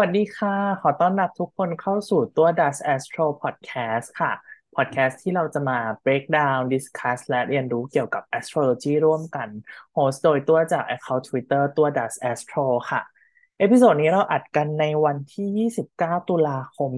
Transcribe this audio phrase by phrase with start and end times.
[0.00, 4.32] สวัสดีค่ะ ขอต้อนรับทุกคนเข้าสู่ตัว Das Astro Podcast ค่ะ
[4.76, 9.48] podcast ที่เราจะมา break down discuss และเรียนรู้เกี่ยวกับ astrology ร่วมกัน
[9.94, 13.00] host โดยตัวจาก account Twitter ตัว Das Astro ค่ะ
[13.58, 16.90] episode นี้เราอัดกันในวันที่ 29 ตุลาคม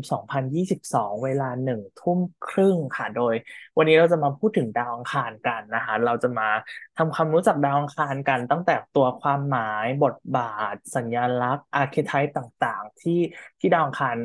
[0.62, 3.34] 2022 เวลาหนึ่งทุ่มครึ่งค่ะ โดย
[3.76, 6.48] วันนี้เราจะมาพูดถึงดาวอังคารกันนะคะ เราจะมา
[6.96, 10.42] ทำความรู้จักดาวอังคารกัน ตั้งแต่ตัวความหมายบทบา
[10.72, 13.20] ท สัญลักษณ์อาร์เคไทป์ต่างๆ ที่
[13.60, 14.16] ที่ดาวอังคาร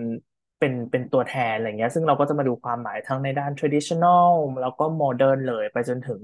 [0.60, 6.22] เป็นเป็นตัวแทนอะไรเงี้ย ซึ่งเราก็จะมาดูความหมายทั้งในด้าน traditional แล้วก็ modern เลยไปจนถึง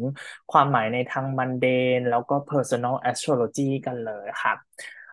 [0.51, 4.53] ความหมายในทาง mundane แล้วก็ personal astrology กันเลยค่ะ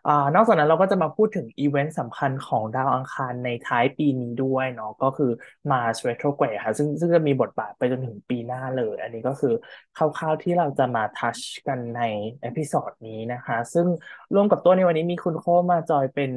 [0.08, 5.30] อ่านอกจากนั้นเราก็จะมาพูดถึงอีเวนต์สำคัญของดาวอังคารในท้ายปีนี้ด้วยเนาะก็คือ
[5.70, 9.54] Mars retrograde ค่ะซึ่งซึ่งจะมีบทบาทไปจนถึงปีหน้าเลย อันนี้ก็คือ
[9.96, 12.02] คร่าวๆที่เราจะมาทัชกันใน
[12.42, 13.86] episode นี้นะคะ ซึ่ง
[14.34, 16.32] ร่วมกับตัวในวันนี้มีคุณโคมา join เป็น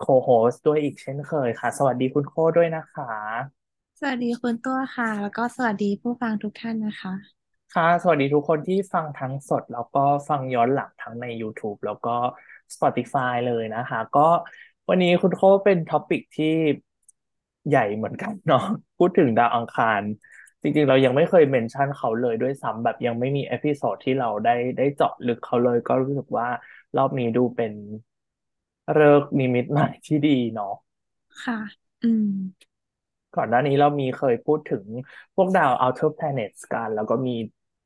[0.00, 3.12] co-host ด้วยอีกเช่นเคยค่ะ สวัสดีคุณโคด้วยนะคะ
[4.00, 7.14] สวัสดีคุณตัวค่ะ แล้วก็สวัสดีผู้ฟังทุกท่านนะคะ
[7.74, 12.16] ค่ะ สวัสดีทุกคนที่ฟังทั้งสด แล้วก็ฟังย้อนหลังทั้งใน YouTube แล้วก็
[12.74, 14.28] Spotify เลยนะคะ ก็
[14.88, 16.46] วันนี้คุณโคเป็น topic ที่
[17.68, 18.64] ใหญ่เหมือนกันเนาะ
[18.98, 20.02] พูดถึงดาวอังคาร
[20.62, 26.48] จริงๆ เรายังไม่เคย mention เขาเลยด้วยซ้ำแบบยังไม่มี episode ที่เราได้ได้เจาะลึกเขาเลย ก็รู้สึกว่า
[26.96, 27.72] รอบนี้ดูเป็น
[28.98, 30.74] ฤกษ์นิมิตใหม่ที่ดีเนาะ
[31.44, 31.58] ค่ะ
[32.02, 32.28] อืม
[33.36, 34.84] ก่อนหน้านี้เรามีเคยพูดถึง
[35.34, 37.36] พวกดาว outer planets กัน แล้วก็มี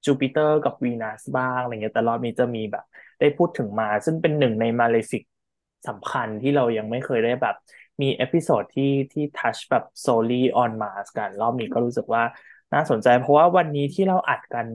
[0.05, 2.84] จูปิเตอร์กับวีนัสบ้างอะไรเงี้ยแต่รอบนี้จะมีแบบ
[3.20, 5.23] ได้พูดถึงมา ซึ่งเป็นหนึ่งใน malefic
[5.89, 7.55] สำคัญที่เรายังไม่เคยได้แบบ
[8.02, 12.22] มี episode ที่ที่ touch แบบ solely on Mars กัน รอบนี้ก็รู้สึกว่า
[12.74, 14.69] น่าสนใจ เพราะว่าวันนี้ที่เราอัดกัน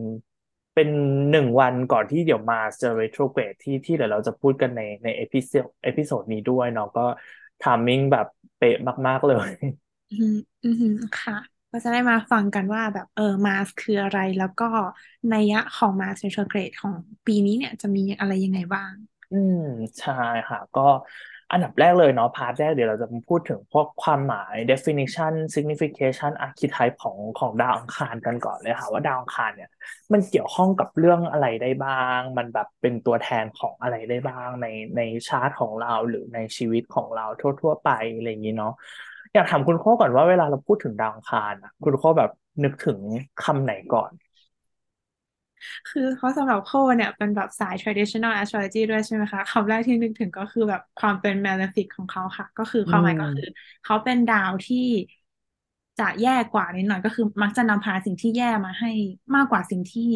[0.73, 0.89] เป็น
[1.31, 7.01] หนึ่งวันก่อนที่เดี๋ยว Mars จะ retrograde ที่ที่เดี๋ยวเราจะพูดกันในใน episode episode นี้ด้วยเนาะก็
[7.59, 8.25] timing แบบ
[8.57, 8.75] เป๊ะ
[9.07, 9.49] มาก ๆ เลย
[10.09, 10.83] อืมอืม
[11.15, 11.35] ค่ะ
[11.71, 14.65] ก็จะได้มาฟังกันว่าแบบเออ Mars คืออะไรแล้วก็
[15.31, 16.95] นัยยะของมาสเ r โ t เกรดของ
[17.25, 18.93] ปีนี้เนี่ยจะมีอะไรยังไงบ้าง
[19.31, 19.57] อืม
[19.99, 20.11] ใช่
[20.49, 20.81] ค่ะ ก็
[21.51, 29.69] อันดับแรกเลยเนาะพาร์ทแรกเดี๋ยวเราจะพูดถึงพวกความหมาย definition signification archetype ของของดาวอังคารกันก่อนเลยค่ะ ว่าดาวอังคารเนี่ย
[30.13, 34.67] มันเกี่ยวข้องกับเรื่องอะไรได้บ้าง มันแบบเป็นตัวแทนของอะไรได้บ้างใน
[34.97, 38.73] ในชาร์ตของเราหรือในชีวิตของเราทั่ว ๆ ไปอะไรอย่างนี้เนาะ
[39.33, 42.29] อยากถามคุณโค้ก่อนว่าเวลาเราพูดถึงดาวอังคารนะคุณโค้แบบ
[42.63, 42.99] นึกถึง
[43.39, 44.11] คำไหนก่อน
[45.87, 54.77] คือเขาสำหรับโคเนี่ยเป็นแบบสาย traditional astrology ด้วยใช่ไหมคะคำแรกที่นึกถึงก็คือแบบความเป็น malefic ของเขาค่ะ ก็คืออืความหมายก็คือมเขาเป็นดาวที่
[55.99, 58.91] จะแย่กว่านิดหน่อยก็คือ มักจะนำพาสิ่งที่แย่มาให้
[59.35, 60.09] มากกว่าสิ่งที่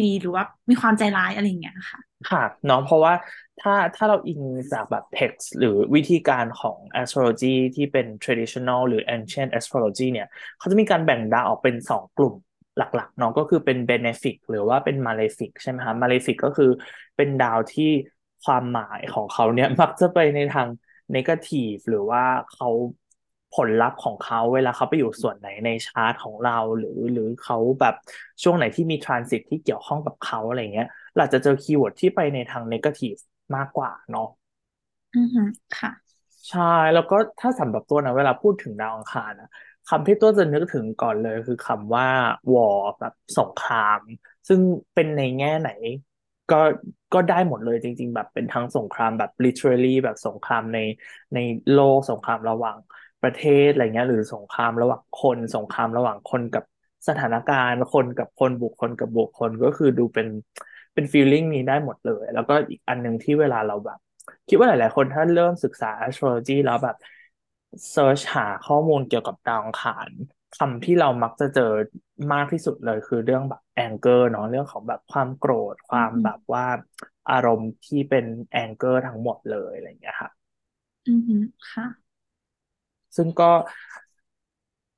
[0.00, 2.00] ดีหรือว่ามีความใจร้ายอะไรอย่างเงี้ยค่ะ
[2.30, 3.14] ค่ะเนาะเพราะว่า
[3.60, 4.40] ถ้าถ้าเราอิง
[4.72, 10.26] จากแบบ text หรือวิธีการของ astrology ที่เป็น traditional หรือ ancient astrology เนี่ย
[10.58, 12.34] เขาจะมีการแบ่งดาวออกเป็นสองกลุ่ม
[12.76, 16.70] หลักๆเนาะก็คือเป็น benefic หรือว่าเป็น malefic ใช่ไหมคะ malefic ก็คือ
[17.16, 17.90] เป็นดาวที่
[18.44, 20.68] ความหมายของเขาเนี่ยมักจะไปในทาง
[21.14, 22.22] negative หรือว่า
[22.52, 22.68] เขา
[23.52, 27.94] ผลลัพธ์ของเขาเวลาเขาไปอยู่ส่วนไหนในชาร์ตของเรา หรือหรือเขาแบบ
[28.42, 30.86] ช่วงไหนที่มี transit ที่เกี่ยวข้องกับเขาอะไรเงี้ย
[31.16, 33.14] เราจะเจอ keyword ที่ไปในทาง negative
[33.56, 34.28] มากกว่าเนาะ
[35.14, 35.42] อือฮึ
[35.78, 35.90] ค่ะ
[36.48, 36.60] ใช่
[36.92, 39.48] แล้วก็ถ้าสำหรับตัวนะเวลาพูดถึงดาวอังคารนะ
[39.86, 42.06] คำที่ตัวจะนึกถึงก่อนเลยคือคำว่า
[42.52, 44.00] วอร์แบบสงคราม
[44.48, 44.60] ซึ่ง
[44.94, 45.68] เป็นในแง่ไหน
[46.48, 46.56] ก็
[47.12, 50.78] ก็ได้หมดเลยจริง ๆ แบบเป็นทั้งสงครามแบบ literally แบบสงครามใน
[51.34, 51.38] ใน
[51.70, 52.76] โลกสงครามระหว่าง
[53.22, 56.64] ประเทศอะไรเงี้ย หรือสงครามระหว่างคนสงครามระหว่างคนกับ
[57.08, 60.28] สถานการณ์คนกับคนบุคคลกับบุคคลก็คือดูเป็น
[60.94, 63.98] เป็นฟีลลิ่งนี้ได้หมดเลย แล้วก็อีกอันหนึ่งที่เวลาเราแบบ
[64.48, 66.96] คิดว่าหลาย ๆ คนถ้าเริ่มศึกษา astrology แล้วแบบ
[67.90, 70.10] เซิร์ชหาข้อมูลเกี่ยวกับดาวอังคาร
[70.56, 71.72] คำที่เรามักจะเจอ
[72.32, 76.66] มากที่สุดเลยคือเรื่องแบบ anger เนาะเรื่องของแบบความโกรธความอือฮึแบบว่า
[77.30, 78.24] อารมณ์ที่เป็น
[78.62, 80.30] anger ทั้งหมดเลยอะไรอย่างเงี้ยค่ะ
[81.06, 81.36] อือฮึ
[81.70, 81.86] ค่ะ
[83.16, 83.44] ซึ่งก็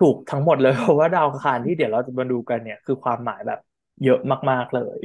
[0.01, 3.61] ถูกทั้งหมดเลย เพราะว่าดาวอังคารที่เดี๋ยวเราจะมาดูกันเนี่ย คือความหมายแบบ
[4.05, 4.19] เยอะ
[4.51, 4.99] มาก ๆ เลย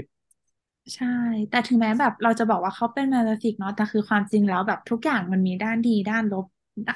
[0.96, 1.06] ใช่
[1.50, 6.46] แต่ถึงแม้แบบเราจะบอกว่าเขาเป็นมาเลฟิกเนาะแต่คือความจริงแล้วแบบทุกอย่างมันมีด้านดีด้านลบ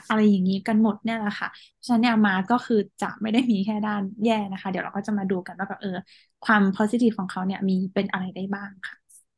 [0.08, 5.90] อะไรอย่างนี้กันหมดเนี่ยแหละค่ะเพราะฉะนั้นเนี่ยมาก็คือจะไม่ได้มีแค่ด้านแย่นะคะ เดี๋ยวเราก็จะมาดูกันว่าแบบเออ
[6.44, 8.96] ความโพซิทีฟของเขาเนี่ยมีเป็นอะไรได้บ้างค่ะ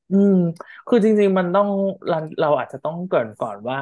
[0.09, 0.33] อืม
[0.87, 1.67] คือจริง ๆ มันต้อง
[2.07, 3.77] เราเราอาจจะต้องเกริ่นก่อนว่า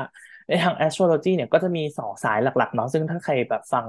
[0.50, 3.86] ในทาง astrology เนี่ยก็จะมีสองสายหลักๆเนาะซึ่งถ้าใครแบบฟัง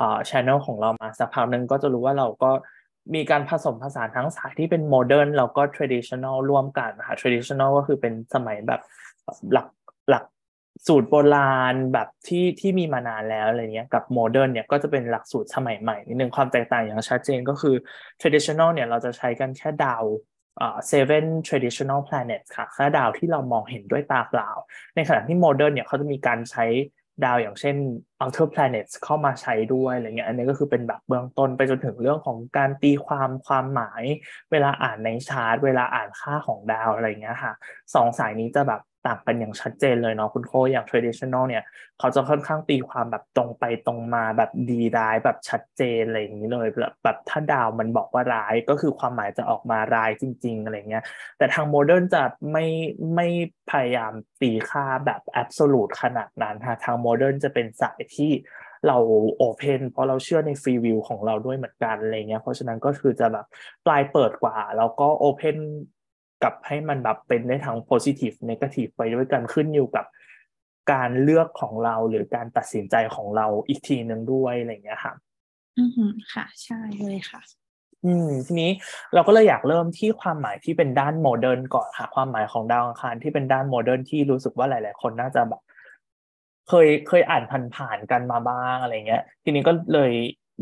[0.00, 2.50] อ่า channel ของเรามาสักพักหนึ่งก็จะรู้ว่าเราก็
[3.14, 8.80] มีการผสมผสานทั้งสายที่เป็น modern แล้วก็ traditional ร่วมกันนะคะ traditional ก็คือเป็นสมัยแบบ
[9.52, 9.66] หลัก
[10.10, 10.24] หลัก
[10.88, 17.74] สูตรโบราณแบบที่ที่มีมานานแล้วอะไรเงี้ยกับ modern เนี่ยก็จะเป็นหลักสูตรสมัยใหม่นิดนึงความแตกต่างอย่างชัดเจนก็คือ
[18.20, 20.04] traditional เนี่ยเราจะใช้กันแค่ดาว
[20.90, 24.50] seven traditional planets ค่ะแค่ดาวที่เรามองเห็นด้วยตาเปล่า
[24.96, 26.66] ในขณะที่ modern เนี่ยเขาจะมีการใช้
[27.24, 27.76] ดาวอย่างเช่น
[28.20, 34.02] outer planets เข้ามาใช้ด้วยอะไรเงี้ยอันนี้ก็คือเป็นแบบเบื้องต้นไปจนถึงเรื่องของการตีความความหมาย
[34.50, 37.52] เวลาอ่านในชาร์ตเวลาอ่านค่าของดาวอะไรเงี้ยค่ะ
[37.94, 41.64] สองสายนี้จะแบบ ต่างกันอย่างชัดเจนเลยเนาะคุณโคอย่าง traditional เนี่ย
[41.98, 51.04] เขาจะค่อนข้างตีความแบบตรงไปตรงมาแบบดีร้ายแบบชัดเจนอะไรอย่างนี้เลยแบบแบบถ้าดาวมันบอกว่าร้ายก็คือความหมายจะออกมาร้ายจริง ๆ อะไรเงี้ย
[51.38, 52.22] แต่ทางโมเดิร์นจะ
[52.52, 52.66] ไม่
[53.14, 53.28] ไม่
[53.70, 58.32] พยายามตีค่าแบบ absolute ขนาดนั้นค่ะทางโมเดิร์นจะเป็นสายที่
[58.86, 58.98] เรา
[59.36, 63.46] โอเพนเพราะเราเชื่อในฟรีวิวของเราด้วยเหมือนกันอะไรเงี้ยเพราะฉะนั้นก็คือจะแบบ
[63.86, 65.56] ปลายเปิดกว่า แล้วก็โอเพน
[66.42, 70.06] กับให้มันแบบเป็นได้ทั้ง positive negative ไปด้วยกันขึ้นอยู่กับ
[70.92, 75.12] การเลือกของเราหรือการตัดสินใจของเราอีกทีหนึ่งด้วยอะไรเงี้ยค่ะ
[75.78, 77.40] อือหือค่ะ ใช่เลยค่ะ
[78.04, 78.70] อืมทีนี้
[79.14, 85.62] เราก็เลยอยากเริ่มที่ความหมายที่เป็นด้าน modern ก่อนค่ะ ความหมายของดาวอังคารที่เป็นด้าน modern ที่รู้สึกว่าหลาย ๆ คนน่าจะแบบ
[86.68, 87.42] เคยเคยอ่าน
[87.76, 90.12] ผ่านๆกันมาบ้างอะไรเงี้ย ทีนี้ก็เลย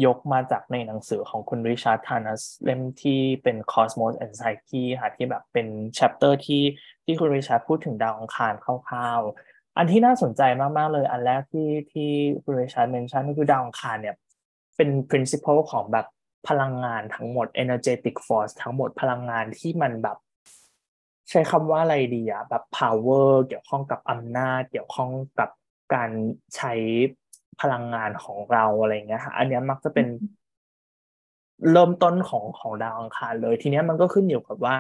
[0.06, 5.66] ยกมาจากในหนังสือของคุณ Richard Tarnas เล่มที่เป็น Cosmos and Psyche ค่ะที่แบบเป็น
[5.98, 6.62] chapter ที่
[7.04, 12.10] ที่คุณ Richard พูดถึงดาวอังคารคร่าวๆ อันที่น่าสนใจมาก ๆ เลย อันแรกที่ที่
[12.44, 14.16] คุณ Richard mention ก็คือดาวอังคารเนี่ย
[14.76, 16.06] เป็น principle ของแบบ
[16.48, 20.18] พลังงานทั้งหมด energetic force ทั้งหมดพลังงานที่มันแบบ
[21.30, 25.50] ใช้คำว่าอะไรดีอะแบบ power เกี่ยวข้องกับอำนาจ เกี่ยวข้องกับ
[25.94, 26.10] การ
[26.56, 26.72] ใช้
[27.60, 30.06] พลังงานของเราอะไรเงี้ยค่ะอันนี้มักจะเป็น
[31.72, 34.74] เริ่มต้นของของดาวอังคารเลย ทีนี้มันก็ขึ้นอยู่กับว่า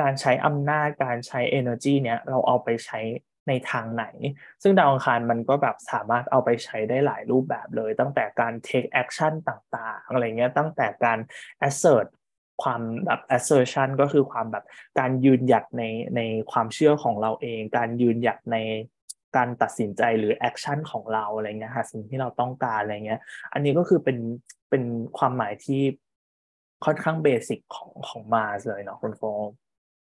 [0.00, 3.00] การใช้อำนาจการใช้ energy เนี้ยเราเอาไปใช้
[3.48, 4.04] ในทางไหน
[4.62, 11.18] ซึ่งดาวอังคารมันก็แบบสามารถเอาไปใช้ได้หลายรูปแบบเลย ตั้งแต่การ take action ต่างๆ อะไรเงี้ย ตั้งแต่การ
[11.68, 12.06] assert
[12.62, 14.64] ความแบบ assertion ก็คือความแบบ
[14.98, 15.82] การยืนหยัดใน
[16.16, 16.20] ใน
[16.52, 18.56] ความเชื่อของเราเอง การยืนหยัดใน
[19.36, 23.20] การตัดสินใจหรือ action ของเราอะไรเงี้ยค่ะสิ่งที่เราต้องการอะไรเงี้ย
[23.52, 24.18] อันนี้ก็คือเป็น
[24.70, 24.82] เป็น
[25.18, 25.80] ความหมายที่
[26.84, 29.44] ค่อนข้าง basic ของของมาเลยเนาะคุณโฟม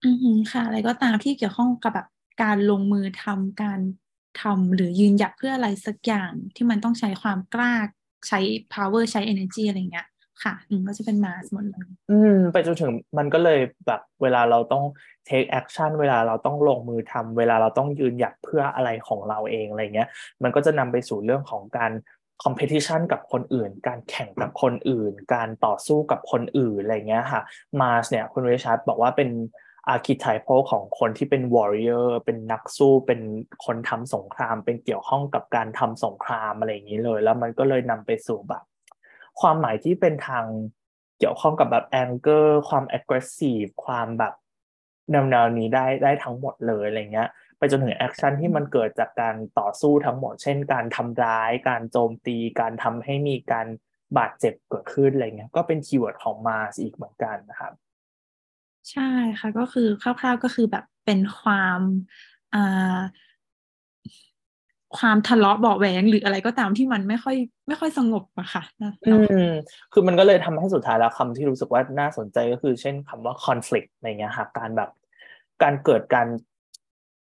[0.04, 2.08] อือค่ะ อะไรก็ตามที่เกี่ยวข้องกับแบบ
[2.44, 3.80] การลงมือทำการ
[4.42, 7.74] ทำหรือยืนหยัดเพื่ออะไรสักอย่างที่มันต้องใช้ความกล้า
[8.28, 8.40] ใช้
[8.74, 10.08] power ใช้ energy อะไรเงี้ย
[10.44, 14.84] ค่ะอืก็จะเป็นมาสหมดเลยอืม ไปจนถึงมันก็เลยแบบเวลาเราต้อง
[15.30, 20.10] take action เวลาเราต้องลงมือทำเวลาเราต้องยืนหยัดเพื่ออะไรของเราเองอะไรเงี้ย
[20.44, 21.92] มันก็จะนำไปสู่เรื่องของการ
[22.44, 27.42] competition กับคนอื่น การแข่งกับคนอื่น การต่อสู้กับคนอื่นอะไรเงี้ยค่ะ
[27.80, 29.30] Mars เนี่ยคุณ Richard บอกว่าเป็น
[29.94, 33.22] archetypal ของคนที่เป็น warrior เป็นนักสู้เป็น
[33.66, 38.64] คนทำสงคราม เป็นเกี่ยวข้องกับการทำสงครามอะไรอย่างนี้เลย แล้วมันก็เลยนำไปสู่แบบ
[39.40, 40.46] ความหมายที่เป็นทาง
[41.20, 44.34] เกี่ยวข้องกับแบบ anger ความ aggressive ความแบบ
[45.12, 53.68] แนวๆนี้ได้ได้ทั้งหมดเลยอะไรเงี้ยไปจนถึง action ที่มันเกิดจากการต่อสู้ทั้งหมด เช่น การทำร้าย การโจมตี การทำให้มีการ
[54.18, 57.74] บาดเจ็บเกิดขึ้นอะไรเงี้ยก็เป็น keyword ของ Mars อีกเหมือนกันนะครับ
[58.92, 59.10] ใช่
[59.40, 61.80] ค่ะก็คือคร่าวๆก็คือแบบเป็นความ
[62.56, 62.98] อ่า
[64.98, 69.16] ความทะเลาะเบาะแว้งหรืออะไรก็ตามที่มันไม่ค่อย ไม่ค่อยสงบอะค่ะนะอื
[69.48, 69.50] ม
[69.94, 74.90] คือมันก็เลยทำให้สุดท้ายแล้วคำที่รู้สึกว่าน่าสนใจก็คือ เช่นคำว่า conflict อะไรเงี้ยค่ะการแบบ
[75.64, 76.28] การเกิดการ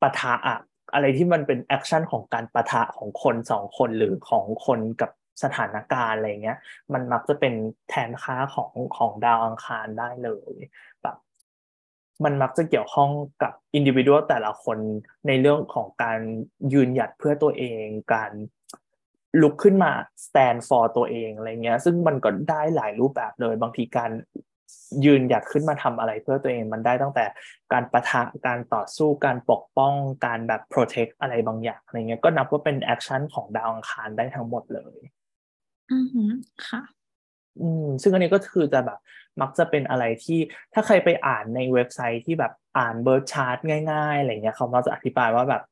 [0.03, 0.59] ปะทะอะ
[0.95, 5.11] อะไรที่มันเป็น action ของการปะทะของคนสองคนหรือของคนกับ
[5.43, 6.59] สถานการณ์อะไรเงี้ย
[6.93, 7.55] มันมักจะเป็น
[7.89, 10.53] แทนค่าของของดาวอังคารได้เลย
[11.03, 11.17] แบบ
[12.25, 13.11] มันมักจะเกี่ยวข้อง
[13.43, 14.79] กับอินดิวิ u a l แต่ละคน
[15.27, 16.19] ในเรื่องของการ
[16.73, 17.85] ยืนหยัดเพื่อตัวเอง
[18.15, 18.33] การ
[19.43, 19.93] ลุกขึ้นมา
[20.25, 24.11] stand for ตัวเองอะไรเงี้ย ซึ่งมันก็ได้หลายรูปแบบเลย บางทีการ
[25.05, 27.25] ยืนหยัดขึ้นมาทำอะไรเพื่อตัวเองมันได้ตั้งแต่
[27.73, 29.95] การปะทะการต่อสู้การปกป้อง
[30.27, 34.97] การแบบ protect อะไรบางอย่างอะไรเงี้ยก็นับว่าเป็น action ของดาวอังคารได้ทั้งหมดเลย
[35.93, 36.31] อือหือ
[36.69, 36.81] ค่ะ
[37.61, 38.99] อืมซึ่งอันนี้ก็คือจะแบบ
[39.41, 40.39] มักจะเป็นอะไรที่
[40.73, 43.59] ถ้าใครไปอ่านในเว็บไซต์ที่แบบอ่าน birth chart
[43.91, 45.63] ง่ายๆอะไรเงี้ยเขามักจะอธิบายว่าแบบ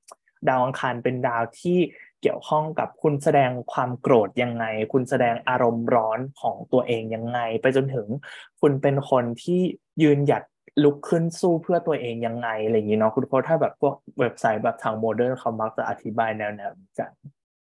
[0.48, 1.78] ดาวอังคารเป็นดาวที่
[2.22, 8.06] เกี่ยวข้องกับคุณแสดงความโกรธยังไง คุณแสดงอารมณ์ร้อนของตัวเองยังไง ไปจนถึง
[8.60, 9.60] คุณเป็นคนที่
[10.02, 10.42] ยืนหยัด
[10.84, 17.10] ลุกขึ้นสู้เพื่อตัวเองยังไงอะไรอย่างนี้เนาะคุณเพราะถ้าแบบพวกเว็บไซต์แบบทาง modern เขามักจะอธิบายแนวๆกัน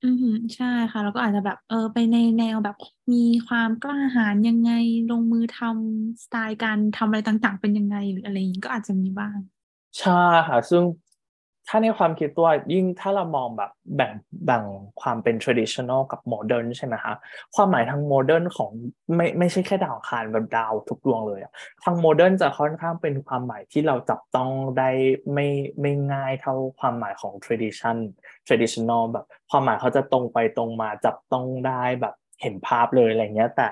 [0.04, 2.76] อือใช่ค่ะแล้วก็อาจจะแบบ เออ ไปในแนวแบบ
[3.14, 4.70] มีความกล้าหาญยังไง
[5.10, 9.40] ลงมือทำ สไตล์การทำอะไรต่าง ๆ เป็นยังไง หรืออะไรอย่างนี้ ก็อาจจะมีบ้าง
[10.00, 10.12] ใช่
[10.48, 10.84] ค่ะ ซึ่ง
[11.68, 14.12] ถ้าในความคิดตัวยิ่งถ้าเรามองแบบแบ่ง
[14.46, 14.64] แบ่ง
[15.02, 17.14] ความเป็น traditional กับ modern ใช่ไหมคะ
[17.56, 18.72] ความหมายทาง modern ของ
[19.16, 21.40] ไม่ไม่ใช่แค่ดาวคารแบบดาวทุกดวงเลย
[21.84, 24.90] ทาง modern จะค่อนข้างเป็นความหมายที่เราจับต้องได้
[25.34, 25.48] ไม่
[25.82, 27.98] ไม่ง่ายเท่าความหมายของ tradition
[28.48, 33.70] traditional แบบความหมายเขาจะตรงไปตรงมาจับต้องได้แบบเห็นภาพเลยอะไรเงี้ยแต่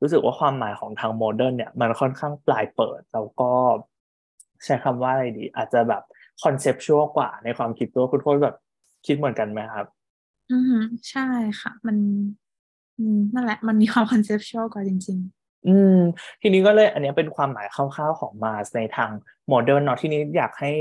[0.00, 3.52] รู้สึกว่าความหมายของทาง modern เนี่ยมันค่อนข้างปลายเปิดแล้วก็
[4.64, 6.02] ใช้คำว่าอะไรดี อาจจะแบบ
[6.42, 8.56] คอนเซปชวลกว่าในความคิดตัวคุณโทษแบบ
[9.06, 9.86] คิดเหมือนกันไหมครับ
[10.50, 10.76] อืม
[11.10, 11.26] ใช่
[11.60, 11.96] ค่ะ มัน
[12.98, 15.98] อืมนั่นแหละ มันมีความคอนเซปชวลกว่าจริง ๆ อืม
[16.42, 19.10] ทีนี้ก็เลยอันนี้เป็นความหมายคร่าวๆของ Mars ในทาง
[19.48, 20.72] modern เนาะทีนี้อยากให้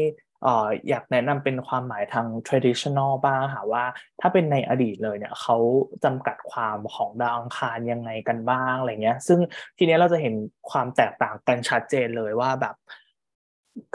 [0.43, 3.85] เอ่ออยากแนะนำเป็นความหมายทาง traditional บ้างค่ะว่า
[4.21, 5.57] ถ้าเป็นในอดีตเลยเนี่ยเขา
[6.03, 9.39] จำกัดความของดาวอังคารยังไงกันบ้างอะไรเงี้ย ซึ่ง
[9.77, 10.33] ทีนี้เราจะเห็น
[10.71, 12.75] ความแตกต่างกันชัดเจนเลยว่าแบบ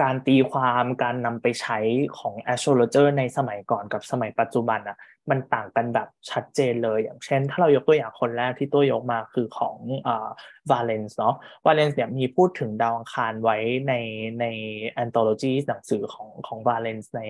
[0.02, 1.78] การตีความการนำไปใช้
[2.18, 4.98] ของ astrologer ในสมัยก่อนกับสมัยปัจจุบันอะ
[5.30, 10.28] มันต่างกันแบบชัดเจนเลย อย่างเช่น ถ้าเรายกตัวอย่างคนแรกที่ตัวยกมาคือของอ่า
[10.70, 11.34] Valence เนาะ
[11.66, 13.56] Valence เนี่ยมีพูดถึงดาวอังคารไว้
[13.88, 13.94] ใน
[14.40, 14.46] ใน
[15.04, 17.22] anthology หนังสือของของ Valence ใน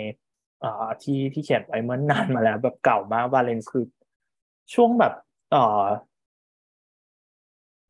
[0.64, 3.84] อ่าที่ที่เขียนไว้เมื่อนนานมาแล้วแบบเก่ามาก Valence คือ
[4.74, 5.14] ช่วงแบบ
[5.54, 5.84] อ่า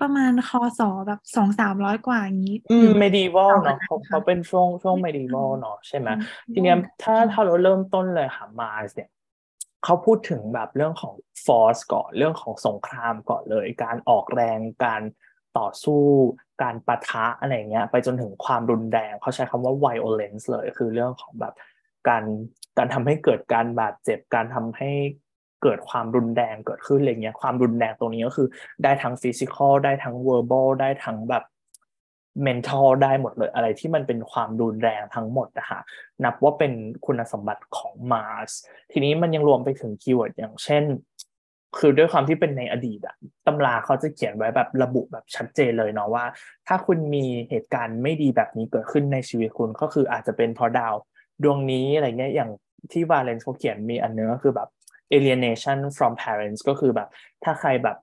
[0.00, 6.08] ประมาณคศแบบสองสามร้อยกว่าอย่างนี้ อืม medieval เนาะเขาเขาเป็นช่วงช่วง medieval เนาะใช่ไหม
[6.52, 9.10] ทีเนี้ยถ้าถ้าเราเริ่มต้นเลยค่ะมาสเนี่ย
[9.84, 11.14] เขาพูดถึงแบบเรื่องของ
[11.44, 15.02] force ก่อนเรื่องของสงครามก่อนเลย การออกแรงการ
[15.58, 16.02] ต่อสู้
[16.62, 21.54] การปะทะอะไรเงี้ย ไปจนถึงความรุนแรงเขาใช้คำว่า violence เลย คือเรื่องของแบบ
[22.08, 22.24] การ
[22.78, 24.90] การทำให้เกิดการบาดเจ็บการทำให้
[25.62, 28.48] เกิดความรุนแรงเกิดขึ้นอะไรเงี้ยความรุนแรงตรงนี้ก็คือ
[28.84, 31.44] ได้ทั้งฟิสิกอลได้ทั้งเวอร์บอลได้ทั้งแบบ
[32.46, 35.80] mental ได้หมดเลยอะไรที่มันเป็นความรุนแรงทั้งหมดนะคะ
[36.24, 36.72] นับว่าเป็น
[37.06, 38.52] คุณสมบัติของ Mars
[38.92, 40.84] ทีนี้มันยังรวมไปถึง keyword อย่างเช่น
[41.78, 46.24] คือด้วยความที่เป็นในอดีตอะตำราเขาจะเขียนไว้แบบระบุแบบชัดเจนเลยเนาะว่า
[46.68, 50.94] ถ้าคุณมีเหตุการณ์ไม่ดีแบบนี้เกิดขึ้นในชีวิตคุณก็คืออาจจะเป็นเพราะดาว
[51.42, 52.50] ดวงนี้อะไรเงี้ยอย่าง
[52.92, 54.68] ที่ Valens เขาเขียนมีอันเนึงก็คือแบบ
[55.16, 57.08] alienation from parents ก็คือแบบ
[57.44, 57.96] ถ้าใครแบบ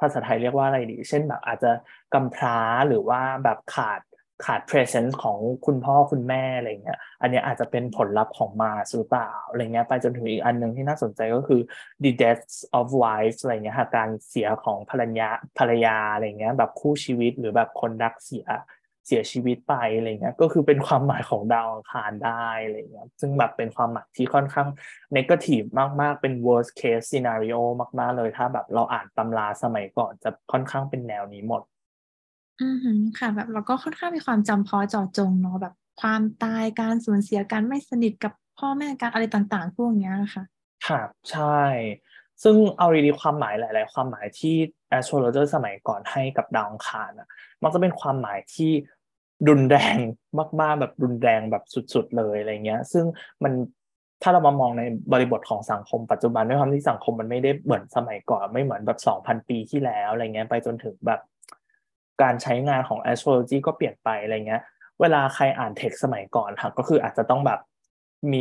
[0.00, 1.70] ภาษาไทยเรียกว่าอะไรดี เช่นแบบอาจจะ
[2.14, 4.00] กำพร้าหรือว่าแบบขาด
[4.44, 11.60] ขาด presence ของคุณพ่อคุณแม่อะไรเงี้ย อันนี้อาจจะเป็นผลลัพธ์ของมาหรือเปล่าอะไรเงี้ย ไปจนถึงอีกอันหนึ่งที่น่าสนใจก็คือ
[12.02, 15.28] the deaths of wives อะไรเงี้ยการเสียของภรรยา
[15.58, 18.46] ภรรยาอะไรเงี้ย แบบคู่ชีวิตหรือแบบคนรักเสีย
[19.06, 24.68] เสียชีวิตไปอะไรเงี้ยก็คือเป็นความหมายของดาวอังคารได้อะไรเงี้ยซึ่งแบบเป็นความหมายที่ค่อนข้าง
[25.16, 25.62] นกาทีฟ
[26.00, 27.60] มากๆ เป็น worst case scenario
[27.98, 31.62] มาก ๆ เลยถ้าแบบเราอ่านตำราสมัยก่อนจะค่อนข้างเป็นแนวนี้หมด
[32.60, 40.44] อืมค่ะ แบบเราก็ค่อนข้างมีความจำเพาะเจาะจงเนาะแบบความตายการสูญเสียการไม่สนิทกับพ่อแม่การอะไรต่างๆ พวกนี้ค่ะ
[40.86, 41.62] ค่ะใช่
[42.42, 44.54] ซึ่งเอาดีๆความหมายหลาย ๆ ความหมายที่
[44.96, 47.28] astrologer สมัยก่อนให้กับดาวอังคารอะ
[47.62, 48.72] มันจะเป็นความหมายที่
[49.48, 49.96] รุนแรง
[50.60, 51.64] มากๆแบบรุนแรงแบบ
[51.94, 53.04] สุด ๆ เลยอะไรเงี้ย ซึ่ง
[53.42, 53.52] มัน
[54.22, 61.20] ถ้าเรามามองในบริบทของสังคมปัจจุบันด้วยความที่สังคมมันไม่ได้เหมือนสมัยก่อนไม่เหมือนแบบสองพันปีที่แล้วอะไรเงี้ยไปจนถึงแบบ
[62.22, 64.62] การใช้งานของ astrology ก็เปลี่ยนไปอะไรเงี้ย
[65.00, 67.60] เวลาใครอ่านเท็กซ์สมัยก่อนค่ะก็คืออาจจะต้องแบบ
[68.32, 68.38] มี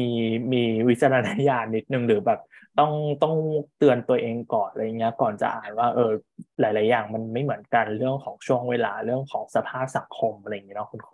[0.53, 2.39] มีวิจารณญาณนิดนึงหรือแบบ
[2.79, 2.91] ต้อง
[3.23, 3.35] ต้อง
[3.77, 6.11] เตือนตัวเองก่อนอะไรเงี้ย ก่อนจะอ่านว่า เออ
[6.59, 11.11] หลาย ๆ อย่างมันไม่เหมือนกันเรื่องของช่วงเวลาเรื่องของสภาพสังคมอะไรอย่างเงี้ยเนาะคุณโค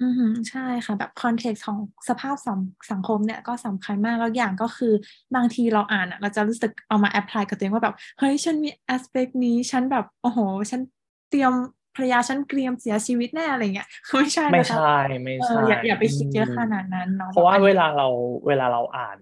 [0.00, 1.78] อืมใช่ค่ะ แบบ context ของ
[2.08, 4.92] สภาพสังสังคมเนี่ยก็สำคัญมาก แล้วอย่างก็คือ
[5.34, 10.38] บางทีเราอ่านอะ เราจะรู้สึกเอามา apply กับตัวเองว่าแบบ เฮ้ย ฉันมี aspect นี้ ฉันแบบ โอ้โห
[10.70, 10.80] ฉัน
[11.28, 11.52] เตรียม
[11.96, 18.06] ภรรยาฉันเตรียมเสียชีวิตแน่อะไรเงี้ยไม่ใช่ไม่ใช่ไม่ใช่อย่าอย่าไปคิดเยอะขนาดนั้นเนาะเพราะว่าเวลาเรา
[18.46, 19.18] เวลาเราอ่าน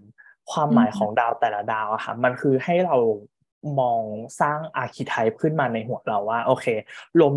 [0.53, 2.97] ความหมายของดาวแต่ละดาวอะค่ะมันคือให้เรา
[3.81, 4.03] มอง
[4.41, 6.67] สร้าง archetype ขึ้นมาในหัวเราว่า โอเค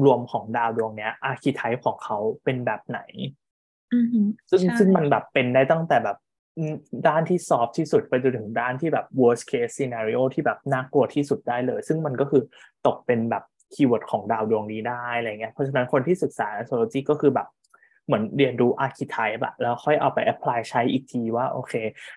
[0.05, 2.99] รวมๆของดาวดวงเนี้ย archetype ของเขาเป็นแบบไหน
[4.49, 6.17] ซึ่งซึ่งมันแบบเป็นได้ตั้งแต่แบบ
[7.07, 12.43] ด้านที่ soft ที่สุดไปจนถึงด้านที่แบบ worst case scenario ที่แบบน่ากลัวที่สุดได้เลย ซึ่งมันก็คือ
[12.87, 13.43] ตกเป็นแบบ
[13.73, 17.47] keyword ของดาวดวงนี้ได้อะไรเงี้ยเพราะฉะนั้นคนที่ศึกษา astrology ก็คือแบบ
[18.05, 21.73] เหมือนเรียนรู้ archetype อะแล้วค่อยเอาไป apply ใช้อีกทีว่าโอเค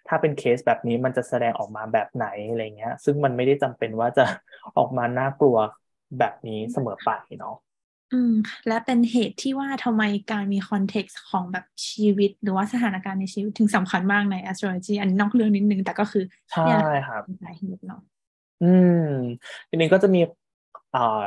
[0.09, 4.25] ถ้าเป็นเคสแบบนี้มันจะแสดงออกมาแบบไหนอะไรเงี้ย ซึ่งมันไม่ได้จำเป็นว่าจะ
[4.77, 5.57] ออกมาน่ากลัว
[6.19, 7.57] แบบนี้เสมอไปเนาะ
[8.13, 8.35] อืม
[8.67, 16.69] และเป็นเหตุที่ว่าทำไมการมี context ของแบบชีวิต หรือว่าสถานการณ์ในชีวิตถึงสำคัญมากใน astrology อันนี้นอกเรื่องนิดนึง แต่ก็คือใช่
[17.07, 18.01] ครับสาเหตุเนาะ
[18.63, 19.09] อืม
[19.69, 20.21] ทีนี้ก็จะมี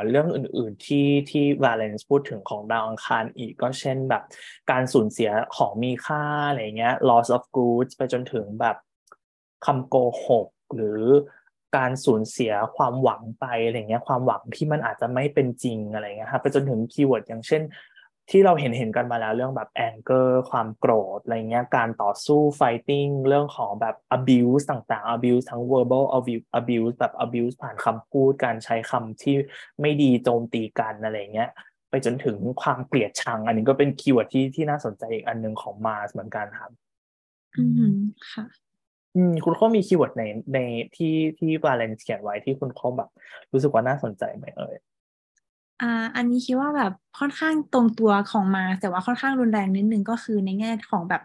[0.08, 4.22] เรื่องอื่นๆที่ที่ Valens พูดถึงของดาวอังคารอีกก็เช่นแบบ
[4.70, 8.76] การสูญเสียของมีค่าอะไรเงี้ย loss of goods ไปจนถึงแบบ
[9.66, 9.96] คำโก
[10.26, 11.00] หกหรือ
[11.76, 17.62] การสูญเสียความหวังไปอะไรเงี้ยความหวังที่มันอาจจะไม่เป็นจริงอะไรเงี้ยครับไปจนถึง keyword อย่างเช่น
[18.30, 26.04] ที่เราเห็นเห็นกันมาแล้วเรื่องแบบ anger ความโกรธอะไรเงี้ยการต่อสู้ fighting เรื่องของแบบ abuse ต่างๆ abuse ทั้ง verbal
[26.58, 29.36] abuse แบบ abuse ผ่านคำพูดการใช้คำที่
[29.80, 31.50] ไม่ดีโจมตีกันอะไรเงี้ย
[31.90, 36.72] ไปจนถึงความเกลียดชัง อันนี้ก็เป็น keyword ที่ที่น่าสนใจอีกอันหนึ่งของ Mars เหมือนกันครับ
[37.58, 37.94] อืม
[38.32, 38.44] ค่ะ
[39.16, 40.58] อืมคุณเขามี keyword ในใน
[40.96, 43.10] ที่ที่ Valens เขียนไว้ที่คุณเขาแบบ
[43.52, 44.76] รู้สึกว่าน่าสนใจไหมเอ่ย
[45.80, 51.22] อ่าอันนี้คิดว่าแบบค่อนข้างตรงตัวของมา แต่ว่าค่อนข้างรุนแรงนิดนึงก็คือในแง่ของแบบ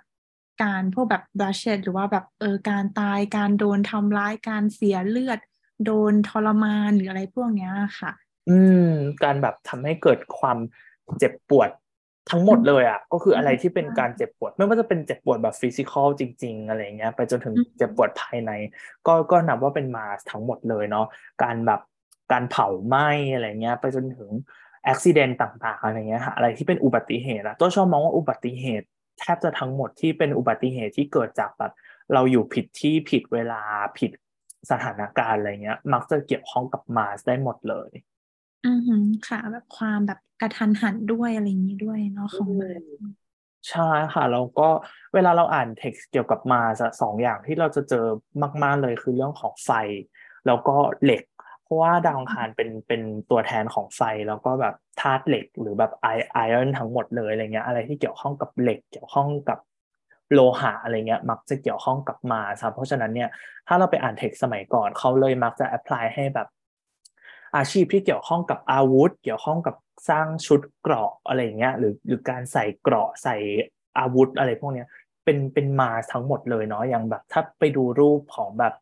[0.63, 5.39] การพวกแบบบาดเจ็บหรือว่าแบบเออการตายการโดนทำร้ายการเสียเลือด
[5.85, 8.11] โดนทรมานหรืออะไรพวกเนี้ยค่ะ
[8.49, 8.85] อืม
[9.23, 10.57] การแบบทำให้เกิดความ
[11.19, 11.69] เจ็บปวด
[12.31, 18.51] ทั้งหมดเลยอะก็คืออะไรที่เป็นการเจ็บปวด ไม่ว่าจะเป็นเจ็บปวดแบบฟิสิกอลจริง ๆ อะไรเงี้ย ไปจนถึงเจ็บปวดภายใน
[19.07, 21.05] ก็ก็นับว่าเป็นมาทั้งหมดเลยเนาะ
[21.43, 21.79] การแบบ
[22.31, 24.29] การเผาไหม้อะไรเงี้ย ไปจนถึง
[24.87, 28.85] อุบิเหตุต่างๆอะไรเงี้ยอะไรที่เป็นอุบัติเหตุอะตัวชอบมองว่าอุบัติเหตุ
[29.19, 31.71] แทบจะทั้งหมดที่เป็นอุบัติเหตุที่เกิดจากแบบ
[32.13, 33.61] เราอยู่ผิดที่ผิดเวลา
[33.99, 34.11] ผิด
[34.71, 37.91] สถานการณ์อะไรเงี้ย มักจะเกี่ยวข้องกับมาสได้หมดเลย
[38.65, 38.79] อือ
[39.27, 42.81] ค่ะ แบบความแบบกระทันหันด้วยอะไรอย่างนี้ด้วยเนาะของมัน
[43.69, 44.69] ใช่ค่ะแล้วก็
[45.13, 48.05] เวลาเราอ่านเท็กซ์เกี่ยวกับมาจะสองอย่างที่เราจะเจอ
[48.63, 49.71] มาก ๆเลยคือเรื่องของไฟ
[50.47, 51.30] แล้วก็เหล็กเพ
[51.71, 59.59] ราะว่าดาวอังคารเป็นเป็นตัวแทนของไฟแล้วก็แบบธาตุเหล็กหรือแบบไอไอออนทั้งหมดเลยอะไรเงี้ยอะไรที่เกี่ยวข้องกับเหล็กเกี่ยวข้องกับ
[60.33, 63.29] โลหะอะไรเงี้ยมักจะเกี่ยวข้องกับมาครับเพราะฉะนั้นเนี่ย
[63.67, 66.47] ถ้าเราไปอ่านเท็กซ์สมัยก่อนเขาเลยมักจะ apply ให้แบบ
[67.55, 69.75] อาชีพที่เกี่ยวข้องกับอาวุธ เกี่ยวข้องกับ
[70.09, 73.35] สร้างชุดเกราะอะไรเงี้ยหรือหรือการใส่เกราะใส่
[73.99, 74.87] อาวุธอะไรพวกเนี้ย
[75.25, 78.73] เป็นเป็นมาทั้งหมดเลยเนาะอย่างแบบถ้าไปดูรูปของแบบ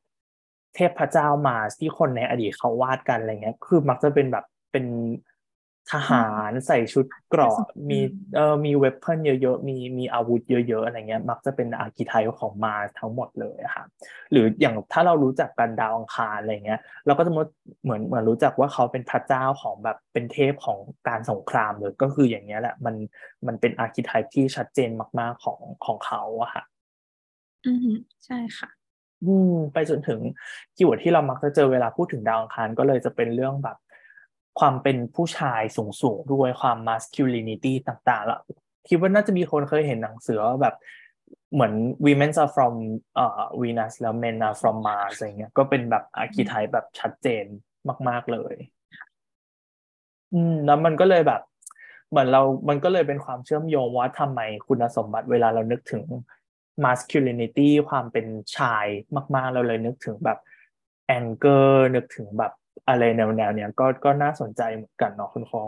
[0.75, 4.85] เทพเจ้ามาที่คนในอดีตเขาวาดกันอะไรเงี้ย คือมักจะเป็นแบบเป็น
[5.91, 7.57] ทหารใส่ชุดเกราะ
[7.89, 7.99] มี
[8.35, 13.85] เอ่อมี weapon เยอะๆ มีมีอาวุธเยอะๆอะไรเงี้ย มักจะเป็น archetype ของ Mars ทั้งหมดเลยค่ะ
[14.31, 20.77] หรืออย่างถ้าเรารู้จักกันดาวอังคารอะไรเงี้ย เราก็จะเหมือนเหมือนรู้จักว่าเขาเป็นพระเจ้าของแบบเป็นเทพของ
[21.07, 22.95] การสงครามเลยก็คืออย่างเงี้ยแหละมัน
[23.47, 26.63] มันเป็น archetype ที่ชัดเจนมาก ๆของของเขาอะค่ะ
[27.65, 27.87] อืม
[28.25, 28.78] ใช่ค่ะ
[29.25, 30.19] อืมไปจนถึง
[30.75, 33.77] keyword ที่เรามักจะเจอเวลาพูดถึงดาวอังคารก็เลยจะเป็นเรื่องแบบ
[34.59, 38.39] ความเป็นผู้ชายสูงๆด้วยความ masculinity ต่างๆแล้ว
[38.87, 40.75] คิดว่าน่าจะมีคนเคยเห็นหนังสือแบบ
[41.53, 41.73] เหมือน
[42.05, 42.73] women are from
[43.15, 47.45] เอ่อ Venus แล้ว men are from Mars อะไรเงี้ยก็เป็นแบบอาร์คิไทป์แบบชัดเจน
[48.09, 48.55] มาก ๆเลย
[50.33, 51.41] อืม แล้วมันก็เลยแบบ
[52.09, 56.03] เหมือนเรา มันก็เลยเป็นความเชื่อมโยงว่าทำไมคุณสมบัติเวลาเรานึกถึง
[56.85, 58.25] masculinity ความเป็น
[58.57, 58.85] ชาย
[59.35, 60.37] มาก ๆ เราเลยนึกถึงแบบ
[61.17, 62.51] anger นึกถึงแบบ
[62.87, 65.63] อะไรแนวแนวเนี้ยก็ก็น่าสนใจเหมือนกันเนาะคุณคอ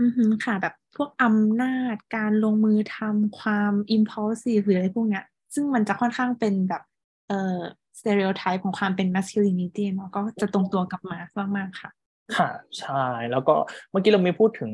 [0.00, 6.82] อือฮึค่ะ แบบพวกอำนาจการลงมือทำความ impulsive หรืออะไรพวกเนี้ย ซึ่งมันจะค่อนข้างเป็นแบบ
[7.28, 7.58] เอ่อ
[7.98, 11.18] stereotype ของความเป็น masculinity เนาะก็จะตรงตัวกับมา
[11.56, 11.90] มาก ๆ ค่ะ
[12.36, 12.48] ค่ะ
[12.80, 13.54] ใช่แล้วก็
[13.90, 14.70] เมื่อกี้เราไม่พูดถึง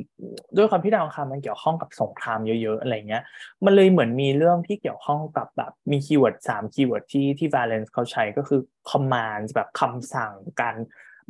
[0.57, 3.23] ด้วยความที่ดาวอังคารมันเกี่ยวข้องกับสงครามเยอะๆอะไรเงี้ย
[3.65, 10.77] มันเลยเหมือนมีเรื่องที่เกี่ยวข้องกับแบบมีคีย์เวิร์ดสามคีย์เวิร์ดที่ที่ Valence เขาใช้ก็คือ command แบบคำสั่งการ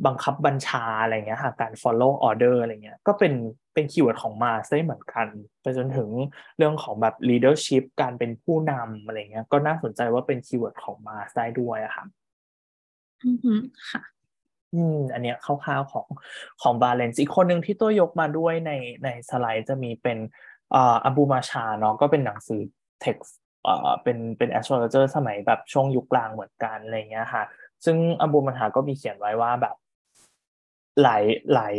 [0.05, 3.33] บังคับบัญชาอะไรเงี้ยค่ะการ follow order อะไรเงี้ยก็เป็น
[3.73, 5.27] เป็น keyword ของ Mars ได้เหมือนกัน
[5.61, 6.09] ไปจนถึง
[6.57, 12.05] เรื่องของแบบ leadership การเป็นผู้นำอะไรเงี้ยก็น่าสนใจว่าเป็น keyword ของ Mars ได้ด้วยอะค่ะ
[13.23, 13.61] อืม
[13.91, 14.14] ค่ะ
[14.75, 16.07] อืมอันเนี้ยคร่าวๆของ
[16.61, 18.71] ของ Valens อีกคนหนึ่งที่ตัวยกมาด้วยใน
[19.03, 20.17] ในสไลด์จะมีเป็น
[20.75, 22.61] อ่า Abu Ma'shar เนาะก็เป็นหนังสือ
[23.01, 23.35] เท็กซ์
[23.67, 27.43] อ่าเป็นเป็น astrologer สมัยแบบช่วงยุคกลางเหมือนกันอะไรเงี้ยค่ะ
[27.85, 29.75] ซึ่ง Abu Ma'shar ก็มีเขียนไว้ว่าแบบ
[31.01, 31.75] หลายหลาย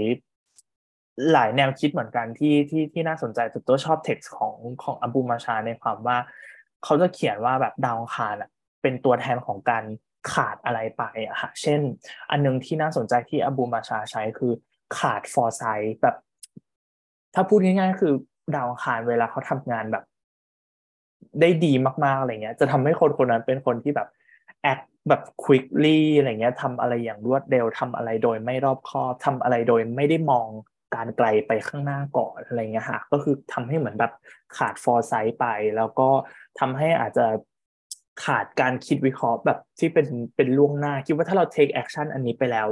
[1.32, 6.18] หลายแนวคิดเหมือนกันที่ที่ที่น่าสนใจแต่ตัวชอบเท็กซ์ของของอับูมาชาในความว่า
[6.84, 8.50] เขาจะเขียนว่าแบบดาวคารอะ
[8.82, 9.84] เป็นตัวแทนของการ
[10.32, 11.80] ขาดอะไรไปอะค่ะเช่น
[12.30, 14.52] อันนึงที่น่าสนใจที่อบูมาชาใช้คือ
[14.98, 15.62] ขาดฟอร์ไซ
[16.02, 16.16] แบบ
[17.34, 18.14] ถ้าพูดง่ายๆคือ
[18.56, 20.04] ดาวคารเวลาเขาทำงานแบบ
[21.40, 21.72] ได้ดี
[22.04, 24.08] มากๆอะไรเงี้ย จะทำให้คนคนนั้นเป็นคนที่แบบ
[24.62, 30.48] แอคแบบ quickly อะไรเงี้ยทำอะไรอย่างรวดเร็วทำอะไรโดยไม่รอบคอบทำอะไรโดยไม่ได้มอง
[30.94, 34.12] การไกลไปข้างหน้าก่อนอะไรเงี้ยค่ะก็คือทำให้เหมือนแบบ
[34.56, 36.08] ขาด foresight ไป แล้วก็
[36.60, 37.26] ทำให้อาจจะ
[38.24, 42.66] ขาดการคิดวิเคราะห์แบบที่เป็นเป็นล่วงหน้า คิดว่าถ้าเรา take action อันนี้ไปแล้ว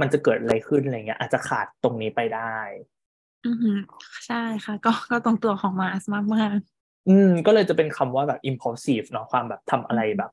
[0.00, 2.56] มันจะเกิดอะไรขึ้นอะไรเงี้ย อาจจะขาดตรงนี้ไปได้
[3.46, 3.78] อือหือ
[4.26, 6.58] ใช่ค่ะ ก็ก็ตรงตัวของมาสมากมาก
[7.08, 10.30] อืม ก็เลยจะเป็นคำว่าแบบ impulsive เนาะความแบบทำอะไรแบบ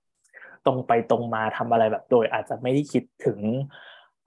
[0.65, 3.39] ตรงไปตรงมาทำอะไรแบบโดย อาจจะไม่ได้คิดถึง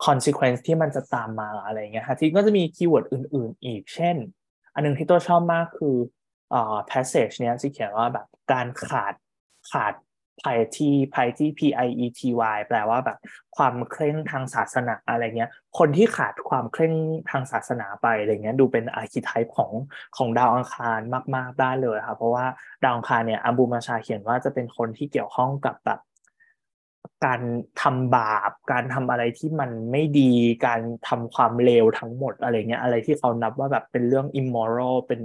[0.06, 4.16] consequence ที่มันจะตามมาอะไรเงี้ยค่ะที่ก็จะมี keyword อื่น ๆ อีก เช่น
[4.74, 5.96] อันนึงที่ตัวชอบมากคือ
[6.54, 9.14] อ่า passage เนี้ยที่เขียนว่าแบบการขาด
[9.70, 9.94] ขาด
[10.42, 12.20] piety piety p i e t
[12.54, 13.18] y แปลว่าแบบ
[13.56, 16.94] ความเคร่งทางศาสนาอะไรเงี้ย คนที่ขาดความเคร่ง
[17.30, 19.72] ทางศาสนาไปอะไรเงี้ยดูเป็น archetype ของ
[20.16, 21.00] ของดาวอังคาร
[21.36, 22.46] มาก ๆ ได้เลยค่ะเพราะว่า
[22.84, 26.00] ดาวอังคารเนี่ยอับูมาชาเขียนว่าจะเป็นคนที่เกี่ยวข้องกับแบบ
[27.26, 27.40] การ
[27.82, 30.32] ทำบาป การทำอะไรที่มันไม่ดี
[30.66, 35.20] การทำความเลวทั้งหมดอะไรเงี้ย อะไรที่เขานับว่าแบบเป็นเรื่อง immoral เป็น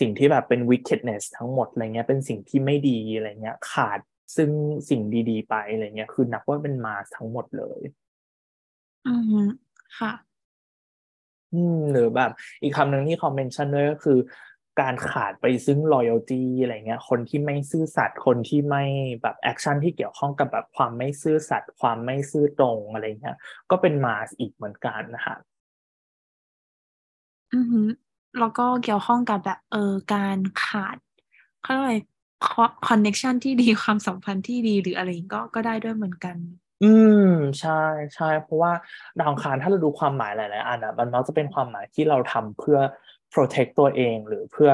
[0.00, 4.00] สิ่งที่แบบเป็น wickedness ทั้งหมดอะไรเงี้ย เป็นสิ่งที่ไม่ดีอะไรเงี้ย ขาด
[4.36, 4.50] ซึ่ง
[4.88, 7.80] สิ่งดีๆ ไปอะไรเงี้ยคือนับว่าเป็นมาทั้งหมดเลย
[9.06, 9.46] อือหือ
[9.98, 10.12] ค่ะ
[11.52, 12.30] อืมหรือแบบ
[12.62, 14.18] อีกคำหนึ่งที่เขา mention ด้วยก็คือ
[14.80, 18.84] การขาดไปซึ่ง loyalty อะไรเงี้ย คนที่ไม่ซื่อสัตย์คนที่ไม่
[19.22, 23.36] แบบ action ที่เกี่ยวข้องกับแบบความไม่ซื่อสัตย์ความไม่ซื่อตรงอะไรเงี้ย
[23.70, 25.36] ก็เป็น Mars อีกเหมือนกันนะคะ
[27.54, 27.88] อือหือ
[28.38, 30.96] แล้วก็เกี่ยวข้องกับแบบเออการขาด
[31.62, 31.94] เขาเรียกอะไร
[32.88, 36.36] connection ที่ดีความสัมพันธ์ที่ดีหรืออะไรก็ก็ได้ด้วยเหมือนกัน
[36.84, 36.92] อื
[37.26, 37.30] ม
[37.60, 37.82] ใช่
[38.14, 38.72] ใช่เพราะว่า
[39.18, 42.78] ดาวอังคารถ้าเราดูความหมายหลายๆอันอะมันมักจะเป็นความหมายที่เราทำเพื่อ
[43.34, 44.70] protect ตัวเองหรือเพื่อ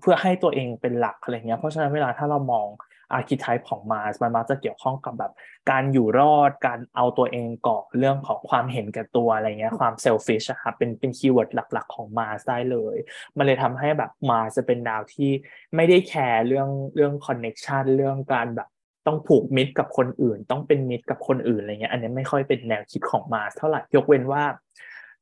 [0.00, 2.66] เพื่อให้ตัวเองเป็นหลักอะไรเงี้ยเพราะฉะนั้นเวลาถ้าเรามอง
[3.14, 5.32] archetype ของ Mars มันมักจะเกี่ยวข้องกับแบบ
[5.70, 12.96] การอยู่รอดการเอาตัวเองก่อนเรื่องของความเห็นแก่ตัวอะไรเงี้ยความ selfish อะครับเป็นเป็น keyword หลัก ๆ ของ Mars ได้เลย
[13.36, 15.30] มันเลยทำให้แบบมาจะเป็นดาวที่
[15.76, 18.68] ไม่ได้แคร์เรื่องเรื่องคอนเน็ชันเรื่องการแบบ
[19.06, 24.44] ต้องผูกมิตรกับคนอื่น ต้องเป็นมิตรกับคนอื่นอะไรเงี้ยอันนี้ไม่ค่อยเป็นแนวคิดของมาเท่าไหร่ยกเว้นว่า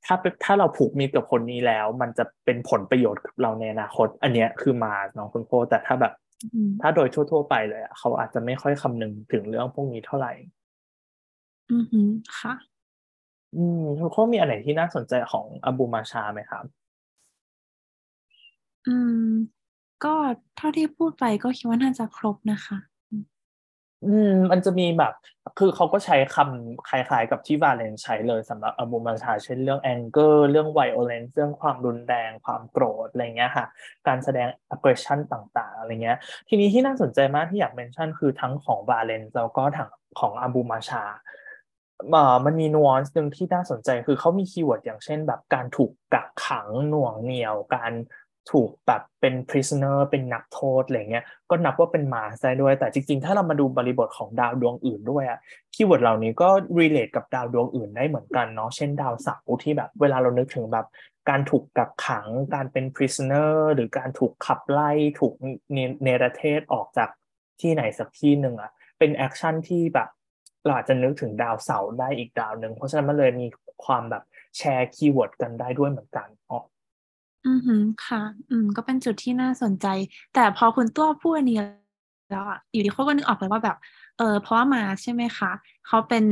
[0.06, 6.12] ถ้าถ้าเราผูกมิตรกับคนนี้แล้ว มันจะเป็นผลประโยชน์กับเราในอนาคต อันเนี้ยคือมาน้องคุณโพแต่ถ้าแบบ
[6.80, 10.32] ถ้าโดยทั่ว ๆ ไปเลยเขาอาจจะไม่ค่อยคำนึงถึงเรื่องพวกนี้เท่าไหร่
[11.72, 12.54] อือหือค่ะ
[13.56, 16.64] อืมคุณโคมีอะไรที่น่าสนใจของอบูมาชาไหมครับ
[18.86, 19.28] อืม
[20.04, 20.14] ก็
[20.56, 22.76] เท่าที่พูดไปก็คิดว่าน่าจะครบนะคะ
[24.04, 25.12] อืมมันจะมีแบบ
[25.58, 33.66] คือเขาก็ใช้คำคล้ายๆกับที่ Valens ใช้เลยสำหรับ Abu Ma'shar เช่นเรื่อง anger เรื่อง violence เรื่องความรุนแรง ความโกรธอะไรเงี้ยค่ะ
[34.06, 39.88] การแสดง aggression ต่างๆอะไรเงี้ย ทีนี้ที่น่าสนใจมากที่อยาก mention คือทั้งของ Valens แล้วก็ทั้ง
[40.20, 41.04] ของ Abu Ma'shar
[42.10, 47.92] เอ่อมันมีนว a นซ์หนึ่งที่น่าสนใจคือเขามี keyword อย่างเช่นแบบการถูกกักขังหน่วงเหนี่ยวการ
[48.50, 55.38] ถูกแบบเป็น prisoner เป็นนักโทษอะไรเงี้ยก็นับว่าเป็นมาได้ด้วย แต่จริงๆ ถ้าเรามาดูบริบทของดาวดวงอื่นด้วยอะ
[55.74, 60.86] keyword เหล่านี้ก็ relate กับดาวดวงอื่นได้เหมือนกันเนาะเช่นดาวเสาร์ที่แบบเวลาเรานึกถึงแบบ
[61.28, 65.34] การถูกกักขัง การเป็น prisoner หรือการถูกขับไล่ถูก
[66.02, 67.08] เนรเทศออกจาก
[67.60, 70.08] ที่ไหนสักที่หนึ่งอะเป็น action ที่แบบ
[70.64, 73.46] เราอาจจะนึกถึงดาวเสาร์ได้อีกดาวหนึ่งเพราะฉะนั้นมันเลยมี
[73.84, 74.22] ความแบบ
[74.58, 76.28] แชร์ keyword กันได้ด้วยเหมือนกัน
[77.44, 79.86] อ๋ออือหือค่ะ อืม ก็เป็นจุดที่น่าสนใจ
[80.34, 81.58] แต่พอคุณตัวพูดอันนี้
[82.30, 83.76] แล้วอะอยู่ดี ๆ โคก็นึกออกเลยว่าแบบ
[84.18, 85.50] เออเพราะว่ามาใช่ไหมคะ
[85.86, 86.24] เขาเป็น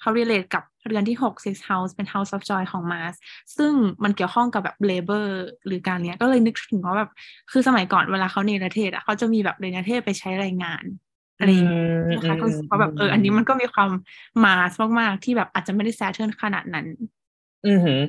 [0.00, 3.14] เขา relate กับเรือนที่หก sixth house เป็น house of joy ของ Mars
[3.56, 3.72] ซึ่ง
[4.04, 5.26] มันเกี่ยวข้องกับแบบ labor
[5.66, 7.10] หรือการเนี้ยก็เลยนึกถึงว่าแบบ
[7.50, 10.84] คือสมัยก่อนเวลาเขาเนรเทศอะเขาจะมีแบบเนรเทศไปใช้แรงงาน
[11.38, 11.84] อะไรอย่างเงี้ย
[12.16, 13.90] นะคะก็รู้สึกว่าแบบเอออันนี้มันก็มีความ
[14.44, 16.86] Mars มาก ๆ ที่แบบอาจจะไม่ได้ Saturn ขนาดนั้น
[17.66, 18.00] อือหือ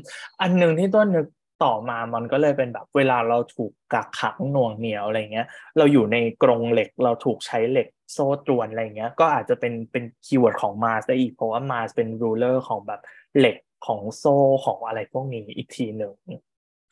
[0.42, 1.26] อันหนึ่งที่ตัวนึก
[1.64, 5.48] ต่อมามันก็เลยเป็นแบบเวลาเราถูกกักขังหน่วงเหนี่ยวอะไรเงี้ย
[5.78, 13.02] เราอยู่ในกรงเหล็กเราถูกใช้เหล็กโซ่ตรวนอะไรเงี้ย ก็อาจจะเป็นเป็น keyword ของ Mars ได้อีกเพราะว่า Mars เป็น ruler ของแบบ
[13.38, 13.56] เหล็ก
[13.88, 16.14] ของโซ่ของอะไรพวกนี้อีกทีหนึ่ง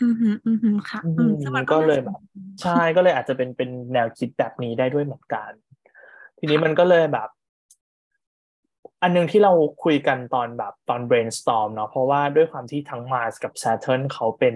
[0.02, 2.20] อือหืออือหือค่ะอือืมมซึ่งมันก็น่าเลยสนแบบ
[2.62, 5.52] ใจใช่ก็เลยอาจจะเป็นเป็นแนวคิดแบบนี้ได้ด้วยเหมือนกัน
[6.38, 7.28] ทีนี้มันก็เลยแบบ
[9.02, 14.56] อันหนึงที่เราคุยกันตอนแบบตอน brainstorm เนาะเพราะว่าด้วยความที่ทั้ง Mars กับ Saturn เขาเป็น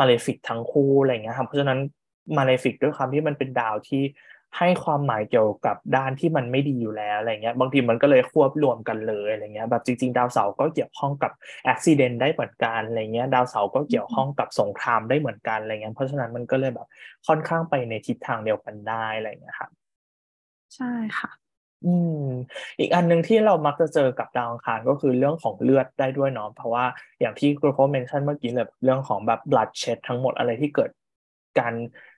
[0.00, 1.80] malefic ทั้งคู่อะไรเงี้ยครับเพราะฉะนั้น
[2.38, 4.02] malefic ด้วยความที่มันเป็นดาวที่
[4.58, 11.32] ให้ความหมายเกี่ยวกับด้านที่มันไม่ดีอยู่แล้วอะไรเงี้ยบางทีมันก็เลยควบรวมกันเลยอะไรเงี้ยแบบจริงๆ ดาวเสาร์ก็เกี่ยวข้องกับ
[11.72, 16.88] accident ได้เหมือนกันอะไรเงี้ยดาวเสาร์ก็เกี่ยวข้องกับสงครามได้เหมือนกันอะไรเงี้ยเพราะฉะนั้นมันก็เลยแบบ
[17.26, 19.70] ค่อนข้างไปในทิศทางเดียวกันได้อะไรเงี้ยครับ
[20.76, 21.49] ใช่ค่ะ
[21.86, 22.24] อืม
[22.78, 26.84] อีกอันหนึ่งที่เรามักจะเจอกับดาวอังคารก็คือเรื่องของเลือดได้ด้วยเนาะเพราะว่า
[27.20, 30.90] อย่างที่ครูโคเมนชั่นเมื่อกี้เลยเรื่องของแบบ blood shed ทั้งหมดอะไรที่เกิด
[31.58, 31.74] การ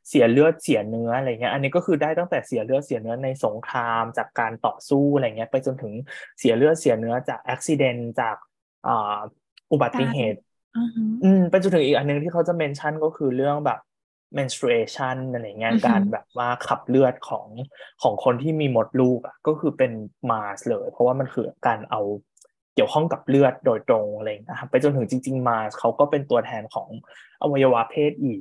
[0.09, 5.93] เสียเลือดเสียเนื้ออะไรเงี้ย อันนี้ก็คือได้ตั้งแต่เสียเลือดเสียเนื้อในสงครามจากการต่อสู้อะไรเงี้ย ไปจนถึง
[6.39, 8.37] เสียเลือดเสียเนื้อจากอุบิเหตุจาก
[8.87, 9.19] อ่า
[9.73, 10.39] อุบัติเหตุ
[10.79, 13.79] อือฮึอืมไปจนถึงอีกอันหนึงที่เขาจะเมนชั่นก็คือเรื่องแบบ
[14.39, 17.47] menstruation อะไรเงี้ยอือฮึการแบบว่าขับเลือดของ
[18.03, 19.93] ของคนที่มีมดลูกอะก็คือเป็น
[20.31, 22.01] มาสเลย เพราะว่ามันคือการเอา
[22.75, 26.89] เกี่ยวข้องกับเลือดโดยตรงอะไรอย่างเงี้ยนะครับไปจนถึงจริง ๆ มาสเขาก็เป็นตัวแทนของ
[27.43, 28.41] อวัยวะเพศอีก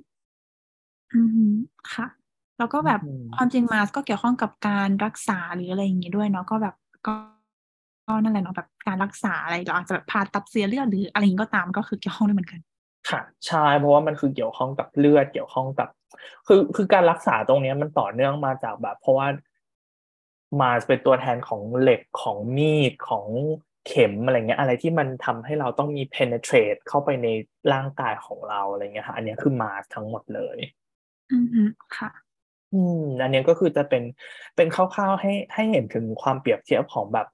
[1.14, 1.46] อือฮึ
[1.94, 2.08] ค่ะ
[2.58, 6.76] แล้วก็แบบอืมความจริงมาสก็เกี่ยวข้องกับการรักษาหรืออะไรอย่างงี้ด้วยเนาะก็แบบ
[7.08, 7.16] ก็
[8.08, 12.60] ก็นั่นแหละเนาะแบบการรักษาอะไรเราอาจจะแบบผ่าตัดเสียเลือดหรืออะไรอย่างงี้ก็ตามก็คือเกี่ยวข้องด้วยเหมือนกัน
[13.10, 15.90] ค่ะใช่เพราะว่ามันคือเกี่ยวข้องกับเลือดเกี่ยวข้องกับ
[16.48, 19.28] คือคือการรักษาตรงเนี้ยมันต่อเนื่องมาจากแบบ เพราะว่า
[20.62, 23.28] มาเป็นตัวแทนของเหล็กของมีดของ
[23.88, 27.28] เข็มอะไรเงี้ยอะไรที่มันทำให้เราต้องมี penetrate เข้าไปใน
[27.74, 30.58] ร่างกายของเราอะไรเงี้ยค่ะอันเนี้ยคือมาทั้งหมดเลย
[31.34, 31.64] อือฮึ
[31.98, 32.10] ค่ะ
[32.74, 34.04] อืมอันเนี้ยก็คือจะเป็น
[34.56, 37.28] เป็นคร่าวๆให้ให้เห็นถึงความเปรียบเทียบของแบบ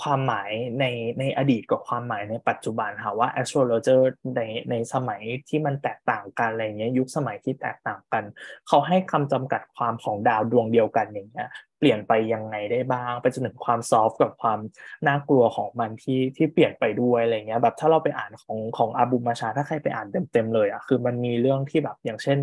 [0.00, 0.50] ความหมาย
[0.80, 0.84] ใน
[1.18, 4.02] ในอดีตกับความหมายในปัจจุบันค่ะว่า astrologer
[4.36, 8.24] ในในสมัยที่มันแตกต่างกันอะไรเงี้ยยุคสมัยที่แตกต่างกัน
[8.68, 14.58] เขาให้คำจำกัดความของดาวดวงเดียวกันอย่างเงี้ยเปลี่ยนไปยังไงได้บ้าง ไปจนถึงความซอฟต์กับความ
[15.06, 22.38] น่ากลัวของมันที่ที่เปลี่ยนไปด้วยอะไรเงี้ยแบบถ้าเราไปอ่านของของอาบูมาชาถ้าใครไปอ่านเต็มๆเลยอะคือมันมีเรื่องที่แบบอย่างเช่น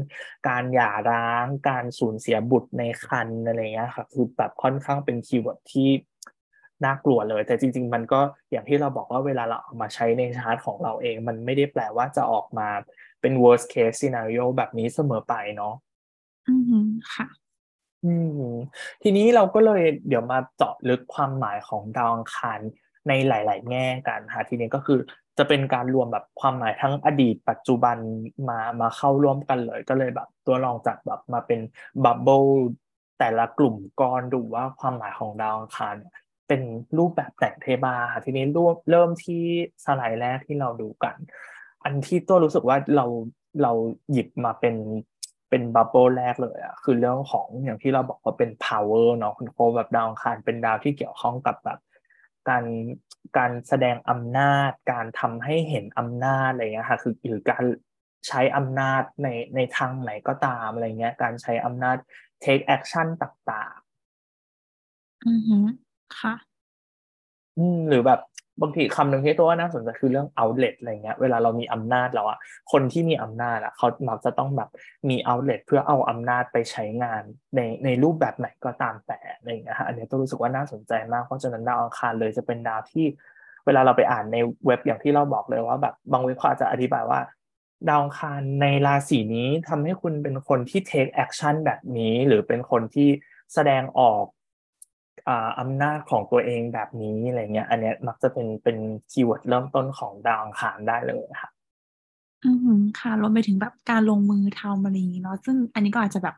[0.47, 5.89] การหย่าร้างการสูญเสียบุตรในครรภ์อะไรเงี้ยค่ะคือแบบค่อนข้างเป็น keyword ที่
[6.85, 12.67] น่ากลัวเลย แต่จริง ๆ มันก็อย่างที่เราบอกว่าเวลาเราเอามาใช้ในชาร์ตของเราเอง มันไม่ได้แปลว่าจะออกมา
[13.21, 15.73] เป็น worst case scenario แบบนี้เสมอไปเนาะ
[16.49, 16.79] อือฮึ
[17.13, 17.27] ค่ะ
[18.05, 18.43] อืม
[19.03, 22.59] ทีนี้เราก็เลยเดี๋ยวมาเจาะลึกความหมายของดาวอังคาร
[23.07, 24.99] ในหลาย ๆ แง่กันค่ะทีนี้ก็คือ
[25.37, 27.97] จะเป็นการรวมแบบความหมายทั้งอดีตปัจจุบัน
[28.49, 31.59] มามาเข้าร่วมกันเลย ก็เลยแบบ ตัวลองจัดแบบมาเป็น
[32.03, 32.43] bubble
[33.19, 35.95] แต่ละกลุ่มก้อนดูว่าความหมายของดาวอังคาร
[36.49, 36.61] เป็น
[36.97, 39.43] รูปแบบแต่งเทบาค่ะทีนี้รวมเริ่มที่
[39.85, 41.15] สไลด์แรกที่เราดูกัน
[41.83, 43.05] อันที่ตัวรู้สึกว่าเรา
[43.63, 43.71] เรา
[44.11, 44.75] หยิบมาเป็น
[45.49, 51.79] เป็น bubble แรกเลยอะคือเรื่องของอย่างที่เราบอกว่าเป็น power เนาะคุณโคแบบดาวอังคารเป็นดาวที่เกี่ยวข้องกับแบบ
[52.49, 52.65] การ
[53.37, 57.63] การแสดงอำนาจ การทำให้เห็นอำนาจอะไรเงี้ยค่ะคือหรือการ
[58.27, 61.97] ใช้อำนาจในในทางไหนก็ตามอะไรเงี้ย การใช้อำนาจ
[62.43, 65.67] take action ต่างๆ อือ
[66.17, 66.33] ค่ะ
[67.57, 68.19] อืมหรือแบบ
[68.61, 72.37] บางทีคำหนึ่งที่ตัวว่าน่าสนใจคือเรื่อง outlet อะไรเงี้ย เวลาเรามีอำนาจแล้วอะ
[72.71, 74.69] คนที่มีอำนาจอะเขามักจะต้องแบบ
[75.09, 77.23] มี outlet เพื่อเอาอำนาจไปใช้งาน
[77.55, 83.05] ในในรูปแบบไหนก็ตามแต่อะไรเงี้ยฮะอันนี้ตัวรู้สึกว่าน่าสนใจมากเพราะฉะนั้นดาวอังคารเลยจะเป็นดาวที่
[83.65, 87.19] เวลาเราไปอ่านในเว็บอย่างที่เราบอกเลยว่าแบบบางเว็บเขาอาจจะอธิบายว่า
[87.89, 93.09] ดาวอังคารในราศีนี้ทำให้คุณเป็นคนที่ take action แบบนี้ หรือเป็นคนที่
[93.53, 94.23] แสดงออก
[95.29, 98.77] อ่าอำนาจของตัวเองแบบนี้อะไรเงี้ย อันเนี้ยมักจะเป็นเป็น
[99.11, 101.49] keyword เริ่มต้นของดาวอังคารได้เลยค่ะ
[102.45, 106.35] อือฮึค่ะรวมไปถึงแบบการลงมือทำอะไรอย่างงี้เนาะซึ่งอันนี้ก็อาจจะแบบ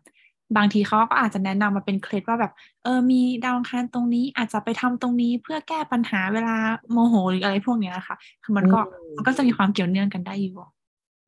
[0.58, 2.52] บางทีเขาก็อาจจะแนะนำมาเป็นเคล็ดว่าแบบ
[2.84, 6.56] เออมีดาวอังคารตรงนี้อาจจะไปทำตรงนี้เพื่อแก้ปัญหาเวลา
[6.92, 10.56] โมโหหรืออะไรพวกเนี้ยค่ะคือมันก็อืมมันก็จะมีความเกี่ยวเนื่องกันได้อยู่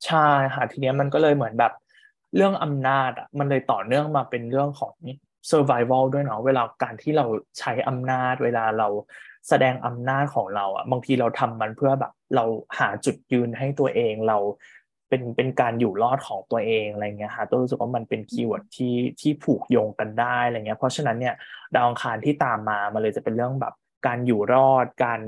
[0.05, 0.17] ใช่
[0.53, 1.71] ค่ะทีเนี้ยมันก็เลยเหมือนแบบ
[2.35, 4.93] เรื่องอำนาจอะมันเลยต่อเนื่องมาเป็นเรื่องของ
[5.51, 7.25] survival ด้วยเนาะเวลาการที่เรา
[7.59, 8.87] ใช้อำนาจ เวลาเรา
[9.49, 12.45] แสดงอำนาจของเราอะบางทีเราทำมันเพื่อแบบ เรา
[12.79, 14.37] หาจุดยืนให้ตัวเองเรา
[15.09, 21.35] เป็นเป็นการอยู่รอดของตัวเองอะไรเงี้ยค่ะตัวรู้สึกว่ามันเป็น keyword ที่ที่ผูกโยงกันได้อะไรเงี้ยเพราะฉะนั้นเนี่ย
[21.75, 23.73] ดาวอังคารที่ตามมามันเลยจะเป็นเรื่องแบบ
[24.07, 25.19] การอยู่รอดการ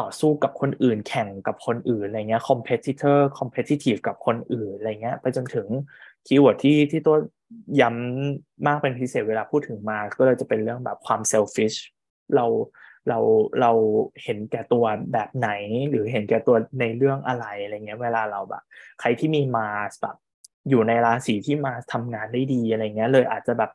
[0.00, 5.66] ต่อสู้กับคนอื่นแข่งกับคนอื่นอะไรเงี้ย competitor competitive กับคนอื่นอะไรเงี้ยไปจนถึง
[6.26, 7.16] keyword ที่ที่ตัว
[7.80, 11.72] ย้ำมากเป็นพิเศษเวลาพูดถึงมา ก็เลยจะเป็นเรื่องแบบความ selfish
[12.34, 12.44] เรา
[13.08, 13.18] เรา
[13.60, 13.72] เรา
[14.22, 15.50] เห็นแก่ตัวแบบไหน
[15.90, 18.62] หรือเห็นแก่ตัวในเรื่องอะไรอะไรเงี้ย เวลาเราแบบ
[19.00, 19.68] ใครที่มีมา
[20.02, 20.16] แบบ
[20.68, 23.70] อยู่ในราศีที่มาทำงานได้ดีอะไรเงี้ย เลยอาจจะแบบ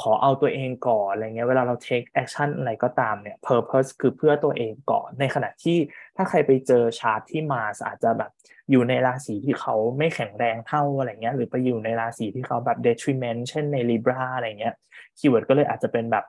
[0.00, 5.78] ขอเอาตัวเองก่อนอะไรเงี้ยเวลาเรา take action อะไรก็ตามเนี่ย purpose คือเพื่อตัวเองก่อน ในขณะที่
[6.16, 8.30] ถ้าใครไปเจอชาร์ตที่ Mars อาจจะแบบ
[8.70, 14.74] อยู่ในราศีที่เขาไม่แข็งแรงเท่าอะไรเงี้ยหรือไปอยู่ในราศีที่เขาแบบ detriment เช่นใน Libra อะไรเงี้ย
[15.18, 16.24] keyword ก็เลยอาจจะเป็นแบบ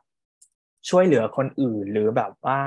[0.90, 2.60] ช่วยเหลือคนอื่นหรือแบบว่า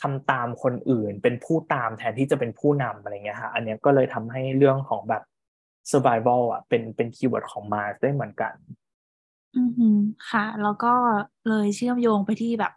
[0.00, 5.22] ทำตามคนอื่นเป็นผู้ตามแทนที่จะเป็นผู้นำอะไรเงี้ยฮะอันนี้ก็เลยทำให้เรื่องของแบบ
[5.90, 8.54] survival อะเป็นเป็น keyword ของ Mars ได้เหมือนกัน
[9.56, 9.88] อือฮึ
[10.30, 10.92] ค่ะ แล้วก็
[11.48, 12.72] เลยเชื่อมโยงไปที่แบบ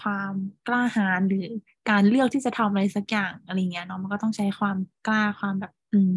[0.00, 0.32] ความ
[0.68, 1.46] กล้าหาญ หรือ
[1.90, 6.14] การเลือกที่จะทำอะไรสักอย่าง อะไรเงี้ยเนาะ มันก็ต้องใช้ความกล้า ความแบบ อืม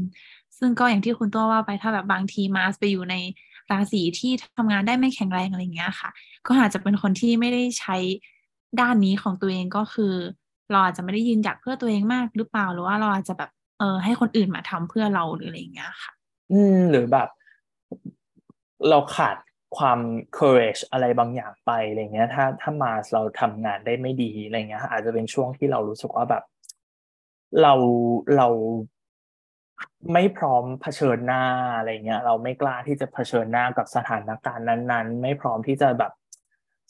[0.57, 3.15] ซึ่งก็อย่างที่คุณตัวว่าไป ถ้าแบบบางที Mars ไปอยู่ใน
[3.71, 6.09] ราศีที่ทำงานได้ไม่แข็งแรง อะไรเงี้ยค่ะ
[6.47, 7.97] ก็อาจจะเป็นคนที่ไม่ได้ใช้
[8.79, 10.13] ด้านนี้ของตัวเอง ก็คือ
[10.71, 16.11] เราอาจจะไม่ได้ยืนหยัดเพื่อตัวเองมากหรือเปล่า หรือว่าเราอาจจะแบบ เออให้คนอื่นมาทำเพื่อเรา หรืออะไรอย่างเงี้ยค่ะ
[16.51, 17.29] อืม หรือแบบ
[18.89, 19.35] เราขาด
[19.77, 19.99] ความ
[20.37, 26.43] courage อะไรบางอย่างไปอะไรเงี้ย ถ้าถ้ามาเราทำงานได้ไม่ดีอะไรเงี้ย อาจจะเป็นช่วงที่เรารู้สึกว่าแบบ
[27.61, 27.73] เรา
[28.37, 28.47] เรา
[30.13, 31.43] ไม่พร้อมเผชิญหน้า
[31.77, 36.11] อะไรเงี้ย เราไม่กล้าที่จะเผชิญหน้ากับสถานการณ์นั้น ๆ ไม่พร้อมที่จะแบบ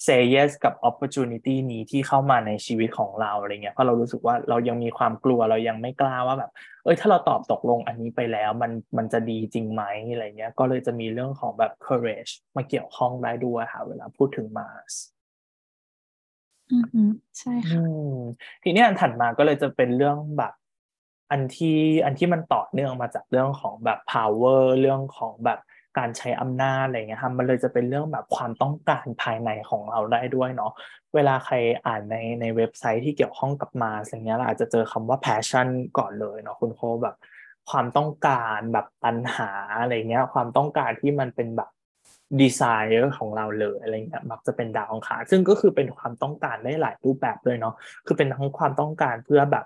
[0.05, 6.51] say yes กับ opportunity นี้ที่เข้ามาในชีวิตของเราอะไรเงี้ยเพราะเรารู้สึกว่าเรายังมีความกลัวเรายังไม่กล้าว่าแบบ
[6.83, 14.95] เอ้ยถ้าเราตอบตกลงอันนี้ไปแล้วมันมันจะดีจริงไหมอะไรเงี้ยก็เลยจะมีเรื่องของแบบ courage มาเกี่ยวข้องได้ด้วยค่ะ เวลาพูดถึง Mars
[16.71, 17.01] อือฮึ
[17.39, 17.81] ใช่ค่ะ
[18.63, 20.53] ทีนี้อันถัดมาก็เลยจะเป็นเรื่องแบบ
[21.31, 25.59] อันที่อันที่มันต่อเนื่องมาจากเรื่องของแบบ power เรื่องของแบบ
[25.97, 30.71] การใช้อำนาจอะไรเงี้ยครับมันเลยจะเป็นเรื่องแบบความต้องการภายในของเราได้ด้วยเนาะ
[31.15, 37.15] เวลาใครอ่านในในเว็บไซต์ที่เกี่ยวข้องกับมาอะไรเงี้ยเราอาจจะเจอคำว่า passion ก่อนเลยเนาะคุณโคแบบ
[37.69, 39.49] ความต้องการแบบปัญหา
[39.79, 41.69] อะไรเงี้ยความต้องการที่มันเป็นแบบ
[42.41, 47.75] ดีไซเนอร์ของเราเลยอะไรเงี้ยมักจะเป็นดาวองคารซึ่งก็คือเป็นความต้องการได้หลายรูปแบบเลยเนาะ
[48.05, 49.65] คือเป็นทั้งความต้องการเพื่อแบบ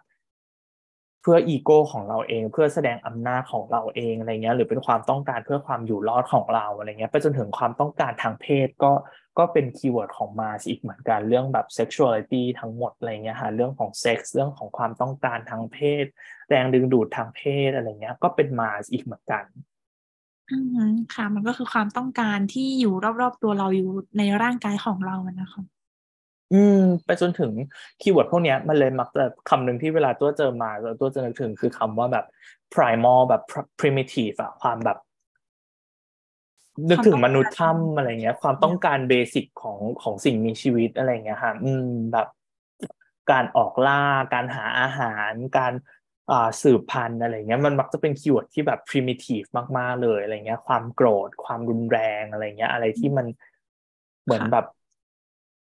[1.27, 8.91] เพื่ออีโก้ของเราเอง เพื่อแสดงอำนาจของเราเองอะไรเงี้ยหรือเป็นความต้องการเพื่อความอยู่รอดของเราอะไรเงี้ยไปจนถึงความต้องการทางเพศก็
[9.37, 16.05] ก็เป็น keyword ของ Mars อีกเหมือนกันเรื่องแบบ sexuality ทั้งหมดอะไรเงี้ยฮะเรื่องของเซ็กซ์เรื่องของความต้องการทางเพศ
[16.49, 19.43] แรงดึงดูดทางเพศอะไรเงี้ยก็เป็น Mars อีกเหมือนกัน
[20.51, 20.57] อื
[20.89, 25.61] มค่ะ มันก็คือความต้องการที่อยู่รอบๆตัวเราอยู่ในร่างกายของเรานะคะ
[26.55, 27.51] อืมไปจนถึง
[28.01, 32.25] keyword พวกนี้มันเลยมักจะคำหนึ่งที่เวลาตัวเจอมาตัวจะนึกถึงคือคำว่าแบบ
[32.73, 33.41] primal แบบ
[33.79, 34.97] primitive อะความแบบ
[36.89, 42.27] นึกถึงมนุษย์ถ้ำอะไรเงี้ย ความต้องการ basic ของของสิ่งมีชีวิตอะไรเงี้ยค่ะอืมแบบ
[43.31, 45.73] การออกล่า การหาอาหาร การ
[46.31, 53.27] อ่าสืบพันธุ์อะไรเงี้ยมันมักจะเป็น keyword ที่แบบ primitive มาก ๆ เลยอะไรเงี้ย ความโกรธความรุนแรงอะไรเงี้ย อะไรที่มัน
[54.23, 54.65] เหมือนแบบ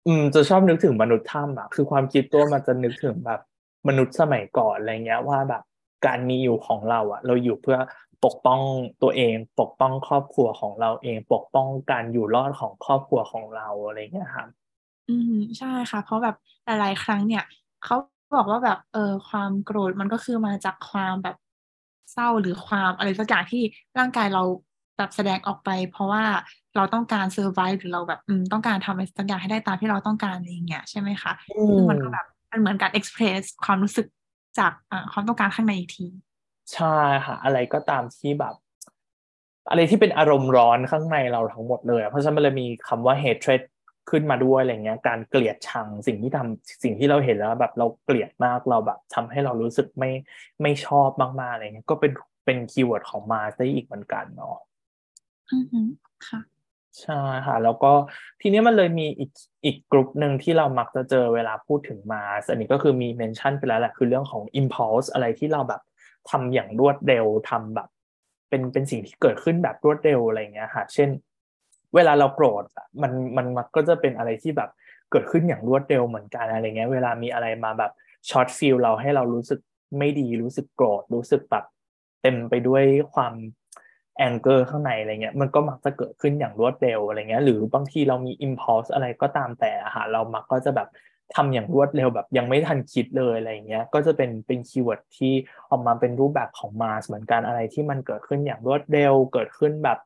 [0.07, 3.39] อืมจะชอบนึกถึงมนุษย์ถ้ำอะคือความคิดตัวมันจะนึกถึงแบบ
[3.87, 5.63] มนุษย์สมัยก่อนอะไรเงี้ยว่าแบบ
[6.05, 7.77] การมีอยู่ของเราอะเราอยู่เพื่อ
[8.25, 8.61] ปกป้อง
[9.01, 14.47] ตัวเอง ปกป้องครอบครัวของเราเอง ปกป้องการอยู่รอดของครอบครัวของเราอะไรเงี้ยครับ
[15.09, 17.43] อืมใช่ค่ะ เพราะแบบหลายๆครั้งเนี่ย
[17.83, 17.95] เขา
[18.35, 21.35] บอกว่าแบบเออความโกรธมันก็คือมาจากความแบบ
[22.11, 23.61] เศร้าหรือความอะไรสักอย่างที่
[23.97, 24.41] ร่างกายเรา
[24.97, 26.23] แบบแสดงออกไป เพราะว่า
[26.75, 31.31] เราต้องการเซอร์ไวหรือเราแบบอืมต้องการทำอะไรสักอย่างให้ได้ตามที่เราต้องการอะไรอย่างเงี้ยใช่ไหมคะ
[31.77, 34.07] ซึ่งมันก็แบบมันเหมือนการเอ็กซ์เพรสความรู้สึก
[34.59, 34.71] จาก
[35.11, 36.07] ความต้องการข้างในอีกที
[36.73, 38.55] ใช่ค่ะอะไรก็ตามที่แบบ
[39.69, 43.61] อะไรที่เป็นอารมณ์ร้อนข้างในเราทั้งหมดเลย เพราะฉะนั้นมันเลยมีคำว่า hatred
[44.09, 50.11] ขึ้นมาด้วยอะไรเงี้ย การเกลียดชังสิ่งที่ทำสิ่งที่เราเห็นแล้วแบบเราเกลียดมากเราแบบทำให้เรารู้สึกไม่
[50.61, 52.11] ไม่ชอบมากๆอะไรเงี้ยก็เป็น
[52.45, 54.57] เป็น keyword ของ Mars ได้อีกเหมือนกันเนาะ
[55.51, 55.81] อือฮึ
[56.27, 56.39] ค่ะ
[57.01, 57.91] ใช่ค่ะแล้วก็
[58.41, 59.31] ทีนี้มันเลยมีอีก
[59.65, 65.81] อีกกลุ่มหนึ่งที่เรามักจะเจอเวลาพูดถึง Mars อันนี้ก็คือมี mention ไปแล้วแหละคือเรื่องของ impulse อะไรที่เราแบบ
[66.29, 67.89] ทำอย่างรวดเร็วทำแบบ
[68.49, 71.09] เป็นเป็นสิ่งที่เกิดขึ้นแบบรวดเร็วอะไรเงี้ยค่ะ เช่น
[71.95, 72.63] เวลาเราโกรธ
[73.01, 74.69] มันมันมันก็จะเป็นอะไรที่แบบ
[75.11, 77.91] เกิดขึ้นอย่างรวดเร็วเหมือนกันอะไรเงี้ย เวลามีอะไรมาแบบ
[78.29, 79.59] ช็อตฟีลเราให้เรารู้สึก
[79.97, 81.65] ไม่ดีรู้สึกโกรธรู้สึกแบบ
[82.21, 83.33] เต็มไปด้วยความ
[84.17, 90.87] anger ข้างในอะไรเงี้ยมันก็มักจะเกิดขึ้นอย่างรวดเร็วอะไรเงี้ยหรือบางทีเรามี impulse อะไรก็ตามแต่อะค่ะเรามักก็จะแบบ
[91.35, 95.33] ทำอย่างรวดเร็วแบบยังไม่ทันคิดเลยอะไรเงี้ยก็จะเป็นเป็น keyword ที่
[95.69, 99.97] ออกมาเป็นรูปแบบของ Mars เหมือนกันอะไรที่มันเกิดขึ้นอย่างรวดเร็วเกิดขึ้นแบบ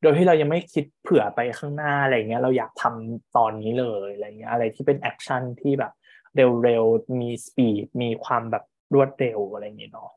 [0.00, 5.92] โดยที่เรายังไม่คิดเผื่อไปข้างหน้าอะไรเงี้ยเราอยากทำตอนนี้เลยอะไรเงี้ยอะไรที่เป็น action ที่แบบ
[6.36, 10.10] เร็วๆมี speed มีความแบบรวดเร็วอะไรเงี้ยเนาะ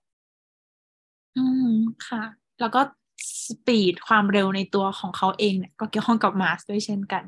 [1.37, 1.71] อืม
[2.07, 2.23] ค่ะ
[2.59, 2.81] แล้วก็
[3.47, 7.23] speed ความเร็วในตัวของเขาเองเนี่ยก็เกี่ยวข้องกับ Mars ด้วยเช่นกัน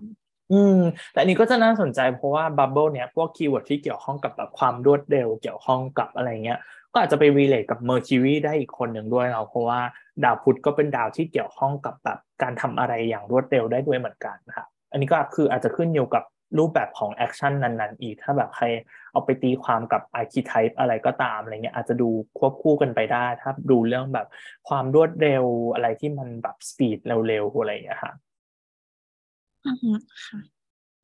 [0.53, 0.79] อืม
[1.11, 6.59] แต่อันนี้ก็จะน่าสนใจเพราะว่าบับเบิลเนี่ยพวก keyword ที่เกี่ยวข้องกับแบบความรวดเร็วเกี่ยวข้องกับอะไรเงี้ย
[6.93, 9.79] ก็อาจจะไป relate กับ Mercury ได้อีกคนหนึ่งด้วยเนาะเพราะว่า
[10.23, 16.23] ดาวพุธก็เป็นดาวที่เกี่ยวข้องกับแบบการทำอะไรอย่างรวดเร็วได้ด้วยเหมือนกันนะครับอันนี้ก็คืออาจจะขึ้นอยู่กับ
[16.57, 18.65] รูปแบบของ action นั้นๆ อีก ถ้าแบบใคร
[19.17, 24.27] เอาไปตีความกับ archetype อะไรก็ตามอะไรเงี้ยอาจจะดูควบคู่กันไปได้ ถ้าดูเรื่องแบบ
[24.69, 28.13] ความรวดเร็วอะไรที่มันแบบ speed เร็วๆอะไรอย่างเงี้ยค่ะ
[29.65, 30.39] อืมค่ะ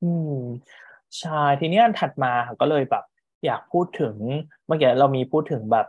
[0.03, 0.37] อืม
[1.19, 3.03] ใช่ทีนี้อันถัดมาก็เลยแบบ
[3.45, 4.15] อยากพูดถึง
[4.67, 5.87] เมื่อกี้เรามีพูดถึงแบบ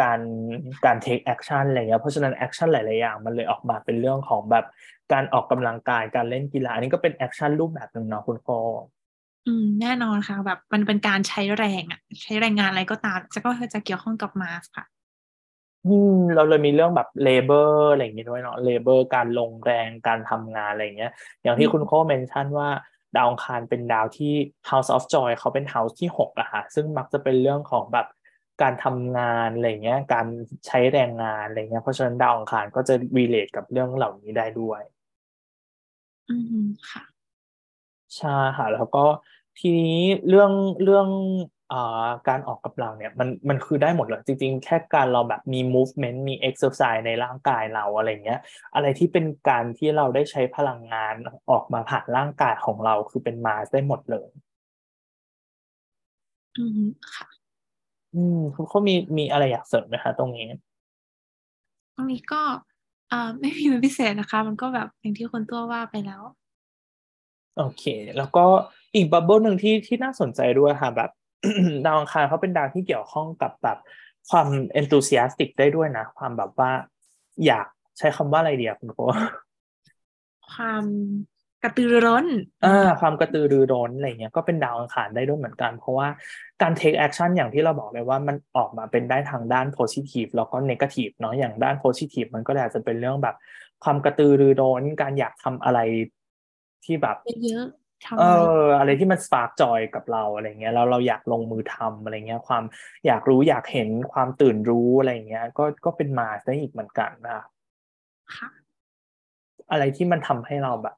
[0.00, 0.20] การ
[0.86, 4.64] การ take action อะไรเงี้ยเพราะฉะนั้น action หลาย ๆ อย่าง มันเลยออกมาเป็นเรื่องของแบบ
[5.12, 8.58] การออกกำลังกายการเล่นกีฬาอันนี้ก็เป็น action รูปแบบหนึ่งเนาะคุณพ่อ
[9.48, 14.84] อืมแน่นอนค่ะ แบบมันเป็นการใช้แรงอะใช้แรงงานอะไรก็ตาม จะก็จะเกี่ยวข้องกับมาสค่ะ
[15.86, 22.68] อืมเราเลยมีเรื่องแบบเลเบอร์อะไรอย่างเงี้ยด้วยเนาะเลเบอร์การลงแรงการทำงานอะไรอย่างเงี้ย อย่างที่คุณโค้เมนชั่นว่า
[23.16, 24.34] ดาวอังคารเป็นดาวที่
[24.70, 28.06] House of Joy เขาเป็น House ที่หกอะค่ะ ซึ่งมักจะเป็นเรื่องของแบบ
[28.62, 30.26] การทำงานอะไรเงี้ย การ
[30.66, 34.80] ใช้แรงงานอะไรเงี้ย เพราะฉะนั้นดาวอังคารก็จะ relate กับเรื่องเหล่านี้ได้ด้วย
[36.28, 37.02] อืมค่ะ
[38.16, 39.04] ใช่ค่ะแล้วก็
[39.60, 39.96] ทีนี้
[40.28, 40.52] เรื่อง
[40.84, 41.08] เรื่อง
[41.72, 48.40] อ่าการออกกำลังเนี่ยมันมันคือได้หมดเลยจริง ๆ แค่การเราแบบมี movement มี exercise ในร่างกายเราอะไรเงี้ย
[48.74, 51.14] อะไรที่เป็นการที่เราได้ใช้พลังงาน
[51.50, 54.28] ออกมาผ่านร่างกายของเราคือเป็นมาได้หมดเลย
[56.58, 56.80] อืม
[57.14, 57.26] ค่ะ
[58.14, 60.48] อืมคุณเขามีมีอะไรอยากเสริมไหมคะตรงนี้
[61.94, 62.42] ตรงนี้ก็
[63.08, 66.22] เอ่อไม่มีเป็นพิเศษนะคะ มันก็แบบอย่างที่คนตัวว่าไปแล้ว
[67.56, 67.84] โอเค
[68.16, 68.44] แล้วก็
[68.94, 71.10] อีกบับเบิลหนึ่งที่ที่น่าสนใจด้วยค่ะแบบ
[71.86, 73.78] ดาวอังคารเขาเป็นดาวที่เกี่ยวข้องกับแบบ
[74.30, 74.48] ความ
[74.80, 76.70] enthusiastic ได้ด้วยนะ ความแบบว่า
[77.46, 77.66] อยาก
[77.98, 78.98] ใช้คำว่าอะไรเดียวคุณโค
[80.52, 80.84] ความ
[81.64, 82.26] กระตือรือร้น
[82.66, 86.08] อ่าความกระตือรือร้นอะไรเงี้ยก็เป็นดาวอังคารได้ด้วยเหมือนกัน เพราะว่า
[86.62, 93.36] การ take action อย่างที่เราบอกเลยว่ามันออกมาเป็นได้ทางด้าน positive แล้วก็ negative เนาะอย่างด้าน positive มันก็อาจจะเป็นเรื่องแบบ
[93.84, 95.78] ความกระตือรือร้น การอยากทำอะไร
[96.84, 97.87] ที่แบบเยอะๆทำ
[98.18, 102.64] เออะไรออะไรที่มันสปาร์กจอยกับเราอะไรเงี้ยแล้วเราอยากลงมือทำอะไรเงี้ย ความ
[103.06, 107.42] อยากรู้อยากเห็นความตื่นรู้อะไรเงี้ย ก็ก็เป็นมาได้อีกเหมือนกันนะ
[108.36, 108.48] ค่ะ
[109.70, 110.96] อะไรที่มันทำให้เราแบบ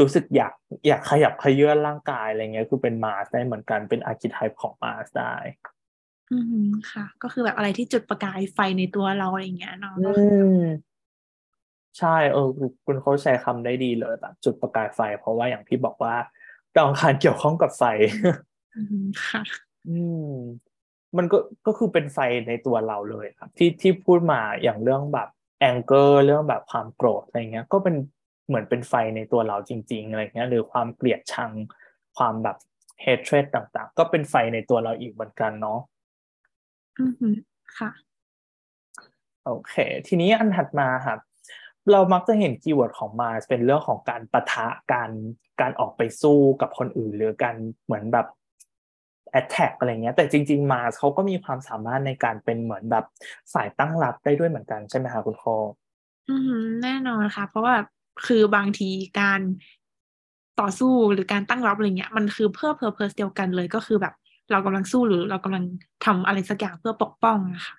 [0.00, 0.52] รู้สึกอยาก
[0.88, 5.34] อยากขยับขยื่นร่างกายอะไรเงี้ย คือเป็นมาสได้เหมือนกันเป็นอาร์คิไทป์ของมาสได้
[6.32, 10.12] อืมค่ะ ก็คือแบบอะไรที่จุดประกายไฟในตัวเราอะไรอย่างเงี้ยเนาะอื
[10.58, 10.60] ม
[11.98, 12.48] ใช่เออ
[12.84, 16.14] คุณเขาใช้คำได้ดีเลยแบบจุดประกายไฟ เพราะว่าอย่างที่บอกว่า
[16.78, 17.82] ดาวอังคารเกี่ยวข้องกับไฟ
[18.76, 19.42] อืมค่ะ
[19.88, 19.98] อื
[20.30, 20.32] ม
[21.16, 22.18] มันก็ก็คือเป็นไฟ
[22.48, 25.28] ในตัวเราเลยครับ ที่ที่พูดมาอย่างเรื่องแบบ
[25.60, 27.96] anger เรื่องแบบความโกรธอะไรเงี้ย ก็เป็น
[28.46, 31.50] เหมือนเป็นไฟในตัวเราจริง ๆอะไรเงี้ย หรือความเกลียดชัง
[32.16, 32.56] ความแบบ
[33.04, 35.80] hatred ต่างๆ ก็เป็นไฟในตัวเราอีกเหมือนกันเนาะ
[36.98, 37.34] อืม
[37.78, 37.90] ค่ะ
[39.44, 39.74] โอเค
[40.06, 41.18] ทีนี้อันถัดมาครับ
[41.92, 45.10] เรามักจะเห็น keyword ของ Mars เป็นเรื่องของการปะทะการ
[45.60, 47.54] การออกไปสู้กับคนอื่น หรือการ
[47.84, 48.26] เหมือนแบบ
[49.40, 53.04] attack อะไรเงี้ย แต่จริง ๆ มาเขาก็มีความสามารถในการเป็นเหมือนแบบ
[53.52, 55.44] ฝ่ายตั้งรับได้ด้วยเหมือนกันใช่ไหมคะคุณโค
[56.28, 57.74] อืมแน่นอนค่ะ เพราะว่า
[58.26, 58.88] คือบางที
[59.20, 59.40] การ
[60.60, 64.14] ต่อสู้หรือการตั้งรับอะไรเงี้ยมันคือเพื่อ purpose เดียวกันเลยก็คือแบบ
[64.50, 65.64] เรากำลังสู้หรือเรากำลัง
[66.04, 67.76] ทำอะไรสักอย่างเพื่อปกป้องนะคะ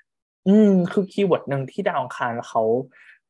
[0.47, 2.63] อืม คือ keyword หนึ่งที่ดาวอังคารเขา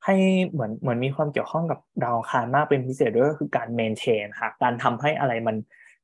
[0.06, 0.16] ให้
[0.52, 5.56] เหมือนเหมือนมีความเกี่ยวข้องกับดาวอังคารมากเป็นพิเศษด้วยก็คือการ maintain ค่ะการทำให้อะไรมัน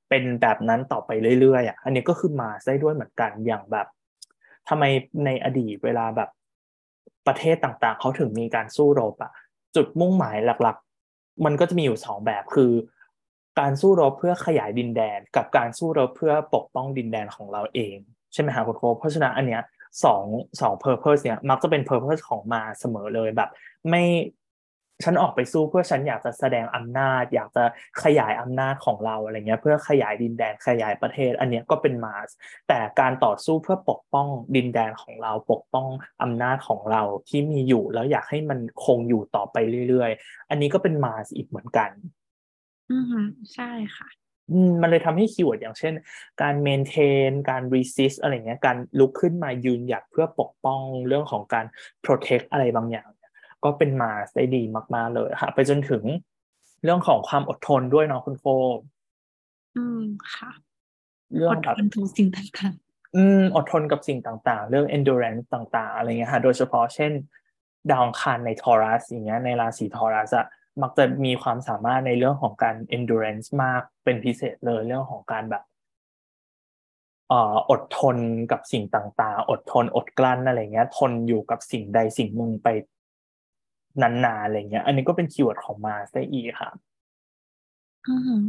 [0.09, 3.87] เป็นแบบนั้นต่อไปเรื่อยๆอะอันนี้ก็คือมาได้ด้วยเหมือนกันอย่างแบบ
[4.69, 4.83] ทำไม
[5.25, 6.29] ในอดีตเวลาแบบ
[7.27, 9.31] ประเทศต่างๆ เขาถึงมีการสู้รบอะ
[9.75, 12.71] จุดมุ่งหมายหลักๆ มันก็จะมีอยู่สองแบบคือ
[13.59, 17.95] การสู้รบเพื่อขยายดินแดน กับการสู้รบเพื่อปกป้องดินแดนของเราเอง
[18.33, 19.61] ใช่ไหมคะคุณโคเพราะฉะนั้นอันเนี้ย
[20.03, 20.25] สอง
[20.61, 23.49] สอง purpose เนี่ยมักจะเป็น purpose ของมาเสมอเลยแบบ
[23.89, 24.03] ไม่
[25.03, 27.63] ฉันออกไปสู้เพื่อฉันอยากจะแสดงอำนาจ อยากจะ
[28.03, 32.29] ขยายอำนาจของเราอะไรเงี้ยเพื่อขยายดินแดนขยายประเทศ อันเนี้ยก็เป็น Mars
[32.67, 35.87] แต่การต่อสู้เพื่อปกป้องดินแดนของเราปกป้อง
[36.23, 39.57] อำนาจของเราที่มีอยู่แล้วอยากให้มันคงอยู่ต่อไป
[39.89, 41.89] เรื่อยๆ อันนี้ก็เป็น Mars อีกเหมือนกัน
[42.91, 43.23] อืม
[43.53, 44.07] ใช่ค่ะ
[44.69, 45.93] มันเลยทำให้ keyword อย่างเช่น
[46.41, 51.65] การ maintain การ resist อะไรเงี้ยการลุกขึ้นมายืนหยัดเพื่อปกป้องเรื่องของการ
[52.05, 53.09] protect อะไรบางอย่าง
[53.63, 54.61] ก็เป็นมาได้ดี
[54.95, 56.03] มากๆเลยค่ะ ไปจนถึง
[56.83, 58.45] เรื่องของความอดทนด้วยเนาะคุณโฟ
[59.77, 60.01] อืม
[60.33, 60.51] ค่ะ
[61.33, 62.73] เรื่อองดแบทบนทุกสิ่งต่าง
[63.15, 67.11] อืมอดทนกับสิ่งต่างๆ เรื่อง endurance ต่าง ๆ อะไรเงี้ยค่ะ โดยเฉพาะเช่น
[67.91, 70.45] ดาวอังคารในทอรัสอย่างเงี้ยในราศีทอรัสอะ
[70.81, 75.63] มักจะมีความสามารถในเรื่องของการ endurance มากเป็นพิเศษเลยเรื่องของการแบบ
[77.29, 78.17] เอ่ออดทน
[78.51, 82.67] กับสิ่งต่างๆ อดทนอดกลั้นอะไรเงี้ย ทนอยู่กับสิ่งใดสิ่งหนึ่งไป
[84.01, 86.71] นานๆอะไรเงี้ย อันนี้ก็เป็น keyword ของ Mars ได้อีกค่ะ
[87.39, 88.41] อืม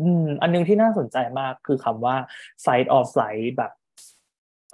[0.00, 2.16] อืมอันหนึ่งที่น่าสนใจมากคือคำว่า
[2.64, 3.72] fight or flight แบบ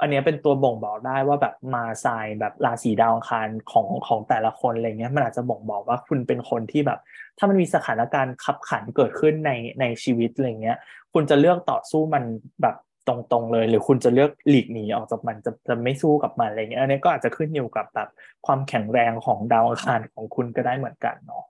[0.01, 6.99] อันนี้เป็นตัวบ่งบอกได้ว่าแบบ Mars sign แบบราศีดาวอังคารของของแต่ละคนอะไรเงี้ยมันอาจจะบ่งบอกว่าคุณเป็นคนที่แบบ
[7.39, 10.79] ถ้ามันมีสถานการณ์ขับขันเกิดขึ้นในในชีวิตอะไรเงี้ย
[11.13, 12.25] คุณจะเลือกต่อสู้มัน
[12.63, 12.77] แบบ
[13.09, 18.09] ตรงๆเลย หรือคุณจะเลือกหลีกหนีออกจากมันจะจะไม่สู้กับมันอะไรเงี้ยอันนี้ก็อาจจะขึ้นอยู่กับแบบ
[18.47, 21.45] ความแข็งแรงของดาวอังคารของคุณก็ได้เหมือนกันเนาะ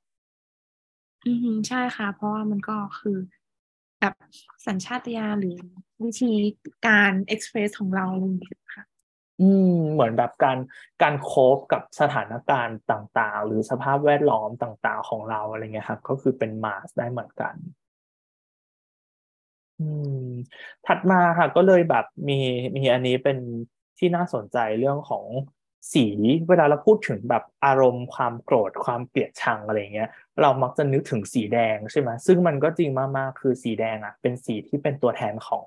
[1.27, 3.17] อืมใช่ค่ะ เพราะว่ามันก็คือ
[4.01, 4.15] แบบ
[4.67, 5.57] สัญชาตญาณหรือ
[6.03, 6.33] วิธี
[6.87, 8.07] การเอ็กเพรสของเรา
[8.41, 8.85] เงี้ยค่ะ
[9.41, 10.59] อืมเหมือนแบบการ
[11.03, 17.55] การโคฟกับสถานการณ์ต่างๆ หรือสภาพแวดล้อมต่างๆ ของเราอะไรเงี้ยครับ ก็คือเป็นมาสได้เหมือนกัน
[19.79, 20.11] อืม
[20.85, 22.35] ถัดมาค่ะ ก็เลยแบบมี
[22.77, 23.39] มีอันนี้เป็น
[23.99, 25.25] ที่น่าสนใจเรื่องของ
[25.93, 26.07] สี
[26.49, 30.09] เวลาเราพูดถึงแบบอารมณ์ความโกรธความเกลียดชังอะไรเงี้ย
[30.43, 35.66] เรามักจะนึกถึงสีแดงใช่ไหมซึ่งมันก็จริงมากๆคือสีแดงอะเป็นสีที่เป็นตัวแทนของ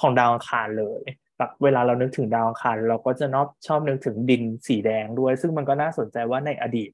[0.00, 1.02] ของดาวอังคารเลย
[1.38, 6.90] แบบเวลาเรานึกถึงดาวอังคารเราก็จะนอบชอบนึกถึงดินสีแดงด้วย ซึ่งมันก็น่าสนใจว่าในอดีต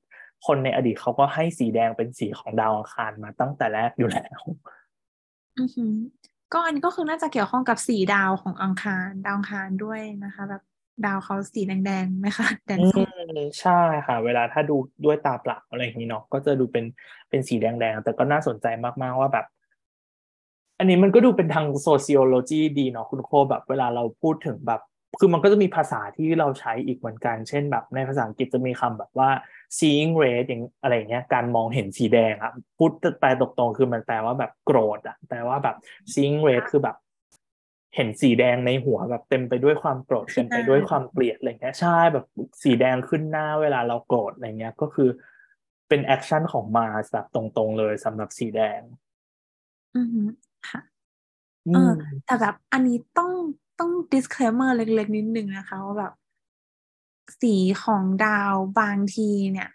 [0.47, 4.41] คนในอดีตเขาก็ให้สีแดงเป็นสีของดาวอังคารมาตั้งแต่แรกอยู่แล้ว
[5.59, 5.97] อือ
[6.53, 10.63] ก็อันก็คือน่าจะเกี่ยวข้องกับสีดาวของอังคารดาวอังคารด้วยนะคะ แบบ
[11.05, 13.71] ดาวเขาสีแดงๆไหมคะแดงอืส้มมใช่
[14.07, 16.85] ค่ะ เวลาถ้าดูด้วยตาเปล่าอะไรอย่างนี้เนาะก็จะดูเป็น
[17.31, 18.67] เป็นสีแดงๆ แต่ก็น่าสนใจ
[19.03, 19.47] มากๆว่าแบบ
[20.79, 24.81] อันนี้มันก็ดูเป็นทาง sociology ดีเนาะคุณโคแบบเวลาเราพูดถึงแบบ
[25.21, 29.31] คือมันก็จะมีภาษาที่เราใช้อีกเหมือนกัน เช่นแบบในภาษาอังกฤษจะมีคำแบบว่า
[29.79, 32.91] seeing red อย่างอะไรอย่างเงี้ย การมองเห็นสีแดงอะพูด
[33.21, 35.77] แปลตรงๆคือมันแปลว่าแบบโกรธอะแปลว่าแบบ
[36.13, 36.97] seeing red คือแบบ
[37.95, 42.27] เห็นสีแดงในหัวแบบเต็มไปด้วยความโกรธขึ้เต็นมหไปน้าด้วยความเกลียดอะไรเงี้ยใช่แบบ
[42.63, 45.09] สีแดงขึ้นหน้าเวลาเราโกรธอะไรเงี้ยก็คือ
[45.89, 48.81] เป็น action ของ Mars แบบตรงๆเลยสำหรับสีแดง
[49.97, 50.29] อือหือ
[50.69, 50.81] ค่ะ
[51.67, 51.95] อืมเออ
[52.27, 53.31] แต่แบบอันนี้ต้อง
[53.81, 56.13] ต้อง disclaimer เล็กๆนิดนึงนะคะว่าแบบ
[57.41, 59.69] สีของดาวบางทีเนี่ย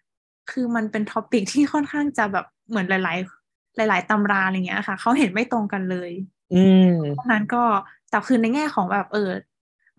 [0.51, 6.11] คือมันเป็น topic ที่ค่อนข้างจะแบบเหมือนหลาย ๆ หลาย ๆตำราอะไรเงี้ยค่ะเขาเห็นไม่ตรงกันเลย
[6.53, 7.63] อืมเพราะนั้นก็
[8.09, 9.29] แต่คือในแง่ของแบบเออ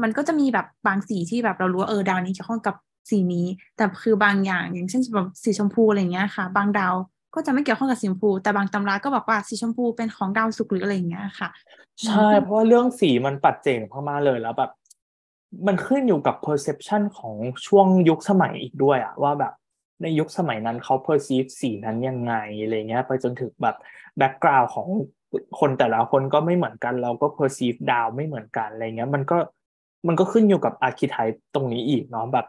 [0.03, 2.75] มันก็จะมีแบบบางสีที่แบบเรารู้ว่าเออดาวนี้เกี่ยวข้องกับ
[3.11, 3.47] สีนี้
[3.77, 6.95] แต่คือบางอย่างอย่างเช่นแบบสีชมพูอะไรเงี้ยค่ะ บางดาว
[7.35, 11.49] ก็จะไม่เกี่ยวข้องกับสีชมพู แต่บางตำราก็บอกว่าสีชมพูเป็นของดาวศุกร์หรืออะไรอย่างเงี้ยค่ะ
[12.01, 14.71] อืมใช่ เพราะว่าเรื่องสีมันปัจเจกมากๆเลยแล้วแบบ
[15.67, 17.35] มันขึ้นอยู่กับ perception ของ
[17.67, 19.53] ช่วงยุคสมัยอีกด้วยอะว่าแบบ
[20.03, 23.77] ในยุคสมัยนั้นเขา perceive สีนั้นยังไงอะไรเงี้ย ไปจนถึงแบบ
[24.21, 24.87] background ของ
[25.61, 29.39] คนแต่ละคนก็ไม่เหมือนกัน เราก็ perceive ดาวไม่เหมือนกันอะไรเงี้ย มันก็
[30.09, 32.47] มันก็ขึ้นอยู่กับ archetype ตรงนี้อีกเนาะแบบ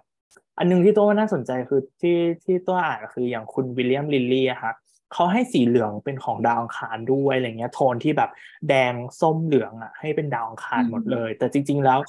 [0.58, 4.76] อันนึงที่ตัวว่าน่าสนใจคือที่ที่ตัวอ่านคืออย่างคุณวิลเลียมลิลลี่อะครับ
[5.14, 8.30] เขาให้สีเหลืองเป็นของดาวอังคารด้วยอะไรเงี้ยโทนที่แบบ
[8.70, 12.00] แดงส้มเหลืองอะ ให้เป็นดาวอังคารหมดเลย แต่จริง ๆ แล้ว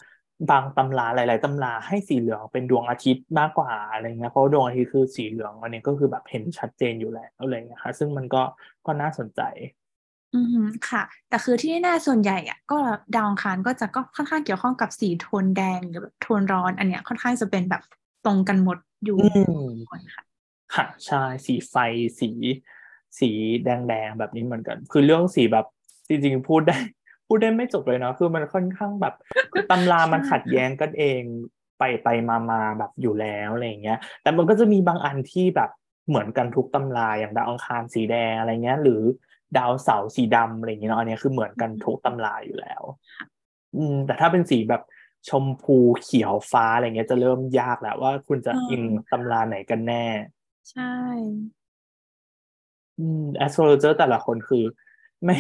[0.51, 8.43] บางตำราหลาย ๆตำราให้สีเหลืองเป็นดวงอาทิตย์มากกว่าอะไรเงี้ยเพราะว่าดวงอาทิตย์คือสีเหลืองอันนี้ก็คือแบบเห็นชัดเจนอยู่แล้วอะไรเงี้ยค่ะซึ่งมันก็
[8.87, 9.41] ก็น่าสนใจ
[10.35, 12.79] อือหือค่ะ แต่คือที่แน่ๆส่วนใหญ่อะก็
[13.15, 17.83] ดาวอังคารก็จะก็ค่อนข้างเกี่ยวข้องกับสีโทนแดงหรือแบบโทนร้อน อันเนี้ยค่อนข้างจะเป็นแบบ
[18.25, 19.29] ตรงกันหมดอยู่อื
[19.71, 20.25] มก่อนค่ะ
[20.75, 21.75] ค่ะใช่สีไฟ
[22.21, 22.31] สี
[23.21, 23.31] สี
[23.65, 25.67] แดงๆแบบนี้เหมือนกัน คือเรื่องสีแบบ
[26.09, 26.79] จริงๆพูดได้
[27.27, 29.15] พูดได้ไม่จบเลยเนาะคือมันค่อนข้างแบบ
[29.53, 31.23] คือตำรามันใช่ขัดแย้งกันเอง
[31.79, 35.71] ไปไปมามาแบบอยู่แล้วอะไรอย่างเงี้ย แต่มันก็จะมีบางอันที่แบบ
[36.09, 39.03] เหมือนกันทุกตำราอย่างดาวอังคารสีแดงอะไรเงี้ย หรือ
[39.59, 42.83] ดาวเสาร์สีดำอะไรอย่างเงี้ยเนาะอันเนี้ยคือเหมือนกันทุกตำราอยู่แล้ว
[43.77, 44.83] อืม แต่ถ้าเป็นสีแบบ
[45.29, 50.05] ชมพูเขียวฟ้าอะไรเงี้ยจะเริ่มยากแล้วว่าคุณจะอืมอิงตำราไหนกันแน่
[50.71, 50.93] ใช่
[52.99, 54.65] อืม astrologer แต่ละคนคือ
[55.25, 55.37] ไม่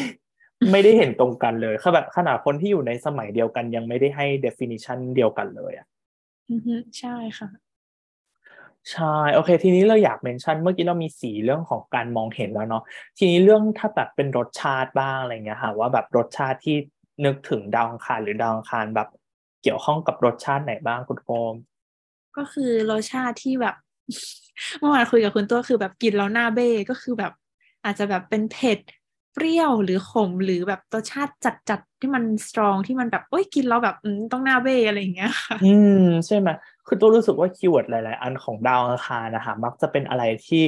[0.72, 5.86] ไม่ได้เห็นตรงกันเลยคือแบบขนาดคนที่อยู่ในสมัยเดียวกันยังไม่ได้ให้ definition เดียวกันเลยอะ
[6.50, 7.48] อือหือใช่ค่ะ
[8.92, 12.82] ใช่โอเค ทีนี้เราอยากเมนชั่นเมื่อกี้เรามีสีเรื่องของการมองเห็นแล้วเนาะ
[13.18, 16.76] ทีนี้เรื่องถ้าแบบเป็นรสชาติบ้างอะไรเงี้ยค่ะว่าแบบรสชาติที่
[17.24, 19.08] นึกถึงดาวอังคารหรือดาวอังคารแบบ
[19.62, 21.54] เกี่ยวข้องกับรสชาติไหนบ้างคุณโฟม
[22.36, 23.76] ก็คือรสชาติที่แบบ
[24.78, 27.32] เมื่อวานคุยกับคุณตัวคือแบบกินแล้วหน้าเบ้ก็คือแบบ
[27.84, 28.78] อาจจะแบบเป็นเผ็ด
[29.34, 36.48] เปรี้ยวหรือขมหรือแบบรสชาติจัดๆที่มัน strong ที่มันแบบโอ้ยกินแล้วแบบอืมต้องหน้าเบ้อะไรอย่างเงี้ยค่ะอืมใช่ไหม
[36.92, 40.62] คือตัวรู้สึกว่า keyword หลาย ๆ อันของดาวอังคารนะคะมักจะเป็นอะไรที่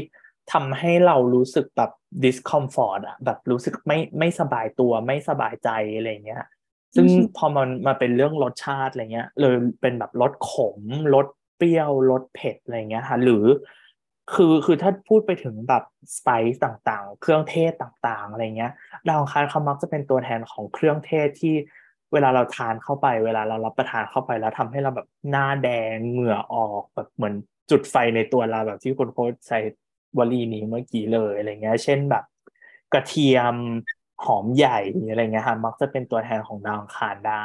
[0.52, 1.90] ทำให้เรารู้สึกแบบ
[2.24, 6.44] discomfort อะแบบรู้สึกไม่ไม่สบายตัวไม่สบายใจอะไรเงี้ย
[6.94, 10.80] ซึ่งอือฮึพอมันมาเป็นเรื่องรสชาติอะไรเงี้ยเลยเป็นแบบรสขม
[11.14, 13.44] รสเปรี้ยวรสเผ็ดอะไรเงี้ยค่ะหรือ
[14.34, 15.84] คือคือถ้าพูดไปถึงแบบ
[16.16, 18.72] สไปซ์ต่างๆ เครื่องเทศต่างๆอะไรเงี้ย
[19.08, 21.54] ดาวอังคารเขามักจะเป็นตัวแทนของเครื่องเทศที่
[22.12, 27.34] เวลาเราทานเข้าไป เวลาเรารับประทานเข้าไปแล้วทำให้เราแบบหน้าแดงเหงื่อออกแบบเหมือน
[27.70, 29.58] จุดไฟในตัวเราแบบที่คุณโค้ชใช้
[30.18, 32.24] วลีนี้เมื่อกี้เลยอะไรเงี้ย เช่นแบบ
[32.92, 33.56] กระเทียม
[34.24, 37.44] หอมใหญ่อะไรเงี้ยค่ะมักจะเป็นตัวแทนของดาวอังคารได้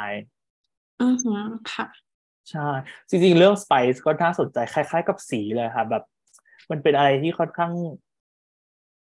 [1.00, 1.40] อือหือ
[1.72, 1.86] ค่ะ
[2.50, 2.68] ใช่
[3.08, 6.02] จริงๆ เรื่องสไปซ์ก็น่าสนใจคล้าย ๆ กับสีเลยค่ะ แบบ
[6.70, 7.72] มันเป็นอะไรที่ค่อนข้าง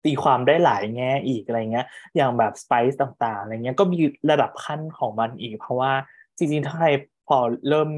[0.05, 1.87] ตีความได้หลายแง่อีกอะไรเงี้ย
[2.17, 3.99] อย่างแบบสไปซ์ต่างๆอะไรเงี้ยก็มี
[4.31, 5.93] ระดับขั้นของมันอีก เพราะว่า
[6.37, 6.89] จริงๆถ้าใคร
[7.29, 7.39] พอ
[7.69, 7.91] เริ่ม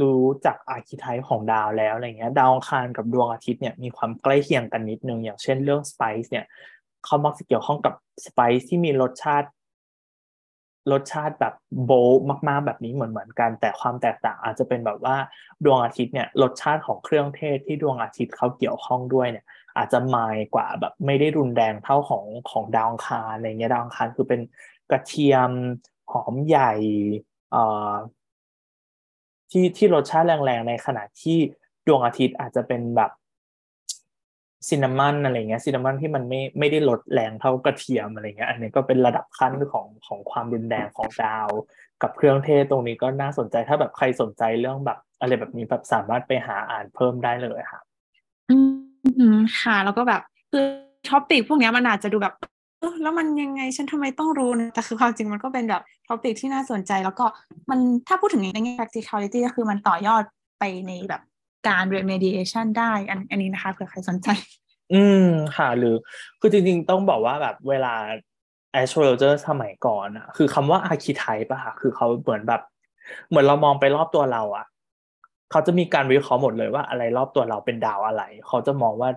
[0.00, 6.44] รู้จักอาร์คิไทป์ของดาวแล้วอะไรเงี้ยดาวอังคารกับดวงอาทิตย์เนี่ยมีความใกล้เคียงกันนิดนึง อย่างเช่นเรื่องสไปซ์เนี่ย
[7.04, 7.94] เขามักจะเกี่ยวข้องกับ
[8.26, 9.48] สไปซ์ที่มีรสชาติ
[10.92, 11.92] รสชาติแบบโบ
[12.48, 15.16] มาก ๆ แบบนี้เหมือนเหมือนกัน แต่ความแตกต่างอาจจะเป็นแบบว่า
[15.64, 19.44] ดวงอาทิตย์เนี่ยรสชาติของเครื่องเทศที่ดวงอาทิตย์เขาเกี่ยวข้องด้วยเนี่ย
[19.76, 24.40] อาจจะมายกว่าแบบไม่ได้รุนแรงเท่าของของดาวองคารอะไรเงี้ยดาวองคารคือเป็น
[24.90, 25.50] กระเทียม
[26.12, 26.72] หอมใหญ่
[27.50, 27.92] เอ่อ
[29.50, 31.38] ที่ที่รสชาติแรงๆในขณะที่
[31.86, 33.10] ดวงอาทิตย์อาจจะเป็นแบบ
[34.68, 41.48] cinnamon อะไรเงี้ย cinnamon ที่มันไม่ไม่ได้รสแรงเท่ากระเทียมอะไรเงี้ยอันนี้ก็เป็นระดับขั้นของของความรุนแรงของดาว
[42.02, 47.80] กับเครื่องเทศตรงนี้ก็น่าสนใจถ้าแบบใครสนใจเรื่องแบบอะไรแบบนี้แบบสามารถไปหาอ่านเพิ่มได้เลยค่ะ
[48.50, 48.85] อืม
[49.60, 50.64] ค่ะ แล้วก็แบบคือ
[51.10, 52.34] topic พวกนี้มันอาจจะดูแบบ
[53.02, 57.24] แล้วมันยังไงฉันทำไมต้องรู้นะแต่คือความจริงมันก็เป็นแบบ topic ที่น่าสนใจ แล้วก็
[57.70, 57.78] มัน
[58.08, 60.22] ถ้าพูดถึงในแง่ practicality ก็คือมันต่อยอด
[60.58, 61.22] ไปในแบบ
[61.68, 64.28] การ remediation ได้อันอันนี้นะคะเผื่อใครสนใจ
[64.94, 65.94] อืมค่ะ หรือ
[66.40, 67.94] คือจริงๆต้องบอกว่าแบบเวลา
[68.80, 72.62] astrologer สมัยก่อนอะคือคำว่า archetype อะค่ะ คือเขาเหมือนแบบ
[73.28, 74.66] เหมือนเรามองไปรอบตัวเราอะ
[75.50, 79.10] เขาจะมีการวิเคราะห์หมดเลยว่าอะไรรอบตัวเราเป็นดาวอะไร เขาจะมองว่า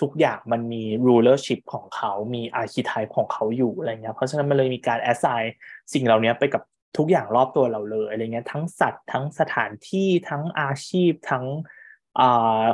[0.00, 5.46] ทุกอย่างมันมี rulership ของเขา มี archetype ของเขาอยู่อะไรเงี้ย เพราะฉะนั้นมันเลยมีการ assign
[5.92, 6.62] สิ่งเหล่านี้ไปกับ
[6.98, 11.44] ทุกอย่างรอบตัวเราเลยอะไรเงี้ย ทั้งสัตว์ ทั้งสถานที่ ทั้งอาชีพ ทั้ง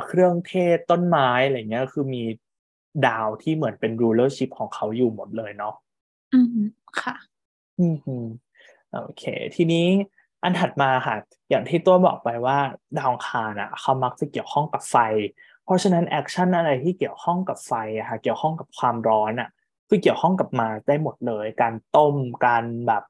[0.05, 2.23] เครื่องเทศต้นไม้อะไรเงี้ย คือมี
[3.07, 5.75] ดาวที่เหมือนเป็น rulership ของเขาอยู่หมดเลยเนาะ
[6.33, 6.47] อืม
[7.01, 7.15] ค่ะ
[7.79, 7.85] อื
[8.23, 8.25] ม
[9.03, 9.23] โอเค
[9.55, 9.87] ทีนี้
[10.43, 11.15] อันถัดมาค่ะ
[11.49, 12.57] อย่างที่ตัวบอกไปว่า
[12.97, 14.95] ดาวอังคารอะเขามักจะเกี่ยวข้องกับไฟ
[15.63, 19.49] เพราะฉะนั้น action อะไรที่เกี่ยวข้องกับไฟอะค่ะเกี่ยวข้องกับความร้อนอะ
[19.87, 22.15] คือเกี่ยวข้องกับมาได้หมดเลย การต้ม
[22.45, 23.03] การแบบ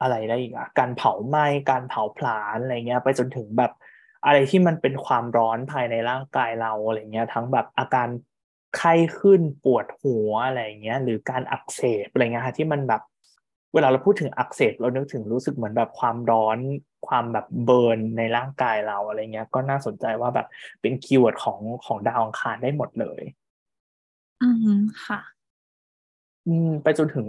[0.00, 3.72] อะไรได้อีกอะการเผาไหม้การเผาผลาญอะไรเงี้ย ไปจนถึงแบบ
[4.24, 8.08] อะไรที่มันเป็นความร้อนภายในร่างกายเราอะไรเงี้ย ทั้งแบบอาการ
[8.76, 13.02] ไข้ขึ้นปวดหัวอะไรเงี้ย หรือการอักเสบอะไรเงี้ยที่มันแบบ
[13.74, 16.58] เวลาเราพูดถึงอักเสบเรานึกถึงรู้สึกเหมือนแบบความร้อน
[17.08, 20.46] ความแบบเบิร์นในร่างกายเราอะไรเงี้ย ก็น่าสนใจว่าแบบ
[20.80, 23.22] เป็น keyword ของของดาวอังคารได้หมดเลย
[24.42, 25.20] อืมค่ะ
[26.46, 27.26] อืมไปจนถึง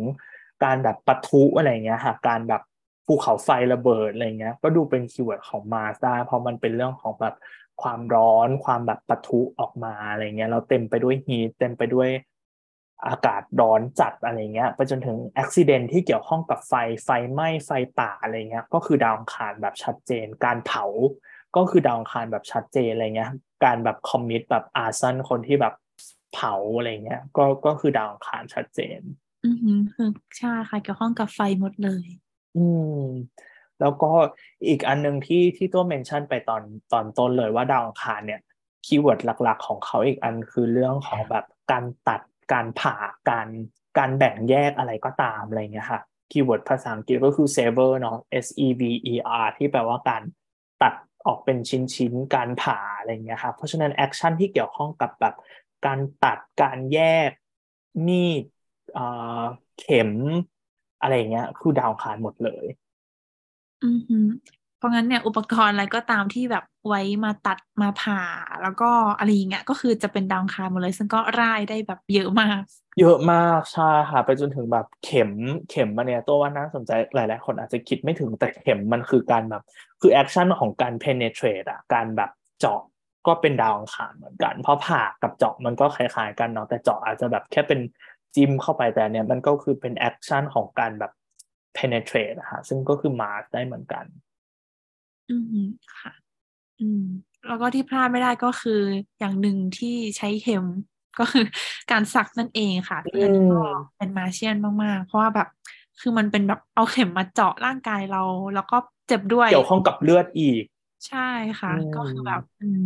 [0.63, 2.61] การแบบปะทุอะไรเงี้ยค่ะการแบบ
[3.05, 7.35] ภูเขาไฟระเบิดอะไรเงี้ย ก็ดูเป็น keyword ของ Mars ได้เพราะมันเป็นเรื่องของแบบ
[7.81, 12.09] ความร้อน ความแบบปะทุออกมาอะไรเงี้ยเราเต็มไปด้วย heat เต็มไปด้วย
[13.07, 16.73] อากาศร้อนจัดอะไรเงี้ยไปจนถึงอุบัติเหตุที่เกี่ยวข้องกับไฟ
[17.03, 20.85] ไฟไหม้ไฟป่าอะไรเงี้ยก็คือดาวอังคารแบบชัดเจน การเผา
[21.55, 23.31] ก็คือดาวอังคารแบบชัดเจนอะไรเงี้ย
[23.65, 25.73] การแบบ commit แบบ arson คนที่แบบ
[26.33, 28.99] เผาอะไรเงี้ย ก็ก็คือดาวอังคารชัดเจน
[29.43, 29.57] อือ
[29.93, 32.05] คือใช่ค่ะเกี่ยวข้องกับไฟหมดเลย
[32.57, 33.01] อืม
[33.79, 34.11] แล้วก็
[34.67, 38.41] อีกอันหนึ่งที่ที่ตัว mention ไปตอนตอนต้นเลยว่าดาวอังคารเนี่ย
[38.85, 42.21] keyword หลัก ๆ ของเขาอีกอันคือเรื่องของแบบการตัด
[42.53, 42.95] การผ่า
[43.29, 43.47] การ
[43.97, 48.81] การแบ่งแยกอะไรก็ตามอะไรเงี้ยค่ะ keyword ภาษาอังกฤษก็คือ sever เนาะ S E V
[49.11, 50.23] E R ที่แปลว่าการ
[50.81, 50.93] ตัด
[51.27, 55.35] ออกเป็นชิ้นๆ การผ่าอะไรเงี้ยครับเพราะฉะนั้นแอคชั่นที่เกี่ยวข้องกับแบบ
[55.85, 57.29] การตัดการแยก
[58.07, 58.43] มีด
[59.79, 60.11] เข็ม
[61.01, 62.65] อะไรเงี้ยคือดาวคารหมดเลย
[63.83, 64.17] อือฮึ
[64.81, 68.21] เพราะงั้นเนี่ยอุปกรณ์อะไรก็ตามที่แบบไว้มาตัดมาผ่า
[68.61, 72.59] แล้วก็อะไรอย่างเงี้ยก็คือจะเป็นดาวคารหมดเลยซึ่งก็ร่ายได้แบบเยอะมาก
[72.99, 75.31] เยอะมากใช่ค่ะไปจนถึงแบบเข็ม
[75.69, 79.63] เข็มอะเนี่ยตัวว่าน่าสนใจหลายๆคนอาจจะคิดไม่ถึงแต่เข็มมันคือการแบบ
[80.01, 82.81] คือแอคชั่นของการ penetrate อะการแบบเจาะ
[83.27, 87.79] ก็เป็นดาวอังคารเหมือนกัน เพราะผ่ากับเจาะมันก็คล้ายๆกันเนาะแต่เจาะอาจจะแบบแค่เป็น
[88.35, 91.11] จิ้มเข้าไปแต่เนี่ยมันก็คือเป็น action ของการแบบ
[91.77, 94.05] penetrate นะฮะซึ่งก็คือ Mars ได้เหมือนกัน
[95.31, 95.67] อืม
[95.99, 96.11] ค่ะ
[96.79, 97.01] อืม
[97.47, 98.81] แล้วก็ที่พลาดไม่ได้ก็คือ
[99.19, 100.65] อย่างหนึ่งที่ใช้เข็ม
[101.19, 101.45] ก็คือ
[101.91, 103.61] การสักนั่นเองค่ะอันนี้ก็
[103.97, 105.47] เป็น Martian มาก ๆ เพราะว่าแบบ
[105.99, 108.23] คือมันเป็นแบบเอาเข็มมาเจาะร่างกายเรา
[108.55, 108.77] แล้วก็
[109.07, 110.63] เจ็บด้วย เกี่ยวข้องกับเลือดอีก
[111.07, 111.29] ใช่
[111.59, 112.85] ค่ะ ก็คือแบบอืม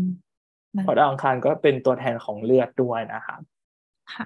[0.84, 3.36] เพราะดาวอังคารก็เป็นตัวแทนของเลือดด้วยนะคะ
[4.14, 4.26] ค่ะ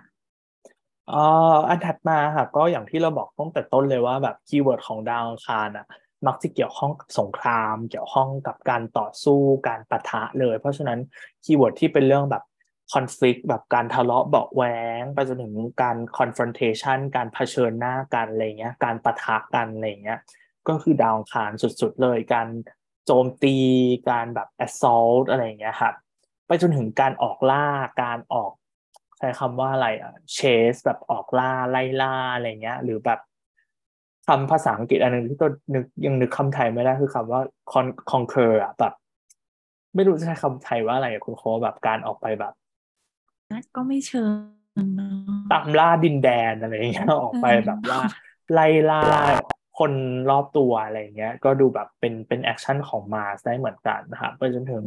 [1.11, 1.21] อ่
[1.55, 5.85] ออันถัดมาค่ะก็อย่างที่เราบอกตั้งแต่ต้นเลยว่าแบบ keyword ของดาวอังคารอะ
[6.27, 10.99] มักจะเกี่ยวข้องกับสงคราม เกี่ยวข้องกับการต่อสู้การปะทะเลย เพราะฉะนั้น
[11.43, 12.43] keyword ที่เป็นเรื่องแบบ
[12.93, 14.63] คอนฟ lict แบบการทะเลาะเบาะแว้
[15.01, 20.19] งไปจนถึงการ confrontation การเผชิญหน้ากันอะไรเงี้ยการปะทะกันอะไรเงี้ย
[20.67, 21.51] ก็คือดาวอังคาร
[21.81, 22.47] สุดๆเลยการ
[23.05, 23.55] โจมตี
[24.09, 25.95] การแบบ assault อะไรเงี้ยค่ะ
[26.47, 27.65] ไปจนถึงการออกล่า
[28.03, 28.51] การออก
[29.17, 33.19] ใช้คำว่าอะไรอะ chase แบบออกล่าไล่ล่าอะไรเงี้ยหรือแบบ
[34.29, 38.93] คำภาษาอังกฤษอันหนึ่งที่ตัวนึกยังนึกคำไทยไม่ได้คือคำว่า con conquer อะแบบ
[39.95, 42.53] ไม่รู้จะใช้คำไทยว่าอะไรอะคุณโคชแบบการออกไปแบบ
[43.75, 44.33] ก็ไม่เชิง
[44.95, 45.13] เนอะ
[45.51, 47.99] ตามล่าดินแดนอะไรอย่างเงี้ยออกไปเออแบบว่า
[48.53, 49.03] ไล่ล่า
[49.79, 49.91] คน
[50.29, 54.83] รอบตัวอะไรอย่างเงี้ย ก็ดูแบบเป็นเป็น action ของ Mars ได้เหมือนกันนะครับไปจนถึง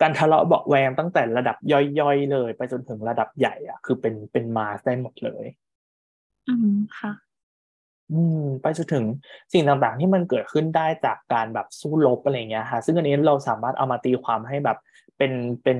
[0.00, 5.46] การทะเลาะเบาะแว้งตั้งแต่ระดับย่อยๆเลย ไปจนถึงระดับใหญ่ อะ คือเป็นเป็น Mars ได้หมดเลย
[6.48, 7.12] อืมค่ะ
[8.10, 9.04] อืมไปจนถึง
[9.52, 14.76] สิ่งต่างๆ ที่มันเกิดขึ้นได้จากการแบบสู้รบอะไรเงี้ยฮะซึ่งอันนี้เราสามารถเอามาตีความให้แบบ
[15.16, 15.32] เป็น
[15.64, 15.78] เป็น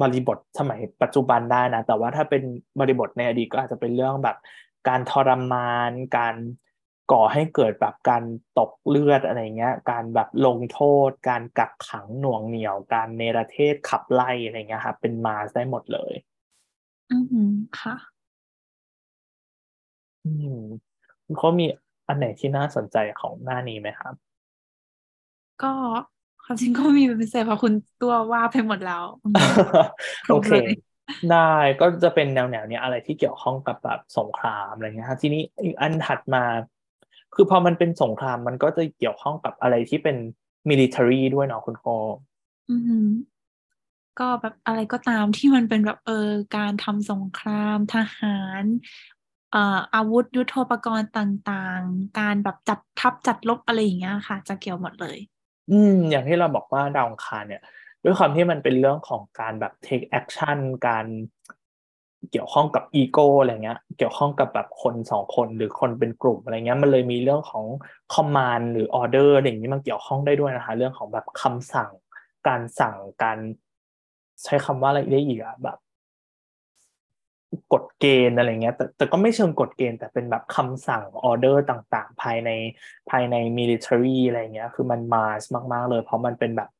[0.00, 2.42] บริบทสมัยปัจจุบันได้นะ แต่ว่าถ้าเป็น
[2.80, 4.36] บริบทในอดีตก็อาจจะเป็นเรื่องแบบ
[4.88, 6.34] การทรมาน การ
[7.12, 8.22] ก่อให้เกิดแบบการ
[8.58, 16.14] ตกเลือดอะไรเงี้ย การแบบลงโทษ การกักขังหน่วงเหนี่ยว การเนรเทศขับไล่อะไรเงี้ยครับเป็นมาสได้หมดเลย
[17.10, 17.14] อื
[17.48, 17.94] มค่ะ
[20.24, 20.83] อืม
[21.38, 21.66] เขามี
[22.08, 24.14] อันไหนที่น่าสนใจของหน้านี้ไหมครับ
[25.62, 25.72] ก็
[26.44, 27.72] ความจริงก็ไมมีเป็นพิเศษเพราะคุณ
[28.02, 29.52] ตัวว่าไปหมดแล้วอืม
[30.26, 30.68] ครโอบเคเลย
[31.30, 36.44] ได้ก็จะเป็นแนวแนวเนี้ยอะไรที่เกี่ยวข้องกับแบบสงครามอะไรเงี้ยฮะทีนี้อีกอันถัดมา
[37.34, 40.16] คือพอมันเป็นสงครามมันก็จะเกี่ยวข้องกับอะไรที่เป็น
[40.70, 41.84] military ด้วยเนาะคุณโค
[42.68, 43.02] อืม
[44.18, 46.12] ก็แบบอะไรก็ตามที่มันเป็นแบบเออ
[46.56, 48.28] การทำสงครามทหา
[48.62, 48.64] ร
[49.13, 55.18] เอาวุธยุทโธปกรณ์ต่างๆ การแบบจัดทัพจัดรบอะไรอย่างเงี้ยค่ะ จะเกี่ยวหมดเลย
[55.70, 57.62] อืม อย่างที่เราบอกว่าดาวองคารเนี่ย
[58.04, 61.06] ด้วยความที่มันเป็นเรื่องของการแบบ take action การ
[62.30, 67.64] เกี่ยวข้องกับอีโก้อะไรเงี้ย เกี่ยวข้องกับแบบคนสองคนหรือคนเป็นกลุ่มอะไรเงี้ย มันเลยมีเรื่องของ
[68.14, 71.90] command หรือ order อะไรอย่างนี้มันเกี่ยวข้องได้ด้วยนะคะ เรื่องของแบบคำสั่ง
[72.48, 73.38] การสั่งการ
[74.44, 75.78] ใช้คำว่าอะไรได้อีกอะแบบ
[77.72, 82.50] กฎเกณฑ์อะไรเงี้ยแต่แต่ก็ไม่เชิงกฎเกณฑ์ แต่เป็นแบบคำสั่งออเดอร์ต่างๆ ภายใน
[83.10, 85.42] ภายใน military อะไรเงี้ยคือมันมาส
[85.72, 86.70] มากๆเลย เพราะมันเป็นแบบ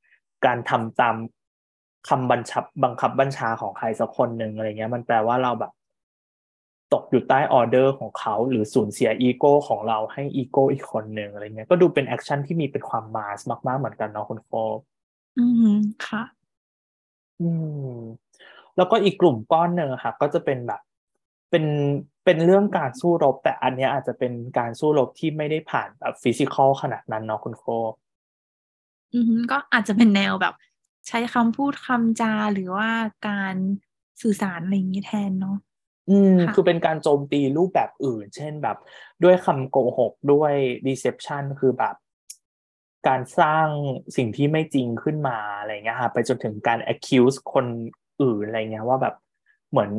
[0.46, 1.16] การทำตาม
[2.08, 5.72] คำบัญชับบังคับบัญชาของใครสักคนหนึ่งอะไรเงี้ย มันแปลว่าเราแบบ
[6.92, 14.50] ตกอยู่ใต้ออเดอร์ของเขา หรือสูญเสียอีโก้ของเราให้อีโก้อีกคนหนึ่งอะไรเงี้ยก็ดูเป็น action ที่มีเป็นความ Mars มาก ๆ เหมือนกันเนาะคุณโค
[15.38, 15.74] อืม
[16.06, 16.22] ค่ะ
[17.40, 17.48] อื
[17.94, 17.98] ม
[18.76, 20.80] แล้วก็อีกกลุ่มก้อนหนึ่งอะค่ะก็จะเป็นแบบ
[21.50, 21.64] เป็น
[22.24, 27.64] เป็นเรื่องการสู้รบ แต่อันเนี้ยอาจจะเป็นการสู้รบที่ไม่ได้ผ่านแบบ physical ขนาดนั้นเนาะคุณโค
[29.14, 30.54] อืมก็อาจจะเป็นแนวแบบ
[31.08, 32.90] ใช้คำพูดคำจาหรือว่า
[33.28, 33.56] การ
[34.22, 35.56] สื่อสารอะไรอย่างนี้แทนเนาะ
[36.10, 38.76] อืมค่ะคือเป็นการโจมตีรูปแบบอื่น เช่นแบบ
[39.24, 40.52] ด้วยคำโกหกด้วย
[40.86, 41.94] deception คือแบบ
[43.08, 43.66] การสร้าง
[44.16, 47.66] สิ่งที่ไม่จริงขึ้นมาอะไรเงี้ยค่ะไปจนถึงการ accuse คน
[48.22, 49.14] อื่นอะไรเงี้ยว่าแบบ
[49.70, 49.90] เหมือน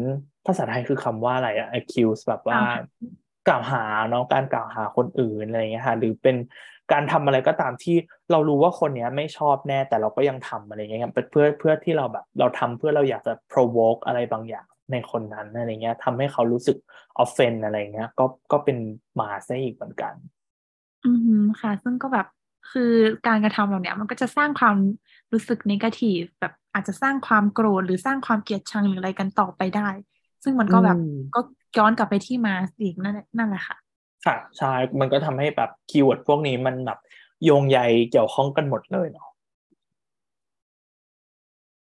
[0.45, 2.61] ภาษาไทยคือคำว่าอะไรอะ accuse แบบว่า
[3.47, 6.36] กล่าวหาเนาะการกล่าวหาคนอื่นอะไรเงี้ยค่ะหรือเป็น
[6.91, 7.95] การทำอะไรก็ตามที่
[8.32, 16.78] เรารู้ว่าคนเนี้ยไม่ชอบแน่แต่เราก็ยังทำอะไรเงี้ยครับเพื่อเพื่อที่เราแบบเราทำเพื่อเราอยากจะ provoke อะไรบางอย่างในคนนั้นอะไรเงี้ยทำให้เขารู้สึก
[17.24, 18.78] offend อะไรเงี้ย ก็ก็เป็น
[19.20, 20.13] มาซะอีกเหมือนกัน
[21.05, 21.11] อื
[21.41, 22.28] มค่ะ ซึ่งก็แบบ
[22.72, 22.91] คือ
[23.28, 24.78] การกระทำเหล่าเนี้ยมันก็จะสร้างความ
[25.34, 29.89] รู้สึกนกาทีฟแบบอาจจะสร้างความโกรธหรือสร้างความเกลียดชังหรืออะไรกันต่อไปได้
[30.43, 31.39] ซึ่งมันก็แบบอืมก็
[31.78, 33.78] ย้อนกลับไปที่มาอีกนั่นแหละนั่นแหละค่ะ
[34.26, 36.99] ค่ะใช่มันก็ทำให้แบบ keyword พวกนี้มันแบบ
[37.43, 37.80] โยงใย
[38.11, 39.30] เกี่ยวข้องกันหมดเลยเนาะ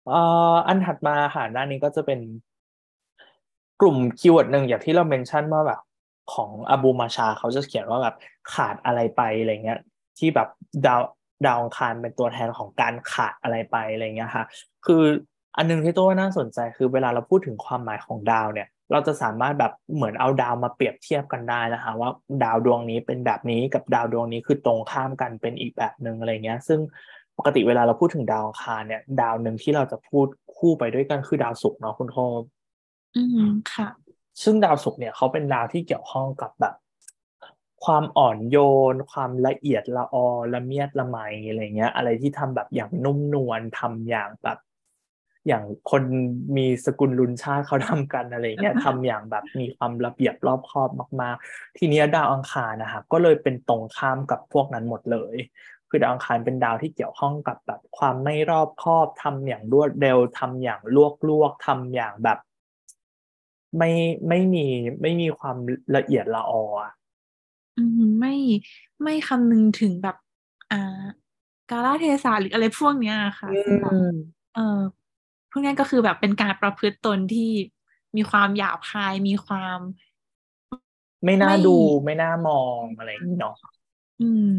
[0.07, 0.20] เอ่
[0.53, 2.20] ออันถัดมาค่ะด้านนี้ก็จะเป็น
[3.81, 5.81] กลุ่ม keyword หนึ่งอย่างที่เรา mention ว่าแบบ
[6.35, 8.14] ของอบูมาชาเขาจะเขียนว่าแบบ
[8.53, 9.81] ขาดอะไรไปอะไรเงี้ย
[10.18, 10.49] ที่แบบ
[10.87, 11.01] ดาว
[11.47, 14.45] ดาวอังคารเป็นตัวแทนของการขาดอะไรไปอะไรเงี้ยค่ะ
[14.86, 15.03] คือ
[15.57, 22.11] อันหนึ่งที่ตัวว่าน่าสนใจคือเวลาเราพูดถึงความหมายของดาวเนี่ย เราจะสามารถแบบเหมือนเอาดาวมาเปรียบเทียบกันได้นะคะว่า
[22.45, 26.80] ดาวดวงนี้เป็นแบบนี้กับดาวดวงนี้คือตรงข้ามกันเป็นอีกแบบหนึ่งอะไรเงี้ย ซึ่ง
[27.38, 30.26] ปกติเวลาเราพูดถึงดาวอังคารเนี่ย ดาวหนึ่งที่เราจะพูด
[30.57, 32.16] คู่ไปด้วยกันคือดาวศุกร์เนาะคุณโท
[33.16, 33.88] อืมค่ะ
[34.43, 36.74] ซึ่งดาวศุกร์เนี่ยเขาเป็นดาวที่เกี่ยวข้องกับแบบ
[37.85, 38.59] ความอ่อนโย
[38.93, 41.18] น ความละเอียดละออละเมียดละไม
[41.49, 44.59] อะไรเงี้ย อะไรที่ทำแบบอย่างนุ่มนวลทำอย่างแบบ
[45.49, 46.03] อย่างคน
[46.57, 50.91] มีสกุลลุนชาติเขาทำกันอะไรเงี้ยทำอย่างแบบมีความระเบียบรอบคอบ
[51.22, 55.35] มาก ๆ ทีเนี้ยดาวอังคารนะครับก็เลยเป็นตรงข้ามกับพวกนั้นหมดเลย
[55.89, 62.39] คือดาวอังคารเป็นดาวที่เกี่ยวข้องกับแบบความไม่รอบคอบทำอย่างรวดเร็วทำอย่างลวกลวกๆทำอย่างแบบ
[63.78, 63.91] ไม่
[64.28, 64.66] ไม่มี
[65.03, 65.57] ไม่มีความ
[65.97, 66.99] ละเอียดละอออะอืม
[68.20, 68.35] ไม่
[69.03, 70.16] ไม่คำนึงถึงแบบ
[70.72, 71.03] อ่า
[71.70, 73.93] กาลเทศะหรืออะไรพวกเนี้ยค่ะซึ่งแบบ
[74.55, 74.81] เออ
[75.51, 77.51] พวกนี้ก็คือแบบเป็นการประพฤติตนที่
[78.16, 79.78] มีความหยาบคายมีความ
[81.24, 83.55] ไม่น่าไม่ดูไม่น่ามองอะไรอย่างนี้เนาะ
[84.22, 84.57] อืม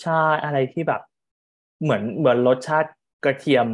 [0.00, 1.00] ใช่อะไรที่แบบ
[1.82, 2.90] เหมือนเหมือนรสชาติ
[3.24, 3.66] กระเทียม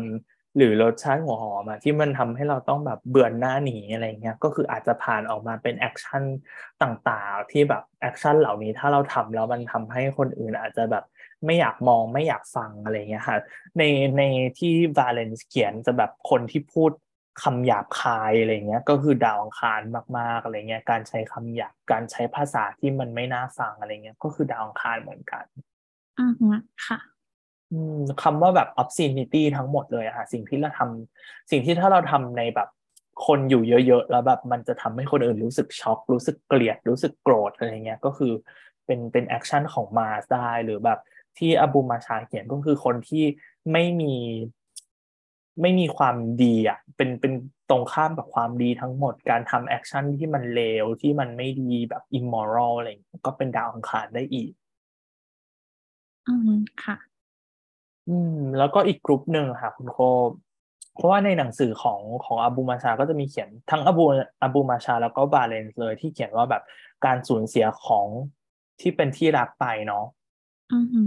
[0.56, 6.22] หรือรสชาติหัวหอมอะที่มันทำให้เราต้องแบบเบือนหน้าหนีอะไรเงี้ยก็คืออาจจะผ่านออกมาเป็น action
[6.82, 11.04] ต่างๆ ที่แบบ action เหล่านี้ถ้าเราทำแล้วมันทำให้คนอื่นอาจจะแบบ
[11.44, 13.36] ไม่อยากมองไม่อยากฟังอะไรเงี้ยค่ะ
[13.78, 13.82] ใน
[14.18, 14.22] ใน
[14.58, 16.90] ที่วาเลนซ์เขียนจะแบบคนที่พูด
[17.42, 19.80] คำหยาบคายอะไรเงี้ยก็คือดาวอังคาร
[20.18, 25.44] มากๆอะไรเงี้ยการใช้คำหยาบการใช้ภาษาที่มันไม่น่าฟังอะไรเงี้ยก็คือดาวอังคารเหมือนกัน
[26.18, 26.54] อือ
[26.86, 27.13] ค่ะ
[28.22, 32.68] คำว่าแบบ obscenity ทั้งหมดเลยอะค่ะสิ่งที่เราทำสิ่งที่ถ้าเราทำในแบบ
[33.26, 38.32] คนอยู่เยอะๆ แล้วแบบมันจะทำให้คนอื่นรู้สึกช็อก รู้สึกเกลียด รู้สึกโกรธอะไรเงี้ยก็คือ
[38.86, 40.98] เป็นเป็น action ของ Mars ได้หรือแบบ
[41.38, 43.24] ที่อบูมาชาเขียนก็คือคนที่
[43.72, 44.14] ไม่มี
[45.60, 47.32] ไม่มีความดีอะเป็นเป็น
[47.70, 52.88] ตรงข้ามกับความดีทั้งหมดการทำ action ที่มันเลวที่มันไม่ดีแบบ immoral อะไร
[53.26, 54.52] ก็เป็นดาวอังคารได้อีก
[56.28, 56.54] อือฮึ
[56.84, 56.96] ค่ะ
[58.08, 59.98] อืมแล้วก็อีกกลุ่มหนึ่งค่ะคุณโค
[60.94, 64.04] เพราะว่าในหนังสือของของอาบูมาชาก็จะมีเขียนทั้งอาบู
[64.42, 66.62] อาบูมาชาแล้วก็ Valens เลยที่เขียนว่าแบบ
[67.04, 68.06] การสูญเสียของ
[68.80, 70.04] ที่เป็นที่รักไปเนาะ
[70.72, 71.02] อือฮึ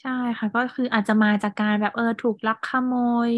[0.00, 2.94] ใช่ค่ะ ก็คืออาจจะมาจากการแบบเออถูกลักขโม
[3.28, 3.30] ย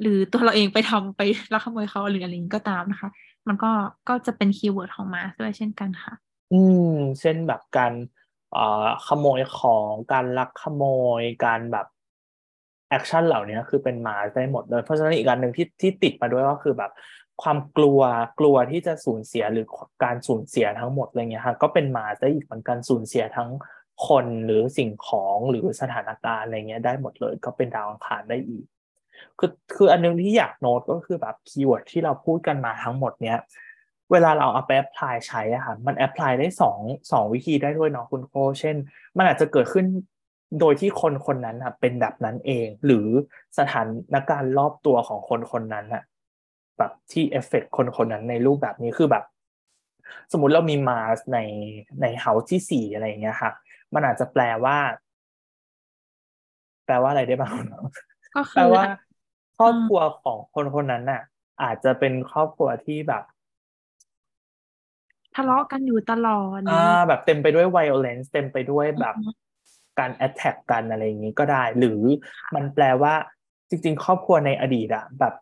[0.00, 1.20] หรือตัวเราเองไปทำไป
[1.52, 3.10] ลักขโมยเขาหรืออะไรอย่างนี้ก็ตามนะคะ
[3.48, 3.70] มันก็
[4.08, 6.14] ก็จะเป็น keyword ของ Mars ด้วยเช่นกันค่ะ
[6.52, 6.60] อื
[6.90, 8.19] มเช่นแบบการเอ่อ
[9.06, 10.84] ขโมยของการลักขโม
[11.20, 11.86] ยการแบบ
[12.90, 16.92] action เหล่านี้คือเป็น Mars ได้หมดเลย เพราะฉะนั้นอีกการหนึ่งที่ที่ติดมาด้วยก็คือแบบ
[17.42, 18.00] ความกลัว
[18.40, 19.66] กลัวที่จะสูญเสียหรือ
[20.04, 23.50] การสูญเสียทั้งหมดอะไรเงี้ยค่ะก็เป็นมาได้อีกเหมือนกันสูญเสียทั้ง
[24.08, 28.64] คนหรือสิ่งของหรือสถานการณ์อะไรเงี้ยได้หมดเลย ก็เป็นดาวอังคารได้อีก
[29.38, 33.38] คือคืออันนึงที่อยากโน้ตก็คือแบบ keyword ที่เราพูดกันมาทั้งหมดเนี้ย
[34.12, 36.78] เวลาเราเอาไป apply ใช้อะค่ะมัน apply ได้สอง
[37.12, 38.76] สองวิธีได้ด้วยเนาะคุณโคเช่น
[39.16, 39.86] มันอาจจะเกิดขึ้น
[40.60, 43.06] โดยที่คนคนนั้นอะเป็นแบบนั้นเอง หรือ
[43.58, 43.82] สถา
[44.14, 46.02] นการณ์รอบตัวของคนคนนั้นอะ
[46.78, 49.24] แบบที่เอฟเฟกคนคนนั้นในรูปแบบนี้คือแบบ
[50.32, 51.38] สมมุติเรามีมาสใน
[52.02, 53.50] ในเฮาส์ที่สี่อะไรอย่างเงี้ยค่ะ
[53.94, 54.78] มันอาจจะแปลว่า
[56.86, 57.62] แปลว่าอะไรได้บ้าง
[58.34, 58.98] ก็แปลคือว่าอาจ
[59.58, 61.22] ครอบครัวของคนคนนั้นน่ะ
[61.62, 63.22] อาจจะเป็นครอบครัวที่แบบ
[65.34, 69.30] ทะเลาะกันอยู่ตลอดหรือ่าอแบบเต็มไปด้วย violence เต็มไปด้วยแบบอือฮึ
[69.98, 72.00] การ attack กันอะไรอย่างนี้ก็ได้ หรือ
[72.54, 73.14] มันแปลว่า
[73.68, 75.34] จริง ๆ ครอบครัวในอดีตอะแบบ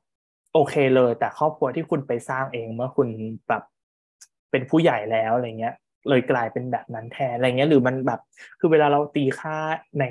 [0.54, 3.08] โอเคเลย แต่ครอบครัวที่คุณไปสร้างเองเมื่อคุณ
[3.48, 3.62] แบบ
[4.50, 5.74] เป็นผู้ใหญ่แล้วอะไรเงี้ย
[6.08, 8.20] เลยกลายเป็นแบบนั้นแทนอะไรเงี้ยหรือมันแบบ
[8.60, 9.56] คือเวลาเราตีค่า
[10.00, 10.04] ใน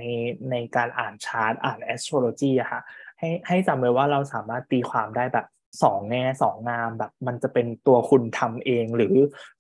[0.52, 2.82] ในการอ่านชาร์ตอ่าน astrology อะค่ะ
[3.20, 5.46] ให้ให้จำไว้ว่าเราสามารถตีความได้แบบ
[5.84, 9.16] สองแง่สองงามแบบ มันจะเป็นตัวคุณทำเอง หรือ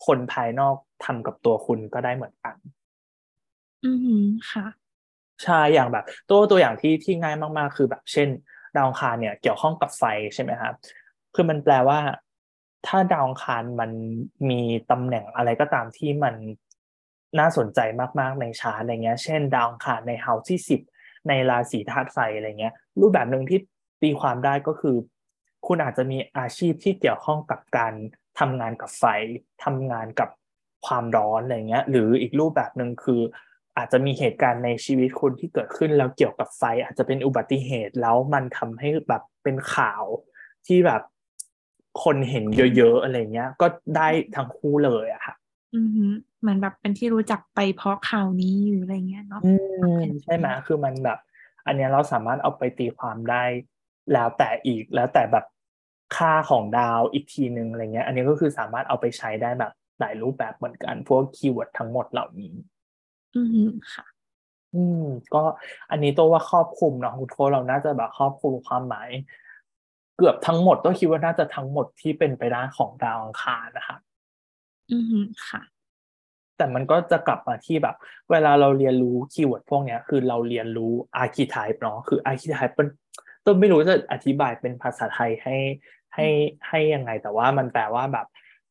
[0.06, 2.56] คนภายนอกทำกับตัวคุณก็ได้เหมือนกัน
[3.86, 4.16] อือฮึ
[4.52, 4.66] ค่ะ
[5.44, 8.30] ใช่อย่างแบบ ตัวตัวอย่างที่ที่ง่ายมากๆ คือแบบเช่น
[8.76, 10.04] ดาวอังคารเนี่ย เกี่ยวข้องกับไฟ
[10.34, 10.74] ใช่ไหมครับ
[11.36, 12.00] คือมันแปลว่า
[12.88, 13.92] ถ้าดาวอังคารมัน
[14.50, 14.62] มี
[14.92, 16.36] ตำแหน่งอะไรก็ตามที่มัน
[17.40, 17.80] น่าสนใจ
[18.20, 20.82] มากๆในชาร์ตอะไรเงี้ย เช่น ดาวอังคารในเฮาส์ที่สิบ
[21.28, 23.60] ในราศีธาตุไฟอะไรเงี้ย รูปแบบหนึ่งที่
[24.02, 24.96] ตีความได้ก็คือ
[25.68, 27.94] คุณอาจจะมีอาชีพที่เกี่ยวข้องกับการ
[28.40, 29.04] ทำงานกับไฟ
[29.64, 30.30] ทำงานกับ
[30.86, 33.22] ความร้อนอะไรเงี้ย หรืออีกรูปแบบหนึ่งคือ
[33.78, 40.04] อาจจะมีเหตุการณ์ในชีวิตคุณที่เกิดขึ้นแล้วเกี่ยวกับไฟ อาจจะเป็นอุบัติเหตุแล้วมันทำให้แบบเป็นข่าว
[40.68, 41.02] ที่แบบ
[42.04, 42.46] คนเห็น
[42.78, 45.36] เยอะๆอะไรเงี้ย ก็ได้ทั้งคู่เลยอะค่ะ
[45.76, 46.06] อือฮึ
[46.42, 49.52] เหมือนแบบเป็นที่รู้จักไปเพราะข่าวนี้อยู่อะไรเงี้ยเนาะอื
[49.98, 51.20] มใช่ไหมคือมันแบบ
[51.66, 53.44] อันเนี้ยเราสามารถเอาไปตีความได้
[54.14, 55.46] แล้วแต่อีกแล้วแต่แบบ
[56.16, 62.54] ค่าของดาวอีกทีหนึ่งอะไรเงี้ย อันนี้ก็คือสามารถเอาไปใช้ได้แบบหลายรูปแบบเหมือนกัน พวก keyword ทั้งหมดเหล่านี้
[63.36, 64.06] อือฮึค่ะ
[64.76, 65.04] อืม
[65.34, 65.44] ก็
[65.92, 69.10] อันนี้ตัวว่าครอบคลุมเนาะคุณโค้ชเราน่าจะแบบครอบคลุมความหมาย
[70.18, 73.98] เกือบทั้งหมดก็คิดว่าน่าจะทั้งหมดที่เป็นไปได้ของดาวอังคารนะคะ
[74.92, 75.62] อือฮึค่ะ
[76.58, 77.96] แต่มันก็จะกลับมาที่แบบ
[78.32, 82.88] เวลาเราเรียนรู้คีย์เวิร์ดพวกเนี้ย คือเราเรียนรู้ archetype เนาะคือ archetype เป็น
[83.46, 85.56] ต้นไม่รู้จะอธิบายเป็นภาษาไทยให้
[86.18, 86.30] ให้
[86.68, 88.28] ให้ยังไง แต่ว่ามันแปลว่าแบบ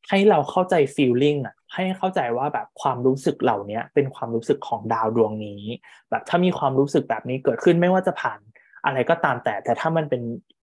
[0.08, 5.62] ให้เราเข้าใจ feeling อะให้เข้าใจว่าแบบความรู้สึกเหล่านี้เป็นความรู้สึกของดาวดวงนี้
[6.10, 8.40] แบบถ้ามีความรู้สึกแบบนี้เกิดขึ้นไม่ว่าจะผ่าน
[8.84, 10.22] อะไรก็ตามแต่ แต่ถ้ามันเป็น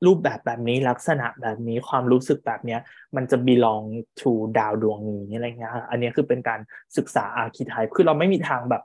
[0.06, 2.80] รูปแบบแบบนี้ลักษณะแบบนี้ความรู้สึกแบบเนี้ย
[3.16, 3.86] มันจะ belong
[4.20, 6.60] to ดาวดวงนี้อะไรเงี้ยอันนี้คือเป็นการ
[6.96, 8.82] ศึกษา archetype คือเราไม่มีทางแบบ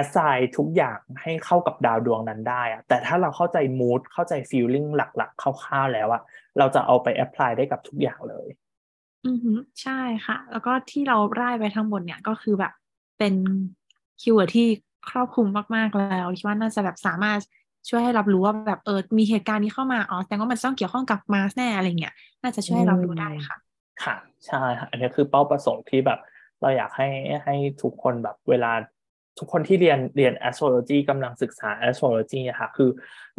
[0.00, 6.22] assign ทุกอย่างให้เข้ากับดาวดวงนั้นได้อะแต่ถ้าเราเข้าใจ mood เข้าใจ feeling หลักๆคร่าวๆแล้วอะ
[6.58, 8.46] เราจะเอาไป apply ได้กับทุกอย่างเลย
[9.26, 9.52] อือฮึ
[9.82, 12.72] ใช่ค่ะ แล้วก็ที่เราไล่ไปทั้งหมดเนี่ยก็คือแบบ
[13.18, 13.34] เป็น
[14.20, 14.66] keyword ที่
[15.10, 15.46] ครอบคลุม
[15.76, 17.40] มากๆแล้วคิดว่าน่าจะแบบสามารถ
[17.88, 23.56] ช่วยให้รับรู้ว่าแบบเออมีเหตุการณ์นี้เข้ามาอ๋อแสดงว่ามันต้องเกี่ยวข้องกับ Mars แน่อะไรเงี้ยน่าจะช่วยให้เรารู้ได้ค่ะ
[24.04, 24.14] ค่ะ
[24.46, 26.18] ใช่ค่ะอันนี้คือเป้าประสงค์ที่แบบ
[26.60, 27.08] เราอยากให้
[27.44, 28.72] ให้ทุกคนแบบเวลา
[29.38, 32.90] ทุกคนที่เรียนเรียน astrology กำลังศึกษา astrology อะค่ะ คือ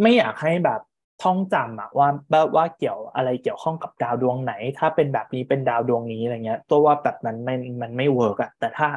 [0.01, 0.79] ไม่อยากให้แบบ
[1.23, 2.09] ท่องจำอะว่า
[2.55, 8.87] ว่าเกี่ยวอะไรเกี่ยวข้องกับดาวดวงไหน ถ้าเป็นแบบนี้เป็นดาวดวงนี้อะไรเงี้ย ตัวว่าแบบนั้นมันมันไม่ work อะแต่ถ้า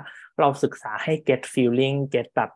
[0.41, 2.51] เราศึกษาให้ get feeling get แบบ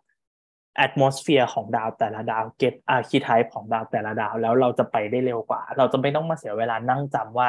[0.85, 7.49] atmosphere ของดาวแต่ละดาว get archetype ของดาวแต่ละดาว แล้วเราจะไปได้เร็วกว่า เราจะไม่ต้องมาเสียเวลานั่งจำว่า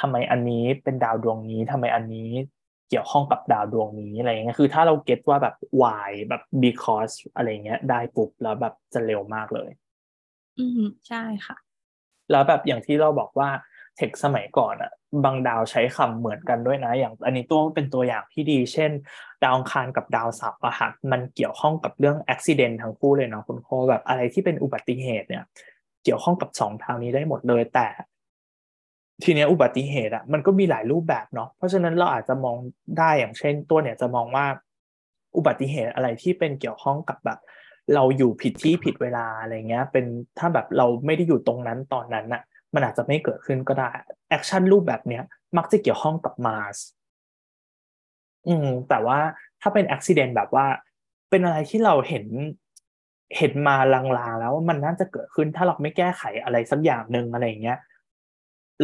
[0.00, 2.30] ทำไมอันนี้เป็นดาวดวงนี้ทำไมอันนี้
[2.90, 9.70] เกี่ยวข้องกับดาวดวงนี้อะไรเงี้ยคือถ้าเราเก็ตว่าแบบ why แบบ because อะไรเงี้ยได้ปุ๊บแล้วแบบจะเร็วมากเลย
[10.58, 11.56] อืมใช่ค่ะ
[12.30, 13.48] แล้วแบบอย่างที่เราบอกว่า
[13.96, 14.92] เทคสมัยก่อนอะ
[15.24, 18.90] บางดาวใช้คำเหมือนกันด้วยนะ อย่างอันนี้ตัวเป็นตัวอย่างที่ดี เช่น
[19.42, 25.44] ดาวอังคารกับดาวเสาร์อะค่ะมันเกี่ยวข้องกับเรื่องอุบิเหตุทั้งคู่เลยเนาะคุณโคแบบอะไรที่เป็นอุบัติเหตุเนี่ย
[26.04, 27.86] เกี่ยวข้องกับสองทางนี้ได้หมดเลยแต่
[29.24, 32.56] ทีเนี้ยอุบัติเหตุอะมันก็มีหลายรูปแบบเนาะเพราะฉะนั้นเราอาจจะมอง
[32.98, 34.46] ได้อย่างเช่น ตัวเนี่ยจะมองว่า
[35.36, 37.38] อุบัติเหตุอะไรที่เป็นเกี่ยวข้องกับแบบ
[37.94, 40.04] เราอยู่ผิดที่ผิดเวลาอะไรเงี้ย เป็น
[40.38, 42.42] ถ้าแบบเราไม่ได้อยู่ตรงนั้นตอนนั้นอะ
[42.74, 43.90] มันอาจจะไม่เกิดขึ้นก็ได้
[44.28, 45.22] แอคชั่นรูปแบบเนี้ย
[45.56, 46.78] มักจะเกี่ยวข้องกับมาส
[48.48, 49.18] อืมแต่ว่า
[49.60, 50.66] ถ้าเป็นอุบิเหตุแบบว่า
[51.30, 52.26] เป็นอะไรที่เราเห็น
[53.38, 57.78] เห็นมาลางๆแล้วว่ามันน่าจะเกิดขึ้นถ้าเราไม่แก้ไขอะไรสักอย่างหนึ่งอะไรเงี้ย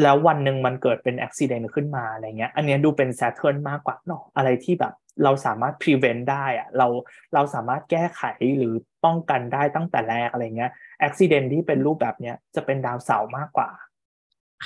[0.03, 4.95] แล้ววันหนึ่งมันเกิดเป็นอุบัติเหตุขึ้นมาอะไรเงี้ย อันนี้ดูเป็น Saturn มากกว่าเนาะอะไรที่แบบ
[5.25, 6.87] เราสามารถ prevent ได้อะเรา
[7.35, 8.23] เราสามารถแก้ไข
[8.59, 8.75] หรือ
[9.05, 10.71] ป้องกันได้ตั้งแต่แรกอะไรเงี้ย
[11.01, 13.71] อุบัติเหตุที่เป็นรูปแบบเนี้ยจะเป็นดาวเสาร์มากกว่า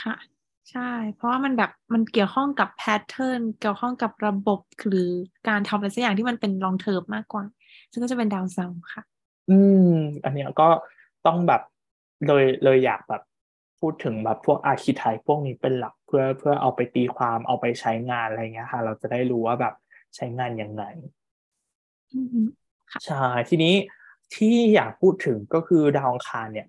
[0.02, 0.16] ค่ะ
[0.70, 5.10] ใช่ เพราะว่ามันแบบมันเกี่ยวข้องกับ pattern เกี่ยวข้องกับระบบหรือ
[5.48, 7.44] การทำอะไรสักอย่างที่มันเป็น long term มากกว่า
[7.92, 9.02] ซึ่งก็จะเป็นดาวเสาร์ค่ะ
[9.50, 9.58] อื
[9.88, 10.68] ม อันเนี้ยก็
[11.26, 11.62] ต้องแบบ
[12.26, 13.22] เลยเลยอยากแบบ
[13.80, 19.74] พูดถึงแบบพวก archetype พวกนี้เป็นหลักเพื่อเพื่อเอาไปตีความเอาไปใช้งานอะไรเงี้ยค่ะ เราจะได้รู้ว่าแบบ
[20.16, 20.82] ใช้งานยังไง
[22.12, 22.46] อืม
[23.06, 23.74] ใช่ทีนี้
[24.34, 26.68] ที่อยากพูดถึงก็คือดาวอังคารเนี่ย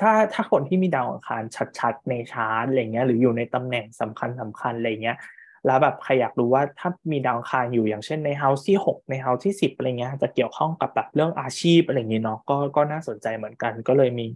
[0.00, 1.42] ถ้าถ้าคนที่มีดาวอังคาร
[1.78, 5.18] ชัดๆในชาร์ตอะไรเงี้ยหรืออยู่ในตำแหน่งสำคัญสำคัญอะไรเงี้ย
[5.66, 14.26] แล้วแบบใครอยากรู้ว่าถ้ามีดาวอังคารอยู่อย่างเช่นในเฮาส์ที่หกในเฮาส์ที่สิบอะไรเงี้ยจะเกี่ยวข้องกับแบบเรื่องอาชีพอะไรเงี้ยเนาะก็ก็น่าสนใจเหมือนกัน ก็เลยมี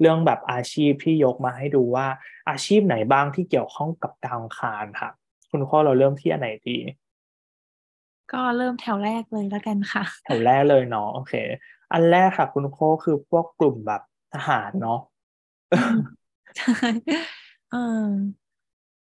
[0.00, 2.06] เรื่องแบบอาชีพที่ยกมาให้ดูว่า
[2.50, 5.10] อาชีพไหนบ้างที่เกี่ยวข้องกับดาวอังคารค่ะ
[5.50, 6.76] คุณข้อเราเริ่มที่อันไหนดี
[8.32, 11.34] ก็เริ่มแถวแรกเลยแล้วกันค่ะ แถวแรกเลยเนาะโอเค
[11.92, 14.02] อันแรกค่ะ คุณโคคือพวกกลุ่มแบบ
[14.34, 15.00] ทหารเนาะ
[16.58, 16.76] ใช่
[17.70, 18.06] เออ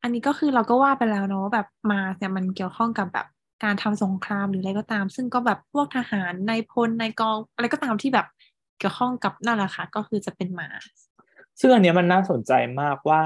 [0.03, 3.27] อันนี้ก็คือเราก็ว่าไปแล้วเนาะแบบมาเนี่ยมันเกี่ยวข้องกับแบบ
[3.65, 8.27] การทำสงครามหรืออะไรก็ตาม ซึ่งก็แบบพวกทหารนายพลนายกองอะไรก็ตามที่แบบ
[8.79, 10.69] เกี่ยวข้องกับนั่นแหละค่ะก็คือจะเป็นมา
[11.61, 13.23] ซึ่งอันเนี้ยมันน่าสนใจมากว่า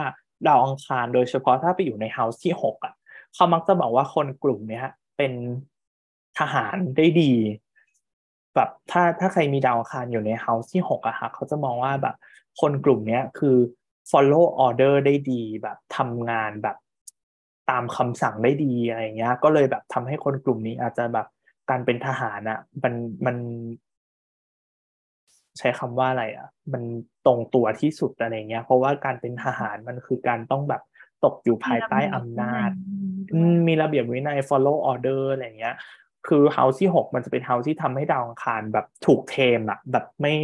[0.47, 2.95] ดาวอังคารโดยเฉพาะถ้าไปอยู่ใน house ที่หกอะ
[3.35, 4.87] เขามักจะบอกว่าคนกลุ่มเนี้ย
[5.17, 5.33] เป็น
[6.39, 7.33] ทหารได้ดี
[8.55, 12.17] แบบถ้าถ้าใครมีดาวอังคารอยู่ใน house ที่หกอะค่ะเขาจะมองว่าแบบ
[12.61, 13.57] คนกลุ่มเนี้ยคือ
[14.11, 16.77] follow order ได้ดีแบบทำงานแบบ
[17.71, 21.27] ตามคำสั่งได้ดีอะไรเงี้ย ก็เลยแบบทำให้คนกลุ่มนี้อาจจะแบบ
[21.71, 22.95] การเป็นทหารอะมัน
[23.27, 23.37] มัน
[25.59, 26.83] ใช้คำว่าอะไรอะ มัน
[27.27, 30.83] ตรงตัวที่สุดอะไรเงี้ย เพราะว่าการเป็นทหารมันคือการต้องแบบ
[31.25, 32.71] ตกอยู่ภายใต้อำนาจ
[33.69, 35.77] มีระเบียบวินัย follow order อะไรเงี้ย
[36.29, 40.35] คือเฮาส์ที่หกมันจะเป็นเฮาส์ที่ทำให้ดาวอังคารแบบถูกเทมอะแบบไม่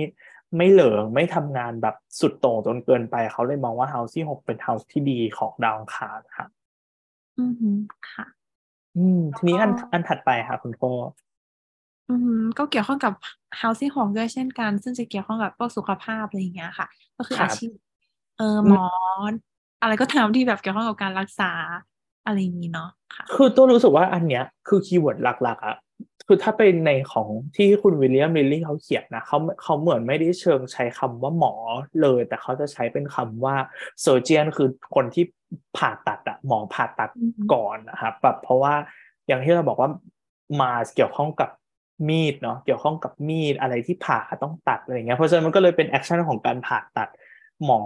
[0.57, 6.47] ไม่เหลิงไม่ทำงานแบบสุดโต่งจนเกินไปเขาเลยมองว่า house ที่หกเป็น house ที่ดีของดาวอังคารค่ะ
[7.39, 7.79] อืม
[8.13, 8.27] ค่ะ
[8.97, 10.91] อืมทีนี้อันอันถัดไปค่ะ คุณโค
[12.09, 13.13] อืมก็เกี่ยวข้องกับ
[13.61, 17.71] housing ของด้วยเช่นกัน ซึ่งจะเกี่ยวข้องกับพวกสุขภาพอะไรอย่างเงี้ยค่ะ ก็คืออาชีพ
[18.39, 18.85] เออหมอ
[19.83, 21.51] อะไรก็ตามที่แบบเกี่ยวข้องกับการรักษา
[22.27, 25.77] อะไรอย่างนี้เนาะค่ะ คือตัวรู้สึกว่าอันเนี้ย คือ keyword หลัก ๆอะ
[26.27, 31.55] คือถ้าเป็นในของที่คุณวิลเลียมลิลลี่เขาเขียนนะเขาเขาเหมือนไม่ได้เชิงใช้คำว่าหมอ
[32.03, 33.57] เลย แต่เขาจะใช้เป็นคำว่า
[34.03, 35.25] surgeon คือคนที่
[35.77, 37.11] ผ่าตัดอะหมอผ่าตัด
[37.53, 38.75] ก่อนนะครับแบบเพราะว่า
[39.29, 39.91] อย่างที่เราบอกว่า
[40.61, 41.51] มาเกี่ยวข้องกับ
[42.09, 47.09] มีดเนาะเกี่ยวข้องกับมีดอะไรที่ผ่าต้องตัดอะไรเงี้ยเพราะฉะนั้นมันก็เลยเป็น action ของการผ่าตัด
[47.65, 47.81] หมอ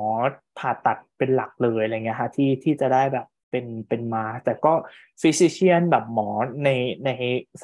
[0.58, 4.72] ผ่าตัดเป็นหลักเลยอะไรเงี้ยฮะที่ที่จะได้แบบ เป็นเป็นมา แต่ก็
[5.22, 6.30] physician แบบหมอ
[6.64, 6.68] ใน
[7.04, 7.10] ใน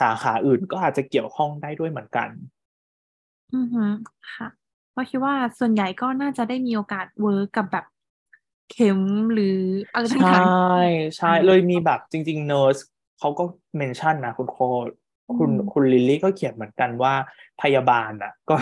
[0.01, 2.29] สาขาอื่นก็อาจจะเกี่ยวข้องได้ด้วยเหมือนกัน
[3.55, 3.85] อือฮึ
[4.35, 4.49] ค่ะ
[4.91, 7.85] เพราะคิดว่าส่วนใหญ่ก็น่าจะได้มีโอกาส work กับแบบ
[8.71, 9.01] เข็ม
[9.33, 9.59] หรือ
[9.93, 10.47] อะไรใช่ต่าง
[11.17, 12.79] ใช่เลยมีแบบจริงๆเน r ร์ส
[13.19, 13.43] เขาก็
[13.77, 14.59] mention นะคุณโค
[15.37, 17.15] คุณอืมคุณลิลลี่ก็เขียนเหมือนกันว่า
[17.63, 18.57] พยาบาลอะ ก็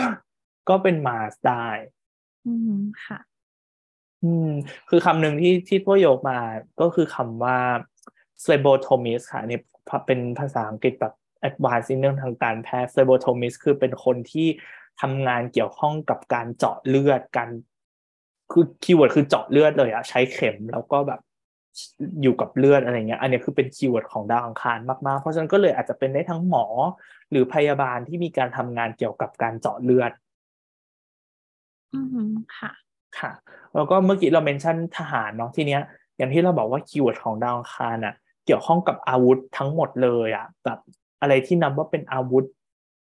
[0.69, 2.69] ก็เป็น Mars ได้ๆอืม
[3.05, 3.28] ค่ะ
[4.23, 4.49] อืม
[4.89, 6.39] คือคำหนึ่งที่ที่ตัวยกมา
[6.81, 7.57] ก็คือคำว่า
[8.43, 9.61] phlebotomist ค่ะเนี่ย
[10.05, 11.13] เป็นภาษาอังกฤษแบบ
[11.47, 14.47] advanced ในเรื่องทางการแพทย์ phlebotomist คือเป็นคนที่
[15.01, 17.49] ทำงานเกี่ยวข้องกับการเจาะเลือดการ
[18.51, 21.21] คือ keyword คือเจาะเลือดเลยอะใช้เข็มแล้วก็แบบ
[22.21, 26.65] อยู่กับเลือดอะไรเงี้ย อันนี้คือเป็น keyword ของดาวอังคารมากๆ เพราะฉะนั้นก็เลยอาจจะเป็นได้ทั้งหมอ
[27.31, 30.11] หรือพยาบาลที่มีการทำงานเกี่ยวกับการเจาะเลือด
[31.93, 31.99] อื
[32.29, 32.71] มค่ะ
[33.19, 33.31] ค่ะ
[33.75, 35.81] แล้วก็เมื่อกี้เรา mention ทหารเนาะทีเนี้ย
[36.17, 38.13] อย่างที่เราบอกว่า keyword ของดาวอังคารอะ
[38.45, 40.79] เกี่ยวข้องกับอาวุธทั้งหมดเลยอะแบบ
[41.21, 42.45] อะไรที่นับว่าเป็นอาวุธ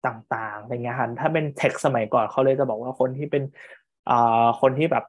[0.07, 3.43] ต่างๆอะไรเงี้ยค่ะถ้าเป็นเทคสมัยก่อนเขาเลยจะบอกว่าคนที่เป็น
[4.11, 5.05] อ่าคนที่แบบ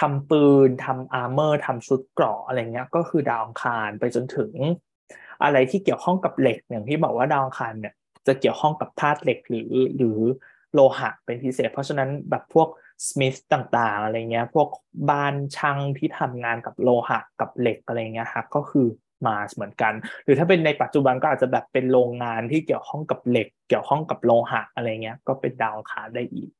[0.00, 4.52] ทำปืนทำ armor ทำชุดเกราะอะไรเงี้ย ก็คือดาวอังคารไปจนถึง
[5.42, 7.94] อะไรที่เกี่ยวข้องกับเหล็กอย่างที่บอกว่าดาวอังคารเนี่ย
[8.26, 10.18] จะเกี่ยวข้องกับธาตุเหล็กหรือหรือ
[10.74, 12.68] โลหะเป็นพิเศษ เพราะฉะนั้นแบบพวก
[13.08, 14.68] สมิธต่างๆอะไรเงี้ยพวก
[15.10, 18.86] บ้านช่างที่ทำงานกับโลหะกับเหล็กอะไรเงี้ยครับก็คือ
[19.26, 19.92] มาเหมือนกัน
[20.24, 26.50] หรือถ้าเป็นในปัจจุบันก็อาจจะแบบเป็นโรงงานที่เกี่ยวข้องกับเหล็ก เกี่ยวข้องกับโลหะอะไรเงี้ย ก็เป็นดาวอังคารได้อีก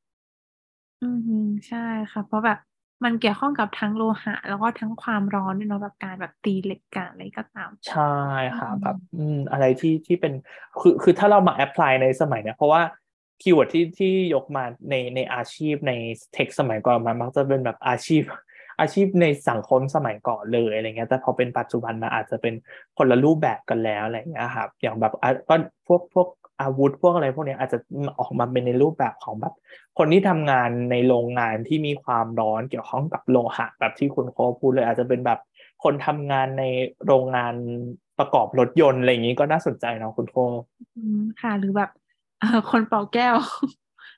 [1.02, 1.08] อื
[1.44, 1.78] มใช่
[2.12, 2.58] ค่ะ เพราะแบบ
[3.04, 8.02] มันเกี่ยวข้องกับทั้งโลหะ แล้วก็ทั้งความร้อนด้วยเนาะแบบการแบบตีเหล็กกันอะไรก็ตาม ใช่
[8.58, 10.32] ค่ะอืมแบบ อืมอะไรที่ที่เป็น
[10.80, 12.82] คือคือถ้าเรามา apply ในสมัยเนี้ยเพราะว่า
[13.44, 15.92] keyword ที่ที่ยกมาในในอาชีพใน
[16.34, 18.22] เทคสมัยก่อนมันมักจะเป็นแบบอาชีพ
[18.80, 22.54] อาชีพในสังคมสมัยก่อนเลยอะไรเงี้ยแต่พอเป็นปัจจุบันมันอาจจะเป็น
[22.98, 25.12] คนละรูปแบบกันแล้วอะไรเงี้ยครับอย่างแบบ
[25.48, 25.54] ก็
[25.86, 26.28] พวกพวก
[26.60, 27.78] อาวุธพวกอะไรพวกเนี้ยอาจจะ
[28.20, 29.54] ออกมาเป็นในรูปแบบของแบบ
[29.98, 35.38] คนที่ทำงานในโรงงานที่มีความร้อนเกี่ยวข้องกับโลหะแบบที่คุณโคพูดเลยอาจจะเป็นแบบ
[35.84, 36.64] คนทำงานใน
[37.06, 37.54] โรงงาน
[38.18, 40.36] ประกอบรถยนต์อะไรอย่างนี้ก็น่าสนใจเนาะคุณโค
[41.40, 41.90] ค่ะหรือแบบ
[42.70, 43.36] คนเป่าแก้ว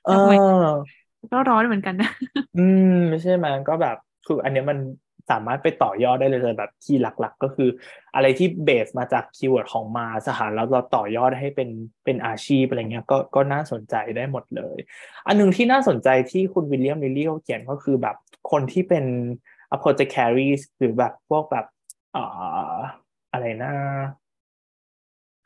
[0.05, 2.09] เอสมัยอก็ร้อนเหมือนกันนะ
[2.57, 4.77] อืมไม่ใช่ไหมก็แบบคืออันเนี้ยมัน
[5.29, 7.69] สามารถไปต่อยอดได้เลยแต่แบบ key หลักๆ ก็คือ
[8.15, 11.69] อะไรที่ base มาจาก keyword ของ Mars แล้วเราต่อยอดให้เป็น
[12.05, 14.77] เป็นอาชีพอะไรเงี้ยก็ก็น่าสนใจได้หมดเลย
[15.27, 18.15] อันหนึ่งที่น่าสนใจที่คุณวิลเลียมลิลลี่เขาเขียนก็คือแบบ
[18.51, 19.05] คนที่เป็น
[19.75, 21.65] apothecaries หรือแบบพวกแบบ
[22.11, 22.23] เอ่
[22.73, 22.77] อ
[23.31, 23.73] อะไรนะ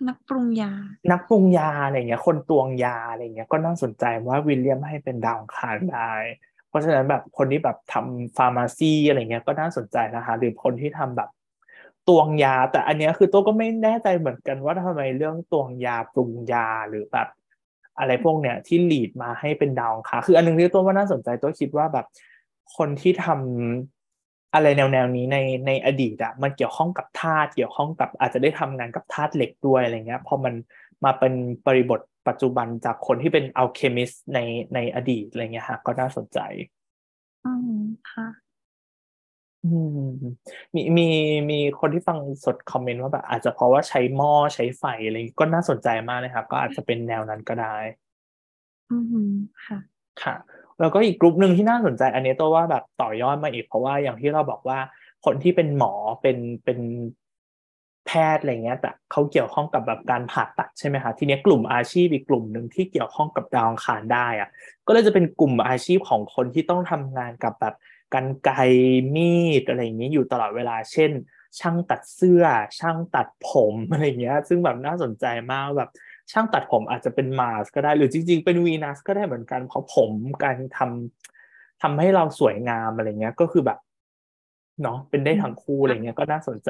[0.07, 0.71] นักปรุงยา
[1.11, 6.13] นักปรุงยาอะไรเงี้ย คนตวงยาอะไรเงี้ย ก็น่าสนใจว่าวิลเลียมให้เป็นดาวคารได้
[6.69, 11.29] เพราะฉะนั้นแบบคนที่แบบทำฟาร์มาซีอะไรเงี้ยก็น่าสนใจนะคะ หรือคนที่ทำแบบ
[12.07, 17.27] ตวงยา แต่อันเนี้ยคือตัวก็ไม่แน่ใจเหมือนกันว่าทำไมเรื่องตวงยาปรุงยาหรือแบบ
[17.99, 22.05] อะไรพวกเนี้ยที่ลีดมาให้เป็นดาวคารคืออันหนึงที่ตัวว่าน่าสนใจตัวคิดว่าแบบ
[22.77, 24.00] คนที่ทำ
[24.53, 25.37] อะไรแนวแนวนี้ใน
[25.67, 30.53] ในอดีตอะมันเกี่ยวข้องกับธาตุเกี่ยวข้องกับอาจจะได้ทำงานกับธาตุเหล็กด้วยอะไรเงี้ยพอมัน
[31.05, 31.33] มาเป็น
[31.67, 34.39] บริบทปัจจุบันจากคนที่เป็นอัลเคมิสใน
[34.73, 36.39] ในอดีตอะไรเงี้ยฮะก็น่าสนใจ
[37.45, 37.81] อืม
[38.11, 38.27] ค่ะ
[39.63, 39.99] อืม
[40.75, 41.07] มีมี
[41.51, 47.77] มีคนที่ฟังสดคอมเมนต์ว่าแบบอาจจะเพราะว่าใช้หม้อใช้ไฟอะไรอย่างงี้ก็น่าสนใจมากเลยครับ ก็อาจจะเป็นแนวนั้นก็ได้
[48.89, 48.97] อื
[49.29, 49.31] ม
[49.65, 49.77] ค่ะ
[50.23, 50.35] ค่ะ
[50.81, 54.79] แล้วก็อีกกลุ่มหนึ่งที่น่าสนใจ อันนี้ตัวว่าแบบต่อยอดมาอีกเพราะว่าอย่างที่เราบอกว่า
[55.25, 56.79] คนที่เป็นหมอเป็นเป็น
[58.07, 64.49] แพทย์อะไรเงี้ย แต่เขาเกี่ยวข้องกับแบบการผ่าตัดใช่ไหมคะทีนี้กลุ่มอาชีพอีกกลุ่มหนึ่งที่เกี่ยวข้องกับดาวอังคารได้อะ
[64.87, 67.75] ก็เลยจะเป็นกลุ่มอาชีพของคนที่ต้องทำงานกับแบบ
[68.13, 68.49] กรรไก
[69.15, 71.11] มีดอะไรอย่างเงี้ยอยู่ตลอดเวลา เช่น
[71.59, 72.43] ช่างตัดเสื้อ
[72.79, 75.89] ช่างตัดผมอะไรเงี้ย ซึ่งแบบน่าสนใจมากแบบ
[76.31, 80.11] ช่างตัดผมอาจจะเป็น Mars ก็ได้ หรือจริง ๆ เป็นวีนัสก็ได้เหมือนกันเพราะผม
[80.43, 83.77] การทำทำให้เราสวยงามอะไรเงี้ย ก็คือแบบ
[84.81, 86.69] เนาะเป็นได้ทั้งคู่อะไรเงี้ยก็น่าสนใจ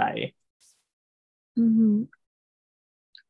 [1.56, 2.22] อืม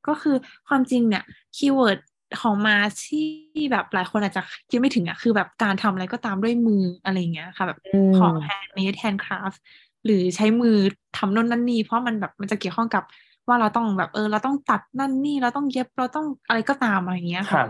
[0.07, 0.35] ก็คือ
[0.67, 1.23] ความจริงเนี่ย
[1.55, 1.99] keyword
[2.41, 3.25] ของ Mars ที่
[3.71, 9.57] แบบหลายคนอาจจะคิดไม่ถึงอะคือแบบการทำอะไรก็ตามด้วยมืออะไรเงี้ยค่ะ แบบอืมของ handmade handcraft
[10.05, 10.75] หรือใช้มือ
[11.17, 13.03] ทำโน่นนั่นนี่เพราะมันแบบมันจะเกี่ยวข้องกับ
[13.47, 17.68] ว่าเราต้องแบบเออ เราต้องตัดนั่นนี่เราต้องเย็บเราต้องอะไรก็ตามอะไรเงี้ยครัค่ะบ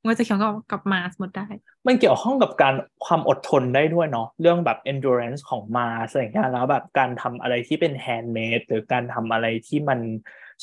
[0.00, 1.42] มันก็จะเกี่ยวกับกับมาหมดได้
[1.86, 2.74] มันเกี่ยวข้องกับการ
[3.04, 10.00] ความอดทนได้ด้วยเนาะเรื่องแบบ endurance ของมาอะไรอย่างเงี้ยแล้วแบบการทำอะไรที่เป็น handmade หรือการทำอะไรที่มัน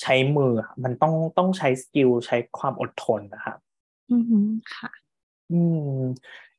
[0.02, 3.58] ใช้มืออะมันต้องต้องใช้สกิลใช้ความอดทนนะครับ
[4.10, 4.90] อือหือค่ะ
[5.50, 5.78] อืม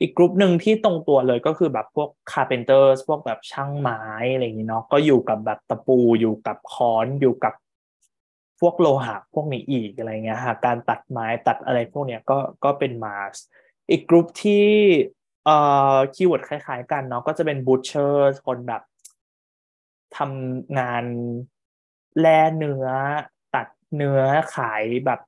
[0.01, 3.97] อีกกลุ่มหนึ่งที่ตรงตัวเลยก็คือแบบพวก carpenters พวกแบบช่างไม้
[4.31, 7.64] อะไรอย่างนี้เนาะก็อยู่กับแบบตะปูอยู่กับค้อนอยู่กับพ
[8.67, 13.37] วกโลหะพวกนี้อีกอะไรเงี้ยฮะการตัดไม้ตัดอะไรพวกเนี้ยก็ก็เป็น Mars
[13.91, 14.67] อีกกลุ่มที่
[15.45, 15.57] เอ่
[15.95, 18.15] อ keyword คล้ายๆ กันเนาะก็จะเป็น butcher
[18.47, 18.83] คนแบบ
[20.17, 21.05] ทำงาน
[22.21, 22.87] แล่เนื้อ
[23.55, 23.67] ตัด
[23.97, 24.21] เนื้อ
[24.55, 25.21] ขายแบบ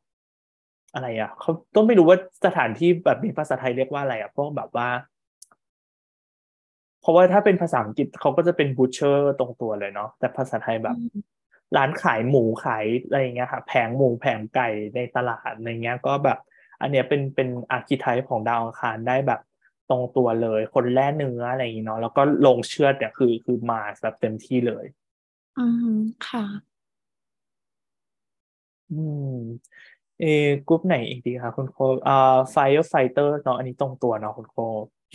[0.95, 4.89] อะไรอะเขาต้องไม่รู้ว่าสถานที่แบบมีภาษาไทยเรียกว่าอะไรอะพวกแบบว่า
[7.01, 10.97] เพราะว่าถ้าเป็นภาษาอังกฤษเขาก็จะเป็น butcher ตรงตัวเลยเนาะแต่ภาษาไทยแบบ
[11.77, 16.39] ร้านขายหมูขายอะไรอย่างเงี้ยค่ะแผงหมูแผงไก่ในตลาดอะไรเงี้ยก็แบบ
[16.81, 19.41] อันเนี้ยเป็นเป็น archetype ของดาวอังคารได้แบบ
[19.91, 24.85] ตรงตัวเลย คนแล่เนื้ออะไรอย่างเงี้ยเนาะแล้วก็โรงเชือดเนี่ยคือคือมาแบบเต็มที่เลย
[25.59, 25.67] อื
[25.97, 25.97] ม
[26.29, 26.45] ค่ะ
[28.93, 29.03] อื
[29.35, 29.37] ม
[30.21, 31.77] เออกรุ๊ปไหนอีกดีคะคุณโค
[32.09, 34.57] อ่า Firefighter เนาะอันนี้ตรงตัวเนาะคุณโค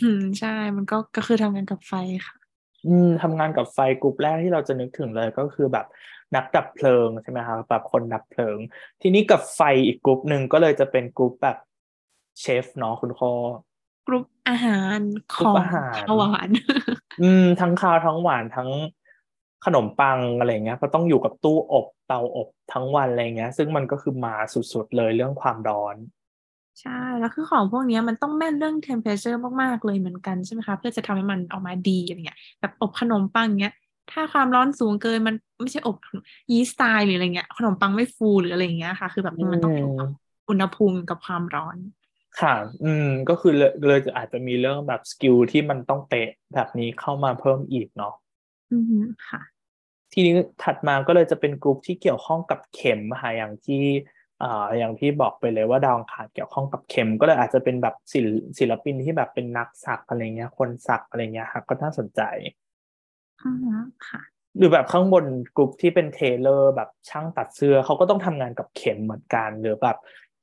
[0.02, 1.92] อืมใช่ มันก็ก็คือทำงานกับไฟ
[2.26, 2.34] ค่ะ
[2.86, 5.86] อืมทำงานกับไฟกลุ่มแรกที่เราจะนึกถึงเลยก็คือแบบ
[6.36, 8.58] นักดับเพลิงใช่ไหมคะแบบคนดับเพลิง
[9.02, 11.56] ทีนี้กับไฟอีกกลุ่มหนึ่งก็เลยจะเป็นกลุ่มแบบ
[12.40, 13.20] เชฟเนาะคุณโค
[14.06, 14.98] กรุ๊ปอาหาร
[15.34, 16.48] ขกรุ๊อปงอาหารข้าวหวาน
[17.22, 18.70] อืม ทั้งข้าวทั้งหวานทั้ง
[19.64, 25.96] ขนมปังอะไรเงี้ยก็ต้องอยู่กับตู้อบเตาอบทั้งวันอะไรเงี้ย ซึ่งมันก็คือมาสุดๆเลยเรื่องความร้อน
[26.80, 33.74] ใช่ แล้วคือของพวกเนี้ยมันต้องแม่นเรื่อง temperature มากๆเลยเหมือนกันใช่ไหมคะ เพื่อจะทำให้มันออกมาดีอะไรเงี้ยแบบอบขนมปังเงี้ย
[34.12, 35.96] ถ้าความร้อนสูงเกินมันไม่ใช่อบ
[36.52, 40.08] ยีสต์ตายหรืออะไรเงี้ย ขนมปังไม่ฟูหรืออะไรเงี้ยค่ะ คือแบบอืมันต้องอยู่มกับ
[40.48, 41.78] อุณหภูมิกับความร้อน
[42.40, 48.12] ค่ะ อืม ก็คือเลยเลยจะอาจจะมีเรื่องแบบสกิลที่มันต้องเป๊ะแบบนี้เข้ามาเพิ่มอีกเนาะ
[48.70, 48.98] อือฮึ
[49.28, 49.40] ค่ะ
[50.12, 53.82] ทีนี้ถัดมาก็เลยจะเป็นกลุ่มที่เกี่ยวข้องกับเข็มค่ะอย่างที่
[54.42, 58.28] อ่าอย่างที่บอกไปเลยว่าดาวอังคารเกี่ยวข้องกับเข็ม ก็เลยอาจจะเป็นแบบศิล
[58.58, 62.20] ศิลปินที่แบบเป็นนักสักอะไรเงี้ย คนสักอะไรเงี้ยค่ะก็น่าสนใจ
[63.44, 63.74] อือฮึ
[64.08, 64.22] ค่ะ
[64.56, 65.24] หรือแบบข้างบน
[65.56, 69.96] กลุ่มที่เป็นเทเลอร์แบบช่างตัดเสื้อเขาก็ต้องทำงานกับเข็มเหมือนกัน หรือแบบ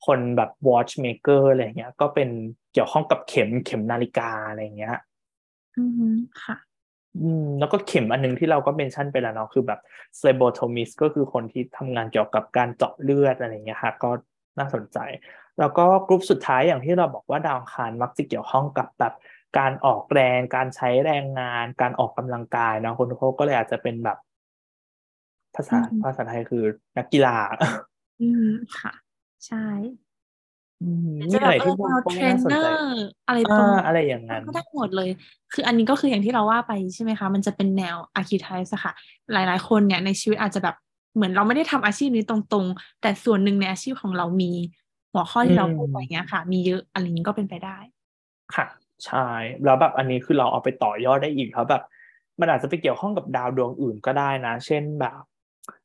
[0.06, 2.30] คนแบบ watchmaker อะไรเงี้ย ก็เป็น
[2.74, 4.96] เกี่ยวข้องกับเข็มเข็มนาฬิกาอะไรเงี้ย
[5.78, 6.08] อือฮึ
[6.44, 6.56] ค่ะ
[7.22, 9.80] อืมแล้วก็เข็มอันหนึงที่เราก็เมนชั่นไปแล้วเนาะคือแบบ
[10.20, 14.10] phlebotomist ก็คือคนที่ทำงานเกี่ยวกับการเจาะเลือดอะไรเงี้ยค่ะ ก็
[14.60, 14.98] น่าสนใจ
[15.60, 19.14] แล้วก็กลุ่มสุดท้ายอย่างที่เราบอกว่าดาวอังคารมักจะเกี่ยวข้องกับแบบ
[19.58, 24.18] การออกแรง การใช้แรงงาน การออกกำลังกายเนาะคนเขาก็เลยอาจจะเป็นแบบ
[25.56, 26.64] ภาษาอือฮึภาษาไทยคือ
[26.98, 27.36] นักกีฬา
[28.20, 28.50] อือฮึ
[28.80, 28.94] ค่ะ
[29.46, 29.66] ใช่
[30.80, 32.76] อืมหรือมีจะอะแบไรบเอที่อพวกแนวพวกเทรนี้นน่าสนเนอใจร์
[33.28, 35.10] อะไรอ่าประมาณอะไรอย่างนั้นก็ได้หมดเลย
[35.54, 38.94] คืออันนี้ก็คืออย่างที่เราว่าไปใช่ไหมคะ มันจะเป็นแนว archetype อะค่ะ
[39.34, 40.76] หลายๆ คนเนี่ยในชีวิตอาจจะแบบ
[41.16, 44.52] เหมือนเราไม่ได้ทำอาชีพนี้ตรงๆ แต่ส่วนหนึ่งในอาชีพของเรามี
[45.14, 47.78] หัวข้ออืที่เราพูดมไปเงี้ยค่ะ มีเยอะอะไรอย่างนี้ก็เป็นไปได้
[48.54, 49.28] ค่ะ ใช่
[49.64, 51.84] แล้วแบบอันนี้คือเราเอาไปต่อยอดได้อีกแล้วแบบ
[52.40, 55.22] มันอาจจะไปเกี่ยวข้องกับดาวดวงอื่นก็ได้นะ เช่นแบบ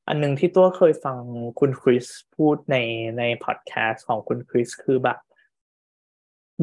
[0.08, 1.18] อันหนึ่งที่ตัวเคยฟัง
[1.60, 2.76] คุณคริสพูดใน
[3.18, 5.18] ในพอดแคสต์ของคุณคริสคือแบบ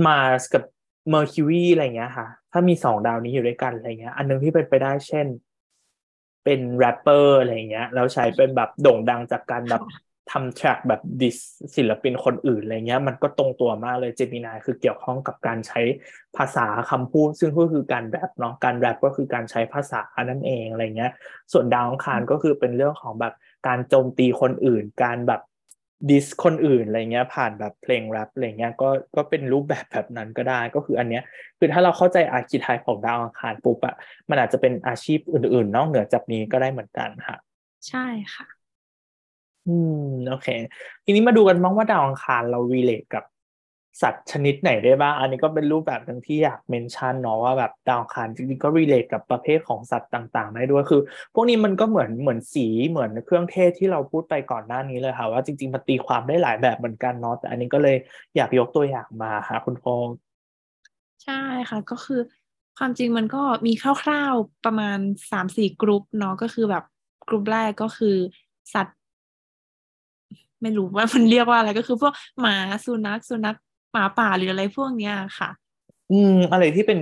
[0.05, 0.63] Mars กับ
[1.09, 5.27] Mercury อะไรเงี้ยค่ะ ถ้ามีสองดาวนี้อยู่ด้วยกันอะไรเงี้ย อันหนึงที่เป็นไปได้เช่น
[6.43, 9.81] เป็นแรปเปอร์อะไรเงี้ยแล้วใช้เป็นแบบโด่งดังจากการแบบ
[10.31, 11.38] ทำ track แบบ diss
[11.76, 15.81] ศิลปินคนอื่นอะไรเงี้ยมันก็ตรงตัวมากเลย Gemini คือเกี่ยวข้องกับการใช้
[16.38, 21.11] ภาษาคำพูด ซึ่งก็คือการแรปเนาะการแรปก็คือการใช้ภาษานั่นเองอะไรเงี้ย
[21.53, 23.34] ส่วนดาวอังคารก็คือเป็นเรื่องของแบบ
[23.68, 25.41] การโจมตีคนอื่น การแบบ
[26.10, 31.23] ดิสคนอื่นอะไรเงี้ยผ่านแบบเพลงแรปอะไรเงี้ยก็ก็เป็นรูปแบบแบบนั้นก็ได้ก็คืออันเนี้ย
[31.57, 33.95] คือถ้าเราเข้าใจอาคิไทป์ของดาวอังคารปุ๊บอะ
[34.30, 37.38] มันอาจจะเป็นอาชีพอื่นๆ นอกเหนือจากนี้ก็ได้เหมือนกันค่ะ
[37.88, 38.60] ใช่ค่ะ
[39.67, 40.47] อืมโอเค
[41.05, 43.23] ทีนี้มาดูกันบ้างว่าดาวอังคารเรา relate กับ
[44.01, 51.01] สัตว์ชนิดไหนได้บ้าง อันนี้ก็เป็นรูปแบบหนึ่งที่อยากเมนชั่นเนาะว่าแบบดาวอังคารจริงๆก็ relate กับประเภทของสัตว์ต่าง ๆ ได้ด้วยคือ
[51.33, 57.97] พวกนี้มันก็เหมือนเหมือนสีเหมือนเครื่องเทศที่เราพูดไปก่อนหน้านี้เลยค่ะ ว่าจริงๆมันตีความได้หลายแบบเหมือนกันเนาะแต่อันนี้ก็เลย
[58.35, 60.07] อยากยกตัวอย่างมาค่ะคุณโฟง
[61.23, 62.21] ใช่ค่ะ ก็คือ
[62.77, 63.73] ความจริงมันก็มี
[64.03, 64.99] คร่าวๆประมาณ
[65.31, 66.83] สามสี่กรุ๊ปเนาะก็คือแบบ
[67.27, 68.15] กรุ๊ปแรกก็คือ
[68.73, 68.99] สัตว์
[70.61, 72.55] ไม่รู้ว่ามันเรียกว่าอะไรก็คือพวกหมา
[72.85, 73.57] สุนัขสุนัข
[73.91, 75.49] หมาป่าหรืออะไรพวกเนี้ยค่ะ
[76.11, 76.99] อืม อะไรที่เป็น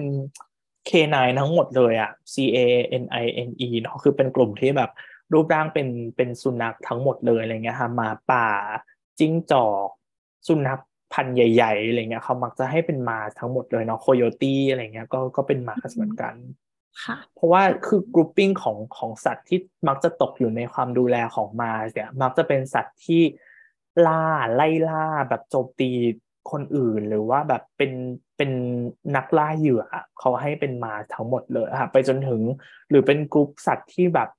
[0.90, 2.58] K9 ทั้งหมดเลยอะ C A
[3.04, 4.92] N I N E เนาะคือเป็นกลุ่มที่แบบ
[5.34, 8.48] รูปร่างเป็นเป็นสุนัขทั้งหมดเลยอะไรเงี้ยค่ะหมาป่า
[9.20, 9.88] จิ้งจอก
[10.48, 10.80] สุนัข
[11.14, 16.36] พันธุ์ใหญ่ๆอะไรเงี้ยเขามักจะให้เป็นมาทั้งหมดเลยเนาะโคโยตี้อะไรเงี้ยก็ก็เป็นมาเหมือนกัน
[17.04, 23.22] ค่ะเพราะว่าคือกรุ๊ปปิ้งของของสัตว์ที่มักจะตกอยู่ในความดูแลของมาเนี่ยมักจะเป็นสัตว์ที่
[24.08, 24.24] ล่า
[24.56, 25.90] ไล่ล่าแบบโจมตี
[26.52, 27.92] คนอื่นหรือว่าแบบเป็น
[28.38, 28.52] เป็น
[29.16, 29.84] นักล่าเหยื่อ
[30.20, 32.42] เขาให้เป็นมาทั้งหมดเลยค่ะไปจนถึง
[32.90, 34.30] หรือเป็นกรุ๊ปสัตว์ที่แบบ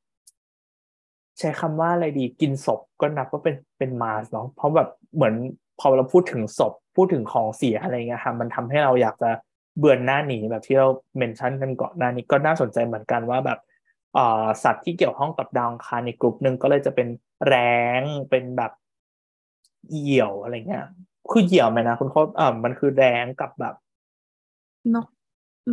[1.38, 5.34] ใช้คำว่าอะไรดีกินศพก็นับว่าเป็นเป็นมาเนาะเพราะแบบเหมือน
[5.80, 9.30] พอเราพูดถึงศพพูดถึงของเสียอะไรเงี้ยค่ะมันทำให้เราอยากจะ
[9.78, 13.58] เบือนหน้าหนีแบบที่เราเมนชั่นกันก่อนหน้านี้ก็น่าสนใจเหมือนกันว่าแบบ
[14.64, 17.08] สัตว์ที่เกี่ยวข้องกับดาวคารในกลุ่มหนึ่งก็เลยจะเป็น
[17.46, 18.72] แร้งเป็นแบบ
[19.88, 20.84] เหยี่ยวอะไรเงี้ย
[21.30, 23.74] คือเหยี่ยวไหมนะคุณโคอ่ามันคือแร้งกับแบบ
[24.94, 25.06] นก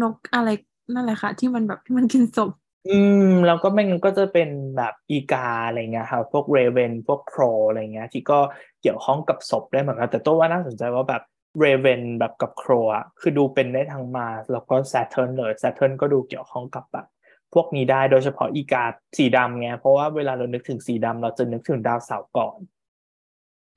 [0.01, 0.49] นกอะไร
[0.93, 2.51] นั่นแหละค่ะ ที่มันแบบที่มันกินศพ
[2.89, 8.39] อืม แล้วก็มันก็จะเป็นแบบอีกาอะไรเงี้ยครับพวกเรเวนพวกโครอะไรเงี้ย ที่ก็
[8.81, 11.23] เกี่ยวข้องกับศพได้เหมือนกันแต่ตัวว่าน่าสนใจว่าแบบ
[11.59, 17.05] เรเวนแบบกับโครอะคือดูเป็นได้ทั้งมา แล้วก็แซทเทิร์นเลยแซทเทิร์นก็ดูเกี่ยวข้องกับแบบ
[17.53, 18.83] พวกนี้ได้โดยเฉพาะอีกา
[19.17, 22.57] สีดำไงเพราะว่าเวลาเรานึกถึงสีดำเราจะนึกถึงดาวเสาร์ก่อน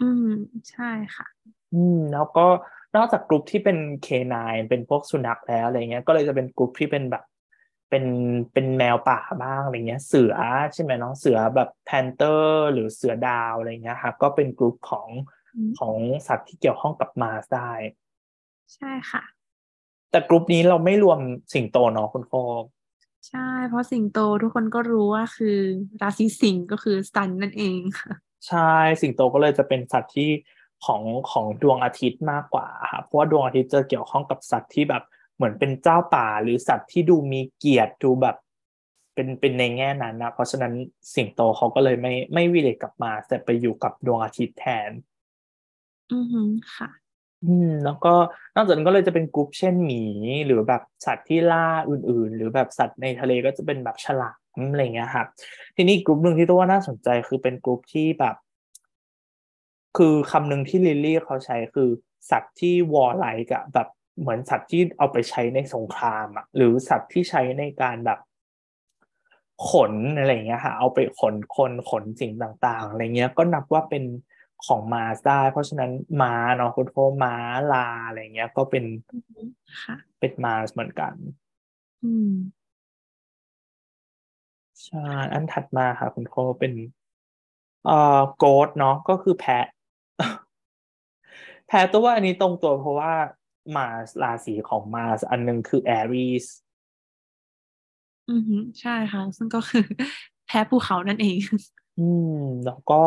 [0.00, 0.28] อืม
[0.70, 1.26] ใช่ค่ะ
[1.74, 2.46] อืม แล้วก็
[2.96, 7.24] นอกจากกลุ่มที่เป็น canine เป็นพวกสุนัขแล้วอะไรเงี้ย ก็เลยจะเป็นกลุ่มที่เป็นแบบ
[7.90, 8.04] เป็น
[8.52, 10.34] เป็นแมวป่าบ้างอะไรเงี้ย เสือ
[10.74, 15.08] ใช่ไหมน้องเสือแบบ panther หรือเสือดาวอะไรเงี้ยครับก็เป็นกลุ่มของ
[15.54, 15.96] อืมของ
[16.26, 17.72] สัตว์ที่เกี่ยวข้องกับ Mars ได้
[18.74, 19.22] ใช่ค่ะ
[20.10, 21.18] แต่กลุ่มนี้เราไม่รวม
[21.52, 22.64] สิงโตเนาะคุณโคก
[23.28, 25.58] ใช่ เพราะสิงโตทุกคนก็รู้ว่าคือ
[26.02, 28.12] ราศีสิงห์ก็คือซันนั่นเองค่ะ
[28.48, 28.72] ใช่
[29.02, 30.30] สิงโตก็เลยจะเป็นสัตว์ที่
[30.86, 35.02] ของของดวงอาทิตย์มากกว่าครับเพราะว่าดวงอาทิตย์จะเกี่ยวข้องกับสัตว์ที่แบบ
[35.36, 38.36] เหมือนเป็นเจ้าป่าหรือสัตว์ที่ดูมีเกียรติดูแบบ
[39.14, 40.72] เป็นเป็นในแง่นั้นนะเพราะฉะนั้น
[41.14, 44.90] สิงโตเขาก็เลยไม่ไม่วิเลตกลับมา แต่ไปอยู่กับดวงอาทิตย์แทน
[46.12, 46.90] อือหือค่ะ
[47.46, 48.14] อืม แล้วก็
[48.56, 50.02] นอกจากนั้นก็เลยจะเป็นกรุ๊ปเช่นหมี
[50.46, 55.26] หรือแบบสัตว์ที่ล่าอื่น ๆ หรือแบบสัตว์ในทะเลก็จะเป็นแบบฉลาม อะไรเงี้ยครับ
[55.76, 58.36] ทีนี้กรุ๊ปหนึ่งที่ตัวว่าน่าสนใจคือเป็นกรุ๊ปที่แบบ
[59.96, 61.88] คือคำหนึ่งที่ลิลลี่เขาใช้คือ
[62.30, 63.88] สัตว์ที่ warlike อะแบบ
[64.20, 68.18] เหมือนสัตว์ที่เอาไปใช้ในสงครามอะหรือสัตว์ที่ใช้ในการแบบ
[69.70, 74.04] ขนอะไรเงี้ยค่ะ เอาไปขนคนขนสิ่งต่างๆอะไรเงี้ยก็นับว่าเป็น
[74.66, 75.90] ของมาสได้ เพราะฉะนั้น
[76.22, 77.34] ม้าเนาะคุณโคม้า
[77.72, 79.48] ลาอะไรเงี้ย ก็เป็นอือหือ
[79.82, 81.12] ค่ะเป็นมาสเหมือนกัน
[82.04, 82.32] อืม
[84.84, 86.72] ใช่ อันถัดมาค่ะคุณโคเป็น
[87.86, 89.66] เอ่อโกดเนาะก็คือแพะ
[91.66, 93.12] แพะตัวว่าอันนี้ตรงตัวเพราะว่า
[93.76, 96.46] มาสราศีของมาสอันหนึงคือแอรีส
[98.30, 99.84] อือหือใช่ค่ะ ซึ่งก็คือ
[100.46, 101.38] แพะภูเขานั่นเอง
[101.98, 103.00] อืม แล้วก็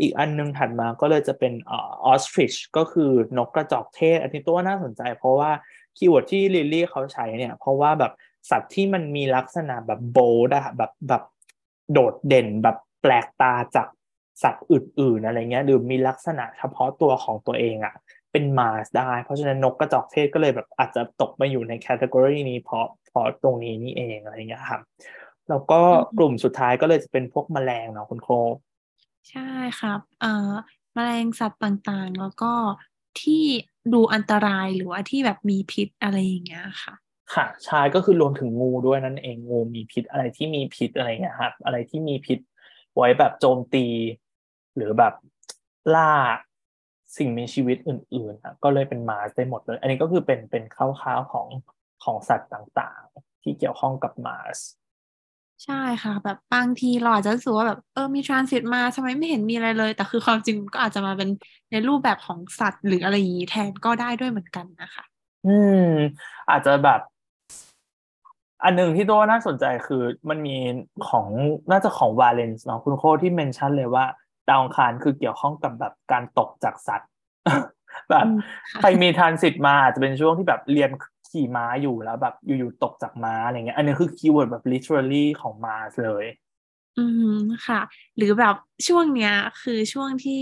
[0.00, 5.50] อีกอันหนึงถัดมาก็เลยจะเป็นเอ่อ ostrich ก็คือนกกระจอกเทศ อันนี้ตัวว่าน่าสนใจ เพราะว่า
[5.96, 8.12] keyword ที่ลิลลี่เขาใช้เนี่ย เพราะว่าแบบ
[8.50, 11.22] สัตว์ที่มันมีลักษณะแบบ bold อะแบบแบบ
[11.92, 13.88] โดดเด่นแบบแปลกตาจาก
[14.42, 17.94] สัตว์อื่นๆอะไรเงี้ยหรือมีลักษณะเฉพาะตัวของตัวเองอะ
[18.32, 24.82] เป็น Mars ได้ เพราะฉะนั้นนกกระจอกเทศก็เลยแบบอาจจะตกมาอยู่ใน category นี้เพราะเพราะตรงนี้นี่เองอะไรเงี้ยครับ
[25.48, 28.28] แล้วก็อืมกลุ่มสุดท้ายก็เลยจะเป็นพวกแมลงเนาะคุณโค
[29.30, 29.40] ใช่
[29.80, 30.52] ครับเอ่อ
[30.94, 32.52] แมลงสัตว์ต่างๆ แล้วก็
[33.20, 33.44] ที่
[33.92, 36.94] ดูอันตรายหรือว่าที่แบบมีพิษอะไรอย่างเงี้ยค่ะ
[37.34, 42.38] ค่ะใช่ก็คือรวมถึงงูด้วยนั่นเองงูมีพิษอะไรที่มีพิษอะไรเงี้ยครับอะไรที่มีพิษ
[42.96, 43.84] ไว้แบบโจมตี
[44.76, 45.12] หรือแบบ
[45.94, 46.12] ล่า
[47.16, 51.48] สิ่งมีชีวิตอื่นๆอะก็เลยเป็นมาสได้หมดเลย อันนี้ก็คือเป็นเป็นคร่าวๆของ
[52.04, 54.58] ของสัตว์ต่างๆ ที่เกี่ยวข้องกับมาส
[55.64, 61.28] ใช่ค่ะ แบบบางทีเราอาจจะรู้สึกว่าแบบเออมีทรานสิตมาทำไมไม่เห็นมีอะไรเลย แต่คือความจริงมันก็อาจจะมาเป็น
[61.70, 65.04] ในรูปแบบของสัตว์หรืออะไรอย่างนี้แทนก็ได้ด้วยเหมือนกันนะคะ
[65.44, 65.82] อืม
[66.48, 67.00] อาจจะแบบ
[68.64, 70.56] อันหนึ่งที่ตัวน่าสนใจคือมันมี
[71.08, 71.26] ของ
[71.70, 74.04] น่าจะของวาเลนส์เนาะคุณโคที่เมนชั่นเลยว่า
[74.48, 77.10] ดาวอังคารคือเกี่ยวข้องกับแบบการตกจากสัตว์
[78.10, 78.38] แบบอืม
[78.72, 80.90] ค่ะใครมี transit Mars อาจจะเป็นช่วงที่แบบเรียน
[81.28, 86.24] ขี่ม้าอยู่แล้วแบบอยู่ๆตกจากม้าอะไรเงี้ยอันนี้คือ keyword แบบ literally ของมาเลย
[86.98, 87.32] อืม
[87.66, 87.80] ค่ะ
[88.16, 88.54] หรือแบบ
[88.86, 89.30] ช่วงเนี้ย
[89.60, 90.32] คือช่วงที่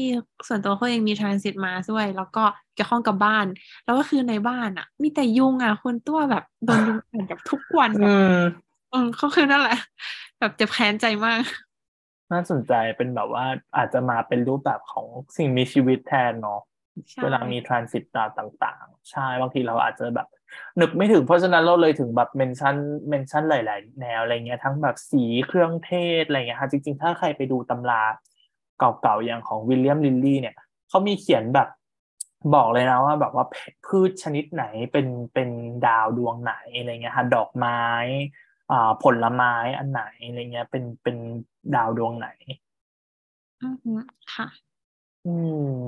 [0.48, 2.40] ส่วนตัวเขาเองมี transit Mars ด้วย แล้วก็
[2.72, 3.46] เกี่ยวข้องกับบ้าน
[3.84, 9.74] แล้วก็คือในบ้านอะ มีแต่ยุงอะคนตัวแบบโดนยุงกัดแบบทุกวันแบอืบมอืมเขาคือนั่นแหละ
[10.38, 11.42] แบบเจ็บแค้นใจมาก
[12.32, 13.44] น่าสนใจเป็นแบบว่า
[13.76, 15.06] อาจจะมาเป็นรูปแบบของ
[15.36, 16.60] สิ่งมีชีวิตแทนเนาะ
[17.12, 20.26] ใช่เวลามีทรานสิตดาวต่าง ๆ ใช่บางทีเราอาจจะแบบ
[20.80, 22.76] นึกไม่ถึงเพราะฉะนั้นเราเลยถึงแบบเมนชั่น
[23.08, 28.02] เมนชั่นหลาย ๆ แนวอะไรเงี้ยทั้งแบบสีเครื่องเทศอะไรเงี้ยค่ะจริง ๆ ถ้าใครไปดูตำรา
[28.78, 30.54] เก่า ๆ อย่างของวิลเลียมลิลลี่เนี่ย
[30.88, 31.68] เขามีเขียนแบบ
[32.54, 33.44] บอกเลยนะว่าแบบว่า
[33.86, 35.48] พืชชนิดไหนเป็นเป็น
[35.86, 37.80] ดาวดวงไหนอะไรเงี้ยค่ะดอกไม้
[38.70, 41.16] อ่าผลไม้อันไหนอะไรเงี้ยเป็นเป็น
[41.74, 42.28] ดาวดวงไหน
[43.62, 43.92] อือฮึ
[44.34, 44.46] ค่ะ
[45.26, 45.34] อื
[45.78, 45.86] ม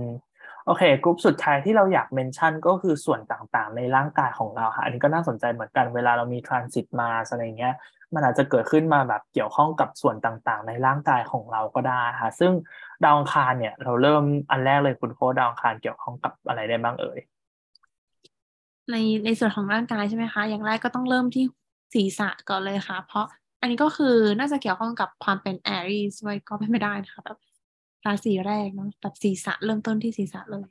[0.69, 7.75] โอเคกรุ๊ปสุดท้ายที่เราอยาก mention ก็คือส่วนต่างๆ ในร่างกายของเราค่ะอันนี้ก็น่าสนใจเหมือนกันเวลาเรามี transit Mars อะไรเงี้ย
[8.15, 12.53] มันอาจจะเกิดขึ้นมาแบบเกี่ยวข้องกับส่วนต่างๆ ในร่างกายของเราก็ได้ค่ะ ซึ่ง
[13.05, 17.19] ดาวอังคารเนี่ย เราเริ่มอันแรกเลยคุณโคบดาวอังคารเกี่ยวข้องกับอะไรได้บ้างเอ่ย
[18.91, 21.45] ในในส่วนของร่างกายใช่ไหมคะ อย่างแรกก็ต้องเริ่มที่
[21.95, 23.27] ศีรษะก่อนเลยค่ะ เพราะ
[23.61, 27.39] อันนี้ก็คือน่าจะเกี่ยวข้องกับความเป็น Aries ด้วยก็ไม่ได้นะคะแบบ
[28.07, 30.69] ราศีแรกเนาะแบบศีรษะเริ่มต้นที่ศีรษะเลย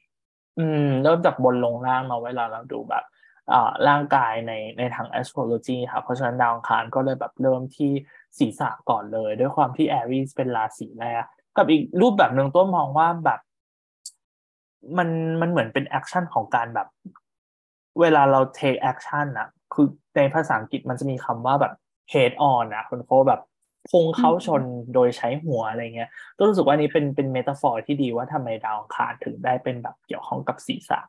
[0.60, 3.04] อืม เริ่มจากบนลงล่างเนาะเวลาเราดูแบบ
[3.52, 7.92] อ่าร่างกายในในทาง astrology ค่ะเพราะฉะนั้นดาวอังคารก็เลยแบบเริ่มที่
[8.38, 11.24] ศีรษะก่อนเลย ด้วยความที่ Aries เป็นราศีแรก
[11.58, 13.40] กับอีกรูปแบบหนึ่งตัวมองว่าแบบ
[14.98, 15.10] มัน
[15.42, 16.88] มันเหมือนเป็น action ของการแบบ
[18.02, 21.74] เวลาเรา take action นะคือในภาษาอังกฤษมันจะมีคำว่าแบบ
[22.14, 23.42] head on นะคุณโคบแบบ
[23.90, 24.62] พุ่งเข้าชน
[24.94, 31.00] โดยใช้หัวอะไรเงี้ยก็รู้สึกว่านี้เป็นเป็น metaphor ที่ดีว่าทำไมดาวอังคารถึงได้เป็นแบบเกี่ยวข้องกับศีรษะ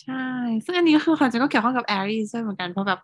[0.00, 0.26] ใช่
[0.64, 3.00] ซึ่งอันนี้ก็คือความจริงก็เกี่ยวข้องกับ Aries ด้วยเหมือนกัน เพราะแบบ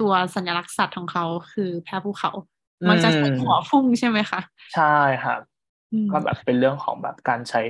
[0.00, 2.30] ตัวสัญลักษณ์สัตว์ของเขาคือแพะภูเขา
[2.88, 4.40] มันจะใช้หัวพุ่งใช่ไหมคะ
[4.74, 5.40] ใช่ครับ
[5.92, 7.62] อืมก็แบบเป็นเรื่องของแบบการใช้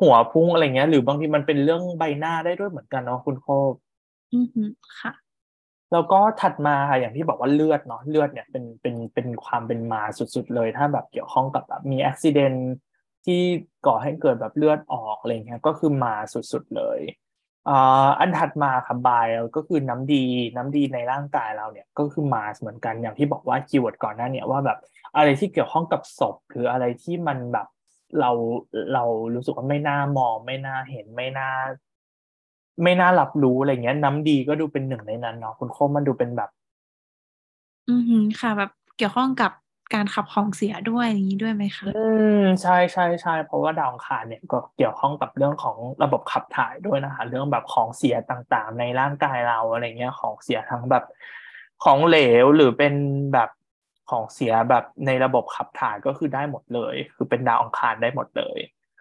[0.00, 3.74] หัวพุ่งอะไรเงี้ย หรือบางทีมันเป็นเรื่องใบหน้าได้ด้วยเหมือนกันเนาะคุณโคบ
[4.34, 4.70] อือหือ
[5.00, 5.12] ค่ะ
[5.92, 12.58] แล้วก็ถัดมาค่ะอย่างที่บอกว่าเลือดเนาะเลือดเนี่ยเป็นเป็นเป็นความเป็นมาสุดๆเลย ถ้าแบบเกี่ยวข้องกับแบบมีอุบัติเหตุ
[13.26, 13.40] ที่
[13.86, 17.00] ก่อให้เกิดแบบเลือดออกอะไรเงี้ยก็คือมาสุดๆเลย
[17.68, 20.24] อ่าอันถัดมาค่ะ bile ก็คือน้ำดี
[20.56, 24.78] น้ำดีในร่างกายเราเนี่ยก็คือมาเหมือนกันอย่างที่บอกว่า keyword ก่อนหน้าเนี่ยว่าแบบ
[25.16, 27.66] อะไรที่เกี่ยวข้องกับศพหรืออะไรที่มันแบบ
[28.20, 28.30] เรา
[28.94, 29.04] เรา
[29.34, 31.50] รู้สึกว่าไม่น่ามองไม่น่าเห็นไม่น่า
[32.82, 36.50] ไม่น่ารับรู้อะไรเงี้ย น้ำดีก็ดูเป็นหนึ่งในนั้นเนาะคุณโคมมันดูเป็นแบบ
[37.90, 39.52] อือหือค่ะ แบบเกี่ยวข้องกับ
[39.94, 42.04] การขับของเสียด้วยอย่างนี้ด้วยไหมคะ อื
[42.40, 51.04] มใช่ใช่ใช่เพราะว่าดาวอังคารเนี่ยก็เกี่ยวข้องกับเรื่องของระบบขับถ่ายด้วยนะคะ เรื่องแบบของเสียต่างๆ ในร่างกายเราอะไรเงี้ยของเสียทั้งแบบ
[51.84, 52.94] ของเหลวหรือเป็น
[53.32, 53.50] แบบ
[54.10, 58.58] ของเสียแบบในระบบขับถ่ายก็คือได้หมดเลย คือเป็นดาวอังคารได้หมดเลย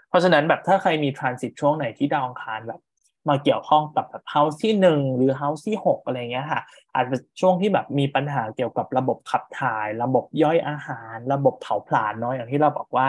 [0.09, 2.81] เพราะฉะนั้นแบบถ้าใครมีทรานสิตช่วงไหนที่ดาวอังคารแบบ
[3.29, 6.61] มาเกี่ยวข้องกับแบบเฮาส์ที่หนึ่งหรือเฮาส์ที่หกอะไรเงี้ยค่ะ
[6.95, 13.07] อาจจะช่วงที่แบบมีปัญหาเกี่ยวกับระบบขับถ่าย ระบบย่อยอาหาร ระบบเผาผลาญเนาะอย่างที่เราบอกว่า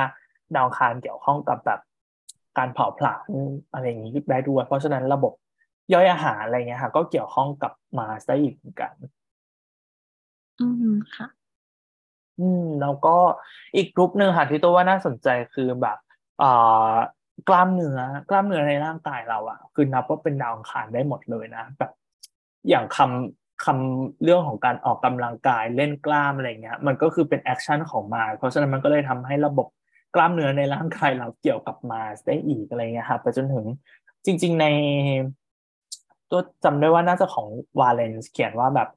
[0.54, 1.80] ดาวอังคารเกี่ยวข้องกับแบบ
[2.58, 3.28] การเผาผลาญ
[3.72, 5.32] อะไรอย่างนี้ได้ด้วย เพราะฉะนั้นระบบ
[5.92, 8.92] ย่อยอาหารอะไรเงี้ยค่ะ ก็เกี่ยวข้องกับ Mars ได้อีกเหมือนกัน
[10.60, 11.26] อือหือค่ะ
[12.40, 13.16] อืม แล้วก็
[13.76, 15.98] อีกกลุ่มหนึ่งค่ะที่ตัวว่าน่าสนใจคือแบบ
[16.38, 16.50] เอ่
[16.90, 16.92] อ
[17.48, 21.90] กล้ามเนื้อกล้ามเนื้อในร่างกายเราอะคือนับว่าเป็นดาวอังคารได้หมดเลยนะแบบ
[22.68, 29.66] อย่างคำคำเรื่องของการออกกำลังกายเล่นกล้ามอะไรเงี้ย มันก็คือเป็น action ของ Mars เพราะฉะนั้นมันก็เลยทำให้ระบบ
[30.14, 33.66] กล้ามเนื้อในร่างกายเราเกี่ยวกับมาได้อีกอะไรเงี้ยค่ะไปจนถึง
[34.24, 34.66] จริง ๆใน
[36.30, 37.48] ตัวจำได้ว่าน่าจะของ
[37.80, 38.88] วาเลนส์เขียนว่าแบบ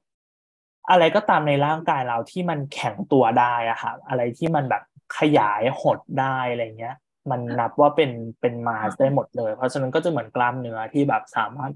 [0.90, 4.84] อะไรก็ตามในร่างกายเราที่มันแข็งตัวได้อะค่ะอะไรที่มันแบบ
[5.18, 6.96] ขยายหดได้อะไรเงี้ย
[7.30, 8.12] มันนับว่าเป็น
[8.42, 11.72] เป็นมาสได้หมดเลย เพราะฉะนั้นก็จะเหมือนกล้ามเนื้อที่แบบสามารถ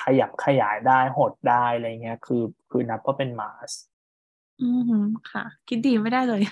[0.00, 3.72] ขยับขยายได้หดได้อะไรเงี้ย คือคือนับว่าเป็นมาส
[4.62, 6.42] อือหือค่ะ คิดดีไม่ได้เลย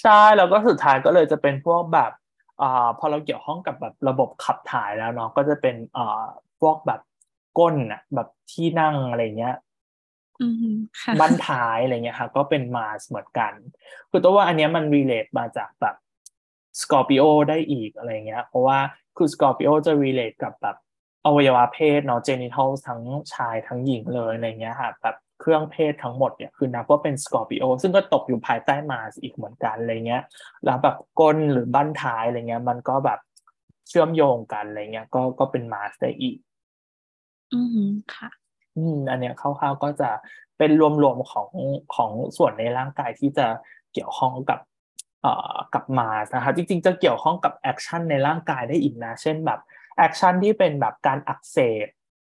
[0.00, 2.12] ใช่แล้วก็สุดท้ายก็เลยจะเป็นพวกแบบ
[2.62, 6.24] อ่าพอเราเกี่ยวข้องกับแบบระบบขับถ่ายแล้วเนาะก็จะเป็นอ่า
[6.60, 7.00] พวกแบบ
[7.58, 9.56] ก้นอะแบบที่นั่งอะไรเงี้ย
[10.42, 13.52] อือหือค่ะบั้นท้ายอะไรเงี้ยค่ะก็เป็น Mars เหมือนกัน
[14.10, 15.96] คือตัวว่าอันเนี้ยมัน relate มาจากแบบ
[16.80, 18.78] Scorpio ได้อีกอะไรเงี้ย เพราะว่า
[19.16, 20.76] คือ Scorpio จะ relate กับแบบ
[21.26, 23.00] อวัยวะเพศเนาะ genital ทั้ง
[23.34, 30.22] ชายทั้งหญิงเลยอะไรเงี้ยค่ะแบบเครื่องเพศทั้งหมดเนี่ยคือนับว่าเป็น Scorpio ซึ่งก็ตกอยู่ภายใต้ Mars อีกเหมือนกันอะไรเงี้ย
[30.64, 33.20] แล้วแบบก้นหรือบั้นท้ายอะไรเงี้ย มันก็แบบ
[33.88, 36.36] เชื่อมโยงกันอะไรเงี้ย ก็ก็เป็น Mars ได้อีก
[37.54, 38.28] อือหือค่ะ
[38.76, 40.10] อืม อันเนี้ยคร่าวๆก็จะ
[40.58, 40.70] เป็น
[41.02, 41.50] รวมๆของ
[41.94, 43.46] ของส่วนในร่างกายที่จะ
[43.92, 44.75] เกี่ยวข้องกับเอ่อ
[45.74, 49.60] กับ Mars นะคะจริงๆ จะเกี่ยวข้องกับ action ในร่างกายได้อีกนะ เช่นแบบ
[49.98, 51.86] action ที่เป็นแบบการอักเสบ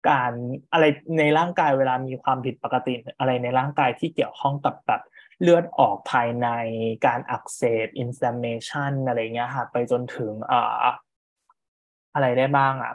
[0.10, 0.32] การ
[0.72, 0.86] อะไร
[1.20, 5.02] ในร่างกายเวลามีความผิดปกติอะไรในร่างกายที่เกี่ยวข้องกับแบบ
[5.42, 6.48] เลือดออกภายใน
[7.06, 10.86] การอักเสบ inflammation อะไรเงี้ยค่ะไปจนถึงอ่อ
[12.14, 12.94] อะไรได้บ้างอะ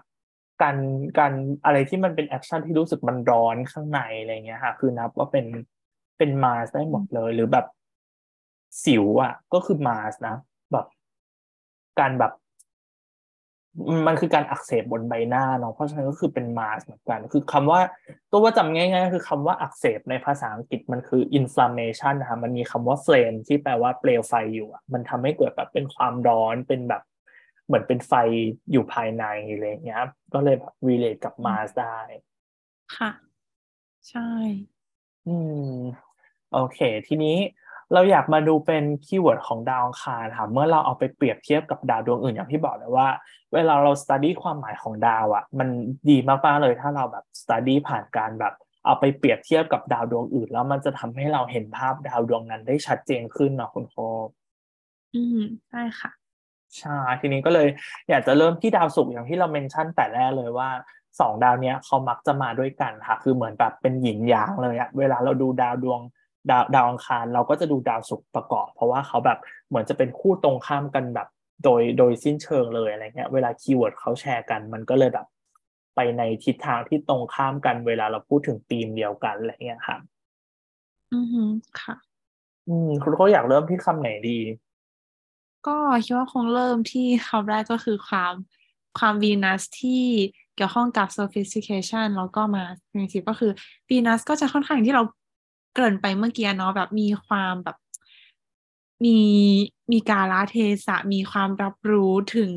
[0.62, 0.76] การ
[1.18, 1.32] การ
[1.64, 5.46] อะไรที่มันเป็น action ที่รู้สึกมันร้อนข้างในอะไรเงี้ยค่ะคือนับว่าเป็น
[6.18, 7.66] เป็น Mars ได้หมดเลย หรือแบบ
[8.84, 10.36] สิวอะ ก็คือ Mars นะ
[10.72, 10.86] แบบ
[12.00, 12.32] การแบบ
[14.06, 17.80] มันคือการอักเสบบนใบหน้าเนาะเพราะฉะนั้นก็คือเป็น Mars เหมือนกัน คือคำว่า
[18.30, 27.02] ตัวว่าจำง่ายๆ คือคำว่าอักเสบในภาษาอังกฤษมันคือ inflammation นะคะมันมีคำว่า flame ที่แปลว่าเปลวไฟอยู่อะมันทำให้เกิดแบบเป็นความร้อนเป็นแบบ
[27.66, 28.12] เหมือนเป็นไฟ
[28.72, 30.02] อยู่ภายในอะไรเงี้ย
[30.34, 31.98] ก็เลยแบบ relate กับ Mars ได้
[32.96, 33.10] ค่ะ
[34.10, 34.30] ใช่
[35.28, 35.36] อื
[35.70, 35.76] ม
[36.52, 37.36] โอเค ทีนี้
[37.94, 43.08] เราอยากมาดูเป็น keyword ของดาวอังคารค่ะเมื่อเราเอาไปเปรียบเทียบกับดาวดวงอื่นอย่างที่บอกเลยว่า
[43.54, 45.68] เวลาเรา study ความหมายของดาวอะ่ะมัน
[46.10, 48.54] ดีมากๆเลยถ้าเราแบบ study ผ่านการแบบ
[48.84, 53.96] เอาไปเปรียบเทียบกับดาวดวงอื่น แล้วมันจะทำให้เราเห็นภาพดาวดวงนั้นได้ชัดเจนขึ้นเนาะคุณโค
[55.14, 55.40] อืม
[55.70, 56.10] ใช่ค่ะ
[56.78, 57.68] ใช่ทีนี้ก็เลย
[58.10, 60.68] อยากจะเริ่มที่ดาวศุกร์อย่างที่เรา mention แต่แรกเลยว่า
[61.20, 66.00] สองดาวเนี้ยเขามักจะมาด้วยกันค่ะ คือเหมือนแบบเป็นหยินหยางเลยอะเวลาเราดูดาวดวง
[66.50, 71.28] ดาวดาวอังคารเราก็จะดูดาวศุกร์ประกอบ เพราะว่าเขาแบบเหมือนจะเป็นคู่ตรงข้ามกันแบบ
[71.64, 75.26] โดยโดยสิ้นเชิงเลยอะไรเงี้ยเวลา keyword เขาแชร์กัน มันก็เลยแบบ
[75.96, 79.96] ไปในทิศทางที่ตรงข้ามกันเวลาเราพูดถึงธีมเดียวกันอะไรเงี้ยค่ะ
[81.14, 81.42] อือฮึ
[81.80, 81.94] ค่ะ
[82.68, 84.38] อืมคุณโคอยากเริ่มที่คำไหนดี
[85.66, 88.34] ก็คิดว่าคงเริ่มที่คำแรกก็คือความ
[88.98, 90.04] ความวีนัสที่
[90.56, 93.52] เกี่ยวข้องกับ sophistication แล้วก็มา primitive ก็คือ
[93.88, 95.02] วีนัสก็จะค่อนข้างที่เรา
[95.76, 97.76] เกริ่นไปเมื่อกี้เนาะแบบมีความแบบ
[99.04, 99.18] มี
[99.92, 102.50] มีกาลเทศะมีความรับรู้ถึง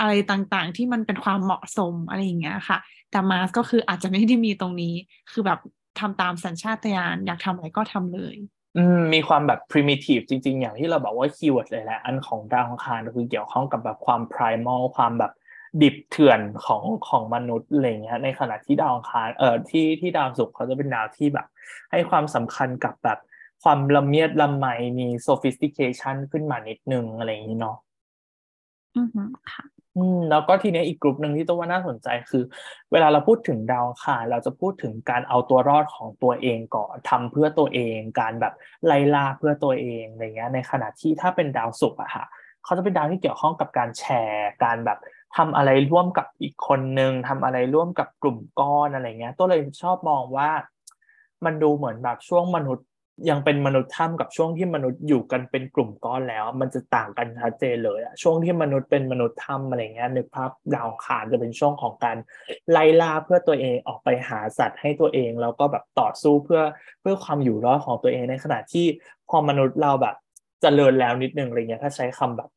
[0.00, 2.78] อะไรต่างๆ ที่มันเป็นความเหมาะสมอะไรอย่างเงี้ยค่ะ
[3.10, 4.94] แต่ Mars ก็คืออาจจะไม่ได้มีตรงนี้
[5.30, 5.60] คือแบบ
[5.98, 8.36] ทำตามสัญชาตญาณอยากทำอะไรก็ทำเลย
[8.76, 15.32] อืมมีความแบบ primitive จริง ๆ อย่างที่เราบอกว่า keyword เลยแหละอันของดาวอังคารก็คือเกี่ยวข้องกับแบบความ primal ความแบบ
[15.82, 21.46] ดิบเถื่อนของของมนุษย์อะไรเงี้ยในขณะที่ดาวอังคารเอ่อที่ที่ดาวศุกร์เขาจะเป็นดาวที่แบบ
[21.90, 23.18] ให้ความสำคัญกับแบบ
[23.62, 24.66] ความละเมียดละไม
[24.98, 27.76] มี sophistication ขึ้นมานิดนึงอะไรอย่างนี้เนาะ
[28.96, 29.08] อือ
[29.52, 29.64] ค่ะ
[29.96, 32.42] อืมแล้วก็ทีนี้อีกกลุ่มหนึ่งที่ตัวว่าน่าสนใจคือ
[32.92, 38.54] เวลาเราพูดถึงดาวค่ะเราจะพูดถึงการเอาตัวรอดของตัวเองก่อนทำเพื่อตัวเอง การแบบ
[38.86, 42.24] ไล่ล่าเพื่อตัวเองอะไรเงี้ยในขณะที่ถ้าเป็นดาวศุกร์อะค่ะ
[42.64, 44.98] เขาจะเป็นดาวที่เกี่ยวข้องกับการแชร์ การแบบ
[45.36, 50.50] ทำอะไรร่วมกับอีกคนนึงทำอะไรร่วมกับกลุ่มก้อนอะไรเงี้ย ตัวเลยชอบมองว่า
[51.44, 52.86] มันดูเหมือนแบบช่วงมนุษย์
[53.30, 62.16] ยังเป็นมนุษย์ถ้ำกับช่วงที่มนุษย์อยู่กันเป็นกลุ่มก้อนแล้ว มันจะต่างกันชัดเจนเลยอะช่วงที่มนุษย์เป็นมนุษย์ถ้ำอะไรเงี้ยนึกภาพดาวขานจะเป็นช่วงของการ
[62.70, 66.62] ไล่ล่าเพื่อตัวเองออกไปหาสัตว์ให้ตัวเองแล้วก็แบบต่อสู้เพื่อ
[67.00, 68.86] เพื่อความอยู่รอดของตัวเองในขณะที่
[69.28, 70.16] พอมนุษย์เราแบบ
[70.66, 72.50] จริญแล้วนิดนึงอะไรเงี้ยถ้าใช้คำแบบ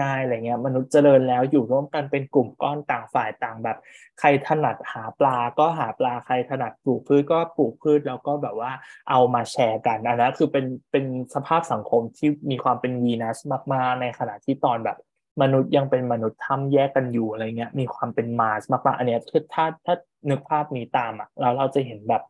[0.00, 3.78] ง่ายๆอะไรเงี้ยมนุษย์เจริญแล้วอยู่ร่วมกันเป็นกลุ่มก้อนต่างฝ่ายต่างแบบ
[4.20, 8.72] ใครถนัดหาปลาก็หาปลาใครถนัดปลูกพืชก็ปลูกพืชแล้วก็แบบว่า
[9.10, 11.04] เอามาแชร์กันอันนั้นคือเป็นเป็น
[11.34, 13.38] สภาพสังคมที่มีความเป็นวีนัส
[13.72, 14.98] มากๆในขณะที่ตอนแบบ
[15.42, 19.94] มนุษย์ยังเป็นมนุษย์ทำแยกกันอยู่อะไรเงี้ยมีความเป็นมาสมากๆอันเนี้ยคือถ้าถ้า
[20.30, 22.22] นึกภาพนี้ตามอะแล้วเราจะเห็นแบบ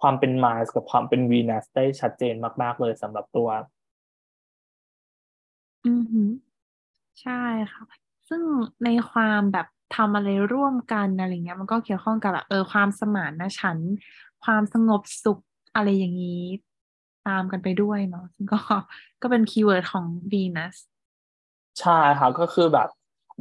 [0.00, 3.48] ความเป็นมาสกับความเป็นวีนัสได้ชัดเจนมาก ๆ เลยสำหรับตัว
[5.86, 6.22] อือฮึ
[7.22, 7.42] ใช่
[7.72, 7.84] ค่ะ
[8.28, 8.42] ซึ่ง
[8.84, 9.66] ในความแบบ
[9.96, 13.92] ทำอะไรร่วมกัน อะไรเงี้ย มันก็เกี่ยวข้องกับแบบ เออ ความสมานฉันท์
[14.44, 15.38] ความสงบสุข
[15.74, 16.44] อะไรอย่างนี้
[17.28, 18.60] ตามกันไปด้วยเนาะ ซึ่งก็
[19.22, 20.76] ก็เป็น keyword ของ Venus
[21.80, 22.88] ใช่ค่ะก็คือแบบ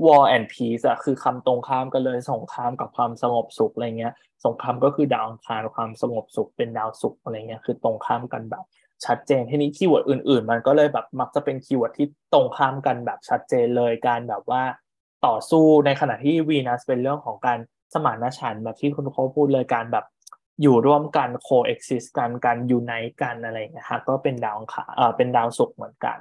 [0.05, 4.13] war and peace อะคือคำตรงข้ามกันเลยสงครามกับความสงบสุขอะไรเงี้ย
[4.45, 8.63] สงครามก็คือดาวอังคารความสงบสุขเป็นดาวศุกร์อะไรเงี้ยคือตรงข้ามกันแบบ
[9.05, 14.63] ชัดเจนทีนี้ keyword อื่น ๆ มันก็เลยแบบมักจะเป็น keyword ที่ตรงข้ามกันแบบชัดเจนเลยการแบบว่า
[15.26, 17.59] ต่อสู้ในขณะที่วีนัสเป็นเรื่องของการ
[17.93, 20.05] สมานฉันท์แบบที่คุณโคพูดเลยการแบบ
[20.61, 26.19] อยู่ร่วมกัน coexist กันการ unite กันอะไรนะฮะก็เป็นดาวขาเออเป็นดาวศุกร์เหมือนกัน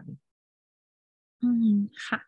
[1.43, 1.77] อืม
[2.07, 2.19] ค่ะ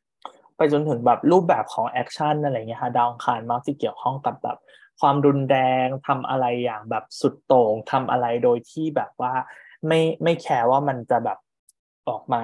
[0.57, 4.59] ไปจนถึงแบบรูปแบบของ action อะไรเงี้ยค่ะดาวอังคารมักจะเกี่ยวข้องกับแบบ
[5.01, 9.35] ความรุนแรงทำอะไรอย่างแบบสุดโต่งทำอะไรโดยที่แบบว่า
[9.87, 11.39] ไม่ไม่แคร์ว่ามันจะแบบ
[12.09, 12.43] ออกมา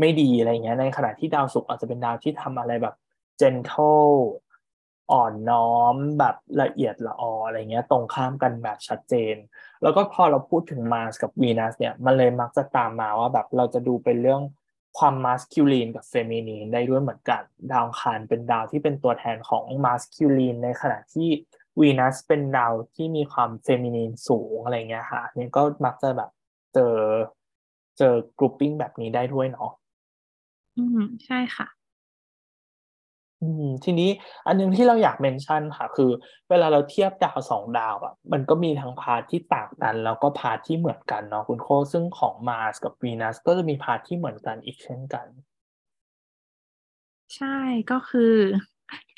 [0.00, 2.94] ไม่ดีอะไรเงี้ยในขณะที่ดาวศุกร์อาจจะเป็นดาวที่ทำอะไรแบบ
[3.40, 4.12] gentle
[5.12, 9.36] อ่อนน้อมแบบละเอียดละอออะไรเงี้ย ตรงข้ามกันแบบชัดเจน
[9.82, 14.42] แล้วก็พอเราพูดถึงมาสกับวีนัสเนี่ย มันเลยมักจะตามมาว่าแบบเราจะดูเป็นเรื่อง
[14.98, 21.28] ความมาสคิลีนกับเฟมินีนได้ด้วยเหมือนกัน ดาวอังคารเป็นดาวที่เป็นตัวแทนของ masculine ในขณะที่
[21.80, 26.30] วีนัสเป็นดาวที่มีความ feminine สูงอะไรเงี้ยค่ะนี่ก็มักจะแบบ
[26.74, 26.94] เจอ
[27.98, 29.70] เจอ grouping แบบนี้ได้ด้วยเนาะ
[30.78, 31.66] อืมใช่ค่ะ
[33.42, 34.10] อืมทีนี้
[34.46, 36.10] อันนึงที่เราอยาก mention ค่ะ คือ
[36.50, 45.26] เวลาเราเทียบดาวสองดาวอะ มันก็มีทั้ง part ที่ต่างกัน แล้วก็ part ที่เหมือนกันเนาะคุณโคซึ่งของ Mars กับวีนัสก็จะมี part ที่เหมือนกันอีกเช่นกัน
[47.36, 47.56] ใช่
[47.90, 48.34] ก็คือ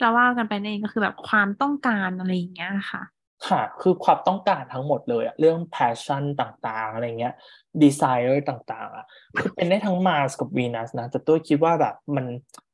[0.00, 3.02] เราว่ากันไปนั่นเองก็คือแบบความต้องการอะไรอย่างเงี้ยค่ะ
[3.48, 7.34] ค่ะ คือความต้องการทั้งหมดเลยอะเรื่อง passion ต่างๆ อะไรเงี้ย
[7.82, 9.06] desire ต่างๆอะ
[9.38, 12.26] คือเป็นได้ทั้ง Mars กับ Venus นะ แต่ตัวคิดว่าแบบมัน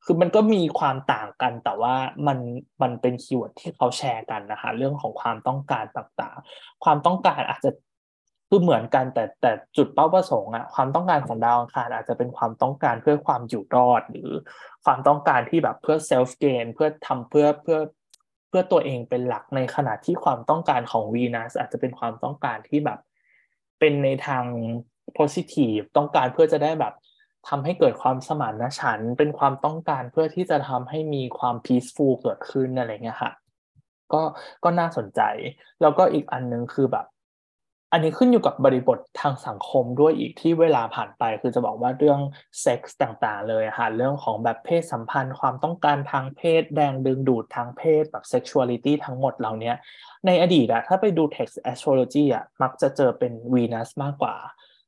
[0.05, 1.95] คือมันก็มีความต่างกันแต่ว่า
[2.27, 2.39] มัน
[2.83, 7.71] มันเป็น keyword ที่เขาแชร์กันนะคะ เรื่องของความต้องการต่างๆ ความต้องการอาจจะ
[8.49, 14.31] คือเหมือนกันแต่แต่จุดเป้าประสงค์อะความต้องการของดาวอังคารอาจจะเป็นความต้องการเพื่อความอยู่รอด หรือ
[14.85, 17.79] ความต้องการที่แบบเพื่อเซลฟ์เกนเพื่อทำเพื่อเพื่อ
[18.49, 22.99] เพื่อตัวเองเป็นหลักในขณะที่ความต้องการของวีนัสอาจจะเป็นความต้องการที่แบบ
[23.81, 24.45] เป็นในทาง
[25.19, 26.95] positive ต้องการเพื่อจะได้แบบ
[27.49, 33.33] ทำให้เกิดความสมานฉันท์เป็นความต้องการเพื่อที่จะทำให้มีความ peaceful เกิดขึ้นอะไรเงี้ยค่ะ
[34.13, 34.23] ก็
[34.65, 35.21] ก็น่าสนใจ
[35.83, 37.07] แล้วก็อีกอันนึงคือแบบ
[37.95, 42.21] อันนี้ขึ้นอยู่กับบริบททางสังคมด้วยอีกที่เวลาผ่านไป คือจะบอกว่าเรื่อง
[42.61, 49.73] เซ็กส์ต่างๆ เลยค่ะเรื่องของแบบเพศสัมพันธ์ ความต้องการทางเพศ แรงดึงดูดทางเพศแบบ sexuality ทั้งหมดเหล่านี้
[50.27, 54.37] ในอดีตอะถ้าไปดู text astrology อะมักจะเจอเป็นวีนัสมากกว่า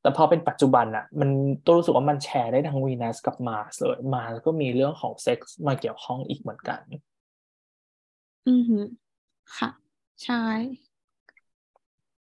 [0.03, 1.31] แต่พอเป็นปัจจุบันอะมัน
[1.65, 6.81] ตัวรู้สึกว่ามันแชร์ได้ทั้งวีนัสกับ Mars เลย Mars ก็มีเรื่องของเซ็กส์มาเกี่ยวข้องอีกเหมือนกัน
[8.49, 8.85] อือหือ
[9.57, 9.71] ค่ะ
[10.25, 10.43] ใช่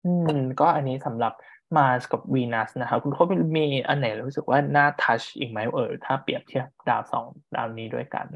[0.04, 1.32] อืม ก็อันนี้สำหรับ
[1.76, 3.24] Mars กับวีนัสนะครับ คุณโค
[3.56, 7.26] มีอันไหนรู้สึกว่าน่า touch อีกไหมเออ ถ้าเปรียบเทียบดาวสอง
[7.56, 8.26] ดาวนี้ด้วยกัน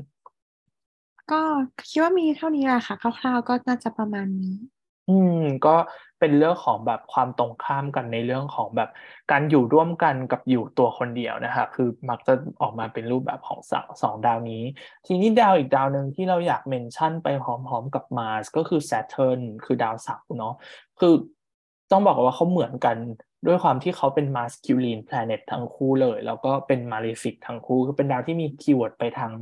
[1.31, 1.41] ก็
[1.89, 4.57] คิดว่ามีเท่านี้แหละค่ะ คร่าวๆก็น่าจะประมาณนี้
[5.11, 5.77] อืม ก็
[6.21, 8.91] เป็นเรื่องของแบบความตรงข้ามกันในเรื่องของแบบ
[9.31, 13.73] การอยู่ร่วมกันกับอยู่ตัวคนเดียวนะคะคือมักจะออกมาเป็นรูปแบบของส
[14.03, 14.63] สองดาวนี้
[15.07, 20.55] ทีนี้ดาวอีกดาวหนึ่งที่เราอยาก mention ไปพร้อมๆกับ Mars ก็คือ Saturn คือดาวเสาร์เนาะ
[21.01, 21.15] คือ
[21.91, 22.97] ต้องบอกว่าเขาเหมือนกัน
[23.47, 29.33] ด้วยความที่เขาเป็น masculine planet ทั้งคู่เลย แล้วก็เป็น malefic ทั้งคู่คือเป็นดาวที่มี keyword ไปทาง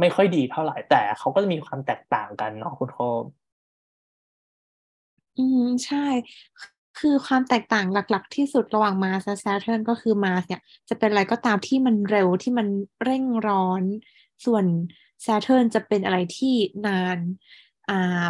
[0.00, 2.98] ไม่ค่อยดีเท่าไหร่แต่เขาก็จะมีความแตกต่างกันเนาะคุณโค
[5.38, 6.06] อืมใช่
[6.98, 12.68] คือความแตกต่างหลัก ๆ ที่สุดระหว่าง Mars และ Saturn ก็คือ Mars เนี่ย จะเป็นอะไรก็ตามที่มันเร็วที่มัน
[13.04, 13.82] เร่งร้อน
[14.44, 14.64] ส่วน
[15.26, 16.54] Saturn จะเป็นอะไรที่
[16.86, 17.18] นาน
[17.90, 18.24] อ่า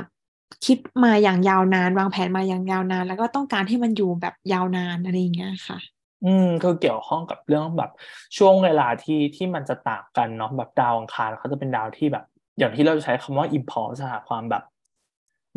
[0.66, 5.78] คิดมาอย่างยาวนาน วางแผนมาอย่างยาวนาน แล้วก็ต้องการให้มันอยู่แบบยาวนานอะไรอย่างเงี้ยค่ะ
[6.26, 7.90] อืมคือเกี่ยวข้องกับเรื่องแบบ
[8.36, 12.24] ช่วงเวลาที่ที่มันจะต่างกันเนาะแบบดาวอังคารเขาจะเป็นดาวที่แบบ
[12.58, 14.62] อย่างที่เราใช้คำว่า impulse อะความแบบ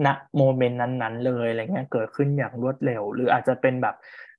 [0.06, 0.08] ณ
[0.38, 3.96] โมเมนต์นั้นๆเลยอะไรเงี้ยเกิดขึ้นอย่างรวดเร็ว หรืออาจจะเป็นแบบ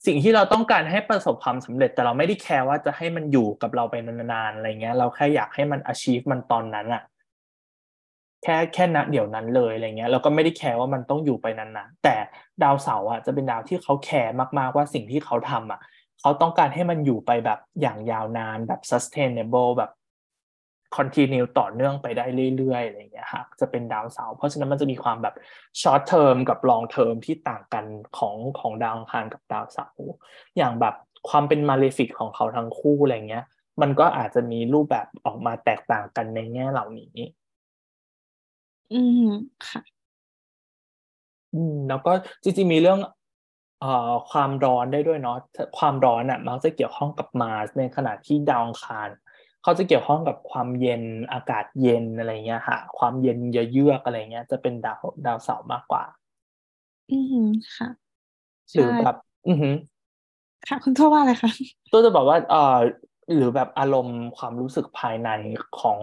[0.06, 7.02] สิ่งที่เราต้องการให้ประสบความสำเร็จ แต่เราไม่ได้แคร์ว่าจะให้มันอยู่กับเราไปนานๆอะไรเงี้ย เราแค่อยากให้มัน achieve มันตอนนั้นอะ
[8.44, 12.16] แค่แค่ณเดี๋ยวนั้นเลยอะไรเงี้ยเราก็ไม่ได้แคร์ว่ามันต้องอยู่ไปนานๆแต่
[12.62, 15.80] ดาวเสาร์อะจะเป็นดาวที่เขาแคร์มากๆว่าสิ่งที่เขาทำอะ
[16.20, 19.90] เขาต้องการให้มันอยู่ไปแบบอย่างยาวนานแบบ sustainable แบบ
[20.96, 22.24] continue ต่อเนื่องไปได้
[22.56, 25.34] เรื่อยๆอะไรเงี้ยค่ะจะเป็นดาวเสาร์เพราะฉะนั้นมันจะมีความแบบ
[25.80, 27.84] short term กับ long term ที่ต่างกัน
[28.18, 30.06] ของของดาวอังคารกับดาวเสาร์
[30.56, 30.94] อย่างแบบ
[31.28, 33.44] ความเป็น malefic ของเขาทั้งคู่อะไรเงี้ย
[33.80, 37.16] มันก็อาจจะมีรูปแบบออกมาแตกต่างกันในแง่เหล่านี้
[38.94, 39.20] อืม
[39.68, 39.82] ค่ะ
[41.54, 42.12] อืมแล้วก็
[42.44, 43.00] จริงๆมีเรื่อง
[43.80, 45.36] เอ่อความร้อนได้ด้วยเนาะ
[45.78, 49.08] ความร้อนอะมักจะเกี่ยวข้องกับมาร์สในขณะที่ดาวอังคาร
[49.62, 51.02] เขาจะเกี่ยวข้องกับความเย็น
[51.32, 56.04] อากาศเย็นอะไรเงี้ยค่ะ ความเย็นเยือกอะไรเงี้ย จะเป็นดาวดาวเสาร์มากกว่า
[57.08, 57.34] อืม
[57.76, 57.86] ค่ะ
[58.74, 59.16] หรือใช่แบบ
[59.46, 59.74] อือหือ
[60.68, 61.50] ค่ะ คุณโทษว่าอะไรคะ
[61.92, 62.78] ตัวจะบอกว่าเอ่อ
[63.34, 65.28] หรือแบบอารมณ์ความรู้สึกภายใน
[65.80, 66.00] ของ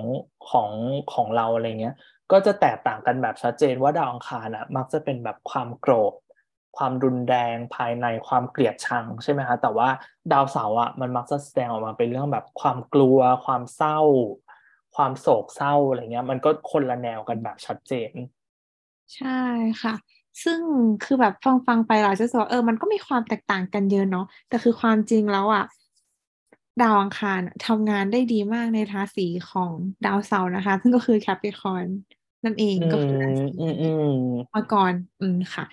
[0.50, 0.70] ของ
[1.14, 1.96] ของเราอะไรเงี้ย
[2.32, 6.14] ก็จะแตกต่างกันแบบชัดเจนว่าดาวอังคารอะมักจะเป็นแบบความโกรธ
[6.78, 9.90] ความรุนแรงภายในความเกลียดชังใช่ไหมคะแต่ว่า
[10.32, 14.00] ดาวเสาร์อะมันมักจะแสดงออกมาเป็นเรื่องแบบความกลัว ความเศร้า
[14.96, 18.12] ความโศกเศร้าอะไรเงี้ย มันก็คนละแนวกันแบบชัดเจน
[19.16, 19.42] ใช่
[19.82, 19.96] ค่ะ
[20.44, 20.60] ซึ่ง
[21.04, 25.66] คือแบบฟังฟังไปเราจะรู้สึกว่าเออมันก็มีความแตกต่างกันเยอะเนาะแต่คือความจริงแล้วอะ
[26.82, 29.72] ดาวอังคารทำงานได้ดีมากในราศีของ
[30.06, 31.86] ดาวเสาร์นะคะ ซึ่งก็คือแคปริคอน
[32.46, 34.14] นั่นเองอืก็คือรามศีอืมอืม
[34.54, 35.66] มังกรอืมค่ะ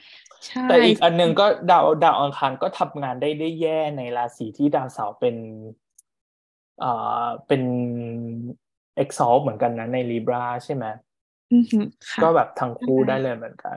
[0.47, 5.37] ใช่แต่อีกอันหนึ่งก็ดาวดาวอังคารก็ทำงานได้ได้แย่ในราศีที่ดาวเสาร์เป็น
[6.81, 6.93] เอ่
[7.25, 7.63] อเป็น
[9.03, 10.85] exalt เหมือนกันนะใน Libra ใช่ไหม
[11.53, 13.77] อือหือค่ะก็แบบทั้งคู่ใช่ได้เลยเหมือนกัน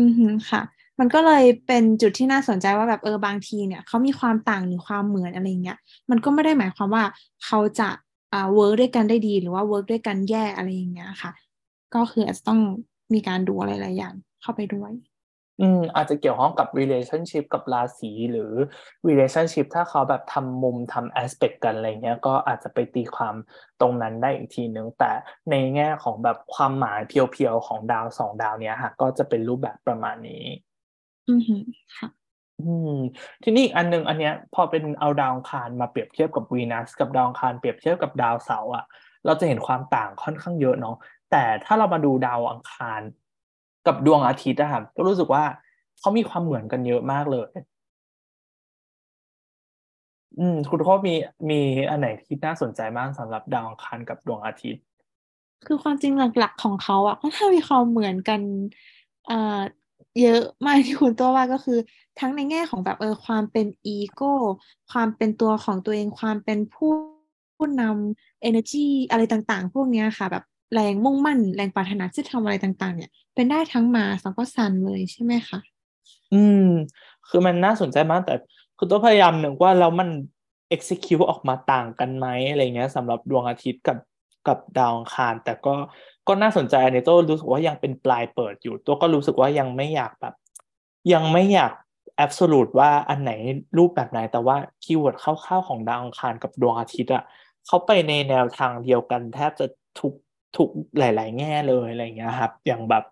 [0.00, 0.62] อือหือค่ะ
[1.00, 5.78] มันก็เลยเป็นจุดที่น่าสนใจว่าแบบเออบางทีเนี่ยเขามีความต่างหรือความเหมือนอะไรเงี้ย
[6.10, 7.04] มันก็ไม่ได้หมายความว่า
[7.44, 7.88] เขาจะ
[8.32, 11.30] อ่า work ด้วยกันได้ดีหรือว่า work ด้วยกันแย่อะไรอย่างเงี้ยค่ะ
[11.94, 12.60] ก็คืออาจจะต้อง
[13.14, 14.92] มีการดูอะไรหลายอย่างเข้าไปด้วย
[15.60, 18.52] อืมอาจจะเกี่ยวข้องกับ relationship กับราศีหรือ
[19.08, 23.34] relationship ถ้าเขาแบบทำมุมทำ aspect กันอะไรเงี้ยก็อาจจะไปตีความ
[23.80, 25.12] ตรงนั้นได้อีกทีนึง แต่
[25.50, 30.44] ในแง่ของแบบความหมายเพียวๆของดาวสองดาวเนี้ยค่ะ ก็จะเป็นรูปแบบประมาณนี้
[31.30, 31.62] อือหือ
[31.96, 32.08] ค่ะ
[32.60, 32.96] อืม
[33.42, 38.84] ทีนี้อีกอันหนึงอันเนี้ยพอเป็นเอาดาวอังคารมาเปรียบเทียบกับวีนัสกับดาวอังคารเปรียบเทียบกับดาวเสาร์อะ
[39.26, 40.96] เราจะเห็นความต่างค่อนข้างเยอะเนาะ
[41.32, 43.00] แต่ถ้าเรามาดูดาวอังคาร
[43.86, 45.44] กับดวงอาทิตย์อะครับก็รู้สึกว่า
[45.98, 47.50] เขามีความเหมือนกันเยอะมากเลย
[50.38, 51.14] อืม คุณโคมี
[51.50, 51.60] มี
[51.90, 54.82] อันไหนที่น่าสนใจมากสำหรับดาวอังคารกับดวงอาทิตย์
[55.66, 58.40] คือความจริงหลักๆของเขาอะค่อนข้ามีความเหมือนกัน
[59.26, 59.60] เอ่อ
[60.20, 61.78] เยอะมากที่คุณตัวว่าก็คือ
[62.20, 64.32] ทั้งในแง่ของแบบเออความเป็นอีโก้
[64.92, 66.92] ความเป็นตัวของตัวเองความเป็นผู้
[67.56, 75.58] ผู้นำ energy อะไรต่างๆ พวกเนี้ยค่ะ แบบ แรงมุ่งมั่น แรงปรารถนาที่ทำอะไรต่างๆ เนี่ย เป็นได้ทั้งมาสังก็ซันเลยใช่ไหมคะ
[76.34, 76.66] อืม
[77.28, 78.34] คือมันน่าสนใจมากแต่
[78.78, 80.08] คือตัวพยายามหนึ่งว่าแล้วมัน
[80.74, 83.98] execute ออกมาต่างกันไหมอะไรเงี้ยสำหรับดวงอาทิตย์กับ
[84.48, 85.74] กับดาวอังคาร แต่ก็
[86.28, 90.34] ก็น่าสนใจอันนี้ตัวรู้สึกว่ายังเป็นปลายเปิดอยู่ ตัวก็รู้สึกว่ายังไม่อยากแบบ
[91.12, 91.72] ยังไม่อยาก
[92.24, 93.32] absolute ว่าอันไหน
[93.78, 97.22] รูปแบบไหน แต่ว่าคีย์เวิร์ดคร่าวๆของดาวอังคารกับดวงอาทิตย์อะ
[97.66, 99.66] เขาไปในแนวทางเดียวกันแทบจะ
[100.00, 100.12] ทุก
[100.56, 100.68] ทุก
[100.98, 103.04] หลาย ๆ แง่เลยอะไรเงี้ยครับ อย่างแบบ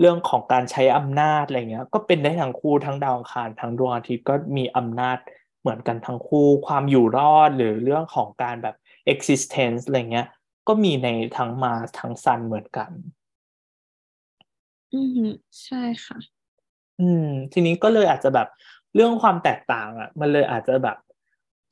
[0.00, 5.18] เรื่องของการใช้อำนาจอะไรเงี้ย ก็เป็นได้ทั้งคู่ทั้งดาวอังคารทั้งดวงอาทิตย์ก็มีอำนาจ
[5.60, 8.76] เหมือนกันทั้งคู่ ความอยู่รอดหรือเรื่องของการแบบ
[9.12, 10.26] existence อะไรเงี้ย
[10.68, 12.90] ก็มีในทั้งมาทั้งซันเหมือนกัน
[14.92, 15.20] อืม
[15.64, 16.18] ใช่ค่ะ
[17.00, 18.48] อืม ทีนี้ก็เลยอาจจะแบบ
[18.94, 20.96] เรื่องความแตกต่างอะ มันเลยอาจจะแบบ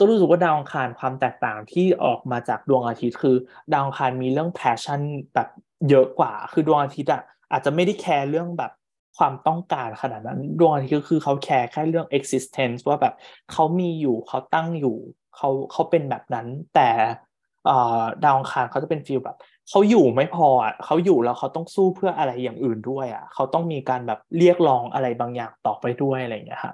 [0.02, 3.36] ตัวรู้สึกว่าดาวอังคารความแตกต่างที่ออกมาจากดวงอาทิตย์คือ
[3.72, 5.00] ดาวอังคารมีเรื่อง passion
[5.34, 5.48] แบบ
[5.90, 7.22] เยอะกว่า คือดวงอาทิตย์อะ
[7.52, 8.72] อาจจะไม่ได้แคร์เรื่องแบบ
[9.18, 13.14] ความต้องการขนาดนั้นดวงอาทิตย์ก็คือเขาแคร์แค่เรื่อง existence ว่าแบบ
[13.52, 14.96] เขามีอยู่เขาตั้งอยู่
[15.36, 16.88] เขาเขาเป็นแบบนั้น แต่
[18.24, 19.36] ดาวอังคารเขาจะเป็น feel แบบ
[19.68, 20.48] เขาอยู่ไม่พอ
[20.84, 26.72] เขาอยู่แล้วเขาต้องสู้เพื่ออะไรอย่างอื่นด้วยอะเขาต้องมีการแบบเรียกร้องอะไรบางอย่างต่อไปด้วยอะไรอย่างเงี้ยค่ะ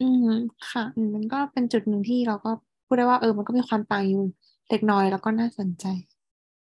[0.00, 0.26] อืม
[0.70, 2.50] ค่ะมันก็เป็นจุดหนึ่งที่เราก็
[2.86, 4.24] พูดได้ว่า เออ มันก็มีความต่างอยู่
[4.70, 5.86] เล็กน้อยแล้วก็น่าสนใจ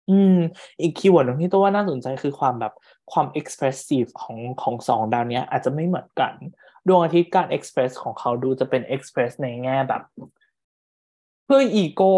[0.10, 0.36] อืม
[0.82, 2.74] อีกคีย์เวิร์ดหนึ่งที่ตัวว่าน่าสนใจคือความแบบ
[3.12, 6.34] ความ expressive ของของสองดาวเนี้ยอาจจะไม่เหมือนกัน
[6.88, 10.02] ดวงอาทิตย์การ express ของเขาดูจะเป็น express ในแง่แบบ
[11.46, 12.14] เพื่ออีโก้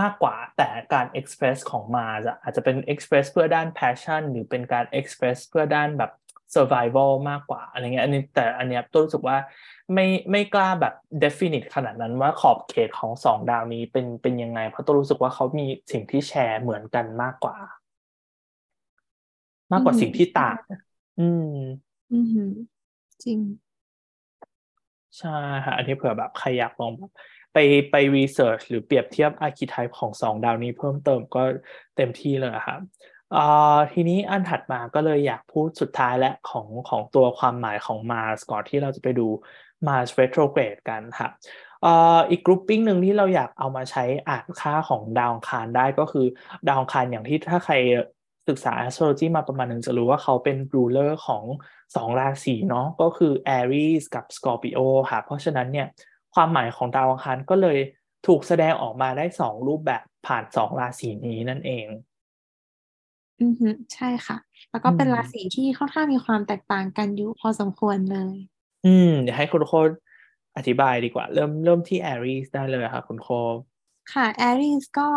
[0.00, 6.10] มากกว่าแต่การ express ของมาจะอาจจะเป็น express เพื่อด้าน passion หรือเป็นการ express เพื่อด้านแบบ
[6.54, 9.36] survival มากกว่าอะไรเงี้ยอันนี้แต่อันเนี้ยตัวรู้สึกว่า
[9.94, 17.56] ไม่ไม่กล้าแบบ definite ขนาดนั้นว่าขอบเขตของสองดาวนี้เป็นเป็นยังไง เพราะตัวรู้สึกว่าเขามีสิ่งที่แชร์เหมือนกันมากกว่า
[19.72, 20.56] มากกว่าสิ่งที่ต่าง
[21.20, 21.54] อืม
[22.12, 22.18] อื
[22.48, 22.50] ม
[23.24, 23.38] จริง
[25.18, 27.10] ใช่ค่ะ อันนี้เผื่อแบบใครอยากลองแบบ
[27.52, 27.58] ไป
[27.90, 31.42] ไปรีเสิร์ชหรือเปรียบเทียบอาร์คิไทป์ของสองดาวนี้เพิ่มเติมก็
[31.96, 33.19] เต็มที่เลยครับอ่า
[33.92, 39.26] ทีนี้อันถัดมาก็เลยอยากพูดสุดท้ายและของของตัวความหมายของ Mars ก่อนที่เราจะไปดู
[39.86, 41.30] Mars retrograde กันครับ
[41.84, 46.26] อ่าอีกกรุ๊ปปิ้งหนึ่งที่เราอยากเอามาใช้อ่านค่าของดาวอังคารได้ก็คือ
[46.68, 47.74] ดาวอังคารอย่างที่ถ้าใคร
[48.48, 51.44] ศึกษา astrology มาประมาณหนึ่งจะรู้ว่าเขาเป็น ruler ของ
[51.96, 54.80] สองราศีเนาะก็คือ Aries กับ Scorpio
[55.10, 55.86] ค่ะเพราะฉะนั้นเนี่ย
[56.34, 57.78] ความหมายของดาวอังคารก็เลย
[58.26, 61.86] ถูกแสดงออกมาได้สองรูปแบบผ่านสองราศีนี้นั่นเอง
[63.40, 64.36] อือฮึใช่ค่ะ
[64.70, 68.34] แล้วก็เป็นราศีที่ค่อนข้างมีความแตกต่างกันอยู่พอสมควรเลย
[68.86, 69.72] อืมเดี๋ยวให้คุณโค
[70.56, 73.28] อธิบายดีกว่า เริ่มเริ่มที่ Aries ได้เลยค่ะคุณโค
[74.12, 75.08] ค่ะ Aries ก็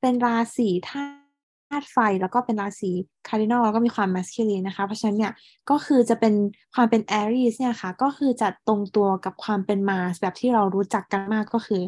[0.00, 1.04] เป็นราศีธา
[1.82, 2.90] ตุไฟแล้วก็เป็นราศี
[3.28, 5.32] คาร์ดินอลแล้วก็มีความ masculine นะคะ เพราะฉะนั้นเนี่ย
[5.70, 6.34] ก็คือจะเป็น
[6.74, 11.82] ความเป็น Aries เนี่ยค่ะ ก็คือจะตรงตัวกับความเป็น Mars แบบที่เรารู้จักกันมากก็คือ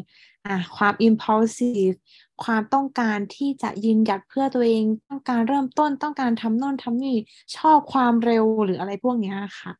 [0.47, 1.95] อ่าความ impulsive
[2.43, 7.17] ความต้องการที่จะยืนหยัดเพื่อตัวเอง ต้องการเริ่มต้นต้องการทำโน่นทำนี่
[7.57, 9.71] ชอบความเร็วหรืออะไรพวกนี้ค่ะ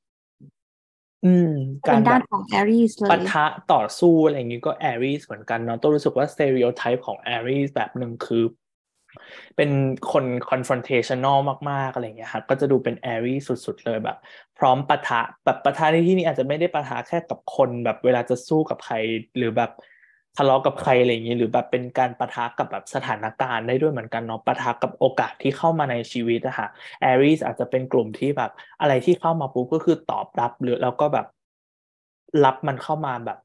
[1.26, 1.52] อืม
[1.88, 8.44] การด้านของ Aries เลยปะทะต่อสู้อะไรอย่างนี้ก็ Aries เหมือนกันเนาะตัวรู้สึกว่า stereotype ของ Aries แบบหนึ่งคือ
[9.58, 9.72] เป็น
[10.12, 11.38] คน confrontational
[11.70, 14.18] มาก ๆ อะไรเงี้ยครับก็จะดูเป็น Aries สุด ๆ เลยแบบ
[14.58, 18.96] พร้อมปะทะแบบปะทะในที่นี้อาจจะไม่ได้ปะทะแค่กับคนแบบเวลาจะสู้กับใคร
[19.38, 19.72] หรือแบบ
[20.38, 26.68] ทะเลาะกับใครอะไรอย่างนี้หรือแบบเป็นการปะทะกับแบบสถานการณ์ได้ด้วยเหมือนกันเนาะปะทะกับโอกาสที่เข้ามาในชีวิตอะค่ะ
[27.02, 28.52] Aries อาจจะเป็นกลุ่มที่แบบ
[28.82, 31.28] อะไรที่เข้ามาปุ๊บก็คือตอบรับหรือแล้วก็แบบ
[32.44, 33.40] รับมันเข้ามาแบบ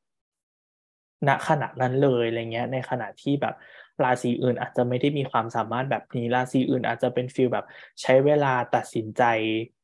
[1.28, 3.54] ณขณะนั้นเลยอะไรเงี้ย ในขณะที่แบบ
[4.02, 7.66] ราศีอื่นอาจจะไม่ได้มีความสามารถแบบนี้ราศีอื่นอาจจะเป็น feel แบบ
[8.02, 9.22] ใช้เวลาตัดสินใจ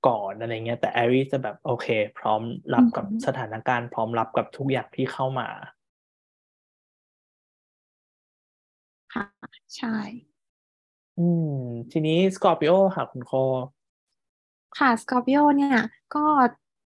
[0.07, 1.87] ก่อนอะไรเงี้ยแต่ Aries จะแบบโอเค
[2.19, 2.43] พร้อม
[2.75, 5.49] รับกับสถานการณ์ พร้อมรับกับทุกอย่างที่เข้ามา
[9.15, 9.25] ค่ะ
[9.77, 9.97] ใช่
[11.19, 11.53] อืม
[11.91, 13.45] ทีนี้ Scorpio ค่ะ คุณโค
[14.79, 15.77] ค่ะ Scorpio เนี่ย
[16.15, 16.25] ก็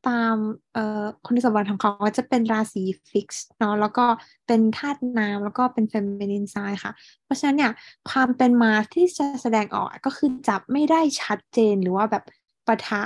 [0.08, 0.36] ตาม
[0.74, 4.06] เอ่อคุณสมบัติของเขาจะเป็นราศีฟิกซ์เนาะแล้วก็
[4.46, 6.92] เป็นธาตุน้ำแล้วก็เป็น feminine sign ค่ะ
[7.24, 7.72] เพราะฉะนั้นเนี่ย
[8.10, 12.24] ความเป็นมาที่จะแสดงออกก็คือจะไม่ได้ชัดเจนหรือว่าแบบ
[12.66, 13.00] ปะทะ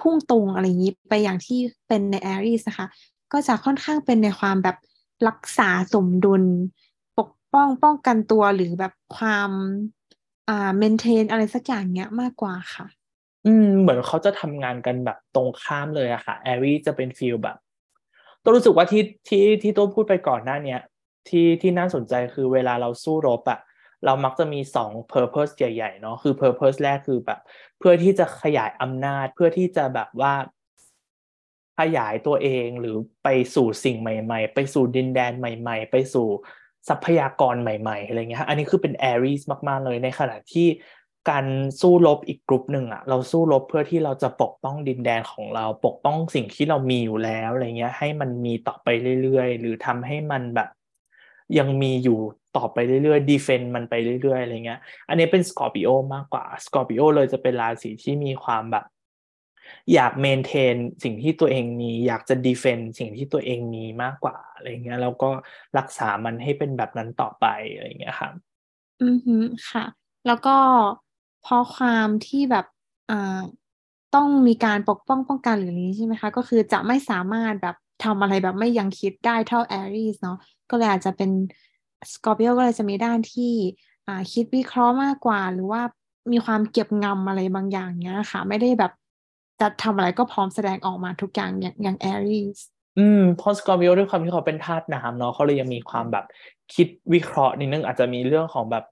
[0.00, 1.58] พุ่งตรงอะไรอย่างนี้ไปอย่างที่
[1.88, 2.86] เป็นใน Aries นะคะ
[3.32, 4.76] ก็จะค่อนข้างเป็นในความแบบ
[5.28, 6.42] รักษาสมดุล
[7.54, 9.50] ป้องป้องกันตัวหรือแบบความ
[10.48, 12.86] อ่า maintain อะไรสักอย่างเงี้ยมากกว่าค่ะ
[13.46, 17.56] อืม เหมือนเขาจะทำงานกันแบบตรงข้ามเลยอะค่ะ Aries จะเป็น feel แบบ
[18.42, 20.80] ตัวรู้สึกว่าที่ที่ที่ตัวพูดไปก่อนหน้าเนี้ย
[21.28, 23.60] ที่ที่น่าสนใจคือเวลาเราสู้รบอะ
[24.04, 27.40] เรามักจะมีสอง purpose ใหญ่ๆเนาะคือ purpose แรกคือแบบ
[27.78, 30.34] เพื่อที่จะขยายอำนาจเพื่อที่จะแบบว่า
[31.78, 36.28] ขยายตัวเองหรือไปสู่สิ่งใหม่ ๆ ไปสู่ดินแดนใหม่ ๆ ไปสู่
[36.88, 40.66] ทรัพยากรใหม่ๆอะไรเงี้ยอันนี้คือเป็นแอรีสมากๆเลยในขณะที่
[41.30, 41.46] การ
[41.80, 48.88] สู้รบอีกกลุ่มหนึ่งอะเราสู้รบเพื่อที่เราจะปกป้องดินแดนของเราปกป้องสิ่งที่เรามีอยู่แล้วอะไรเงี้ย ให้มันมีต่อไป
[49.22, 50.68] เรื่อยๆ หรือทำให้มันแบบ
[51.58, 52.18] ยังมีอยู่
[52.56, 58.84] ต่อไปเรื่อยๆดีเฟนต์มันไปเรื่อยๆอะไรเงี้ย อันนี้เป็นสกอร์ปิโอมากกว่าสกอร์ปิโอเลยจะเป็นราศีที่มีความแบบ
[59.94, 65.30] อยากเมนเทนสิ่งที่ตัวเองมี อยากจะดีเฟนสิ่งที่ตัวเองมีมากกว่าอะไรเงี้ยแล้วก็
[65.78, 68.32] รักษามันให้เป็นแบบนั้นต่อไปอะไรเงี้ยครับ
[69.02, 69.36] อือฮึ
[69.70, 69.84] ค่ะ
[70.26, 70.56] แล้วก็
[71.42, 72.66] เพราะความที่แบบ
[73.10, 73.40] อ่า
[74.14, 80.38] ต้องมีการปกป้องป้องกันหรือนี้ใช่ไหมคะ ก็คือจะไม่สามารถแบบทำอะไรแบบไม่ยังคิดได้เท่าแอรีสเนาะ
[80.70, 81.30] ก็เลยอาจจะเป็น
[82.12, 83.52] Scorpio ก็เลยจะมีด้านที่
[84.06, 85.82] อ่าคิดวิเคราะห์มากกว่า หรือว่า
[86.32, 88.92] มีความเก็บงำอะไรบางอย่างเนี้ยค่ะ ไม่ได้แบบ
[89.60, 96.24] จะทำอะไรก็พร้อมแสดงออกมาทุกอย่างอย่างอย่าง Ariesอืมพอ Scorpio ด้วยความที่เขาเป็นธาตุน้ำเนาะเขาเลยยังมีความแบบ
[96.74, 98.84] คิดวิเคราะห์นิดนึงอาจจะมีเรื่องของแบบ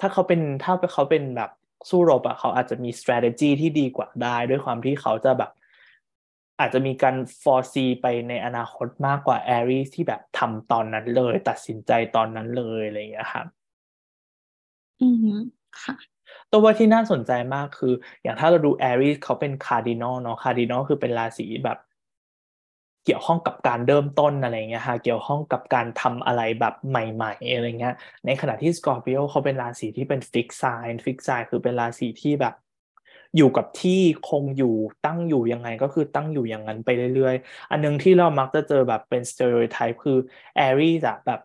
[0.00, 1.50] ถ้าเขาเป็นถ้าเขาเป็นแบบ
[1.90, 5.50] สู้รบอะเขาอาจจะมี strategy ที่ดีกว่าได้ด้วยความที่เขาจะแบบ
[6.60, 13.46] อาจจะมีการ foresee ไปในอนาคตมากกว่า Aries ที่แบบทำตอนนั้นเลย ตัดสินใจตอนนั้นเลยอะไรอย่างเงี้ยครับ
[15.00, 15.26] อืม
[15.82, 16.13] ค่ะ
[16.50, 21.78] ตัวว่าที่น่าสนใจมากคือ อย่างถ้าเราดู Aries เขาเป็นคาร์ดินอลเนาะคาร์ดินอลคือเป็นราศีแบบ
[23.04, 27.94] เกี่ยวข้องกับการเริ่มต้นอะไรเงี้ยค่ะเกี่ยวข้องกับการทำอะไรแบบใหม่ ๆอะไรเงี้ย
[28.26, 32.54] ในขณะที่ Scorpio เขาเป็นราศีที่เป็น fixed sign fixed sign คือเป็นราศีที่แบบ
[33.36, 34.00] อยู่กับที่
[34.30, 34.74] คงอยู่
[35.06, 40.18] ตั้งอยู่ยังไงก็คือตั้งอยู่อย่างนั้นไปเรื่อยๆ อันนึงที่เรามักจะเจอแบบเป็น stereotype คือ
[40.56, 41.40] Aries อะแบบ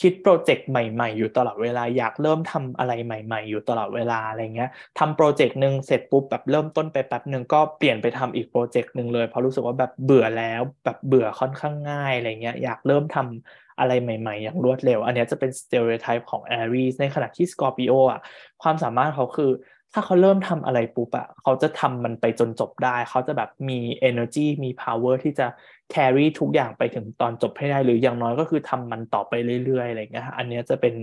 [0.00, 18.20] คิดโปรเจกต์ใหม่ๆ อยู่ตลอดเวลาอยากเริ่มทำอะไรใหม่ ๆ อยู่ตลอดเวลาอะไรเงี้ยทำโปรเจกต์หนึ่งเสร็จปุ๊บแบบเริ่มต้นไปแป๊บหนึ่งก็เปลี่ยนไปทำอีกโปรเจกต์หนึ่งเลยเพราะรู้สึกว่าแบบเบื่อแล้วแบบเบื่อค่อนข้างง่ายอะไรเงี้ยอยากเริ่มทำอะไรใหม่ๆ อย่างรวดเร็ว อันนี้จะเป็น stereotype ของ Aries ในขณะที่ Scorpio อะ
[18.62, 19.50] ความสามารถเขาคือ
[19.96, 25.46] ถ้าเขาเริ่มทำอะไรปุ๊บอะเขาจะทำมันไปจนจบได้ เขาจะแบบมี energy มี power ที่จะ
[25.94, 29.32] carry ทุกอย่างไปถึงตอนจบให้ได้ หรืออย่างน้อยก็คือทำมันต่อไป
[29.64, 30.94] เรื่อยๆอะไรเงี้ยอันนี้จะเป็น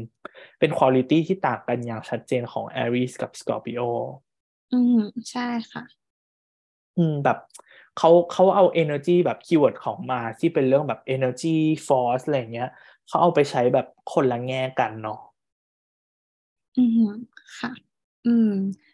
[0.59, 3.87] เป็น quality ที่ต่างกันอย่างชัดเจนของ Aries กับ Scorpio
[4.73, 4.99] อืม
[5.31, 5.83] ใช่ค่ะ
[6.97, 7.37] อืมแบบ
[7.97, 11.57] เขาเขาเอา energy แบบคีย์เวิร์ดของมาที่เป็นเรื่องแบบ energy
[11.87, 12.69] force อะไรเงี้ย
[13.07, 15.19] เขาเอาไปใช้แบบคนละแง่กันเนาะ
[16.75, 16.99] อืม
[17.59, 17.90] ค่ะ
[18.25, 18.49] อืม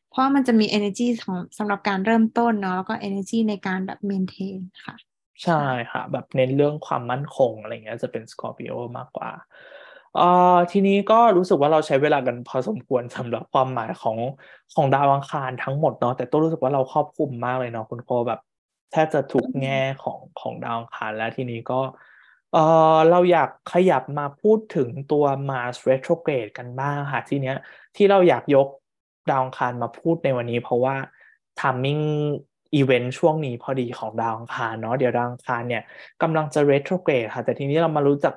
[0.09, 4.95] เพราะมันจะมี energy ของสำหรับการเริ่มต้นเนาะแล้วก็ energy ในการแบบ maintain ค่ะ
[5.43, 9.31] ใช่ค่ะ แบบเน้นเรื่องความมั่นคงอะไรเงี้ยจะเป็นสกอร์ปิโอมากกว่า
[10.15, 14.17] เอ่อทีนี้ก็รู้สึกว่าเราใช้เวลากันพอสมควรสำหรับความหมายของ
[14.75, 18.39] ของดาวอังคารทั้งหมดเนาะแต่ต้องรู้สึกว่าเราครอบคลุมมากเลยเนาะคุณโคแบบ
[18.91, 21.79] แทบจะทุกแง่ของของดาวอังคารแล้วทีนี้ก็
[22.53, 22.57] เอ
[22.95, 27.55] อเราอยากขยับมาพูดถึงตัว Mars retrograde กันบ้างค่ะทีเนี้ย
[27.95, 28.67] ที่เราอยากยก
[29.29, 30.95] ดาวอังคารมาพูดในวันนี้ เพราะว่า
[31.59, 31.99] timing
[32.75, 35.83] event ช่วงนี้พอดีของดาวอังคารเนาะเดี๋ยวดาวอังคารเนี่ย
[36.21, 38.33] กำลังจะ retrograde ค่ะ แต่ทีนี้เรามารู้จัก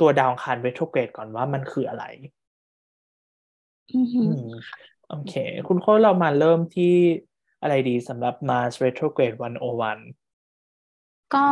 [0.00, 2.04] ตัวดาวอังคาร retrograde ก่อนว่ามันคืออะไร
[3.92, 4.00] อื
[4.42, 4.48] ม
[5.08, 5.34] โอเค
[5.68, 6.94] คุณโคเรามาเริ่มที่
[7.62, 11.46] อะไรดีสำหรับ Mars retrograde 101 ก็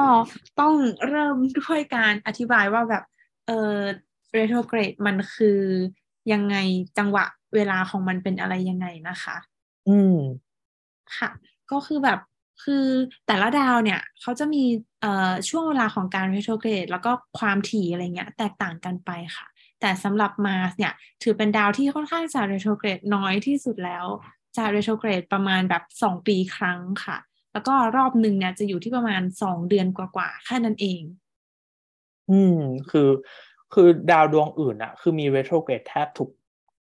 [0.60, 0.74] ต้อง
[1.08, 3.04] เริ่มด้วยการอธิบายว่าแบบ
[3.46, 3.76] เออ
[4.36, 5.60] retrograde มันคือ
[6.32, 6.56] ยังไง
[6.98, 7.24] จังหวะ
[7.56, 9.36] เวลาของมันเป็นอะไรยังไงนะคะ
[9.88, 10.18] อืม
[11.16, 11.30] ค่ะ
[11.70, 12.20] ก็คือแบบ
[12.64, 12.86] คือ
[13.26, 14.64] แต่ละดาวเนี่ยเขาจะมี
[15.00, 19.46] เอ่อช่วงเวลาของการ retrograde แล้วก็ความถี่อะไรเงี้ยแตกต่างกันไปค่ะ
[19.80, 20.92] แต่สำหรับมาร์สเนี่ย
[21.22, 24.06] ถือเป็นดาวที่ค่อนข้างจะ retrograde น้อยที่สุดแล้ว
[24.56, 27.16] จะ retrograde ประมาณแบบสองปีครั้งค่ะ
[27.52, 31.02] แล้วก็รอบหนึ่งเนี่ยจะอยู่ที่ประมาณสองเดือนกว่าๆแค่นั้นเอง
[32.30, 32.58] อืม
[32.90, 33.10] คือ
[33.74, 36.28] คือดาวดวงอื่นอะคือมี retrograde แทบทุก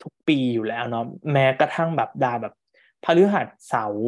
[0.05, 2.55] ทุกปีอยู่แล้วเนาะแม้กระทั่งแบบดาวแบบ
[3.05, 4.06] พฤหัสเสาร์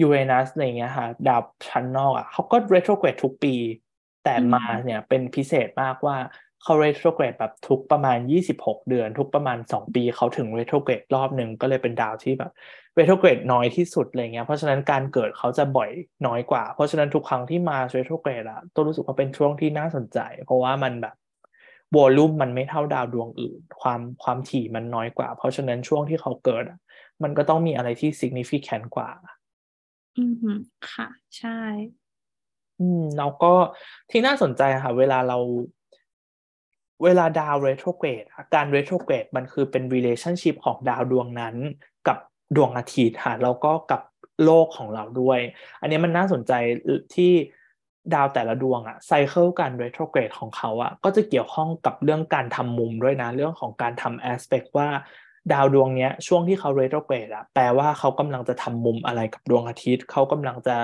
[0.00, 3.54] ยูเรนัสอะไรเงี้ยค่ะดาวชั้นนอกอะเขาก็ retrograde ทุกปี
[4.24, 6.16] แต่ Mars เนี่ยเป็นพิเศษมากว่า
[6.62, 12.52] เขา retrograde แบบทุกประมาณ 26 เดือน ทุกประมาณ 2 ปีเขาถึง retrograde รอบหนึ่งก็เลยเป็นดาวที่แบบ
[12.94, 15.90] เรโทรเกรดน้อยที่สุดอะไรเงี้ยเพราะฉะนั้นการเกิดเขาจะบ่อย
[16.26, 21.14] น้อยกว่า เพราะฉะนั้นทุกครั้งที่มาเรโทรเกรดอะตัวรู้สึกว่าเป็นช่วงที่น่าสนใจ เพราะว่ามันแบบ
[21.96, 26.64] วอลลุ่มมันไม่เท่าดาวดวงอื่น ความความถี่มันน้อยกว่า เพราะฉะนั้นช่วงที่เขาเกิด
[27.22, 29.10] มันก็ต้องมีอะไรที่ significant กว่า
[30.18, 30.58] อืม
[30.90, 31.08] ค่ะ
[31.38, 31.60] ใช่
[32.80, 33.52] อืมแล้วก็
[34.10, 35.38] ที่น่าสนใจค่ะ เวลาเรา
[37.04, 41.56] เวลาดาว retrograde การ retrograde มันคือเป็น relationship ของดาวดวงนั้น
[42.08, 42.18] กับ
[42.56, 44.02] ดวงอาทิตย์ค่ะแล้วก็กับ
[44.44, 45.40] โลกของเราด้วย
[45.80, 46.52] อันนี้มันน่าสนใจ
[47.14, 47.32] ที่
[48.14, 54.88] ดาวแต่ละดวงอะไซเคิลการ retrograde ของเขาอะก็จะเกี่ยวข้องกับเรื่องการทำมุมด้วยนะ เรื่องของการทำ aspect ว่า
[55.52, 60.76] ดาวดวงนี้ช่วงที่เขา retrograde อะแปลว่าเขากำลังจะทำมุมอะไรกับดวงอาทิตย์ เขากำลังจะ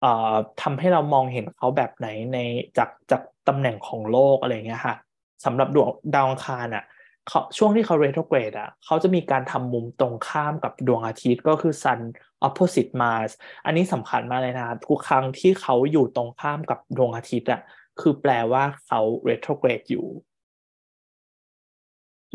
[0.00, 2.38] เอ่อทำให้เรามองเห็นเขาแบบไหนใน
[2.78, 4.96] จากจากตำแหน่งของโลกอะไรเงี้ยค่ะ
[5.44, 6.84] สำหรับดวงดาวอังคารอะ
[7.28, 12.00] เขาช่วงที่เขา retrograde อะเขาจะมีการทำมุมตรงข้ามกับดวงอาทิตย์ก็คือ sun
[12.46, 13.32] opposite Mars
[13.64, 17.60] อันนี้สำคัญมากเลยนะทุกครั้งที่เขาอยู่ตรงข้ามกับดวงอาทิตย์อะ
[18.00, 20.06] คือแปลว่าเขา retrograde อยู่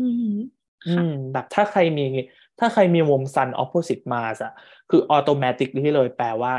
[0.00, 0.34] อืม
[0.86, 2.06] อืมแบบถ้าใครมี
[2.58, 4.52] ถ้าใครมีมุม sun opposite Mars อะ
[4.90, 6.52] คือ automatically เลยแปลว่า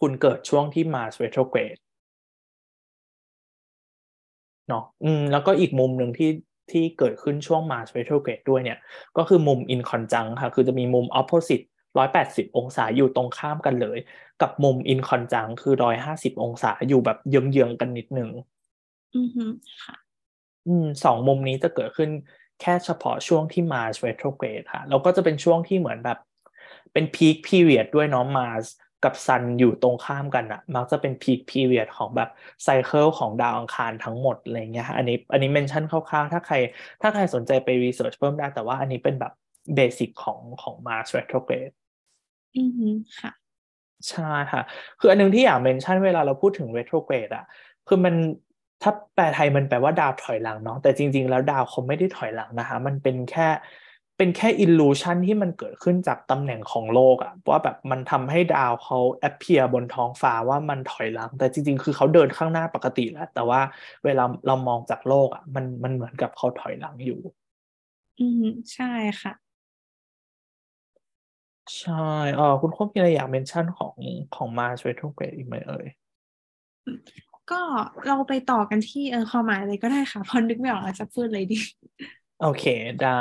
[0.00, 1.80] คุณเกิดช่วงที่ Mars retrograde
[4.68, 6.28] เนาะอืม แล้วก็อีกมุมหนึ่งที่
[6.72, 8.78] ที่เกิดขึ้นช่วง Mars retrograde ด้วยเนี่ย
[9.16, 11.64] ก็คือมุม in conjunct ค่ะ คือจะมีมุม opposite
[11.98, 13.98] 180 องศาอยู่ตรงข้ามกันเลย
[14.42, 18.30] กับมุม in conjunct คือ 150 องศาอยู่แบบเยื้องๆกันนิดนึง
[19.16, 19.44] อือฮึ
[19.82, 19.94] ค่ะ
[20.68, 22.10] อืมสองมุมนี้จะเกิดขึ้น
[22.60, 26.18] แค่เฉพาะช่วงที่ Mars retrograde ค่ะ แล้วก็จะเป็นช่วงที่เหมือนแบบ
[26.92, 28.66] เป็น peak period ด้วยเนาะ Mars
[29.04, 32.30] กับซันอยู่ตรงข้ามกันอะมักจะเป็น peak period ของแบบ
[32.64, 36.56] cycle ของดาวอังคารทั้งหมดอะไรเงี้ยอันนี้อันนี้ mention คร่าวๆ ถ้าใคร
[37.02, 39.32] ถ้าใครสนใจไป research เพิ่มได้แต่ว่าอันนี้เป็นแบบ
[39.74, 41.74] basic ของของ Mars retrograde
[42.58, 42.88] อือฮึ
[43.20, 43.32] ค่ะ
[44.10, 44.62] ใช่ค่ะ
[45.00, 47.44] คืออันนึงที่อยาก mention เวลาเราพูดถึง retrograde อะ
[47.88, 48.14] คือมัน
[48.82, 53.48] ถ้าแปลไทยมันแปลว่าดาวถอยหลังเนาะแต่จริง ๆ แล้วดาวเขาไม่ได้ถอยหลังนะคะ มันเป็นแค่
[54.16, 63.60] เป็นแค่ illusion ที่มันเกิดขึ้นจากตำแหน่งของโลกอะว่าแบบมันทำให้ดาวเขา appear บนท้องฟ้าว่ามันถอยหลัง แต่จริง ๆ คือเขาเดินข้างหน้าปกติแหละแต่ว่า
[64.04, 67.20] เวลาเรามองจากโลกอะมันมันเหมือนกับเขาถอยหลังอยู่
[68.18, 68.84] อือฮึใช่
[69.22, 69.32] ค่ะ
[71.80, 71.92] ใช่
[72.34, 73.96] เออคุณคบมีอะไรอยาก mention ของ
[74.32, 75.86] ของ Mars retrograde อีกไหมเอ่ย
[77.50, 77.56] ก็
[78.04, 81.56] เราไปต่อกันที่เออความหมายอะไรก็ได้ค่ะเพราะนึกไม่ออกว่าจะพูดอะไรดี
[82.42, 82.64] โอเค
[83.02, 83.20] ได้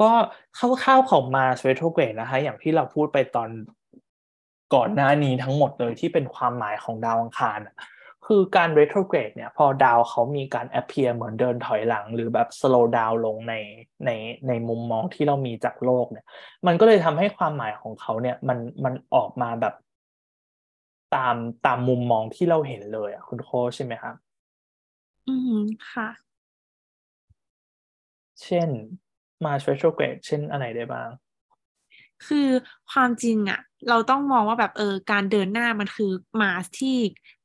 [0.00, 0.10] ก็
[0.58, 3.50] คร่าวๆของ Mars retrograde นะคะ อย่างที่เราพูดไปตอน
[4.74, 7.58] ก่อนหน้านี้ทั้งหมดเลยที่เป็นความหมายของดาวอังคาร
[8.26, 13.54] คือการ retrograde เนี่ยพอดาวเขามีการ appear เหมือนเดินถอยหลัง หรือแบบ slow down ลงใน
[14.04, 14.10] ใน
[14.48, 16.26] ในมุมมองที่เรามีจากโลกเนี่ย
[16.66, 19.74] มันก็เลยทำให้ความหมายของเขาเนี่ยมันมันออกมาแบบ
[21.14, 21.36] ตาม
[21.66, 24.14] ตามมุมมองที่เราเห็นเลยอะคุณโคใช่ไหมครับ
[25.26, 25.50] อืม
[25.90, 26.23] ค่ะ
[28.42, 28.68] เช่น
[29.44, 31.08] Mars retrograde เช่นอะไรได้บ้าง
[32.26, 32.48] คือ
[32.92, 36.96] ความจริงอะเราต้องมองว่าแบบเออการเดินหน้ามันคือมาสที่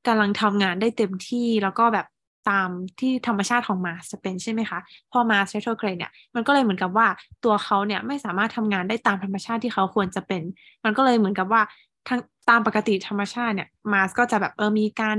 [0.08, 2.08] กำลังทำงานได้เต็มที่แล้วก็แบบ
[2.50, 4.80] ตามที่ธรรมชาติของมาสจะเป็นใช่ไหมคะ
[5.12, 7.08] พอมาสเ e โ r o g r a d e เนี่ยมันก็เลยเหมือนกับว่า
[7.46, 10.42] ตัวเขาเนี่ยไม่สามารถทำงานได้ตามธรรมชาติที่เขาควรจะเป็น
[10.86, 11.62] มันก็เลยเหมือนกับว่า
[12.08, 15.18] ทั้งตามปกติธรรมชาติเนี่ยมาสก็จะแบบเออมีการ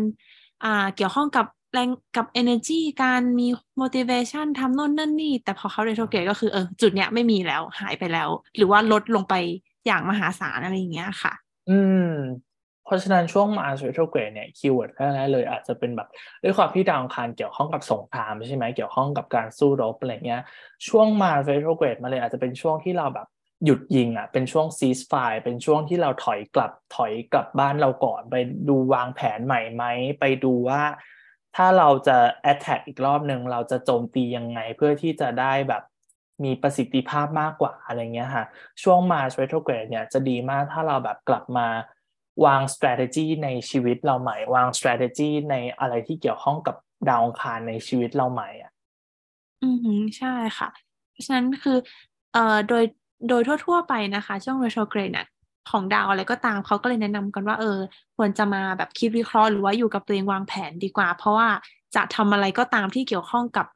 [0.64, 3.48] อ่าเกี่ยวข้องกับ แรงกับ energy การมี
[3.80, 9.34] motivation ทำโน่นนั่นนี่ แต่พอเขา retrograde ก็คือเออจุดเนี้ยไม่มีแล้วหายไปแล้ว หรือว่าลดลงไป
[9.86, 11.32] อย่างมหาศาลอะไรอย่างเงี้ยค่ะ
[11.70, 11.78] อื
[12.10, 12.12] ม
[12.84, 16.08] เพราะฉะนั้นช่วง Mars retrograde เนี่ยคีย์เวิร์ดแรกๆเลย อาจจะเป็นแบบ
[16.44, 20.42] ด้วยความที่ดาวอังคารเกี่ยวข้องกับสงครามใช่ไหมเกี่ยวข้องกับการสู้รบอะไรเงี้ย
[20.88, 23.26] ช่วง Mars retrograde มาเลยอาจจะเป็นช่วงที่เราแบบ
[23.64, 28.36] หยุดยิงอะเป็นช่วง cease fire เป็นช่วงที่เราถอยกลับถอยกลับบ้านเราก่อน ไป
[28.68, 29.84] ดูวางแผนใหม่ไหม
[30.20, 30.82] ไปดูว่า
[31.56, 32.16] ถ้าเราจะ
[32.52, 35.82] attack อีกรอบหนึ่งเราจะโจมตียังไงเพื่อที่จะได้แบบ
[36.44, 38.44] มีประสิทธิภาพมากกว่าอะไรเงี้ยค่ะ
[38.82, 41.68] ช่วง Mars retrograde เนี่ยจะดีมากถ้าเราแบบกลับมา
[42.44, 46.76] วาง strategy ในชีวิตเราใหม่ วาง strategy ในอะไรที่เกี่ยวข้องกับ
[47.08, 48.72] ดาวองคารในชีวิตเราใหม่อะ
[49.62, 50.68] อืมใช่ค่ะ
[51.10, 51.78] เพราะฉะนั้นคือ
[52.32, 52.84] เอ่อโดย
[53.28, 55.26] โดยทั่ว ๆ ไปนะคะ ช่วง retrograde เนี่ย
[55.70, 57.78] ของดาวอะไรก็ตามเขาก็เลยแนะนำกันว่าเออ
[58.16, 61.48] ควรจะมาแบบคิดวิเคราะห์หรือว่าอยู่กับตัวเองวางแผนดีกว่า เพราะว่า
[61.96, 63.66] จะทำอะไรก็ตามที่เกี่ยวข้องกับ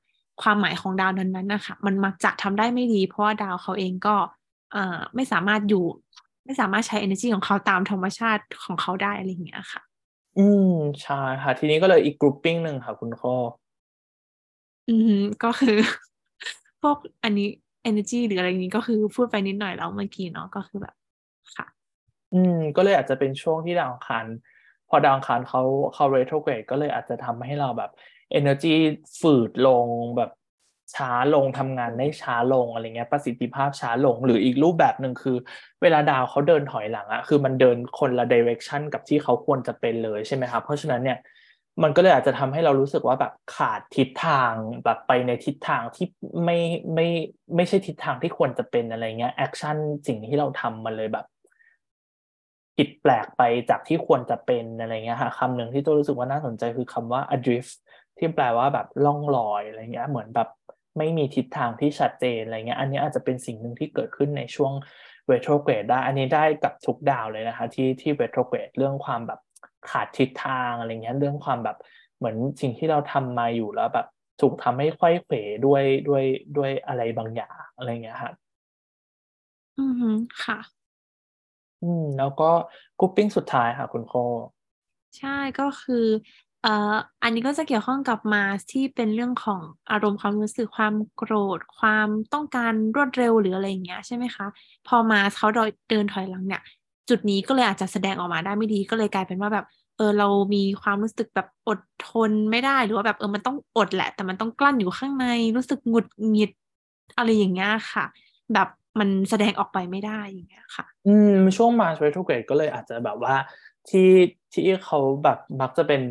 [0.42, 4.16] ความหมายของดาวนั้นๆนะคะมันมักจะทำได้ไม่ดี เพราะว่าดาวเขาเองก็
[4.72, 5.84] เอ่อไม่สามารถอยู่
[6.44, 9.82] ไม่สามารถใช้ energy ของเขาตามธรรมชาติของเขาได้อะไรอย่างเงี้ยค่ะ
[10.38, 10.72] อืม
[11.02, 13.34] ใช่ค่ะ ทีนี้ก็เลยอีก grouping หนึ่งค่ะคุณข้อ
[14.88, 15.76] อืมก็คือ
[16.82, 17.48] พวกอันนี้
[17.90, 21.03] energy หรืออะไรอย่างนี้ก็คือพูดไปนิดหน่อยแล้วเมื่อกี้เนาะก็คือแบบค่ะ
[22.34, 24.26] อืม ก็เลยอาจจะเป็นช่วงที่ดาวอังคาร
[24.88, 25.62] พอดาวอังคารเขา
[25.94, 27.90] เขา retrograde ก็เลยอาจจะทำให้เราแบบ
[28.38, 28.74] energy
[29.20, 29.86] ฝืดลง
[30.16, 30.30] แบบ
[30.94, 35.36] ช้าลงทำงานได้ช้าลงอะไรเงี้ยประสิทธิภาพช้าลง หรืออีกรูปแบบหนึ่งคือ
[35.82, 41.18] เวลาดาวเขาเดินถอยหลังอะคือมันเดินคนละ direction กับที่เขาควรจะเป็นเลยใช่ไหมครับเพราะฉะนั้นเนี่ย
[41.82, 44.52] มันก็เลยอาจจะทำให้เรารู้สึกว่าแบบขาดทิศทาง
[44.84, 46.06] แบบไปในทิศทางที่
[46.44, 46.58] ไม่
[46.94, 47.06] ไม่
[47.56, 51.26] ไม่ใช่ทิศทางที่ควรจะเป็นอะไรเงี้ยแอคชั่นสิ่งที่เราทำมันเลยแบบ
[52.76, 57.72] ผิดแปลกไปจากที่ควรจะเป็นอะไรเงี้ยค่ะคำหนึ่งที่ตัวรู้สึกว่าน่าสนใจคือคำว่า adrift
[58.18, 60.48] ที่แปลว่าแบบล่องลอยอะไรเงี้ยเหมือนแบบ
[60.98, 64.72] ไม่มีทิศทางที่ชัดเจนอะไรเงี้ยอันนี้อาจจะเป็นสิ่งหนึ่งที่เกิดขึ้นในช่วง
[65.32, 69.40] retrograde ได้ อันนี้ได้กับทุกดาวเลยนะคะที่ที่ retrograde เรื่องความแบบ
[69.90, 71.76] ขาดทิศทางอะไรเงี้ยเรื่องความแบบ
[72.18, 74.06] เหมือนสิ่งที่เราทำมาอยู่แล้วแบบ
[74.40, 75.36] ถูกทำให้ค่อยเขว
[75.66, 76.24] ด้วยด้วย
[76.56, 78.32] ด้วยอะไรบางอย่างอะไรเงี้ยค่ะ
[79.76, 80.02] อือ
[80.42, 80.58] ค่ะ
[81.84, 82.50] อืม แล้วก็
[82.98, 84.14] กรุ๊ปปิ้งสุดท้ายค่ะคุณโค
[85.18, 86.06] ใช่ก็คือ
[86.62, 94.46] เอ่ออันนี้ก็จะเกี่ยวข้องกับมาสที่เป็นเรื่องของอารมณ์ความรู้สึกความโกรธ ความต้องการรวดเร็วหรืออะไรอย่างเงี้ยใช่ไหมคะ
[94.88, 95.46] พอมาเขา
[95.90, 96.62] เดินถอยหลังเนี่ย
[97.08, 99.66] จุดนี้ก็เลยอาจจะแสดงออกมาได้ไม่ดีก็เลยกลายเป็นว่าแบบ
[99.96, 106.50] เออเรามีความรู้สึกแบบอดทนไม่ได้หรือว่าแบบเออมันต้องอดแหละ แต่มันต้องกลั้นอยู่ข้างในรู้สึกหงุดหงิด
[107.16, 108.04] อะไรอย่างเงี้ยค่ะ
[108.52, 108.68] แบบ
[108.98, 113.36] มันแสดงออกไปไม่ได้อย่างเงี้ยค่ะ อืมช่วงมาเ retrograde ก็เลยอาจจะแบบว่า
[113.88, 114.10] ที่
[114.52, 116.02] ที่เขาแบบมักจะเป็น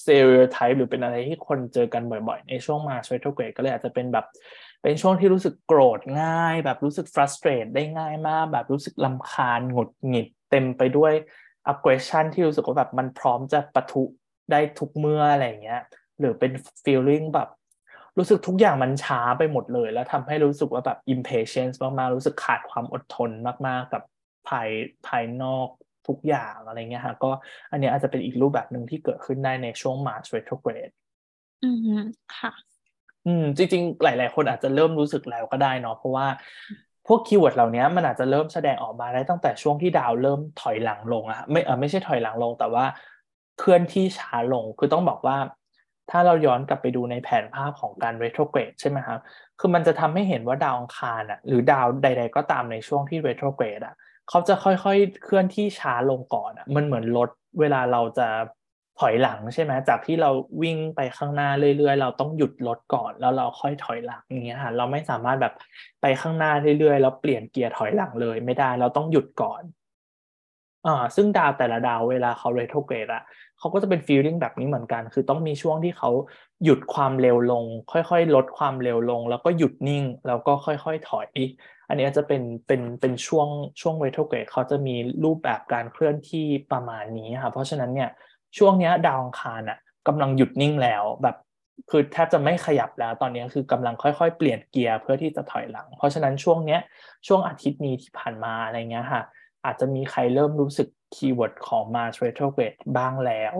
[0.00, 4.26] stereotype หรือเป็นอะไรที่คนเจอกันบ่อยๆ ในช่วงมา retrograde ก็เลยอาจจะเป็นแบบ
[4.82, 11.12] เป็นช่วงที่รู้สึกโกรธง่าย แบบรู้สึก frustrate ได้ง่ายมาก แบบรู้สึกลำคาญหงุดหงิดเต็มไปด้วย
[11.72, 14.04] aggression ที่รู้สึกว่าแบบมันพร้อมจะปะทุ
[14.50, 15.82] ได้ทุกเมื่ออะไรเงี้ย
[16.18, 16.52] หรือเป็น
[16.84, 17.48] feeling แบบ
[18.18, 23.30] รู้สึกทุกอย่างมันช้าไปหมดเลย แล้วทำให้รู้สึกว่าแบบ impatience มากๆ รู้สึกขาดความอดทน
[23.66, 24.02] มากๆ กับ
[24.48, 24.68] ภาย
[25.06, 25.68] ภายนอก
[26.08, 27.30] ทุกอย่างอะไรเงี้ยฮะก็
[27.70, 30.92] อันนี้อาจจะเป็นอีกรูปแบบหนึ่งที่เกิดขึ้นได้ในช่วง Mars retrograde
[31.62, 32.00] อืม
[32.36, 32.52] ค่ะ
[33.26, 36.26] อืม จริงๆ หลาย ๆ คนอาจจะเริ่มรู้สึกแล้วก็ได้เนาะเพราะว่า
[37.06, 42.84] พวก keyword เหล่านี้มันอาจจะเริ่มแสดงออกมาได้ตั้งแต่ช่วงที่ดาวเริ่มถอยหลังลงอะไม่เออไม่ใช่ถอยหลังลง แต่ว่า
[43.58, 45.36] เคลื่อนที่ช้าลงคือต้องบอกว่า
[46.10, 49.20] ถ้าเราย้อนกลับไปดูในแผนภาพของการ retrograde ใช่ไหมครับ
[49.60, 53.94] คือมันจะทำให้เห็นว่าดาวอังคารอะหรือดาวใด ๆ ก็ตามในช่วงที่ retrograde อะ
[54.28, 57.30] เขาจะค่อยๆ เคลื่อนที่ช้าลงก่อนอะมันเหมือนรถ
[57.60, 58.28] เวลาเราจะ
[59.00, 60.30] ถอยหลังใช่ไหมจากที่เรา
[60.62, 65.54] วิ่งไปข้างหน้าเรื่อยๆ เราต้องหยุดรถก่อนแล้วเราค่อยถอยหลังอย่างเงี้ยค่ะเราไม่สามารถแบบ
[66.02, 69.62] ไปข้างหน้าเรื่อยๆ แล้วเปลี่ยนเกียร์ถอยหลังเลยไม่ได้เราต้องหยุดก่อน
[70.86, 73.22] อ่าซึ่งดาวแต่ละดาวเวลาเขาเรโทรเกรดอะ
[73.58, 76.10] เขาก็จะเป็นฟีลลิ่งแบบนี้เหมือนกัน คือต้องมีช่วงที่เขา
[76.64, 81.28] หยุดความเร็วลง ค่อยๆ ลดความเร็วลง แล้วก็หยุดนิ่ง แล้วก็ค่อยๆถอย
[81.88, 83.48] อันนี้จะเป็นเป็นเป็นช่วง
[83.80, 84.94] ช่วง retrograde เขาจะมี
[85.24, 88.10] รูปแบบการเคลื่อนที่ประมาณนี้ค่ะเพราะฉะนั้นเนี่ย
[88.58, 89.78] ช่วงนี้ดาวอังคารอะ
[90.08, 91.36] กำลังหยุดนิ่งแล้วแบบ
[91.90, 96.80] คือแทบจะไม่ขยับแล้วตอนนี้คือกำลังค่อยๆ เปลี่ยนเกียร์เพื่อที่จะถอยหลัง เพราะฉะนั้นช่วงเนี้ย
[97.26, 99.22] ช่วงอาทิตย์นี้ที่ผ่านมาอะไรเงี้ยค่ะ
[99.64, 103.56] อาจจะมีใครเริ่มรู้สึก keyword ของ Mars retrograde บ้างแล้ว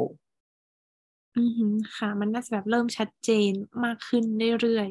[1.37, 1.61] อือ
[1.97, 3.51] ค่ะ มันน่าจะแบบเริ่มชัดเจน
[3.85, 4.25] มากขึ้น
[4.63, 4.91] เรื่อย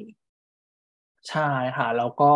[1.30, 2.32] ใช่ค่ะ แล้วก็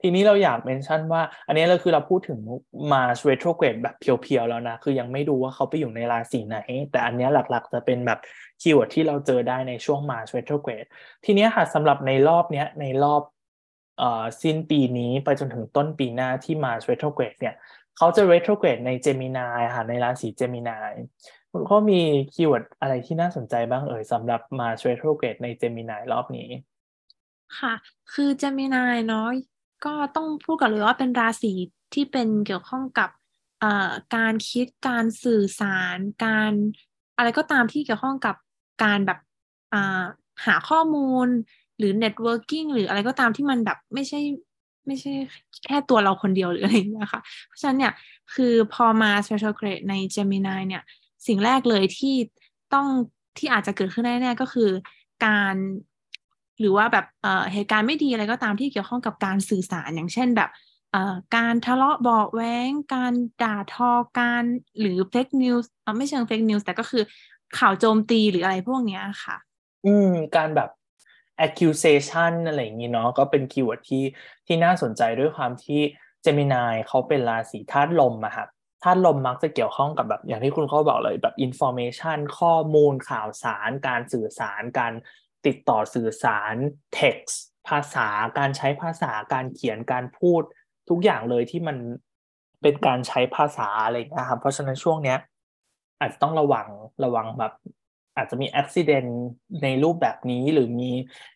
[0.00, 2.38] ทีนี้เราอยาก mention ว่า อันนี้เราคือเราพูดถึง
[2.92, 6.58] Mars retrograde แบบ pure ๆ แล้วนะ คือยังไม่ดูว่าเขาไปอยู่ในราศีไหน
[6.90, 8.18] แต่อันนี้หลักๆ จะเป็นแบบ
[8.60, 10.84] keyword ที่เราเจอได้ในช่วง Mars retrograde
[11.24, 13.22] ทีนี้ค่ะสำหรับในรอบเนี้ยในรอบ
[13.98, 17.54] เอ่อสิ้นปีนี้ไปจนถึงต้นปีหน้าที่ Mars retrograde เนี่ย
[17.96, 20.92] เขาจะ retrograde ใน Gemini ค่ะในราศี Gemini
[21.50, 22.00] คุณก็มี
[22.34, 26.48] keyword อะไรที่น่าสนใจบ้างเอ่ยสำหรับ Mars retrograde ใน Gemini รอบนี้
[27.58, 27.74] ค่ะ
[28.12, 29.28] คือเจมินายเนาะ
[29.86, 31.52] ก็ต้องพูดกันเลยว่าเป็นราศี
[31.94, 33.10] ที่เป็นเกี่ยวข้องกับ
[34.16, 36.52] การคิดการสื่อสาร การ
[37.16, 38.36] อะไรก็ตามที่เกี่ยวข้องกับ
[38.84, 39.18] การแบบ
[40.46, 41.28] หาข้อมูล
[41.78, 44.20] หรือ networking หรืออะไรก็ตามที่มันแบบไม่ใช่
[44.86, 45.12] ไม่ใช่
[45.64, 47.92] แค่ตัวเราคนเดียวหรืออะไรอย่างเงี้ยค่ะ เพราะฉะนั้นเนี่ย
[48.34, 50.82] คือพอมา special grade ใน Gemini เนี่ย
[51.26, 52.14] สิ่งแรกเลยที่
[52.74, 52.86] ต้อง
[53.38, 54.70] ที่อาจจะเกิดขึ้นแน่ๆก็คือ
[55.26, 55.54] การ
[56.60, 57.06] หรือว่าแบบ
[57.52, 60.50] เหตุการณ์ไม่ดีอะไรก็ตามที่เกี่ยวข้องกับการสื่อสารอย่างเช่นแบบ
[61.36, 64.42] การทะเลาะเบาแว้ง การด่าทอการ
[64.80, 67.02] หรือ fake news ไม่เชิง fake news แต่ก็คือ
[67.58, 69.36] ข่าวโจมตีหรืออะไรพวกเนี้ยค่ะ
[69.86, 70.70] อืม การแบบ
[71.44, 74.04] accusation อะไรอย่างนี้เนาะก็เป็น keyword ที่
[74.46, 75.80] ที่น่าสนใจด้วยความที่
[76.22, 78.48] Gemini เขาเป็นราศีธาตุลมอะครับ
[78.82, 84.92] ธาตุลมมักจะเกี่ยวข้องกับแบบอย่างที่คุณเขาบอกเลยแบบ information ข้อมูลข่าวสาร การสื่อสาร การ
[85.46, 86.54] ติดต่อสื่อสาร
[86.98, 87.36] text
[87.68, 88.08] ภาษา
[88.38, 90.42] การใช้ภาษาการเขียนการพูด
[90.88, 91.76] ทุกอย่างเลยที่มัน
[92.62, 95.18] เป็นการใช้ภาษาอะไรนะครับเพราะฉะนั้นช่วงเนี้ย
[96.00, 96.68] อาจจะต้องระวัง
[97.04, 97.52] ระวังแบบ
[98.16, 99.10] อาจจะมีอุบิเหตุ
[99.62, 100.90] ในรูปแบบนี้หรือมี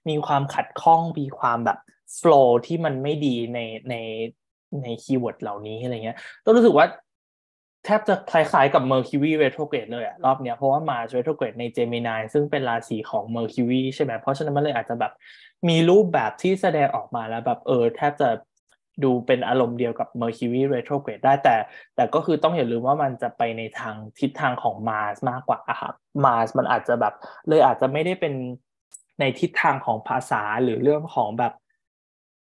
[0.09, 1.79] มีความขัดข้องมีความแบบ
[2.17, 3.59] โฟล์ที่มันไม่ดีใน
[3.91, 3.95] ใน
[4.83, 6.87] ใน keyword เหล่านี้อะไรเงี้ยต้องรู้สึกว่า
[7.85, 15.13] แทบจะคล้ายๆกับ Mercury retrograde เลยอะรอบเนี้ยเพราะว่า Mars retrograde ใน Gemini ซึ่งเป็นราศีของ Mercury ใช่ไหมเพราะฉะนั้นมันเลยอาจจะแบบ
[15.69, 18.29] มีรูปแบบที่แสดงออกมาแล้วแบบเออแทบจะ
[19.05, 21.57] ดูเป็นอารมณ์เดียวกับ Mercury retrograde ได้แต่
[21.97, 25.95] แต่ก็คือต้องอย่าลืมว่ามันจะไปในทางทิศทางของ Mars มากกว่าครับ
[26.25, 27.15] Mars มันอาจจะแบบ
[27.49, 28.35] เลยอาจจะไม่ได้เป็น
[29.21, 31.55] ในทิศทางของภาษาหรือเรื่องของแบบ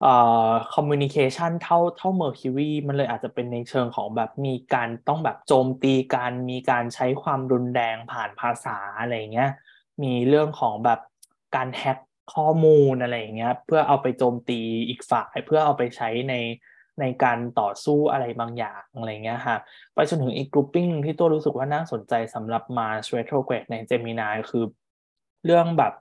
[0.01, 0.15] เอ่
[0.47, 9.51] อคอมมิวนิเคชันเท่าเท่า Mercury มันเลยอาจจะเป็นในเชิงของแบบมีการต้องแบบโจมตีกันมีการใช้ความรุนแรงผ่านภาษาอะไรเงี้ย
[10.03, 10.99] มีเรื่องของแบบ
[11.55, 11.97] การแฮก
[12.33, 14.59] ข้อมูลอะไรอย่างเงี้ยเพื่อเอาไปโจมตี
[14.89, 16.35] อีกฝ่ายเพื่อเอาไปใช้ใน
[17.01, 19.57] ในการต่อสู้อะไรบางอย่างอะไรเงี้ยค่ะ
[19.93, 24.65] ไปจนถึงอีกกลุ่มปิ้งที่ตัวรู้สึกว่าน่าสนใจสำหรับ Mars retrograde ใน Gemini คือ
[25.45, 25.93] เรื่องแบบ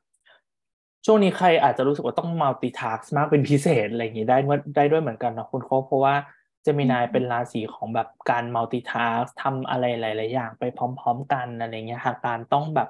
[1.06, 4.38] ช่วงนี้ใครอาจจะรู้สึกว่าต้อง multitask มากเป็นพิเศษอะไรอย่างนี้ได้
[4.76, 6.14] ได้ด้วยเหมือนกันนะคุณโคเพราะว่า
[6.62, 12.88] Gemini เป็นราศีของแบบการ multitask ทำอะไรหลาย ๆ อย่างไปพร้อม ๆ กันอะไรเงี้ยหากการต้องแบบ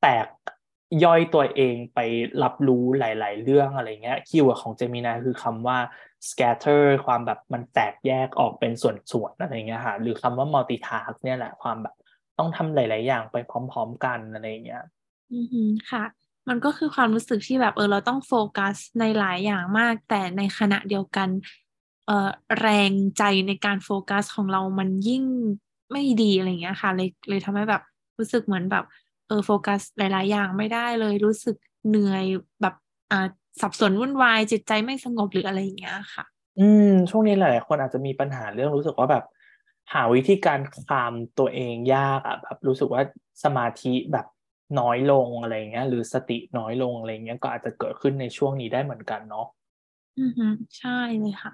[0.00, 0.26] แตก
[1.04, 1.98] ย่อยตัวเองไป
[2.42, 5.78] รับรู้หลาย ๆ เรื่องอะไรเงี้ย keyword ของ Gemini คือคำว่า
[6.28, 11.94] scatter ความแบบมันแตกแยกออกเป็นส่วน ๆ อะไรเงี้ยค่ะหรือคำว่า multitask เนี่ยแหละความแบบ
[12.38, 14.82] ต้องทำหลาย ๆ อย่างไปพร้อม ๆ กันอะไรเงี้ย
[15.32, 16.04] อืมค่ะ
[16.48, 21.28] มันก็คือความรู้สึกที่แบบเออเราต้องโฟกัสในหลายอย่างมาก แต่ในขณะเดียวกัน
[22.06, 22.28] เออ
[22.60, 25.24] แรงใจในการโฟกัสของเรามันยิ่ง
[25.92, 27.82] ไม่ดีอะไรเงี้ยค่ะเลยเลยทำให้แบบ
[28.18, 28.84] รู้สึกเหมือนแบบ
[29.26, 31.56] เออโฟกัสหลาย ๆ อย่างไม่ได้เลยรู้สึก
[31.88, 32.24] เหนื่อย
[32.60, 32.74] แบบ
[33.10, 33.28] อ่า
[33.60, 36.24] สับสนวุ่นวายจิตใจไม่สงบหรืออะไรอย่างเงี้ยค่ะ
[36.60, 39.24] อืม ช่วงนี้หลายคนอาจจะมีปัญหาเรื่องรู้สึกว่าแบบ
[39.92, 43.02] หาวิธีการคลามตัวเองยากอะแบบรู้สึกว่า
[43.44, 44.26] สมาธิแบบ
[44.80, 49.46] น้อยลงอะไรเงี้ย หรือสติน้อยลงอะไรเงี้ยก็อาจจะเกิดขึ้นในช่วงนี้ได้เหมือนกันเนาะ
[50.20, 50.46] อือฮึ
[50.78, 51.52] ใช่เลยค่ะ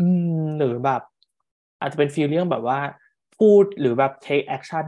[0.00, 0.08] อื
[0.40, 1.02] ม หรือแบบ
[1.80, 2.80] อาจจะเป็นฟีลลิ่งแบบว่า
[3.38, 4.86] พูดหรือแบบ take action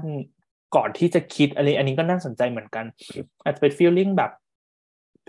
[0.76, 2.84] ก่อนที่จะคิดอะไร อันนี้ก็น่าสนใจเหมือนกัน
[3.44, 4.32] อาจจะเป็นฟีลลิ่งแบบ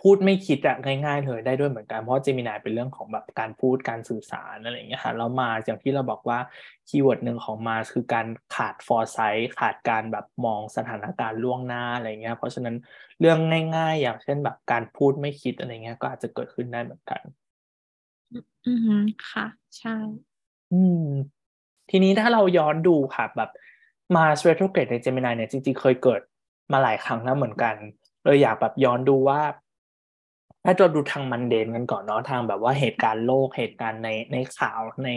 [0.02, 6.40] พูดไม่คิดอะง่ายๆเลยได้ด้วยเหมือนกัน เพราะเจมินายเป็นเรื่องของแบบการพูดการสื่อสารอะไรอย่างเงี้ยค่ะแล้วมาอย่างที่เราบอกว่า
[6.88, 12.76] keyword หนึ่งของ Mars คือการขาด foresight ขาดการแบบมองสถานการณ์ล่วงหน้าอะไรเงี้ย เพราะฉะนั้น
[13.20, 13.40] เรื่อง
[13.78, 17.22] ง่ายๆ อย่างเช่นแบบการพูดไม่คิดอะไรเงี้ย ก็อาจจะเกิดขึ้นได้เหมือนกัน
[18.66, 19.46] อืมค่ะ
[19.78, 19.96] ใช่
[20.74, 21.06] อืม
[21.90, 23.50] ทีนี้ถ้าเราย้อนดูค่ะแบบ
[24.16, 26.22] Mars retrograde ใน Gemini เนี่ยจริงๆ เคยเกิด
[26.72, 27.76] มาหลายครั้งแล้วเหมือนกัน
[28.24, 29.42] เลยอยากแบบย้อนดูว่า
[30.64, 35.10] ถ้าเราดูทาง mundane กันก่อนเนาะทางแบบว่าเหตุการณ์โลกเหตุการณ์ในในข่าวใน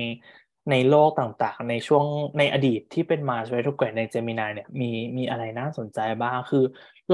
[0.70, 2.04] ในโลกต่างๆ ในช่วง
[2.38, 6.64] ในอดีตที่เป็น Mars retrograde ใน Gemini เนี่ยมีมีอะไรน่าสนใจบ้างคือ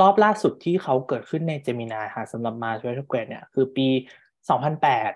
[0.01, 3.89] รอบล่าสุดที่เขาเกิดขึ้นใน Gemini ค่ะสำหรับ Mars retrograde เนี่ยคือปี
[4.51, 5.13] 2008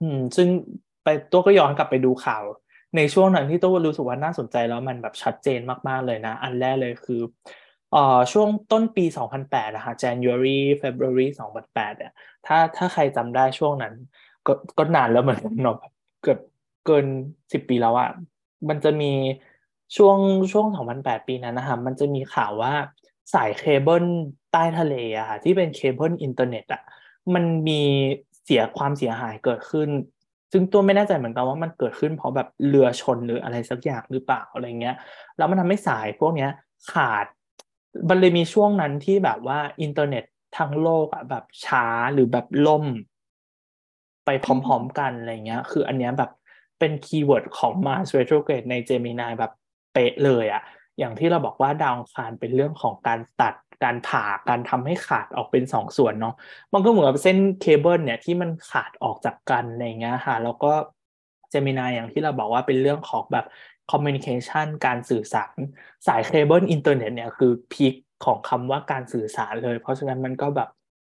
[0.00, 0.48] อืม ซึ่ง
[1.02, 2.44] ไปตัวก็ย้อนกลับไปดูข่าว
[2.96, 7.20] ในช่วงนั้นที่ตัวรู้สึกว่าน่าสนใจแล้วมันแบบชัดเจนมาก ๆ เลยนะ อันแรกเลยคือ
[7.92, 9.04] เอ่อช่วงต้นปี
[9.40, 11.26] 2008 นะคะ January February
[11.62, 12.12] 2008เนี่ย
[12.46, 13.94] ถ้าถ้าใครจำได้ช่วงนั้น
[14.46, 15.78] ก็ก็นานแล้วเหมือนกันเนาะ
[16.22, 16.38] เกือบ
[16.86, 17.06] เกิน
[17.52, 18.10] สิบปีแล้วอะ
[18.68, 19.12] มันจะมี
[19.96, 20.18] ช่วง
[20.52, 20.66] ช่วง
[20.98, 22.74] 2008 ปีนั้นนะคะมันจะมีข่าวว่า
[23.34, 24.04] สายเคเบิล
[24.52, 26.82] ใต้ทะเลอะค่ะที่เป็นเคเบิลอินเทอร์เน็ตอะ
[27.34, 27.82] มันมี
[28.44, 29.88] เสียความเสียหายเกิดขึ้น
[30.52, 34.96] ซึ่งตัวไม่แน่ใจเหมือนกันว่ามันเกิดขึ้นเพราะแบบเรือชนหรืออะไรสักอย่างหรือเปล่าอะไรเงี้ย
[35.36, 36.50] แล้วมันทำให้สายพวกเนี้ย
[36.92, 37.26] ขาด
[38.08, 40.24] มันเลยมีช่วงนั้นที่แบบว่าอินเทอร์เน็ต
[40.58, 42.84] ทั้งโลกอะแบบช้าหรือแบบล่ม
[44.24, 46.30] ไปพร้อมๆกันอะไรเงี้ย คืออันเนี้ยแบบ
[46.78, 49.52] เป็น keyword ของ Mars retrograde ใน Gemini แบบ
[49.92, 50.62] เป๊ะเลยอะ
[50.98, 53.54] อย่างที่เราบอกว่าดาวอังคารเป็นเรื่องของการตัด
[53.84, 56.34] การผ่าการทำให้ขาดออกเป็นสองส่วนเนาะ
[56.72, 60.72] มันก็เหมือนกับเส้นเคเบิลเนี่ยที่มันขาดออกจากกันอะไรเงี้ยค่ะแล้วก็
[61.50, 63.46] Gemini อย่างที่เราบอกว่าเป็นเรื่องของแบบ
[63.90, 65.56] communication การสื่อสาร
[66.06, 67.94] สายเคเบิลอินเทอร์เน็ตเนี่ยคือ peak
[68.24, 70.68] ของคำว่าการสื่อสารเลย เพราะฉะนั้นมันก็แบบ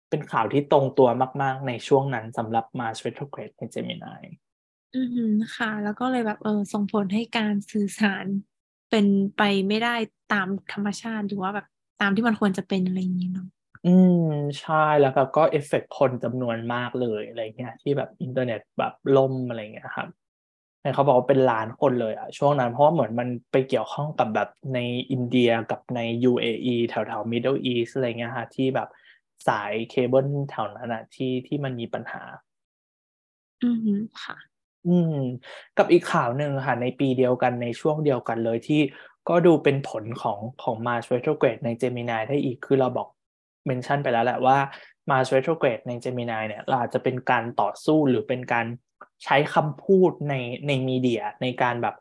[0.09, 1.09] เป็นข่าวที่ตรงตัว
[1.41, 4.23] มาก ๆ ในช่วงนั้นสำหรับ Mars retrograde ใน Gemini
[4.95, 8.25] อืมค่ะ แล้วก็เลยแบบเออส่งผลให้การสื่อสาร
[8.89, 9.07] เป็น
[9.37, 9.95] ไปไม่ได้
[10.33, 11.67] ตามธรรมชาติหรือว่าแบบ
[12.01, 13.47] ตามที่มันควรจะเป็นอะไรอย่างนี้เนาะ
[13.85, 14.23] อืม
[14.59, 20.09] ใช่แล้วแบบก็ affect คนจำนวนมากเลยอะไรเงี้ยที่แบบอินเทอร์เน็ตแบบล่มอะไรเงี้ยครับ
[20.95, 24.79] เขาบอกว่าเป็นล้านคนเลยอะช่วงนั้นเพราะว่าเหมือนมันไปเกี่ยวข้องกับแบบใน
[25.11, 25.99] อินเดียกับใน
[26.31, 28.89] UAE แถวแถว Middle East อะไรเงี้ยฮะที่แบบ
[29.47, 32.21] สายเคเบิลแถวนั้นอะที่ที่มันมีปัญหา
[33.61, 33.87] อืม
[34.23, 34.35] ค่ะ
[34.87, 35.13] อืม
[35.77, 38.81] กับอีกข่าวหนึ่งค่ะในปีเดียวกันในช่วงเดียวกันเลยที่
[39.29, 43.07] ก็ดูเป็นผลของของ Mars retrograde ใน Gemini ได้อีกคือเราบอก
[43.67, 44.57] เมนชั่นไปแล้วแหละว่า
[45.09, 48.65] Mars retrograde ใน Gemini เนี่ยเราอาจจะเป็นการต่อสู้หรือเป็นการ
[49.23, 50.33] ใช้คำพูดใน
[50.67, 51.95] ในมีเดียในการแบบ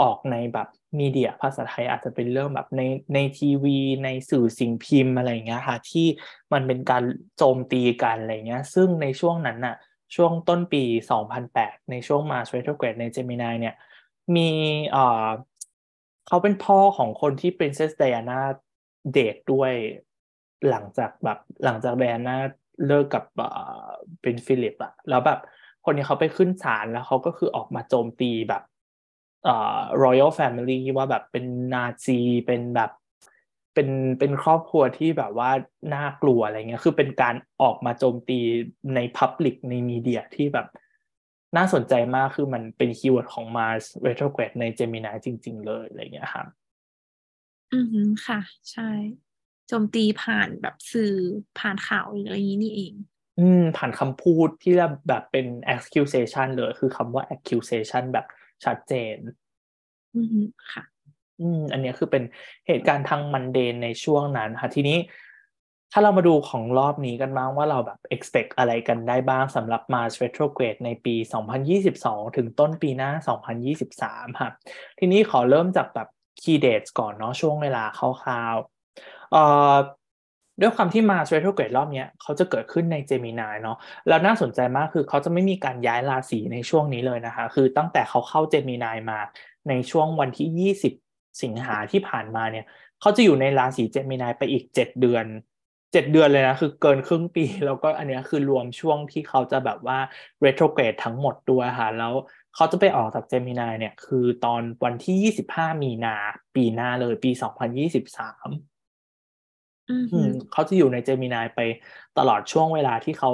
[0.00, 2.82] ออกในแบบมีเดียภาษาไทยอาจจะเป็นเรื่องแบบใน
[3.14, 6.06] ในทีวี ในสื่อสิ่งพิมพ์อะไรเงี้ยค่ะที่
[6.52, 7.04] มันเป็นการ
[7.36, 9.76] โจมตีกันอะไรเงี้ยซึ่งในช่วงนั้นน่ะ
[10.14, 10.82] ช่วงต้นปี
[11.36, 13.74] 2008 ในช่วง Mars retrograde ใน Gemini เนี่ย
[14.36, 14.48] มี
[14.90, 15.28] เอ่อ
[16.30, 18.40] เขาเป็นพ่อของคนที่ Princess Diana
[19.12, 19.72] เดทด้วย
[20.70, 22.36] หลังจากแบบหลังจาก Diana
[22.86, 23.48] เลิกกับเอ่
[23.86, 23.88] อ
[24.22, 25.40] เป็นฟิลิปอะแล้วแบบ
[25.84, 28.62] คนนี้เขาไปขึ้นศาลแล้วเขาก็คือออกมาโจมตีแบบ
[29.44, 31.44] เอ่อ royal family ว่าแบบเป็น
[31.74, 32.90] นาซีเป็นแบบ
[33.74, 33.88] เป็น
[34.18, 35.50] เป็นครอบครัวที่แบบว่า
[35.94, 38.38] น่ากลัวอะไรเงี้ยคือเป็นการออกมาโจมตี
[38.94, 40.66] ใน Public ใน media ที่แบบ
[41.56, 46.46] น่าสนใจมากคือมันเป็น keyword ของ Mars retrograde ใน Gemini จริง ๆ เลยอะไรเงี้ยครับ
[47.74, 48.40] อือฮึค่ะ
[48.72, 48.90] ใช่
[49.68, 51.14] โจมตีผ่านแบบสื่อ
[51.58, 52.94] ผ่านข่าวอะไรอย่างนี้นี่เอง
[53.38, 54.72] อืม ผ่านคำพูดที่
[55.08, 58.26] แบบเป็น accusation เลยคือคำว่า accusation แบบ
[58.64, 59.16] ชัดเจน
[60.16, 60.40] อือฮึ
[60.72, 60.82] ค่ะ
[61.40, 62.22] อืม อันนี้คือเป็น
[62.66, 64.98] เหตุการณ์ทางมันเดนในช่วงนั้นค่ะทีนี้
[65.92, 71.14] ถ้าเรามาดูของรอบนี้กันบ้างว่าเราแบบ expect อะไรกันได้บ้างสำหรับ Mars retrograde ในปี
[71.76, 73.10] 2022 ถึงต้นปีหน้า
[73.74, 74.50] 2023ค่ะ
[74.98, 76.08] ทีนี้ขอเริ่มจากแบบ
[76.42, 79.74] key dates ก่อนเนาะช่วงเวลาคร่าวๆเอ่อ
[80.60, 83.76] ด้วยความที่ Mars retrograde รอบนี้เขาจะเกิดขึ้นใน Gemini เนาะ
[84.08, 89.18] แล้วน่าสนใจมากคือเขาจะไม่มีการย้ายราศีในช่วงนี้เลยนะคะ คือตั้งแต่เขาเข้า Gemini มา
[89.68, 92.66] ในช่วงวันที่ 20 สิงหาที่ผ่านมาเนี่ย
[93.00, 95.26] เขาจะอยู่ในราศี Gemini ไปอีก 7 เดือน
[95.92, 99.98] 7เดือนเลยนะ คือเกินครึ่งปี แล้วก็อันนี้คือรวมช่วงที่เขาจะแบบว่า
[100.44, 102.14] retrograde ทั้งหมดด้วยค่ะ แล้ว
[102.54, 105.16] เขาจะไปออกจาก Gemini เนี่ย คือตอนวันที่
[105.52, 106.16] 25 มีนา
[106.54, 107.30] ปีหน้าเลยปี
[108.00, 111.60] 2023อืออืฮึมเขาจะอยู่ใน Gemini ไป
[112.18, 113.32] ตลอดช่วงเวลาที่เขา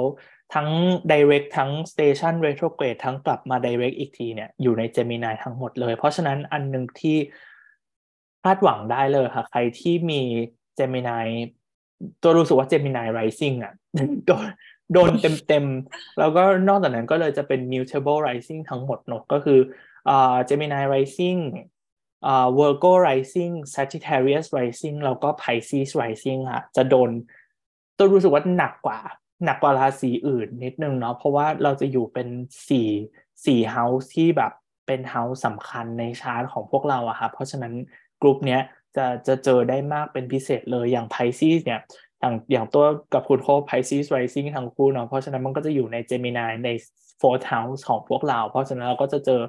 [0.55, 0.67] ทั้ง
[1.11, 7.17] direct ทั้ง station retrograde ทั้งกลับมา direct อีกทีเนี่ยอยู่ใน Gemini ทั้งหมดเลย เพราะฉะนั้นอันหนึงที่
[8.43, 10.21] คาดหวังได้เลยค่ะ ใครที่มี
[10.79, 11.25] Gemini
[12.21, 13.73] ตัวรู้สึกว่า Gemini rising อะ
[14.27, 14.47] โดน
[14.93, 15.11] โดน
[15.47, 19.59] เต็มๆแล้วก็นอกจากนั้นก็เลยจะเป็น mutable rising ทั้งหมดเนอะก็คือ
[20.09, 21.39] อ่า Gemini rising
[22.27, 27.09] อ่า Virgo rising Sagittarius rising แล้วก็ Pisces rising ค่ะจะโดน
[27.97, 28.99] ตัวรู้สึกว่าหนักกว่า
[29.45, 32.27] หนักกว่าราศีอื่นนิดนึงเนาะเพราะว่าเราจะอยู่เป็น
[32.69, 32.87] สี่
[33.45, 34.51] สี่เฮาส์ที่แบบ
[34.87, 37.73] เป็นเฮาส์สำคัญในชาร์ตของพวกเราอะค่ะเพราะฉะนั้น
[38.21, 38.61] กลุ่มเนี้ย
[38.97, 41.81] จะจะเจอได้มากเป็นพิเศษเลยอย่าง Pisces เนี่ย
[42.21, 46.69] อย่างอย่างตัวกับคุณโค Pisces rising ทั้งคู่เนาะเพราะฉะนั้นมันก็จะอยู่ใน Gemini ใน
[47.21, 49.41] fourth house ของพวกเรา เพราะฉะนั้นเราก็จะเจอ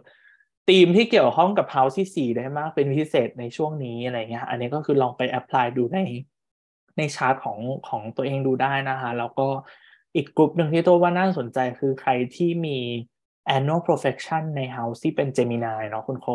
[0.68, 5.98] ธีมที่เกี่ยวข้องกับ house ที่4ได้มากเป็นพิเศษในช่วงนี้อะไรเงี้ยอันนี้ก็คือลองไป apply ดูใน
[6.98, 7.58] ในชาร์ตของ
[7.88, 9.46] ของตัวเองดูได้นะคะแล้วก็
[10.16, 12.78] อีกกลุ่มหนึ่งที่ตัวว่าน่าสนใจคือใครที่มี
[13.56, 16.26] annual profection ใน house ที่เป็น Gemini เนาะคุณโค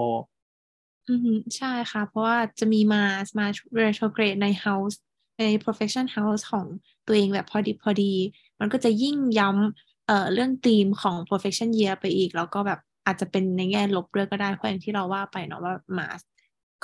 [1.09, 3.03] อือฮึใช่ค่ะ เพราะว่าจะมีมา
[3.39, 3.47] มา
[3.81, 4.95] retrograde ใน house
[5.39, 6.65] ใน profection house ของ
[7.07, 8.13] ตัวเองแบบพอดีพอดี
[8.59, 16.07] มันก็จะยิ่งย้ำเอ่อเรื่องธีมของ profession year ไปอีก แล้วก็แบบอาจจะเป็นในแง่ลบด้วยก็ได้ เพราะอย่างที่เราว่าไปเนาะว่ามา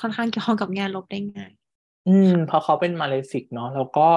[0.02, 1.52] ค่อนข้างเกี่ยวข้องกับแง่ลบได้ง่าย
[2.08, 4.08] อืมเพราะเขาเป็น malefic เนาะแล้วก็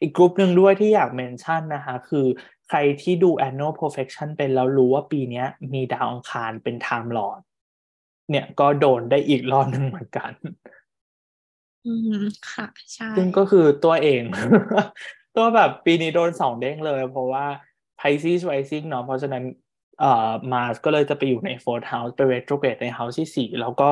[0.00, 2.26] อีกกลุ่มหนึ่งด้วยที่อยาก mention นะคะ คือ
[2.68, 7.40] ใครที่ดู annual profection เป็นแล้วรู้ว่าปีนี้มีดาวอังคารเป็น time lord
[8.32, 10.30] เนี่ยก็โดนได้อีกรอบหนึ่งเหมือนกัน
[11.86, 12.16] อือฮึ
[12.52, 14.22] ค่ะ ใช่ ซึ่งก็คือตัวเอง
[15.36, 17.46] ตัวแบบปีนี้โดนสองเด้งเลย เพราะว่า
[18.00, 19.44] Pisces rising เนาะเพราะฉะนั้น
[20.00, 23.90] เอ่อ Mars ก็เลยจะไปอยู่ใน fourth house ไป retrograde ใน house ที่สี่แล้วก็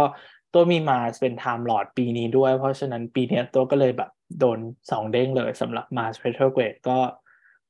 [0.52, 4.10] ตัวมี Mars เป็น time lord ปีนี้ด้วย เพราะฉะนั้นปีเนี้ยตัวก็เลยแบบ
[4.40, 4.58] โดน
[4.90, 6.98] สองเด้งเลยสำหรับ Mars retrograde ก็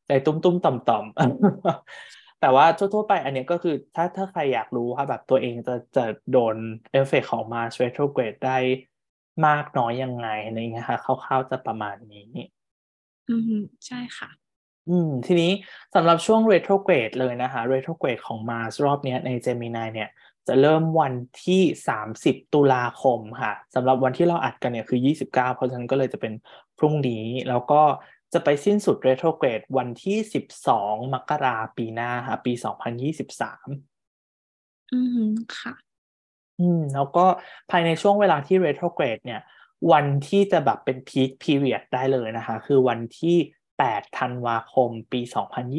[0.06, 6.57] ใจตุ้มๆต่อมๆ แต่ว่าทั่วๆไปอันเนี้ยก็คือถ้าถ้าใครอยากรู้ว่าแบบตัวเองจะจะโดน
[6.93, 8.59] เอฟเฟกต์ของ Mars retrograde ได้
[9.47, 12.29] มากน้อยยังไงอะไรเงี้ยค่ะคร่าวๆจะประมาณนี้
[13.31, 13.57] อือฮึ
[13.87, 14.31] ใช่ค่ะ
[14.89, 15.53] อืม ทีนี้
[15.95, 20.09] สำหรับช่วง retrograde เลยนะคะ retrograde ของ Mars รอบเนี้ยใน Gemini เนี่ย
[20.49, 21.15] จะเริ่มวัน
[21.45, 26.33] ที่ 30 ตุลาคมค่ะสำหรับวันที่เราอัดกันเนี่ยคือ 29 เพราะฉะนั้นก็เลยจะเป็น
[26.79, 27.81] พรุ่งนี้ แล้วก็
[28.32, 30.19] จะไปสิ้นสุด retrograde วันที่
[30.65, 32.52] 12 มกราปีหน้าค่ะปี
[33.12, 35.24] 2023 อือฮึ
[35.59, 35.73] ค่ะ
[36.61, 37.27] อืม แล้วก็
[37.70, 39.40] ภายในช่วงเวลาที่ retrograde เนี่ย
[39.93, 43.36] วันที่จะแบบเป็น peak period ได้เลยนะคะ คือวันที่
[43.78, 45.20] 8 ธันวาคมปี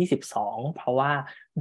[0.08, 1.12] 2022 เพราะว่า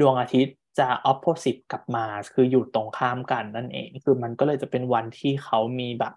[0.00, 6.14] ดวงอาทิตย์จะ opposite กับ Mars คืออยู่ตรงข้ามกันนั่นเอง คือมันก็เลยจะเป็นวันที่เขามีแบบ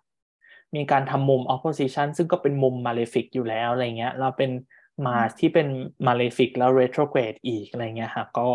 [0.76, 4.52] มีการทำมุม opposition ซึ่งก็เป็นมุม malefic อยู่แล้วอะไรเงี้ยเราเป็น
[5.08, 5.68] มาที่เป็น
[6.08, 8.48] malefic แล้ว retrograde อีกอะไรเงี้ยค่ะก็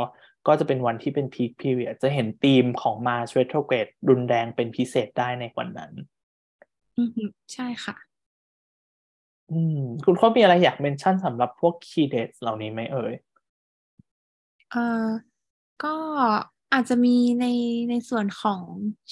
[0.47, 5.93] ก็จะเป็นวันที่เป็น peak period จะเห็นธีมของ Mars retrograde รุนแรงเป็นพิเศษได้ในวันนั้น
[6.99, 7.25] อือฮึ
[7.55, 7.97] ใช่ค่ะ
[9.53, 13.15] อืมคุณเขามีอะไรอยากเมนชั่นสำหรับพวก key dates เหล่านี้ไหมเอ่ย
[14.71, 15.07] เอ่อ
[15.85, 15.95] ก็
[16.73, 17.47] อาจจะมีใน
[17.91, 18.63] ในส่วนของ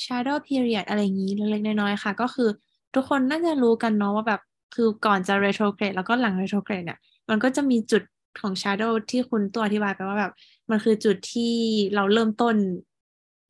[0.03, 2.49] shadow period อะไรอย่างนี้เล็กๆน้อยๆค่ะ ก็คือ
[2.95, 4.41] ทุกคนน่าจะรู้กันเนาะว่าแบบ
[4.75, 6.99] คือก่อนจะ retrograde แล้วก็หลัง retrograde เนี่ย
[7.29, 8.03] มันก็จะมีจุด
[8.41, 10.33] ของ shadow ที่คุณตัวอธิบายไปว่าแบบ
[10.71, 11.53] มันคือจุดที่
[11.95, 12.55] เราเริ่มต้น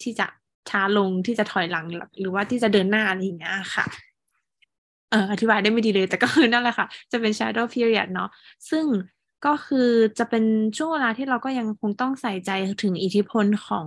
[0.02, 0.26] ที่จะ
[0.70, 1.86] ช้าลงที่จะถอยหลัง
[2.20, 3.84] หรือว่าที่จะเดินหน้าอะไรอย่างเงี้ยค่ะ
[5.10, 8.28] เอออธิบายได้ไม่ดีเลย แต่ก็คือนั่นแหละค่ะ จะเป็น shadow period เนาะ
[8.70, 8.84] ซึ่ง
[9.46, 9.88] ก็คือ
[10.18, 10.44] จะเป็น
[10.76, 12.50] ช่วงเวลาที่เราก็ยังคงต้องใส่ใจ
[12.82, 13.86] ถึงอิทธิพลของ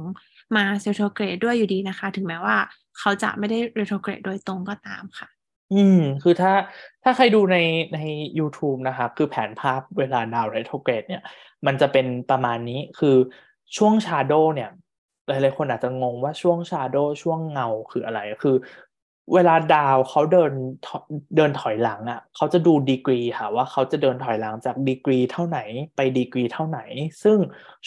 [0.56, 2.58] มาเซโทเกรดด้วยอยู่ดีนะคะ ถึงแม้ว่า
[3.00, 5.28] เขาจะไม่ได้ retrograde โดยตรงก็ตามค่ะ
[5.72, 6.54] อืม คือถ้า
[7.04, 7.58] ถ้าใครดูใน
[7.94, 8.00] ใน
[8.40, 11.22] YouTube นะครับคือแผนภาพเวลาดาว retrograde เนี่ย
[11.66, 13.16] มันจะเป็นประมาณนี้คือ
[13.78, 14.70] ช่วง shadow เนี่ย
[15.28, 18.56] หลายๆคนอาจจะงงว่าช่วง shadow ช่วงเงาคืออะไร คือ
[19.34, 20.52] เวลาดาวเขาเดิน
[21.36, 25.60] เดินถอยหลังอะ่ะเขาจะดูดีกรีค่ะว่าเขาจะเดินถอยหลังจากดีกรีเท่าไหน
[25.96, 26.80] ไปดีกรีเท่าไหน
[27.24, 27.38] ซึ่ง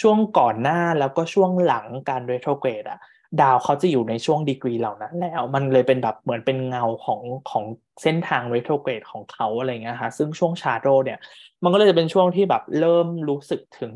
[0.00, 3.00] ช่วงก่อนหน้าแล้วก็ช่วงหลังการ retrograde อะ
[3.40, 7.64] ดาวเขาจะอยู่ในช่วงดีกรีเหล่านั้นแล้ว มันเลยเป็นแบบเหมือนเป็นเงาของของ
[8.02, 11.18] เส้นทาง retrograde ของเขาอะไรเงี้ยค่ะซึ่งช่วง shadow เนี่ย
[11.62, 13.94] มันก็เลยจะเป็นช่วงที่แบบเริ่มรู้สึกถึง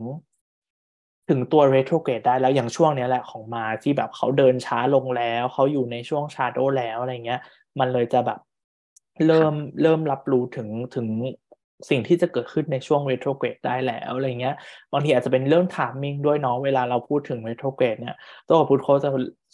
[1.29, 7.41] ถึงตัว retrograde ได้แล้วอย่างช่วงนี้แหละของมาที่แบบเขาเดินช้าลงแล้ว เขาอยู่ในช่วง shadow แล้วอะไรเงี้ย
[7.81, 8.39] มันเลยจะแบบ
[9.27, 11.07] เริ่มเริ่มรับรู้ถึงถึง
[11.91, 14.57] สิ่งที่จะเกิดขึ้นในช่วง retrograde ได้แล้วอะไรเงี้ย
[14.93, 18.17] บางทีอาจจะเป็นเรื่อง timing ด้วยเนาะเวลาเราพูดถึง retrograde เนี่ย
[18.47, 19.11] ตัวพุทธเขาจะ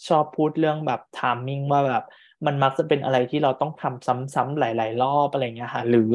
[0.07, 2.03] ชอบพูดเรื่องแบบ timing ว่าแบบ
[2.45, 4.05] มันมักจะเป็นอะไรที่เราต้องทำ
[4.35, 6.11] ซ้ำๆหลาย ๆ รอบอะไรเงี้ยค่ะหรือ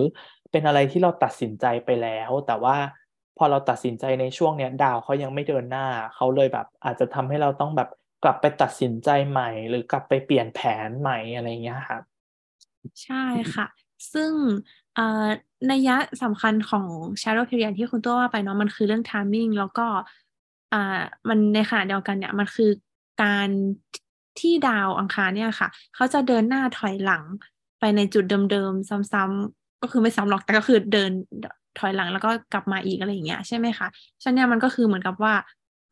[0.53, 2.77] เป็นอะไรที่เราตัดสินใจไปแล้ว แต่ว่า
[3.39, 7.89] พอเราตัดสินใจในช่วงเนี้ยดาวเขายังไม่เดินหน้าเขาเลยแบบ อาจจะทำให้เราต้องแบบ
[8.25, 12.03] กลับไปตัดสินใจใหม่ หรือกลับไปเปลี่ยนแผนใหม่อะไรเงี้ยครับ
[13.03, 13.25] ใช่
[13.55, 13.67] ค่ะ
[14.13, 14.33] ซึ่ง
[15.71, 16.87] นัยยะสำคัญของ
[17.21, 19.87] shadow period ที่คุณตัวว่าไปเนาะมันคือเรื่อง timing แล้วก็
[20.73, 22.71] อ่ามันในขณะเดียวกันเนี่ยมันคือ
[23.23, 23.49] การ
[24.41, 27.23] ที่ดาวอังคารเนี่ยค่ะ เขาจะเดินหน้าถอยหลัง
[27.81, 31.11] ไปในจุดเดิมๆซ้ำๆก็คือไม่ซ้ำหรอกแต่ก็คือเดิน
[31.79, 33.87] ถอยหลังแล้วก็กลับมาอีกอะไรอย่างเงี้ยใช่ไหมคะ
[34.23, 35.35] ฉะนั้นเนี่ยมันก็คือเหมือนกับว่า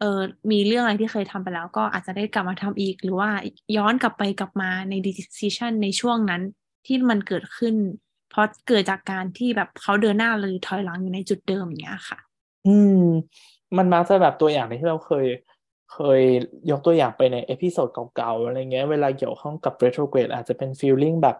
[0.01, 0.21] เออ
[0.51, 3.31] มีเรื่องอะไรที่เคยทำไปแล้วก็อาจจะได้กลับมาทำอีก หรือว่า
[3.77, 6.43] ย้อนกลับไปกลับมาใน decision ในช่วงนั้น
[6.87, 7.75] ที่มันเกิดขึ้น
[8.37, 12.19] เพราะเกิดจากการที่แบบเขาเดินหน้าหรือถอยหลังอยู่ในจุดเดิมอย่างเงี้ยค่ะ
[12.67, 13.03] อืม
[13.77, 15.27] มันมักจะแบบตัวอย่างที่เราเคย
[15.93, 16.21] เคย
[16.71, 21.37] ยกตัวอย่างไปใน episode เก่าๆอะไรเงี้ยเวลาเกี่ยวข้องกับ retrograde อาจจะเป็น feeling แบบ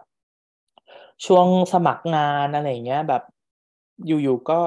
[1.25, 3.23] ช่วงสมัครงานอะไรเงี้ยแบบ
[4.05, 4.59] อยู่ๆก็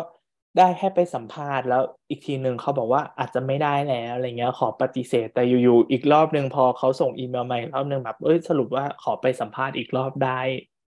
[0.59, 10.41] ได้ให้ไปสัมภาษณ์แล้วอีกทีหนึ่งเขาบอกว่าอาจจะไม่ได้แล้วอะไรเงี้ยขอปฏิเสธ แต่อยู่ๆอีกรอบหนึ่งพอเขาส่งอีเมลมาอีกรอบหนึ่งแบบเอ้ยสรุปว่าขอไปสัมภาษณ์อีกรอบได้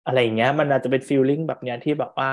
[0.07, 2.31] อะไรเงี้ย มันอาจจะเป็นฟีลลิ่งแบบเนี้ยที่แบบว่า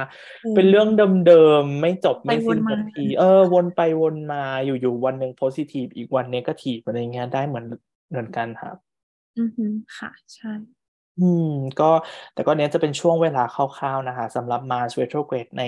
[0.56, 0.88] เป็นเรื่อง
[1.27, 7.65] เดิมๆ ไม่จบไม่สิ้นสักที เออ วนไปวนมาอยู่ ๆ วันหนึ่งโพซิทีฟอีกวันเนกาทีฟอะไรเงี้ยได้เหมือน
[8.10, 8.76] เหมือนกันครับ
[9.38, 9.65] อือฮึ
[9.98, 10.52] ค่ะ ใช่
[11.19, 11.89] อืม ก็
[12.34, 15.64] แต่ก็เนี้ยจะเป็นช่วงเวลาคร่าว ๆ นะคะสำหรับ Mars retrograde ใน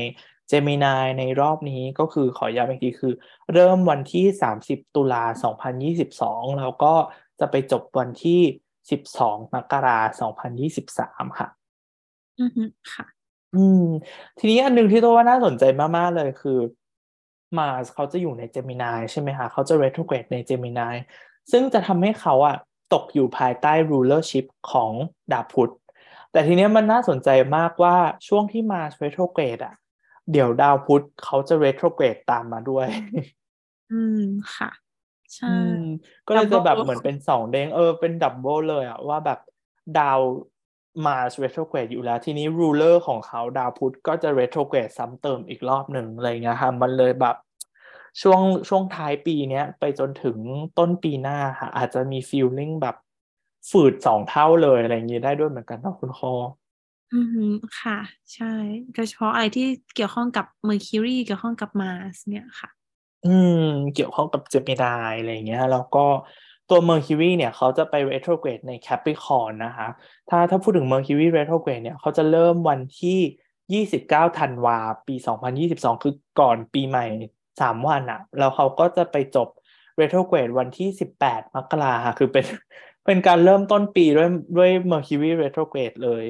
[0.52, 3.14] Gemini ในรอบนี้ ก็คือขอย้ำอีกที คือ
[3.54, 6.94] เริ่มวันที่ 30 ตุลา 2022 แล้วก็
[7.40, 8.42] จะไปจบวันที่
[8.92, 11.59] 12 มกราคม2023 ค่ะ
[12.40, 12.64] อือฮึ
[12.94, 13.06] ค่ะ
[13.56, 13.84] อืม
[14.38, 15.64] ทีนี้อันหนึ่งที่ตัวว่าน่าสนใจ
[15.98, 16.60] มากๆเลยคือ
[17.58, 20.94] Mars เขาจะอยู่ใน Gemini ใช่ไหมคะเขาจะ retrograde ใน Gemini
[21.52, 22.56] ซึ่งจะทำให้เขาอะ
[22.94, 24.92] ตกอยู่ภายใต้ rulership ของ
[25.32, 25.72] ดาวพุธ
[26.32, 27.96] แต่ทีนี้มันน่าสนใจมากว่า
[28.28, 29.76] ช่วงที่ Mars retrograde อะ
[30.32, 32.88] เดี๋ยวดาวพุธเขาจะ retrograde ตามมาด้วย
[33.92, 34.22] อืม
[34.58, 34.70] ค่ะ
[35.38, 35.48] ใช่
[36.28, 39.40] ก็เลยจะแบบเหมือนเป็นสองเด้งเออเป็น double เลยอะว่าแบบ
[40.00, 40.22] ดาว
[41.06, 47.36] Mars retrograde อยู่แล้ว ทีนี้ ruler ของเขาดาวพุธก็จะ retrograde ซ้ำเติมอีกรอบหนึ่งอะไรเงี้ยค่ะมันเลยแบบ
[48.22, 50.38] ช่วงช่วงท้ายปีเนี้ยไปจนถึง
[50.78, 52.96] ต้นปีหน้าค่ะ อาจจะมี feeling แบบ
[53.70, 56.34] ฝืดสองเท่าเลยอะไรอย่างนี้ได้ด้วยเหมือนกันนะคุณคอ
[57.14, 58.00] อืมค่ะ
[58.34, 58.54] ใช่
[58.94, 62.70] โดยเฉพาะอะไรที่เกี่ยวข้องกับ Mercury เกี่ยวข้องกับ Mars เนี่ยค่ะ
[63.26, 66.06] อืม เกี่ยวข้องกับ Gemini อะไรเงี้ย แล้วก็
[66.70, 69.88] ตัว Mercury เนี่ยเขาจะไป retrograde ใน Capricorn นะคะ
[70.30, 73.20] ถ้าถ้าพูดถึง Mercury retrograde เนี่ยเขาจะเริ่มวันที่
[73.96, 74.78] 29ธันวา
[75.08, 75.16] ปี
[75.60, 77.06] 2022 คือก่อนปีใหม่
[77.48, 79.48] 3 วันอะแล้วเขาก็จะไปจบ
[80.00, 80.90] retrograde วันที่
[81.22, 82.46] 18 มกราค่ะคือเป็น
[83.06, 86.24] เป็นการเริ่มต้นปีด้วยด้วย Mercury retrograde เลย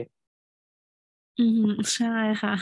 [1.40, 2.56] อืมใช่ค่ะ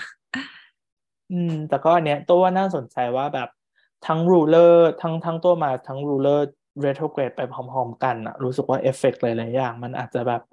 [1.31, 3.49] อืม แต่ก็อันเนี้ยตัวว่าน่าสนใจว่าแบบ
[4.07, 10.43] ทั้ง ruler ทั้งทั้งตัว Mars ทั้ง ruler retrograde ไปพร้อมๆกันอะรู้สึกว่าเอฟเฟกต์หลายๆอย่าง มันอาจจะแบบ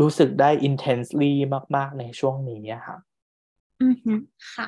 [0.00, 1.32] รู้สึกได้ intensely
[1.76, 2.96] มาก ๆ ในช่วงนี้อะค่ะ
[3.82, 4.14] อือฮึ
[4.54, 4.66] ค่ะ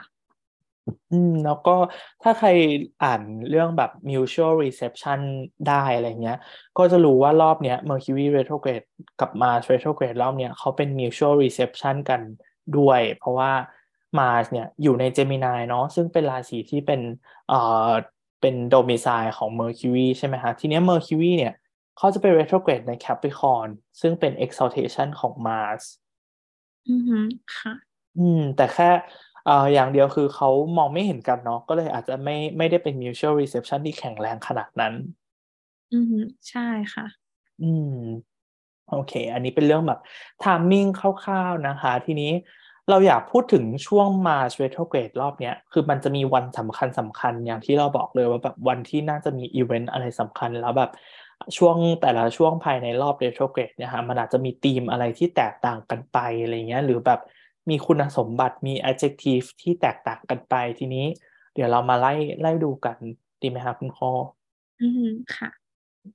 [1.13, 1.77] อืมแล้วก็
[2.23, 2.49] ถ้าใคร
[3.03, 5.21] อ่านเรื่องแบบ mutual reception
[5.69, 6.39] ได้อะไรเงี้ย
[6.79, 8.87] ก็จะรู้ว่ารอบเนี้ย Mercury retrograde
[9.21, 12.21] กับ Mars retrograde รอบเนี้ยเขาเป็น mutual reception กัน
[12.79, 13.53] ด้วย เพราะว่า
[14.19, 17.01] Mars เนี่ยอยู่ใน Gemini เนาะซึ่งเป็นราศีที่เป็น
[17.49, 17.91] เอ่อ
[18.41, 21.55] เป็นโดมิไซน์ของ Mercury ใช่ไหมฮะทีเนี้ย Mercury เนี่ย
[21.97, 23.69] เขาจะไป retrograde ใน Capricorn
[24.01, 25.85] ซึ่งเป็น exaltation ของ Mars
[26.91, 27.19] อือฮึ
[27.57, 27.75] ค่ะ
[28.19, 28.91] อืม แต่แค่
[29.47, 34.95] เอ่ออย่างเดียวคือเขามองไม่เห็นกันเนาะก็เลยอาจจะไม่ไม่ได้เป็น mutual reception ที่แข็งแรงขนาดนั้น
[35.95, 36.19] อือฮึ
[36.51, 37.07] ใช่ค่ะ
[37.63, 37.95] อืม
[38.91, 40.01] โอเค อันนี้เป็นเรื่องแบบ
[40.45, 42.33] timing คร่าวๆนะคะ ทีนี้
[42.91, 50.91] เราอยากพูดถึงช่วง Mars retrograde รอบเนี้ยคือมันจะมีวันสำคัญสำคัญอย่างที่เราบอกเลยว่าแบบวันที่น่าจะมีอีเวนต์อะไรสำคัญแล้วแบบ
[51.57, 57.21] ช่วงแต่ละช่วงภายในรอบ retrograde เนี่ยฮะมันอาจจะมีธีมอะไรที่แตกต่างกันไปอะไรเงี้ยหรือแบบ
[57.71, 61.07] มีคุณสมบัติมี adjective ที่แตกต่างกันไปทีนี้
[61.55, 62.97] เดี๋ยวเรามาไล่ไล่ดูกัน
[63.43, 64.11] ดีไหมครับคุณคอ
[64.83, 65.07] อือฮึ
[65.37, 65.49] ค่ะ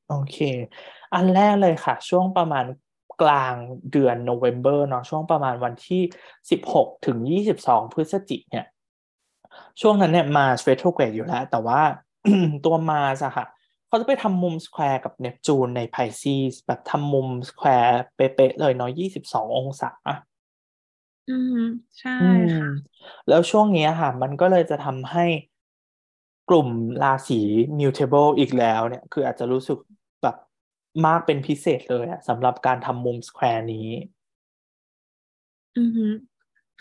[0.10, 0.38] โอเค
[1.14, 2.66] อันแรกเลยค่ะ ช่วงประมาณ
[3.22, 3.54] กลาง
[3.92, 6.02] เดือนโนเวม ber เนาะช่วงประมาณวันที่
[6.52, 8.66] สิบหกถึงยี่สิบสองพฤศจิกเนี่ย
[9.82, 11.82] ช่วงนั้นเนี่ยมาสเ r โ t r o g r a d อยู่แล้ว แต่ว่า
[12.66, 13.46] ตัวมาอะค่ะ
[13.88, 19.92] เขาจะไปทำมุม square กับเนปจูนใน Pisces แบบทำมุม square เป๊ะๆเลยเนาะยี่สิบสององศา
[21.30, 21.60] อืม
[22.00, 22.12] ใช่
[22.56, 22.70] ค่ะ
[23.28, 25.26] แล้วช่วงนี้ค่ะ มันก็เลยจะทำให้
[26.50, 26.70] กลุ่ม
[27.04, 27.40] ราศี
[27.80, 30.03] mutable อีกแล้วเนี่ย คืออาจจะรู้สึกแบบ
[31.06, 33.88] มากเป็นพิเศษเลยอะสำหรับการทำมุม square นี้
[35.78, 36.08] อือฮึ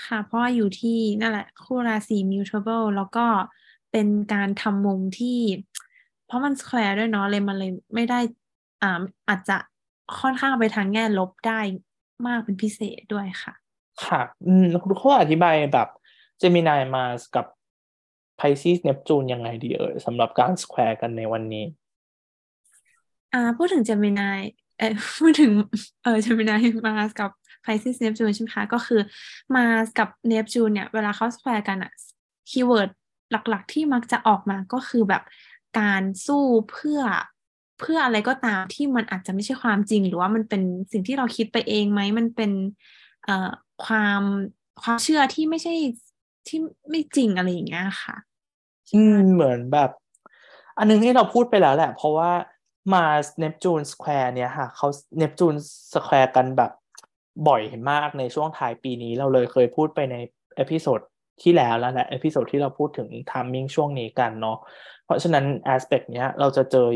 [0.06, 3.26] ค่ะ เพราะว่าอยู่ที่นั่นแหละ คู่ราศี mutable แล้วก็
[3.92, 5.38] เป็นการทำมุมที่
[6.26, 8.20] เพราะมัน square ด้วยเนาะเลยมันเลยไม่ได้
[8.82, 9.56] อ่าอาจจะ
[10.20, 11.60] ค่อนข้างไปทางแง่ลบได้
[12.26, 13.54] มากเป็นพิเศษด้วยค่ะ
[14.06, 15.88] ค่ะ อืมคุณข้ออธิบายแบบ
[16.38, 17.46] Gemini Mars กับ
[18.36, 21.64] Pisces เนปจูนยังไงดีเอ่ยสำหรับการ square กันในวันนี้
[23.32, 24.40] อ่าพูดถึง Gemini
[24.78, 24.86] เออ
[25.18, 25.52] พูดถึง
[26.02, 27.30] เออ Gemini Mars กับ
[27.62, 29.00] Pisces เนปจูนใช่ไหมคะ ก็คือ
[29.54, 31.90] Mars กับเนปจูนเนี่ย เวลาเขา square กันอะ
[32.50, 32.90] keyword
[33.30, 35.22] หลักๆ ที่มักจะออกมาก็คือแบบ
[35.78, 37.00] การสู้เพื่อ
[37.78, 42.50] เพื่ออะไรก็ตามที่มันอาจจะไม่ใช่ความจริง หรือว่ามันเป็นสิ่งที่เราคิดไปเองไหมมันเป็น
[43.24, 43.50] เอ่อ
[43.84, 44.22] ความ
[44.82, 45.72] ความเชื่อที่ไม่ใช่
[46.46, 46.58] ที่
[46.90, 48.14] ไม่จริงอะไรอย่างเงี้ยค่ะ
[48.92, 49.90] อืมเหมือนแบบ
[50.76, 52.30] อันนึงที่เราพูดไปแล้วแหละ เพราะว่า
[52.94, 53.04] Mars
[53.38, 54.88] เนปจูน square เนี่ยค่ะเขา
[55.18, 55.54] เนปจูน
[55.94, 56.72] square กันแบบ
[57.48, 60.16] บ่อยมากในช่วงท้ายปีนี้เราเลยเคยพูดไปใน
[60.56, 61.00] episode
[61.42, 64.58] ที่แล้วแล้วแหละ episode ที่เราพูดถึง timing ช่วงนี้กันเนาะ
[65.04, 66.88] เพราะฉะนั้น aspect เนี้ยเราจะเจอ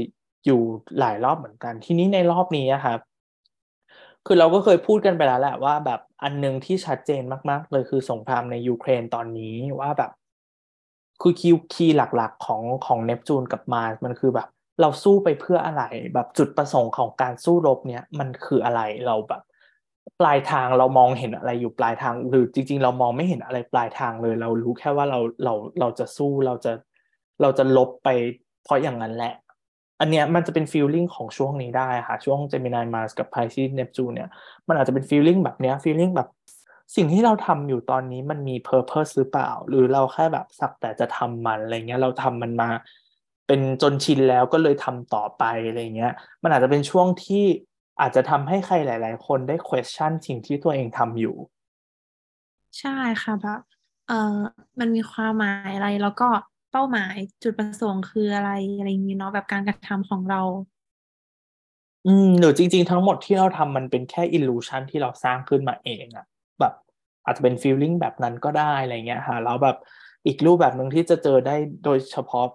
[0.47, 0.61] อยู่
[0.99, 3.01] หลายรอบเหมือนกัน ทีนี้ในรอบนี้ครับ
[4.27, 10.11] คือเราก็เคยพูดกันไปแล้วแหละว่าแบบอันนึงที่ชัดเจนมาก ๆ เลยคือสงครามในยูเครนตอนนี้ว่าแบบ
[11.23, 11.33] คือ
[11.75, 14.49] key หลักๆของของเนปจูนกับ Mars มันคือแบบ
[14.81, 15.83] เราสู้ไปเพื่ออะไร
[16.15, 19.43] แบบจุดประสงค์ของการสู้รบเนี้ยมันคืออะไรเราแบบ
[20.21, 26.73] ปลายทางเรามองเห็นอะไรอยู่ปลายทาง หรือจริง ๆ เรามองไม่เห็นอะไรปลายทางเลย เรารู้แค่ว่าเราเราเราจะสู้เราจะ
[27.43, 28.09] เราจะลบไป
[28.65, 29.35] เพราะอย่างนั้นแหละ
[30.01, 34.31] อันเนี้ยมันจะเป็นฟีลลิ่งของช่วงนี้ได้ค่ะ ช่วง Gemini Mars กับ Pisces Neptune เนี่ย
[34.69, 36.29] มันอาจจะเป็นฟีลลิ่งแบบเนี้ยฟีลลิ่งแบบ
[36.97, 42.71] สิ่งที่เราทำอยู่ตอนนี้มันมี purpose หรือเปล่า หรือเราแค่แบบสักแต่จะทำมันอะไรเงี้ยเราทำมันมา
[43.47, 46.13] เป็นจนชินแล้วก็เลยทำต่อไปอะไรเงี้ย
[46.43, 47.45] มันอาจจะเป็นช่วงที่
[48.01, 51.37] อาจจะทำให้ใครหลาย ๆ คนได้ question สิ่งที่ตัวเองทำอยู่
[52.79, 53.61] ใช่ค่ะแบบ
[54.09, 54.15] เออ
[54.81, 56.29] มันมีความหมายอะไรแล้วก็
[56.71, 60.41] เป้าหมายจุดประสงค์คืออะไรอะไรอย่างนี้เนาะแบบการกระทำของเรา
[62.07, 66.27] อืมหรือจริง ๆ ทั้งหมดที่เราทำมันเป็นแค่อิลูชันที่เราสร้างขึ้นมาเองอะ
[66.61, 66.73] แบบ
[67.25, 69.77] อาจจะเป็นฟีลลิ่งแบบนั้นก็ได้อะไรเงี้ยค่ะแล้วแบบ
[70.27, 72.47] อีกรูปแบบหนึ่งที่จะเจอได้โดยเฉพาะ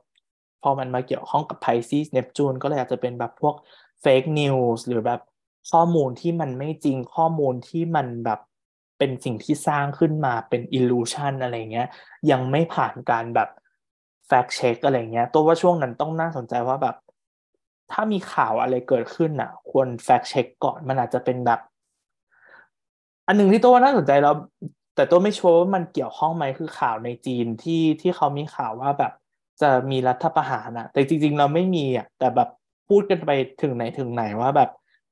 [0.61, 3.55] พอมันมาเกี่ยวข้องกับ Pisces Neptune ก็เลยอาจจะเป็นแบบพวก
[4.03, 5.21] fake news หรือแบบ
[5.71, 8.39] ข้อมูลที่มันไม่จริงข้อมูลที่มันแบบ
[8.97, 11.87] เป็นสิ่งที่สร้างขึ้นมาเป็น illusion อะไรเงี้ย
[12.31, 13.49] ยังไม่ผ่านการแบบ
[14.27, 16.95] แฟกเช็คอะไรเงี้ย ตัวว่าช่วงนั้นต้องน่าสนใจว่าแบบ
[17.91, 21.59] ถ้ามีข่าวอะไรเกิดขึ้นอะ ควรแฟกเช็คก่อนมันอาจจะเป็นแบบ
[23.27, 24.35] อันหนึ่งที่ตัวว่าน่าสนใจแล้ว
[24.95, 29.13] แต่ตัวไม่ชัวร์ว่ามันเกี่ยวข้องไหมคือข่าวในจีนที่ที่เขามีข่าวว่าแบบ
[29.61, 32.49] จะมีรัฐประหารอะแต่จริง ๆ เราไม่มีอะแต่แบบ
[32.89, 33.31] พูดกันไป
[33.61, 34.69] ถึงไหนถึงไหนว่าแบบ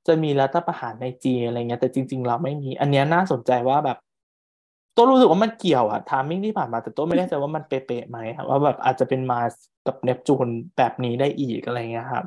[0.07, 3.97] จะมีรัฐประหารในจีนอะไรเงี้ยแต่จริง ๆ เราไม่มี อันนี้น่าสนใจว่าแบบ
[4.95, 9.53] ตัวรู้สึกว่ามันเกี่ยวอะทามมิ่งที่ผ่านมาแต่ตัวไม่แน่ใจว่ามันเป๊ะๆไหมครับว่าแบบอาจจะเป็นมาส
[9.87, 10.47] กับเนปจูน
[10.77, 12.25] แบบนี้ได้อีกอะไรเงี้ยครับ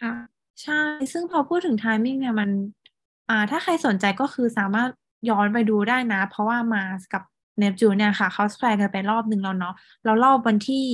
[0.00, 0.14] ค่ะ
[0.62, 0.80] ใช่
[1.12, 2.50] ซึ่งพอพูดถึง timing เนี่ยมัน
[3.28, 4.90] อ่าถ้าใครสนใจก็คือสามารถ
[5.30, 7.22] ย้อนไปดูได้นะ เพราะว่า Mars กับ
[7.58, 9.74] เนปจูนเนี่ยค่ะเขา square กันไปรอบหนึ่งแล้วเนาะ
[10.04, 10.84] แล้วรอบวันที่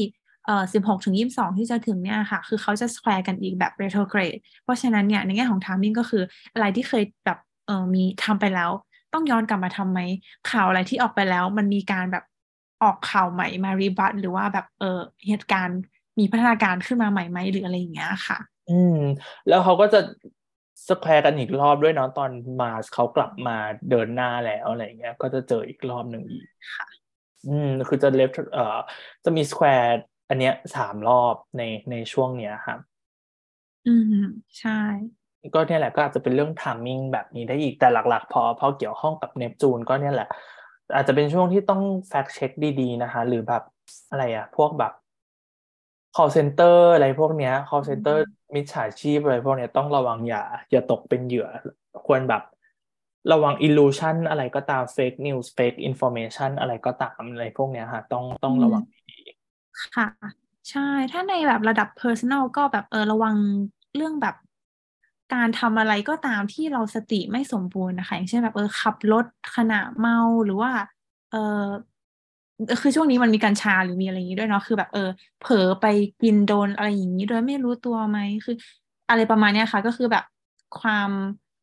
[0.46, 6.22] เอ่อสิบหกถึงยี่สิบสองที่จะถึงเนี่ยค่ะ คือเขาจะ square กันอีกแบบ retrograde เพราะฉะนั้นเนี่ยในแง่ของ timing ก็คือ
[6.54, 8.70] อะไรที่เคยแบบเออมีทำไปแล้ว
[9.12, 10.00] ต้องย้อนกลับมาทำไหม
[10.50, 12.24] ข่าวอะไรที่ออกไปแล้ว มันมีการแบบ
[12.82, 14.98] ออกข่าวใหม่มา rebut หรือว่าแบบเออ
[15.28, 15.80] เหตุการณ์
[16.18, 18.38] มีพัฒนาการขึ้นมาใหม่ไหมหรืออะไรอย่างเงี้ยค่ะ
[18.70, 18.98] อืม
[19.48, 20.00] แล้วเขาก็จะ
[20.88, 23.56] square กันอีกรอบด้วยเนาะตอน Mars เขากลับมา
[23.90, 26.44] เดินหน้าแล้วอะไรเงี้ย ก็จะเจออีกรอบหนึ่งอีก
[26.74, 26.86] ค่ะ
[27.48, 28.78] อืม คือจะเลฟเอ่อ
[29.24, 29.96] จะมี square
[30.28, 32.78] อันเนี้ยสามรอบในในช่วงเนี้ยครับ
[33.84, 34.12] อืม
[34.58, 34.70] ใช่
[35.54, 40.26] ก็เนี่ยแหละก็อาจจะเป็นเรื่อง timing แบบนี้ได้อีกแต่หลัก ๆ พอพอเกี่ยวข้องกับเนปจูนก็เนี่ยแหละ
[40.94, 42.50] อาจจะเป็นช่วงที่ต้องแฟกเช็ค
[42.80, 43.62] ดีๆ นะคะ หรือแบบ
[44.10, 44.92] อะไรอะพวกแบบ
[46.14, 48.16] call center อะไรพวกเนี้ย call center
[48.56, 51.46] มิจฉาชีพอะไรพวกเนี้ยต้องระวังอย่า อย่าตกเป็นเหยื่อ
[52.06, 52.42] ควรแบบ
[53.32, 58.95] ระวัง illusion อะไรก็ตาม fake news fake information อะไรก็ตามอะไรพวกเนี้ยค่ะ ต้องต้องระวังดี
[59.84, 60.06] ค่ะ
[60.70, 63.36] ใช่ถ้าในแบบระดับ personal ก็แบบเออระวัง
[63.96, 64.34] เรื่องแบบ
[65.34, 69.24] การทำอะไรก็ตามที่เราสติไม่สมบูรณ์นะคะอย่างเช่นแบบเออขับรถ
[69.56, 70.70] ขณะเมาหรือว่า
[71.30, 71.64] เออ
[72.80, 75.08] คือช่วงนี้มันมีกัญชาหรือมีอะไรอย่างนี้ด้วยเนาะคือแบบเออ
[75.40, 75.86] เผลอไป
[76.22, 78.54] กินโดนอะไรอย่างนี้โดยไม่รู้ตัวไหมคือ
[79.08, 80.24] อะไรประมาณเนี้ยค่ะ ก็คือแบบ
[80.80, 81.10] ความ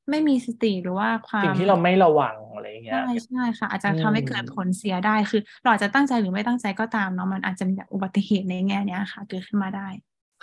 [0.09, 9.81] ไม่มีสติหรือว่าควาสิ่มงที่เราไม่ระวังอะไรอย่างเงี้ยใช่ใช่ค่ะ อาจจะอืมทำให้เกิดผลเสียได้คือเราอาจจะตั้งใจหรือไม่ตั้งใจก็ตามเนาะมันอาจจะมีแบบอุบัติเหตุในแง่เนี้ยค่ะ เกิดขึ้นมาได้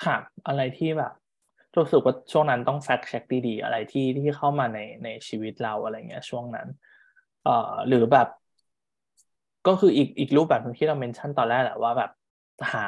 [0.04, 0.16] ค่ะ
[0.46, 1.12] อะไรที่แบบ
[1.76, 6.68] รู้สึกว่าช่วงนั้นต้องแฟกเช็คดีๆอะไรที่ที่เข้ามาในในชีวิตเราอะไรเงี้ยช่วงนั้น
[7.42, 8.26] เอ่อหรือแบบ
[9.66, 12.10] ก็คืออีกอีกรูปแบบหนึงที่เราเมนชั่นตอนแรกแหละว่าแบบ
[12.72, 12.86] หา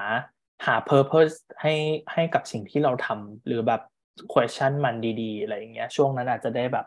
[0.67, 1.73] หา purpose ให้
[2.13, 3.81] ให้กับสิ่งที่เราทำหรือแบบ
[4.33, 6.87] question มันดีๆอะไรอย่างเงี้ย ช่วงนั้นอาจจะได้แบบ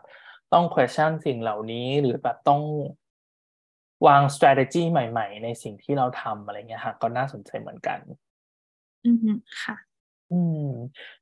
[0.52, 2.60] ต้อง question สิ่งเหล่านี้หรือแบบต้อง
[4.06, 7.98] วาง strategy ใหม่ๆ ในสิ่งที่เราทำอะไรเงี้ยค่ะก็น่าสนใจเหมือนกัน
[9.06, 9.30] อือฮึ
[9.62, 9.76] ค่ะ
[10.32, 10.66] อืม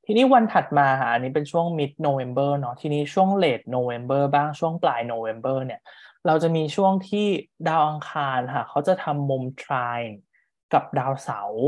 [0.05, 5.81] ทีนี้วันถัดมาค่ะอันนี้เป็นช่วง mid November เนาะทีนี้ช่วง late November บ้างช่วงปลาย November เนี่ย
[6.27, 7.27] เราจะมีช่วงที่
[7.67, 10.15] ดาวอังคารค่ะ เขาจะทำมุม trine
[10.73, 11.65] กับดาวเสาร์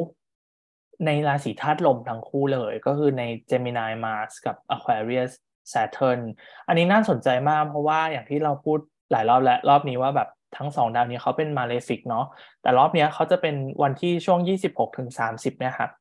[1.05, 5.31] ในราศีธาตุลมทั้งคู่เลย ก็คือใน Gemini Mars กับ Aquarius
[5.73, 6.19] Saturn
[6.67, 8.79] อันนี้น่าสนใจมากเพราะว่าอย่างที่เราพูด
[9.11, 12.25] หลายรอบแล้วรอบนี้ว่าแบบทั้งสองดาวนี้เขาเป็น malefic เนาะ
[12.61, 15.91] แต่รอบนี้เขาจะเป็นวันที่ช่วง 26ถึง30เนี่ยครับ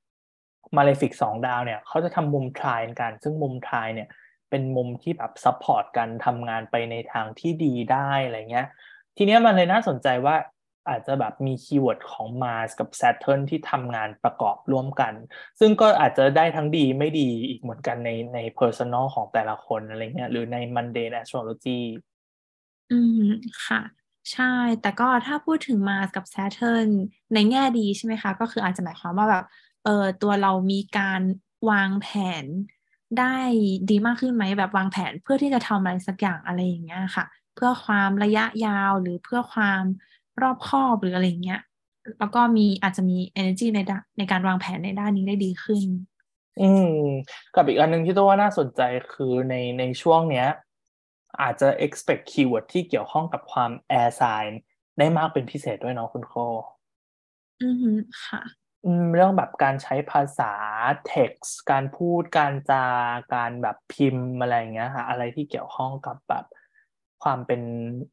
[0.76, 4.08] malefic สองดาวเนี่ยเขาจะทำมุม trine กัน ซึ่งมุม trine เนี่ย
[4.50, 8.66] เป็นมุมที่แบบ support กันทำงานไปในทางที่ดีได้อะไรเงี้ย
[9.16, 10.36] ทีเนี้ยมันเลยน่าสนใจว่า
[10.88, 15.14] อาจจะแบบมี keyword ของ Mars กับ Saturn ที่ทำงานประกอบร่วมกัน
[15.60, 21.80] ซึ่งก็อาจจะได้ทั้งดีไม่ดีอีกเหมือนกันในใน personal ของแต่ละคนอะไรเงี้ยหรือใน mundane astrology
[22.92, 23.22] อืม
[23.66, 23.80] ค่ะ
[24.32, 26.88] ใช่ แต่ก็ถ้าพูดถึง Mars กับ Saturn
[27.34, 29.44] ในแง่ดีใช่ไหมคะ ก็คืออาจจะหมายความว่าแบบ
[29.84, 31.22] เออตัวเรามีการ
[31.70, 32.08] วางแผ
[32.44, 32.46] น
[33.18, 33.36] ได้
[33.90, 37.24] ดีมากขึ้นไหมแบบวางแผนเพื่อที่จะทำอะไรสักอย่างอะไรอย่างเงี้ยค่ะ
[37.54, 39.82] เพื่อความระยะยาวหรือเพื่อความ
[40.42, 41.60] รอบคอบหรืออะไรอย่างเงี้ย
[42.18, 45.82] แล้วก็มีอาจจะมี energy ในด้านในการวางแผนในด้านนี้ได้ดีขึ้น
[46.60, 46.90] อืม
[47.54, 48.80] กับอีกอันหนึ่งที่ตัวว่าน่าสนใจ
[49.14, 50.46] คือในในช่วงเนี้ย
[51.40, 54.50] อาจจะ expect keyword ที่เกี่ยวข้องกับความ air sign
[54.98, 56.34] ได้มากเป็นพิเศษด้วยเนาะคุณโค
[57.62, 57.90] อือฮึ
[58.24, 58.40] ค่ะ
[58.84, 60.52] อืมเรื่องแบบการใช้ภาษา
[61.12, 62.84] text การพูดการจา
[63.34, 66.44] การแบบพิมพ์อะไรอย่างเงี้ยค่ะ อะไรที่เกี่ยวข้องกับแบบ
[67.24, 67.62] ความเป็น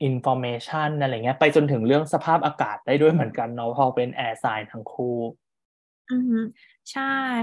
[0.09, 5.17] information อะไรเงี้ย ไปจนถึงเรื่องสภาพอากาศได้ด้วยเหมือนกันเนาะพอเป็น air sign ทั้งคู่
[6.11, 6.39] อือฮึ
[6.91, 7.01] ใช่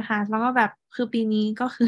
[0.09, 1.87] ค่ะ แล้วก็แบบคือปีนี้ก็คือ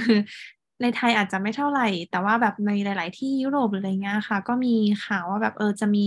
[0.81, 6.01] ในไทยอาจจะไม่เท่าไหร่ แต่ว่าแบบในหลาย ๆ ที่ยุโรปหรืออะไรเงี้ยค่ะ ก็มีข่าวว่าแบบเออจะมี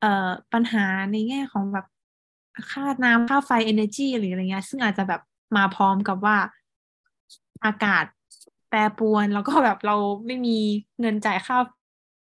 [0.00, 1.86] เอ่อปัญหาในแง่ของแบบ
[2.70, 5.20] ค่าน้ำค่าไฟ energy หรืออะไรเงี้ย ซึ่งอาจจะแบบ
[5.56, 6.36] มาพร้อมกับว่า
[7.64, 8.04] อากาศ
[8.68, 10.58] แปรปรวน แล้วก็แบบเราไม่มี
[11.00, 11.56] เงินจ่ายค่า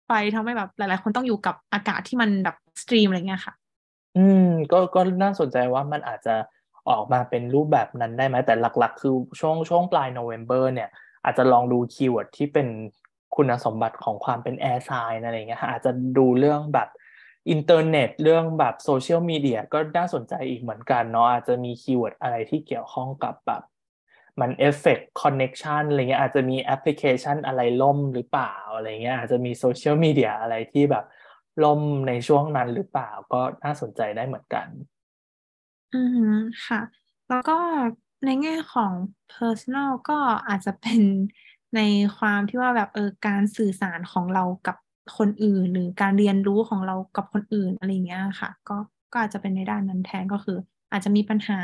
[0.05, 3.53] ไฟทำให้แบบหลาย ๆ คนต้องอยู่กับอากาศที่มันแบบstream อะไรเงี้ยค่ะ
[4.17, 6.35] อืม ก็ก็น่าสนใจว่ามันอาจจะ
[6.89, 10.89] ออกมาเป็นรูปแบบนั้นได้ไหมแต่หลัก ๆ คือช่วงช่วงปลาย November เนี่ย
[11.25, 12.67] อาจจะลองดู keyword ที่เป็น
[13.35, 16.89] คุณสมบัติของความเป็น air sign อะไรเงี้ยอาจจะดูเรื่องแบบ
[17.49, 23.61] อินเทอร์เน็ตเรื่องแบบโซเชียลมีเดียก็น่าสนใจอีกเหมือนกันเนาะอาจจะมี keyword อะไรที่เกี่ยวข้องกับแบบ
[24.41, 31.05] มัน effect connection อะไรเงี้ยอาจจะมีแอปพลิเคชันอะไรล่มหรือเปล่าอะไรเงี้ยอาจจะมีโซเชียลมีเดียอะไรที่แบบ
[31.63, 34.67] ล่มในช่วงนั้นหรือเปล่าก็น่าสนใจได้เหมือนกัน
[35.93, 36.33] อือ
[36.67, 36.81] ค่ะ
[37.29, 37.57] แล้วก็
[38.25, 38.93] ในแง่ของ
[39.33, 41.01] personal ก็อาจจะเป็น
[41.75, 41.79] ใน
[42.17, 44.77] ความที่ว่าแบบเออการสื่อสารของเรากับ
[45.17, 48.77] คนอื่น หรือการเรียนรู้ของเรากับคนอื่นอะไรเงี้ยค่ะ ก็
[49.11, 50.57] ก็อาจจะเป็นในด้านนั้นแทนก็คือ
[50.91, 51.59] อาจจะมีปัญหา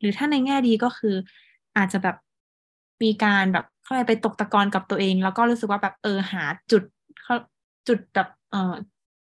[0.00, 1.14] หรือถ้าในแง่ดีก็คือ
[1.76, 2.16] อาจจะแบบ
[3.02, 6.82] มีการแบบเข้าไปตกตะกอนกับตัวเอง แล้วก็รู้สึกว่าแบบเออหาจุด
[7.22, 7.36] เขา
[7.88, 8.74] จุดแบบเออ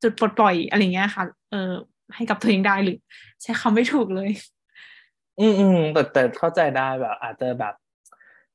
[0.03, 1.71] จุดปลดปล่อยอะไรเงี้ยค่ะ เออ
[2.15, 2.99] ให้กับตัวเองได้หรือ
[3.43, 4.31] ใช้คำไม่ถูกเลย
[5.41, 7.75] อืมอืมแต่แต่เข้าใจได้แบบ อาจจะแบบ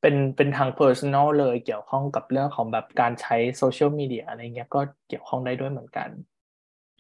[0.02, 6.10] เป็นเป็นทาง personal เลยเกี่ยวข้องกับเรื่องของแบบการใช้โซเชียลมีเดียอะไรเงี้ยก็เกี่ยวข้องได้ด้วยเหมือนกัน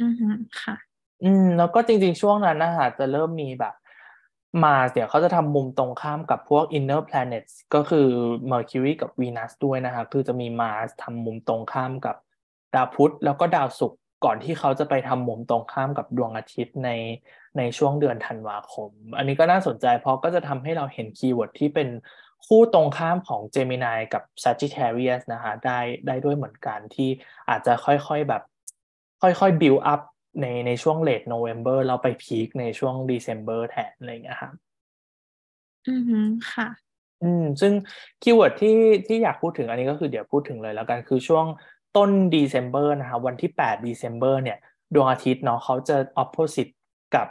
[0.01, 0.27] อือฮึ
[0.61, 0.75] ค่ะ
[1.23, 3.73] อืม แล้วก็จริง ๆ ช่วงนั้นนะคะจะเริ่มมีแบบ
[4.65, 8.07] มาเดี๋ยวเขาจะทำมุมตรงข้ามกับพวก inner planets ก็คือ
[8.51, 12.15] Mercury กับ Venus ด้วยนะคะคือจะมี Mars ทำมุมตรงข้ามกับ
[12.75, 16.89] ดาวพุธแล้วก็ดาวศุกร์ก่อนที่เขาจะไปทำมุมตรงข้ามกับดวงอาทิตย์ใน
[17.57, 21.89] ในช่วงเดือนธันวาคม อันนี้ก็น่าสนใจเพราะก็จะทำให้เราเห็น keyword ที่เป็น
[22.47, 27.09] คู่ตรงข้ามของ Gemini กับ Sagittarius นะคะได้ได้ด้วยเหมือนกันที่
[27.49, 28.41] อาจจะค่อยๆแบบ
[29.21, 30.01] ค่อยๆ build up
[30.41, 34.53] ในในช่วงเลทโนเวม ber เราไป peak ในช่วง December แทนอะไรอย่างเงี้ยครับ
[35.87, 36.19] อือฮึ
[36.53, 36.67] ค่ะ
[37.23, 37.73] อืม ซึ่ง
[38.21, 41.45] keyword ที่ที่อยากพูดถึงอันนี้ก็คือเดี๋ยวพูดถึงเลยแล้วกันคือช่วง
[41.97, 44.57] ต้น December นะครับวันที่8 December เนี่ย
[44.93, 46.71] ดวงอาทิตย์เนาะเขาจะ opposite
[47.15, 47.27] กับ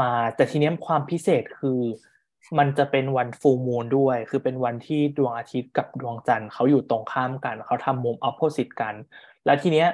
[0.00, 1.80] มา แต่ทีนี้ความพิเศษคือ
[2.58, 8.94] มันจะเป็นวัน full moon ด้วย คือเป็นวันที่ดวงอาทิตย์กับดวงจันทร์เขาอยู่ตรงข้ามกัน เขาทำมุม opposite กัน
[9.44, 9.88] แล้วทีเนี้ย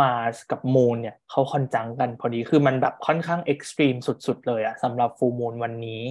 [0.00, 6.02] Mars กับ Moon เนี่ยเขา conjunct กันพอดีคือมันแบบค่อนข้าง extreme สุด ๆ เลยอะสำหรับ full moon วันนี้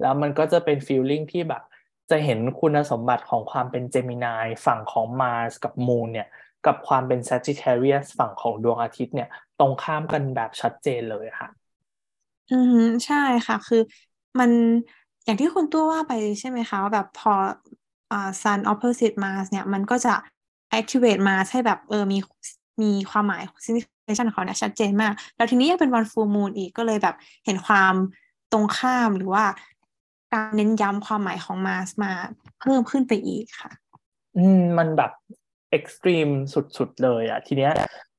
[0.00, 1.62] แล้วมันก็จะเป็นฟีลลิ่งที่แบบ
[2.10, 6.28] จะเห็นคุณสมบัติของความเป็นเจมินายฝั่งของมาร์สกับมูนเนี่ย
[6.66, 9.28] กับความเป็น Sagittarius ฝั่งของดวงอาทิตย์เนี่ย
[9.58, 11.48] ตรงข้ามกันแบบชัดเจนเลยค่ะ
[12.50, 13.82] อือใช่ค่ะ คือ
[14.38, 14.50] มัน
[15.24, 17.32] อย่างที่คุณตัวว่าไปใช่ไหมคะว่าแบบพอ
[18.10, 20.14] อ่า sun opposite Mars เนี่ย มันก็จะ
[20.78, 22.18] activate Mars ให้แบบเออมี
[22.82, 27.94] มีความหมาย signification ของเขาเนี่ยชัดเจนมาก แล้วทีนี้ยังเป็นวัน full moon อีกก็เลยแบบเห็นความ
[28.52, 29.44] ตรงข้ามหรือว่า
[30.32, 32.12] การเน้นย้ำความหมายของ Mars มา
[32.60, 33.70] เพิ่มขึ้นไปอีกค่ะ
[34.36, 35.12] อืม มันแบบ
[35.70, 37.72] extreme สุดๆ เลยอะทีเนี้ย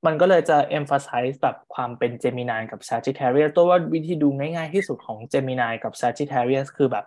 [0.06, 7.06] มันก็เลยจะ emphasize แบบความเป็น Gemini กับ Sagittarius ตัวว่าวิธีดูง่ายๆที่สุดของ Gemini กับ Sagittarius คือแบบ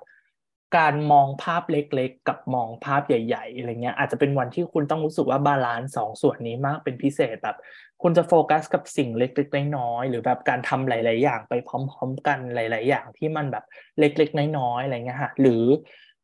[0.77, 7.57] การมองภาพเล็กๆ กับมองภาพใหญ่ ๆอะไรเงี้ยอาจจะเป็นวันที่คุณต้องรู้สึกว่า balance สองส่วนนี้มากเป็นพิเศษแบบ
[8.03, 13.65] คุณจะโฟกัสกับสิ่งเล็กๆน้อยๆหรือแบบการทำหลาย ๆ อย่างไปพร้อม ๆ กันหลาย ๆ อย่างที่มันแบบ
[13.99, 15.65] เล็กๆ น้อยๆอะไรเงี้ยฮะหรือ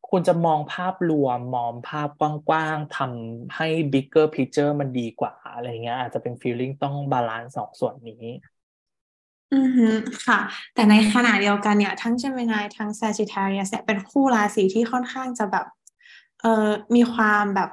[0.09, 8.25] คุณจะมองภาพรวมมองภาพกว้างๆทำให้ bigger picture มันดีกว่าอะไรเงี้ยอาจจะเป็น feeling ต้อง balance สองส่วนนี้
[9.53, 9.87] อือฮึ
[10.25, 10.39] ค่ะ
[10.73, 15.65] แต่ในขณะเดียวกันเนี่ย ทั้ง Gemini ทั้ง Sagittarius เนี่ย เป็นคู่ราศีที่ค่อนข้างจะแบบ
[16.41, 17.69] เอ่อ มีความแบบ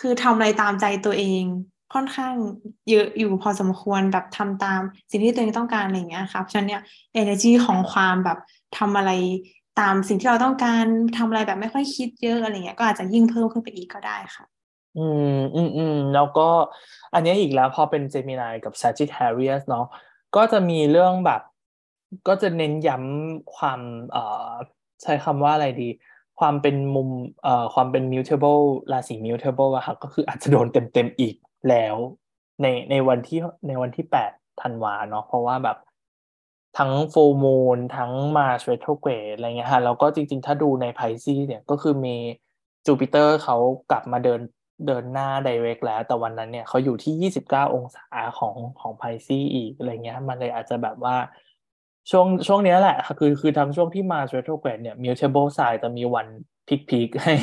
[0.00, 1.42] คือทำอะไรตามใจตัวเอง
[1.94, 2.34] ค่อนข้าง
[2.90, 6.82] เยอะอยู่พอสมควร แบบทำตามสิ่งที่ตัวเองต้องการ อะไรอย่างเงี้ยครับฉะนั้นเนี่ย
[7.20, 8.38] energy ของความแบบ
[8.78, 9.10] ทำอะไร
[9.80, 10.84] ตามสิ่งที่เราต้องการ
[11.16, 14.46] ทำอะไรแบบไม่ค่อยคิดเยอะ อะไรเงี้ย ก็อาจจะยิ่งเพิ่มขึ้นไปอีกก็ได้ค่ะ
[14.96, 16.48] อืมอืมอืมแล้วก็
[17.12, 19.86] อันนี้อีกแล้วพอเป็น Gemini กับ Sagittarius เนาะ
[20.36, 21.40] ก็จะมีเรื่องแบบ
[22.28, 23.80] ก็จะเน้นย้ำความ
[24.12, 24.52] เอ่อ
[25.02, 25.88] ใช้คำว่าอะไรดี
[26.40, 27.08] ความเป็นมุม
[27.42, 31.34] เอ่อความเป็น mutable ราศี mutable อะค่ะก็คืออาจจะโดนเต็มๆอีก
[31.68, 31.96] แล้ว
[32.62, 34.30] ในในวันที่ในวันที่แปด
[34.62, 35.76] ธันวาเนาะเพราะว่าแบบ
[36.78, 42.16] ทั้ง full moon ทั้ง Mars retrograde อะไรเงี้ยค่ะแล้วก็จริงๆ ถ้าดูใน Pisces เนี่ยก็คือมี
[42.86, 43.56] จูปิเตอร์เขา
[43.90, 44.40] กลับมาเดิน
[44.86, 48.04] เดินหน้า direct แล้ว แต่วันนั้นเนี่ยเขาอยู่ที่ 29 องศา
[48.38, 51.16] ของของ Pisces อีกอะไรเงี้ย มันเลยอาจจะแบบว่า
[52.10, 56.26] ช่วงช่วงนี้แหละ คือคือทั้งช่วงที่ Mars retrograde เนี่ย mutable sign จะมีวัน
[56.88, 57.34] พีคๆให้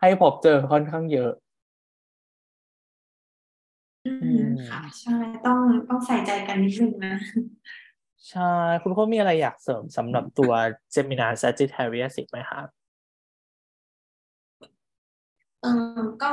[0.00, 1.32] ให้พบเจอค่อนข้างเยอะ
[4.06, 5.16] อืมค่ะใช่
[5.46, 7.14] ต้องต้องใส่ใจกันนิดนึงนะ
[8.30, 10.52] ใช่ คุณพ่อมีอะไรอยากเสริมสำหรับตัว
[10.94, 12.77] Gemini Sagittarius อีกไหมครับ
[15.62, 16.30] เออก็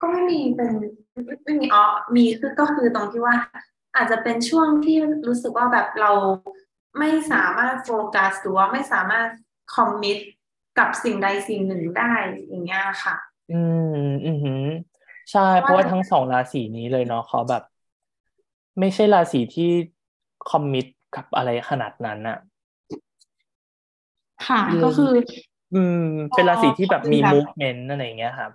[0.00, 0.72] ก็ไม่มีเป็น
[1.44, 1.84] ไม่มีอ๋อ
[2.14, 3.36] มีคือก็คือตรงที่ว่า
[3.96, 6.12] อาจจะเป็นช่วงที่รู้สึกว่าแบบเรา
[6.98, 9.28] ไม่สามารถโฟกัสหรือว่าไม่สามารถ
[9.74, 10.18] คอมมิต
[10.78, 12.12] กับสิ่งใดสิ่งหนึ่งได้
[12.48, 13.16] อย่างเงี้ยค่ะ
[13.52, 13.62] อื
[14.06, 14.32] มอื
[14.66, 14.68] ม
[15.30, 17.62] ใช่ เพราะว่าทั้งสองราศีนี้เลยเนาะเขาแบบ
[18.78, 19.70] ไม่ใช่ราศีที่
[20.50, 22.38] คอมมิตกับอะไรขนาดนั้นอะ
[24.48, 25.12] ค่ะ ก็คือ
[25.74, 28.50] อืม เป็นราศีที่แบบมีแบบมูฟเมนต์อะไรอย่างเงี้ยครับ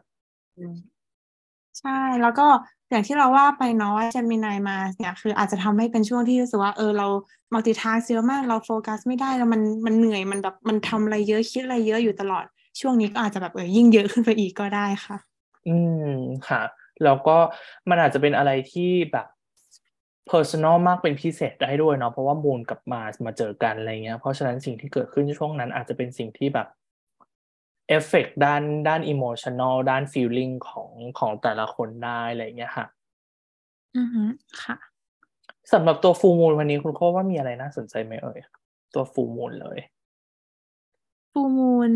[1.80, 2.48] ใช่แล้วก็
[2.90, 7.08] อย่างที่เราว่าไปเนาะว่า Gemini มาเนี่ยคืออาจจะทำให้เป็นช่วงที่รู้สึกว่าเออเรา
[7.54, 12.46] multitask เยอะมากเราโฟกัสไม่ได้แล้วมันมันเหนื่อยมันแบบมันทำอะไรเยอะคิดอะไรเยอะอยู่ตลอด
[12.80, 15.18] ช่วงนี้ก็อาจจะแบบเออยิ่งเยอะขึ้นไปอีกก็ได้ค่ะ
[15.68, 15.78] อื
[16.12, 16.14] ม
[16.48, 16.62] ค่ะ
[17.04, 17.38] แล้วก็
[17.90, 19.28] มันอาจจะเป็นอะไรที่แบบ
[20.32, 26.68] personal มากเป็นพิเศษได้ด้วยเนาะเพราะว่ามูนกับมาสมาเจอกันอะไรเงี้ยเพราะฉะนั้นสิ่งที่เกิดขึ้นช่วงนั้นอาจจะเป็นสิ่งที่แบบ
[27.92, 30.90] เอฟเฟกด้านด้านอิโมชัน a ลด้าน feeling ของ
[31.20, 32.86] ของแต่ละคนได้อะไรเงี้ยค่ะ
[33.98, 34.24] อือฮึ
[34.64, 34.78] ค่ะ
[35.74, 38.40] สำหรับตัว full moon วันนี้คุณโค้ว่ามีอะไรน่าสนใจไหมเอ่ย
[38.94, 39.80] ตัว full moon เลย
[41.32, 41.92] full moon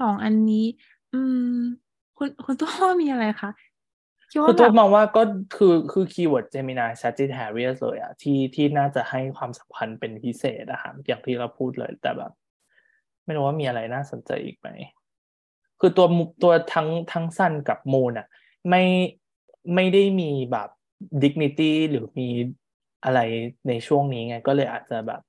[0.00, 0.66] สองอันนี้
[1.12, 1.20] อื
[1.56, 1.58] ม
[2.18, 2.70] คุณคุณตัว
[3.02, 3.50] มีอะไรคะ
[4.48, 5.22] คือตัวมองว่าก็
[5.56, 12.32] คือคือ keyword Gemini Sagittarius เลยอะที่ที่น่าจะให้ความสำคัญเป็นพิเศษอะค่ะอย่างที่เราพูดเลยแต่แบบ
[13.24, 14.68] ไม่รู้ว่ามีอะไรน่าสนใจอีกไหม
[15.84, 16.06] คือตัว
[16.42, 18.26] ตัวทั้งทั้ง Sun กับ Moon อะ
[18.70, 18.82] ไม่
[19.74, 20.68] ไม่ได้มีแบบ
[21.22, 22.28] dignity หรือมี
[23.04, 23.18] อะไร
[23.68, 25.20] ในช่วงนี้ไง ก็เลยอาจจะแบบ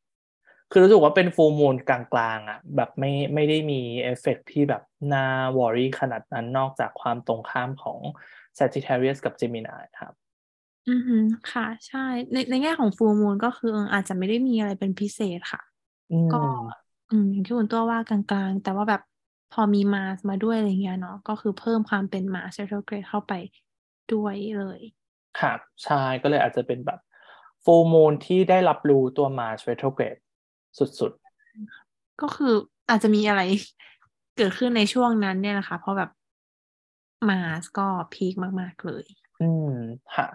[0.69, 1.99] คือรู้สึกว่าเป็น full moon กลา
[2.37, 4.81] งๆอะแบบไม่ไม่ได้มีเอฟเฟกที่แบบ
[5.13, 5.25] น่า
[5.57, 7.99] worry ขนาดนั้นนอกจากความตรงข้ามของ
[8.59, 10.13] Sagittarius กับ Gemini ครับ
[10.87, 11.15] อือฮึ
[11.51, 11.99] ค่ะ ใช่
[12.31, 15.61] ในในแง่ของ full moon ก็คืออาจจะไม่ได้มีอะไรเป็นพิเศษค่ะ
[16.29, 16.37] ก็
[17.09, 19.01] อืมอย่างที่คุณตัวว่ากลางๆ แต่ว่าแบบ
[19.55, 23.33] พอมีมาสมาด้วยอะไรเงี้ยเนาะก็คือเพิ่มความเป็นมาสเรโทรเกรดเข้าไป
[24.13, 24.79] ด้วยเลย
[25.39, 26.99] ครับใช่ก็เลยอาจจะเป็นแบบ
[27.63, 30.15] ฟูลมูนที่ได้รับรู้ตัวมาสเรโทรเกรด
[30.99, 32.53] สุดๆ ก็คือ
[32.89, 33.41] อาจจะมีอะไร
[34.37, 36.09] เกิดขึ้นในช่วงนั้นเนี่ยนะคะ เพราะแบบ
[37.29, 39.05] มาสก็พีคมาก ๆ เลย
[39.41, 39.71] อืม
[40.15, 40.27] ค่ะ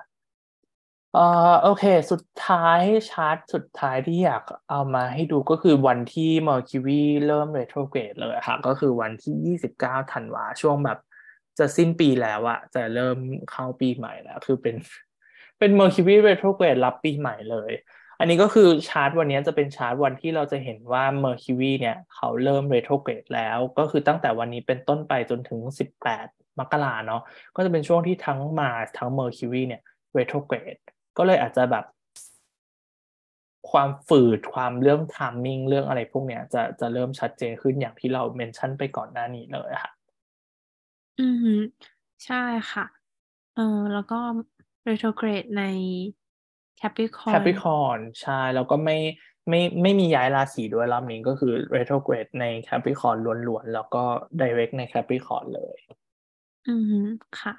[1.14, 2.80] เอ่อโอเค สุดท้าย
[3.10, 10.98] ชาร์ตสุดท้ายที่อยากเอามาให้ดูก็คือวันที่ Mercury เริ่ม r e t r o g r a d เลยค่ะ ก็คือวันที่ 29ธันวาช่วงแบบ
[11.58, 13.16] จะสิ้นปีแล้วอะจะเริ่ม
[13.50, 14.76] เข้าปีใหม่แล้ว คือเป็น
[15.58, 17.72] เป็น Mercury retrograde รับปีใหม่เลย
[18.18, 25.60] อันนี้ก็คือชาร์ตวันนี้จะเป็นชาร์ตวันที่เราจะเห็นว่า Mercury เนี่ย เขาเริ่ม r e t r o g r a d แล้ว ก็คือตั้งแต่วันนี้เป็นต้นไปจนถึง
[26.10, 26.26] 18
[26.58, 27.22] มกราเนาะ
[27.56, 29.82] ก็จะเป็นช่วงที่ทั้งมาทั้ง Mercury เนี่ย
[30.18, 30.80] retrograde
[31.26, 31.84] เลยอาจจะแบบ
[33.70, 39.92] ความฝืดความเรื่องทามมิ่งเรื่องอะไรพวกเนี้ยจะจะเริ่มชัดเจนขึ้นอย่างที่เราเมนชั่นไปก่อนหน้านี้เลยค่ะ
[41.20, 41.54] อือฮึ
[42.24, 42.36] ใช่
[42.72, 42.84] ค่ะ
[43.54, 44.18] เออแล้วก็
[44.88, 45.62] retrograde ใน
[46.80, 48.98] Capricorn Capricorn ใช่ แล้วก็ไม่
[49.48, 53.16] ไม่ไม่มีย้ายราศีด้วยรอบนี้ก็คือ retrograde ใน Capricorn
[53.48, 54.02] ล้วนๆ แล้วก็
[54.40, 55.76] direct ใน Capricorn เลย
[56.68, 56.98] อือฮึ
[57.40, 57.52] ค่ะ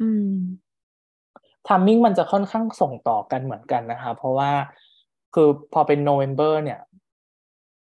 [0.00, 0.28] อืม
[1.66, 4.50] timing มันจะค่อนข้างส่งต่อกันเหมือนกันนะคะ เพราะว่า
[5.34, 6.80] คือพอเป็น November เนี่ย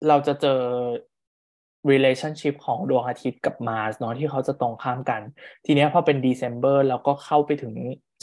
[0.08, 0.62] เราจะเจอ
[1.92, 5.22] relationship ของดวงอาทิตย์กับ Mars เนาะที่เขาจะตรงข้ามกัน
[5.66, 7.74] ทีนี้พอเป็น December แล้วก็เข้าไปถึง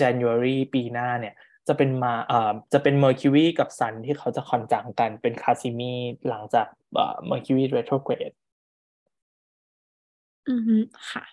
[0.00, 1.34] January ปีหน้าเนี่ย
[1.68, 5.92] จะเป็นมาเอ่อจะเป็น Mercury กับ Sun ที่เขาจะ conjunct กันเป็น cazimi
[6.28, 8.34] หลังจากเอ่อ Mercury retrograde
[10.48, 10.70] อือ
[11.10, 11.24] ค่ะ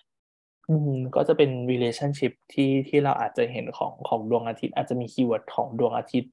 [0.68, 6.32] อืมก็จะเป็น relationship ที่ที่เราอาจจะเห็นของของดวงอาทิตย์ อาจจะมีคีย์เวิร์ดของดวงอาทิตย์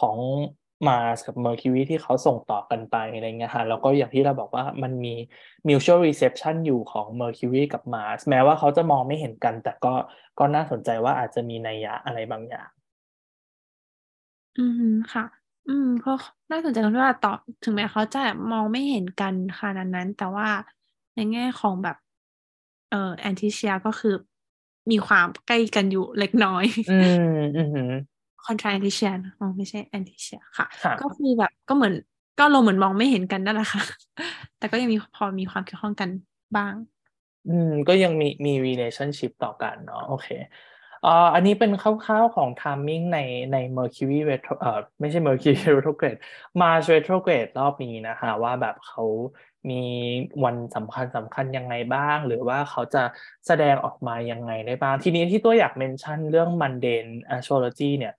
[0.00, 0.16] ของ
[0.86, 5.14] มาสกับ Mercury ที่เขาส่งต่อกันไปอะไรเงี้ยฮะแล้วก็อย่างที่เราบอกว่ามันมี
[5.68, 9.94] mutual reception อยู่ของ Mercury กับ Mars แม้ว่าเขาจะมองไม่เห็นกัน แต่ก็
[10.38, 12.68] ก็น่าสนใจว่าอาจจะมีนัยยะอะไรบางอย่าง
[14.58, 15.24] อืมค่ะ
[15.68, 16.16] อืมเพราะ
[16.50, 17.32] น่าสนใจตรงที่ว่าต่อ
[17.64, 18.20] ถึงแม้เขาจะ
[18.52, 20.48] มองไม่เห็นกันขนาดนั้น แต่ว่า
[21.14, 21.96] ในแง่ของแบบ
[22.92, 24.14] เอ่อแอนติเชียก็คือ
[24.90, 27.24] มีความใกล้กันอยู่เล็กน้อย อืม
[27.56, 27.90] อืม
[28.46, 30.66] คอนทราแอนติเชียอ๋อไม่ใช่แอนติเชียค่ะ
[31.00, 31.94] ก็คือแบบก็เหมือน
[32.38, 33.82] ก็เราเหมือนมองไม่เห็นกันนั่นแหละค่ะ
[34.58, 36.10] แต่ก็ยังมีพอมีความเกี่ยวข้องกัน
[36.56, 36.74] บ้าง
[37.48, 40.28] อืม ก็ยังมีมี relationship ต่อกันเนาะโอเค
[41.06, 43.18] อ่าอันนี้เป็นคร่าวๆของ timing ใน
[43.52, 46.18] ใน Mercury retro เอ่อไม่ใช่ Mercury retrograde
[46.60, 49.04] Mars retrograde รอบนี้นะคะ ว่าแบบเขา
[49.70, 49.82] มี
[50.44, 53.02] วันสำคัญสำคัญยังไงบ้าง หรือว่าเขาจะ
[53.46, 58.14] แสดงออกมายังไงได้บ้าง ทีนี้ที่ตัวอยากเมนชั่นเรื่อง mundane astrology เนี่ย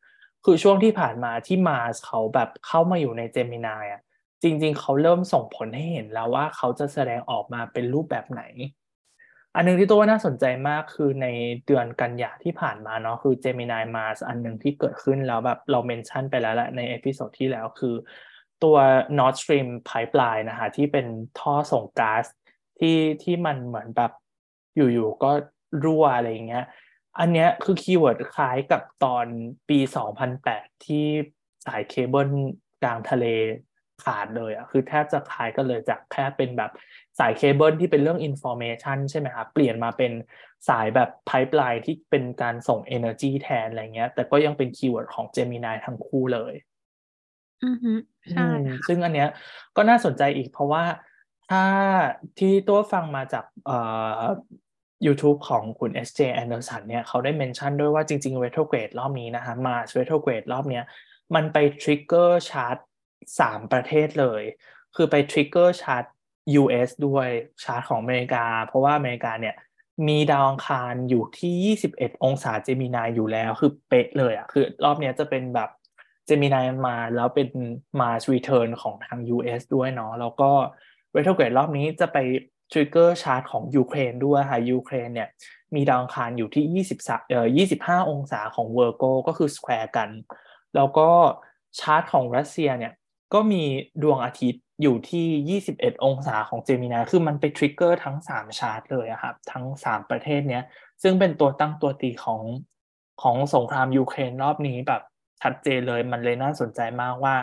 [0.46, 4.02] คือช่วงที่ผ่านมาที่มาสเขาแบบเข้ามาอยู่ในเจมินายอะ
[4.44, 8.44] จริง ๆ เขาเริ่มส่งผลให้เห็นแล้วว่าเขาจะแสดงออกมาเป็นรูปแบบไหน
[9.56, 11.28] อันนึงที่ตัวน่าสนใจมากคือใน
[11.66, 17.96] เดือนกันยาที่ผ่านมาเนาะคือ Gemini Mars อันหนึ่งที่เกิดขึ้นแล้วแบบเรา mention ไปแล้วแหละใน episode ที่แล้วคือ
[18.64, 18.78] ตัว
[19.18, 21.08] Nord Stream Pipeline นะคะที่เป็น
[21.40, 22.26] ท่อส่งก๊าซ
[22.80, 24.12] ที่ที่มันเหมือนแบบ
[24.76, 25.32] อยู่ๆก็
[25.84, 26.66] รั่วอะไรเงี้ย
[27.20, 29.26] อันเนี้ยคือ keyword คล้ายกับตอน
[29.70, 29.80] ปี
[30.32, 31.06] 2008 ที่
[31.66, 32.30] สายเคเบิล
[32.84, 33.26] กลางทะเล
[34.04, 36.72] ขาดเลยอะคือแทบจะคล้ายกันเลยจากแค่เป็นแบบ
[37.20, 40.12] สายเคเบิลที่เป็นเรื่อง information ใช่ไหมครับเปลี่ยนมาเป็น
[40.70, 46.54] สายแบบ pipeline ที่เป็นการส่ง energy แทนอะไรเงี้ย แต่ก็ยังเป็น keyword ของ Gemini ทั้งคู่เลย
[47.66, 47.94] อือฮึ
[48.32, 48.50] ใช่
[48.88, 49.30] ซึ่งอันเนี้ย
[49.76, 50.84] ก็น่าสนใจอีกเพราะว่า
[51.50, 51.66] ถ้า
[52.40, 53.78] ที่ตัวฟังมาจากเอ่
[54.20, 54.22] อ
[55.06, 60.84] YouTube ของคุณ SJ Anderson เนี่ยเขาได้ mention ด้วยว่าจริงๆ retrograde รอบนี้นะคะ Mars retrograde รอบเนี้ย
[61.36, 62.78] มันไป trigger chart
[63.40, 64.44] สามประเทศเลย
[64.96, 66.06] คือไป trigger chart
[66.62, 67.28] US ด้วย
[67.64, 69.56] ชาร์ตของอเมริกา เพราะว่าอเมริกาเนี่ย
[70.08, 75.70] มีดาวอังคารอยู่ที่ 21 องศา Gemini อยู่แล้ว คือเป๊ะเลยอะคือรอบนี้จะเป็นแบบ
[76.26, 77.50] Gemini มาแล้วเป็น
[78.00, 80.52] Mars Return ของทาง US ด้วยเนาะแล้วก็
[81.16, 82.18] retrograde รอบนี้จะไป
[82.72, 85.30] trigger chart ของยูเครนด้วยค่ะยูเครนเนี่ย
[85.76, 87.48] มีดาวอังคารอยู่ที่23เอ่อ
[88.02, 90.10] 25 องศาของ Virgo ก็คือ square กัน
[90.76, 91.10] แล้วก็
[91.80, 92.94] ชาร์ตของรัสเซียเนี่ย
[93.34, 93.64] ก็มี
[94.04, 100.64] ดวงอาทิตย์อยู่ที่ 21 องศาของ Gemini คือมันไป trigger ทั้ง 3 ชาร์ตเลยครับ ทั้ง 3 ประเทศเนี้ย
[101.04, 102.42] ซึ่งเป็นตัวตั้งตัวตีของ
[103.22, 105.02] ของสงครามยูเครนรอบนี้แบบ
[105.42, 107.36] ชัดเจนเลย มันเลยน่าสนใจมากว่า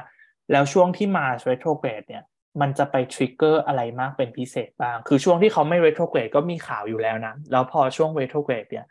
[0.53, 2.25] แล้วช่วงที่ Mars retrograde เนี่ย
[2.61, 8.87] มันจะไป trigger อะไรมากเป็นพิเศษบ้าง คือช่วงที่เขาไม่ retrograde ก็มีข่าวอยู่แล้วนะ แล้วพอช่วง retrograde เนี่ย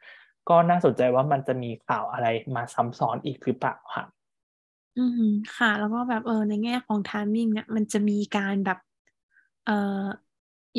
[0.50, 4.04] ก็น่าสนใจว่ามันจะมีข่าวอะไรมาซ้ำซ้อนอีกหรือเปล่าค่ะ
[4.96, 5.22] อืม
[5.56, 8.78] ค่ะ แล้วก็แบบ เออ ในแง่ของ timing เนี่ย มันจะมีการแบบ
[9.64, 9.72] เอ่อ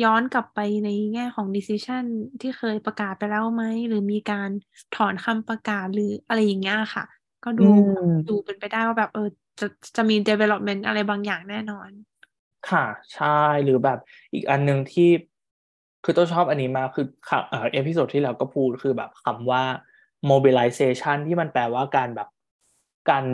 [0.01, 2.03] ย้อนกลับไปในแง่ของ decision
[2.41, 4.49] ที่เคยประกาศไปแล้วไหม หรือมีการ
[4.91, 7.03] ถอนคำประกาศ หรืออะไรอย่างเงี้ยค่ะ
[7.43, 7.63] ก็ดู อื
[7.97, 9.21] ม ดูเป็นไปได้ว่าแบบ เออ
[9.59, 9.65] จะ
[9.97, 11.91] จะมี development อะไรบางอย่างแน่นอน
[12.69, 13.25] ค่ะ ใช่
[13.63, 13.97] หรือแบบ
[14.33, 15.03] อีกอันหนึ่งที่
[16.03, 19.63] คือต้องชอบอันนี้มาก คือ ค่ะ เอ่อ episode ที่เราก็พูด คือแบบคำว่า
[20.31, 22.27] mobilization ที่มันแปลว่าการแบบ
[23.09, 23.25] การ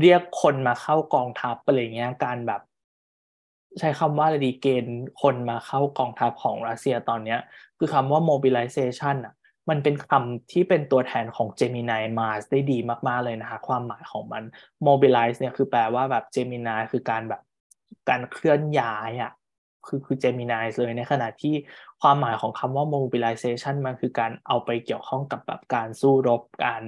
[0.00, 2.62] เรียกคนมาเข้ากองทัพอะไรเงี้ย การแบบ
[3.78, 7.40] ใช้คำว่าอะไรดีเกณฑ์คนมาเข้ากองทัพของรัสเซียตอนเนี้ย
[7.78, 9.34] คือคำว่า mobilization อะ
[9.70, 14.42] มันเป็นคำที่เป็นตัวแทนของ Gemini Mars ได้ดีมาก ๆ เลยนะคะความหมายของมัน
[14.86, 17.42] mobilize เนี่ยคือแปลว่าแบบ Gemini คือการแบบ
[18.08, 19.32] การเคลื่อนย้ายอะ
[19.86, 21.54] คือคือ Gemini เลยในขณะที่
[22.00, 26.82] ความหมายของคำว่า mobilization มันคือการเอาไปเกี่ยวข้องกับแบบการสู้รบการ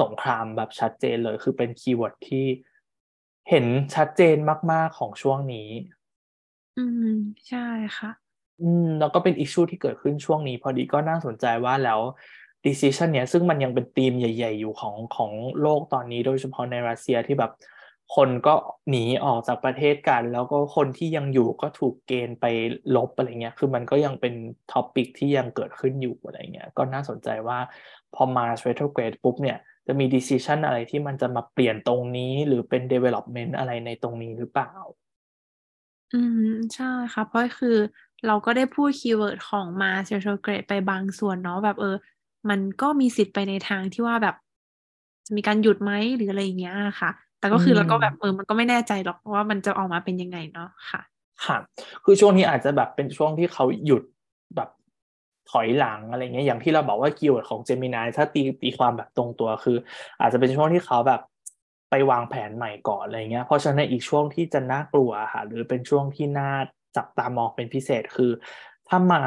[0.00, 2.46] สงครามแบบชัดเจนเลย คือเป็น keyword ที่
[3.50, 4.36] เห็นชัดเจน
[4.72, 5.68] มาก ๆของช่วงนี้
[6.78, 7.16] อืม
[7.48, 7.66] ใช่
[7.98, 8.10] ค่ะ
[8.62, 12.00] อืม แล้วก็เป็น issue ที่เกิดขึ้นช่วงนี้ พอดีก็น่าสนใจว่าแล้ว
[12.64, 17.52] decision เนี้ยซึ่งมันยังเป็นธีมใหญ่ ๆ อยู่ของของโลกตอนนี้ โดยเฉพาะในรัสเซียที่แบบ
[18.16, 18.54] คนก็
[18.90, 22.44] หนีออกจากประเทศกัน แล้วก็คนที่ยังอยู่ก็ถูกเกณฑ์ไป
[22.96, 24.34] รบอะไรเงี้ย คือมันก็ยังเป็น
[24.72, 27.58] topic ที่ยังเกิดขึ้นอยู่อะไรเงี้ย ก็น่าสนใจว่า
[28.14, 34.72] พอมา retrograde ปุ๊บเนี่ย จะมี decision อะไรที่มันจะมาเปลี่ยนตรงนี้หรือเป็น development อะไรในตรงนี้หรือเปล่า
[36.14, 37.76] อืม ใช่ค่ะ เพราะคือ
[38.26, 41.96] เราก็ได้พูด keyword ของ Mars retrograde ไปบางส่วนเนาะแบบเออ
[42.50, 44.36] มันก็มีสิทธิ์ไปในทางที่ว่าแบบ
[45.26, 51.00] จะมีการหยุดไหมหรืออะไรอย่างเงี้ยค่ะ แต่ก็คืออืมเราก็แบบเออมันก็ไม่แน่ใจหรอกว่ามันจะออกมาเป็นยังไงเนาะค่ะ
[51.46, 51.56] ค่ะ
[52.04, 54.02] คือช่วงนี้อาจจะแบบเป็นช่วงที่เขาหยุด
[54.56, 54.68] แบบ
[55.50, 59.76] ถอยหลังอะไรเงี้ยอย่างที่เราบอกว่าคีย์เวิร์ดของ Gemini ถ้าตีตีความแบบตรงตัวคือ
[60.20, 61.20] อาจจะเป็นช่วงที่เขาแบบ
[61.90, 66.50] ไปวางแผนใหม่ก่อนอะไรเงี้ยเพราะฉะนั้นอีกช่วงที่จะน่ากลัวค่ะหรือเป็นช่วงที่น่า
[66.96, 68.32] จับตามองเป็นพิเศษคือ
[68.88, 69.20] ถ้ามา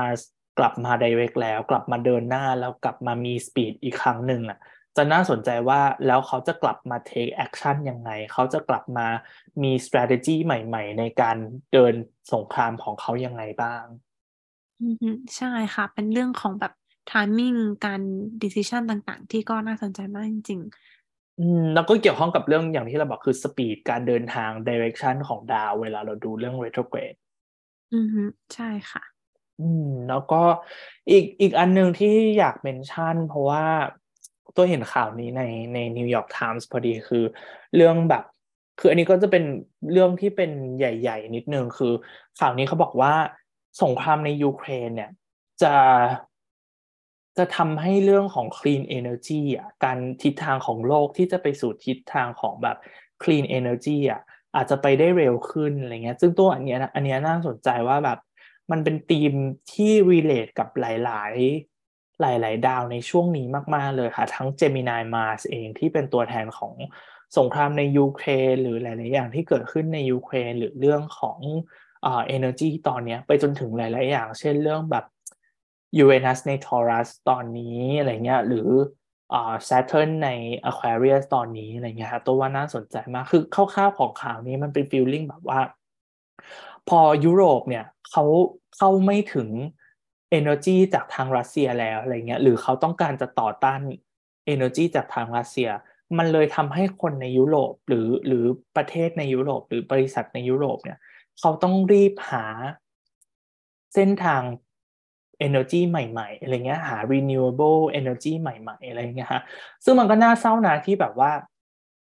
[0.60, 4.60] กลับมา direct แล้ว กลับมาเดินหน้าแล้วกลับมามี speed อีกครั้งหนึ่งอะ
[4.98, 9.08] จะน่าสนใจว่าแล้วเขาจะกลับมา take action ยังไง เขาจะกลับมา
[9.64, 11.38] มี strategy ใหม่ ๆ ในการ
[11.74, 11.94] เดิน
[12.34, 13.84] สงครามของเขายังไงบ้าง
[14.82, 16.72] อือฮึใช่ค่ะ เป็นเรื่องของแบบ
[17.08, 18.02] timing การ
[18.42, 20.62] decision ต่างๆ ที่ก็น่าสนใจมากจริง
[21.40, 27.18] อืมแล้วก็เกี่ยวข้องกับเรื่องอย่างที่เราบอกคือ speed การเดินทาง direction ของดาวเวลาเราดูเรื่อง retrograde
[27.72, 28.24] ๆอือฮึ
[28.54, 29.04] ใช่ค่ะ
[29.60, 30.42] อืม แล้วก็
[31.10, 32.08] อีกอีกอันหนึ่งที่
[32.38, 33.66] อยาก mention เพราะว่า
[34.56, 35.42] ตัวเห็นข่าวนี้ใน
[35.74, 37.24] ใน New York Times พอดีคือ
[37.76, 38.24] เรื่องแบบ
[38.80, 39.44] คืออันนี้ก็จะเป็น
[39.92, 41.94] เรื่องที่เป็นใหญ่ ๆ นิดนึงคือ
[42.40, 43.14] ข่าวนี้เขาบอกว่า
[43.82, 45.12] สงครามในยูเครนเนี่ย
[45.64, 45.76] จะ
[47.38, 52.78] จะทำให้เรื่องของ clean energy อะการทิศทางของโลกที่จะไปสู่ทิศทางของแบบ
[53.24, 54.22] clean energy อะ
[54.56, 58.20] อาจจะไปได้เร็วขึ้นอะไรเงี้ยซึ่งตัวอันเนี้ยนะอันเนี้ยน่าสนใจว่าแบบ
[58.72, 59.34] มันเป็นธีม
[59.74, 61.34] ที่ relate กับหลาย
[61.80, 66.74] ๆ หลาย ๆ ดาวในช่วงนี้มาก ๆ เลยค่ะ ทั้ง Gemini Mars เองที่เป็นตัวแทนของ
[67.38, 71.40] สงครามในยูเครนหรือหลาย ๆ อย่างที่เกิดขึ้นในยูเครนหรือเรื่องของ
[72.04, 75.06] เอ่อ energy ตอนนี้ไปจนถึงหลาย ๆ อย่าง เช่นเรื่องแบบ
[76.04, 78.70] Uranus ใน Taurus ตอนนี้อะไรเงี้ยหรือ
[79.34, 80.30] อ่า Saturn ใน
[80.70, 85.60] Aquarius ตอนนี้อะไรเงี้ยครับตัวว่าน่าสนใจมากคือคร่าวๆของข่าวนี้มันเป็น feeling แบบว่า
[86.90, 88.24] พอยุโรปเนี่ยเขา
[88.78, 89.50] เข้าไม่ถึง
[90.40, 93.80] energy จากทางรัสเซียแล้วอะไรเงี้ยหรือเขาต้องการจะต่อต้าน
[94.54, 95.70] energy จากทางรัสเซีย
[96.18, 98.46] มันเลยทำให้คนในยุโรปหรือหรือ
[98.78, 101.00] ประเทศในยุโรป หรือบริษัทในยุโรปเนี่ย
[101.40, 102.46] เขาต้องรีบหา
[103.94, 104.44] เส้นทาง
[105.48, 109.42] energy ใหม่ๆอะไรเงี้ยหา renewable energy ใหม่ๆอะไรเงี้ยฮะ
[109.84, 111.32] ซึ่งมันก็น่าเศร้านะที่แบบว่า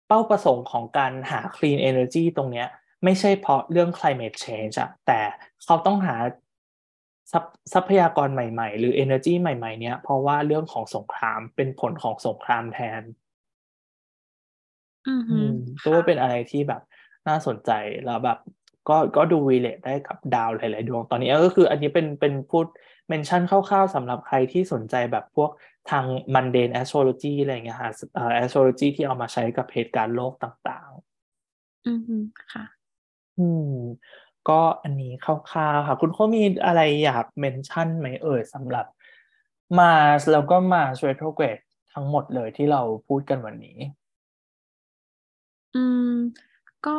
[0.08, 2.68] เป้าประสงค์ของการหา clean energy ตรงเนี้ย
[3.04, 5.20] ไม่ใช่เพราะเรื่อง climate change อะแต่
[5.64, 6.16] เขาต้องหา
[7.74, 13.02] ทรัพยากรใหม่ๆ หรือ energy ใหม่ๆ เนี้ยเพราะว่าเรื่องของสงครามเป็นผลของสงครามแทน
[15.28, 15.50] อืม
[15.84, 16.80] ตัวเป็นอะไรที่แบบ
[17.28, 17.70] น่าสนใจ
[18.04, 18.38] แล้วแบบ
[18.88, 22.66] ก็ก็ดู relate ได้กับดาวหลาย ๆ ดวงตอนนี้ก็คืออันนี้เป็นเป็นพูด
[23.08, 25.50] mention คร่าวๆสำหรับใครที่สนใจแบบพวก
[25.90, 26.04] ทาง
[26.34, 27.90] mundane astrology อะไรเงี้ยค่ะ
[28.34, 32.22] astrology ที่เอามาใช้กับเหตุการณ์โลกต่างๆ อืม
[32.52, 32.64] ค่ะ
[33.38, 33.74] อืม
[34.48, 38.86] ก็อันนี้คร่าวๆค่ะ คุณโคมีอะไรอยาก mention ไหมเอ่ยสำหรับ
[39.81, 39.92] Mars
[40.32, 41.58] แล้วก็ Mars retrograde
[41.92, 43.78] ทั้งหมดเลยที่เราพูดกันวันนี้
[45.74, 46.10] อืม
[46.86, 46.98] ก็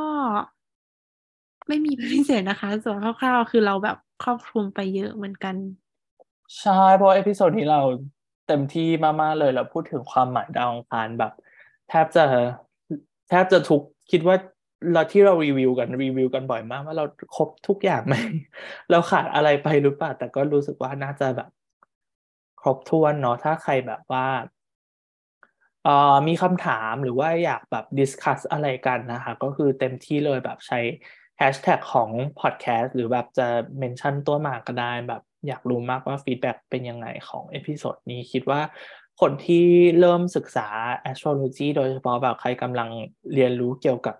[1.67, 5.55] ไม่มีพิเศษนะคะ ส่วนคร่าวๆ คือเราแบบครอบคลุมไปเยอะเหมือนกัน
[6.61, 7.81] ใช่ เพราะเอพิโซดนี้เรา
[8.47, 8.87] เต็มที่
[9.21, 11.33] มากๆเลยเราพูดถึงความหมายดาวองคารแบบ
[11.89, 12.23] แทบจะ
[13.29, 14.35] แทบจะทุกคิดว่า
[14.93, 18.15] เราที่เรารีวิวกันรีวิวกันบ่อยมากว่าเราครบทุกอย่างไหม
[18.91, 21.49] เราขาดอะไรไปหรือเปล่าแต่ก็รู้สึกว่าน่าจะแบบ
[22.61, 24.25] ครบถ้วนเนาะถ้าใครแบบว่า
[25.83, 30.79] เอ่อมีคำถามหรือว่าอยากแบบ discuss อะไรกันนะคะ ก็คือเต็มที่เลยแบบใช้
[31.37, 33.47] แฮชแท็กของพอดแคสต์หรือแบบจะ
[33.79, 38.61] mention ตัวมาก็ได้แบบอยากรู้มากว่า feedback เป็นยังไงของ episode นี้คิดว่า
[39.21, 39.65] คนที่
[39.99, 40.67] เริ่มศึกษา
[41.09, 42.89] astrology โดยเฉพาะแบบใครกำลัง
[43.33, 44.15] เรียนรู้เกี่ยวกับ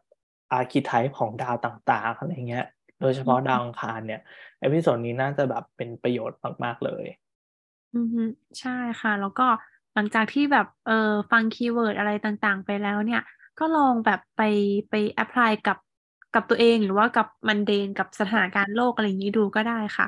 [0.51, 2.65] archetype ของดาวต่างๆอะไรเงี้ย
[3.01, 4.21] โดยเฉพาะดาวอังคารเนี่ย
[4.61, 7.05] episode นี้น่าจะแบบเป็นประโยชน์มาก ๆ เลย
[7.93, 8.07] อืม
[8.59, 9.47] ใช่ค่ะ แล้วก็
[9.93, 13.21] หลังจากที่แบบเออฟัง keyword อะไรต่างๆ ไปแล้วเนี่ย
[13.59, 14.41] ก็ลองแบบไป
[14.89, 15.77] ไป apply กับ
[16.35, 20.07] กับตัวเองหรือว่ากับ mundane กับสถานการณ์โลกอะไรอย่างนี้ดูก็ได้ค่ะ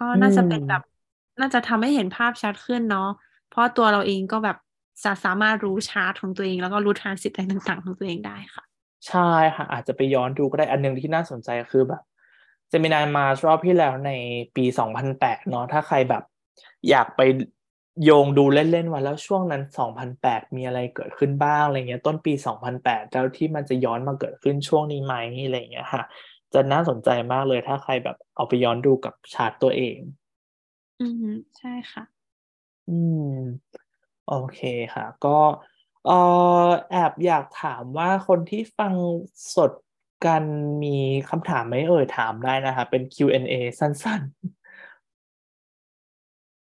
[0.00, 0.82] ก็น่าจะเป็นแบบ
[1.40, 3.08] น่าจะทำให้เห็นภาพชัดขึ้นเนาะ
[3.50, 4.56] เพราะตัวเราเองก็แบบ
[5.04, 8.64] จะสามารถรู้ชาร์ตของตัวเอง แล้วก็รู้ transit อะไรต่างๆ ของตัวเองได้ค่ะ
[9.08, 12.02] ใช่ค่ะ อาจจะไปย้อนดูก็ได้อันหนึ่งที่น่าสนใจคือแบบ
[12.68, 14.10] เจมินายมารอบที่แล้วใน
[14.56, 16.22] ปีสองพันแปดเนาะถ้าใครแบบ
[16.90, 17.20] อยากไป
[18.04, 22.32] โยงดูเล่นๆว่าแล้วช่วงนั้น 2008 มีอะไรเกิดขึ้นบ้างอะไรเงี้ยต้นปี
[22.74, 26.02] 2008 แล้วที่มันจะย้อนมาเกิดขึ้นช่วงนี้ไหมอะไรเงี้ยค่ะ
[26.54, 29.98] จะน่าสนใจมากเลยถ้าใครแบบเอาไปย้อนดูกับชาร์ตตัวเอง
[31.00, 31.26] อืม
[31.58, 32.04] ใช่ค่ะ
[32.88, 32.98] อื
[33.32, 33.34] ม
[34.28, 34.60] โอเค
[34.94, 35.38] ค่ะ ก็
[36.06, 36.10] เอ
[36.64, 38.94] อแอบอยากถามว่าคนที่ฟัง
[39.56, 39.72] สด
[40.26, 40.44] กัน
[40.84, 40.96] มี
[41.30, 44.28] คำถามไหมเอ่ยถามได้นะคะ เป็น Q&A สั้นๆ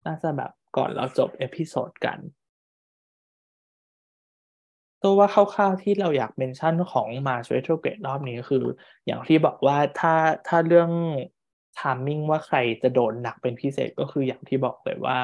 [0.06, 2.19] น่าจะแบบ ก่อนเราจบ episode กัน
[5.01, 8.64] ตัวว่าคร่าวๆที่เราอยาก mention ของ Mars retrograde รอบนี้คือ
[9.06, 10.15] อย่างที่บอกว่าถ้า
[10.47, 10.91] ถ้าเรื่อง
[11.80, 15.17] timing ว่าใครจะโดนหนักเป็นพิเศษก็คืออย่างที่บอกเลยว่า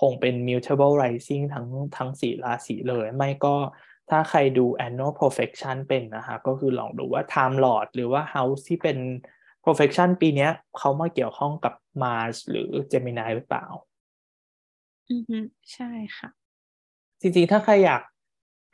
[0.00, 3.56] คงเป็น mutable rising ทั้งทั้งสี่ราศีเลย ไม่ก็
[4.10, 8.98] ถ้าใครดู annual profection เป็นนะคะก็คือลองดูว่า time lord หรือว่า house ที่เป็น
[9.64, 10.48] profection ปีนี้
[10.78, 13.66] เขามาเกี่ยวข้องกับ Mars หรือ Gemini หรือเปล่า
[15.10, 15.38] อือฮึ
[15.72, 16.28] ใช่ค่ะ
[17.20, 18.02] จริงๆ ถ้าใครอยาก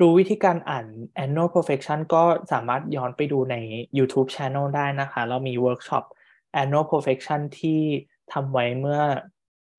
[0.01, 0.87] รู้วิธีการอ่าน
[1.25, 3.57] annual profection ก็สามารถย้อนไปดูใน
[3.99, 6.05] YouTube Channel ได้นะคะ เรามี workshop
[6.63, 7.81] annual profection ที่
[8.33, 9.01] ทำไว้เมื่อ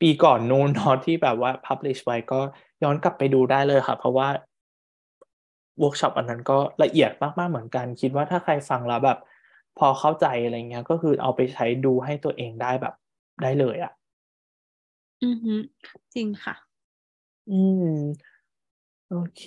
[0.01, 2.41] ปีก่อนนู้นเนาะที่แบบว่า publish ไว้ก็
[2.83, 4.27] ย้อนกลับไปดูได้เลยค่ะ เพราะว่า
[5.79, 9.19] เวิร์กช็อปอันนั้นก็ละเอียดมากๆเหมือนกัน คิดว่าถ้าใครฟังแล้วแบบ
[9.77, 12.93] พอเข้าใจอะไรเงี้ย ก็คือเอาไปใช้ดูให้ตัวเองได้แบบ
[13.41, 13.93] ได้เลยอะ่ะ
[15.23, 15.53] อือฮึ
[16.13, 16.55] จริงค่ะ
[17.49, 17.83] อืม
[19.07, 19.41] โอเค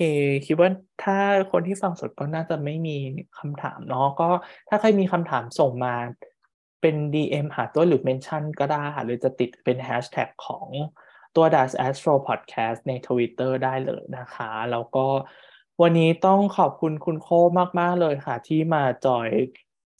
[0.46, 1.14] คิดว่าถ้า
[1.50, 2.96] คนที่ฟังสดก็น่าจะไม่มี
[3.38, 4.24] คำถามเนาะก็
[4.68, 5.94] ถ้าใครมีคำถามส่งมา
[6.80, 10.68] เป็น DM หาตัวหรือ mention ก็ได้หรือจะติดเป็นแฮชแท็กของ
[11.36, 15.06] ตัว Das Astro Podcast ใน Twitter ได้เลยนะคะ แล้วก็
[15.82, 17.28] วันนี้ต้องขอบคุณคุณโค
[17.80, 19.28] มาก ๆ เลยค่ะ ที่มาจอย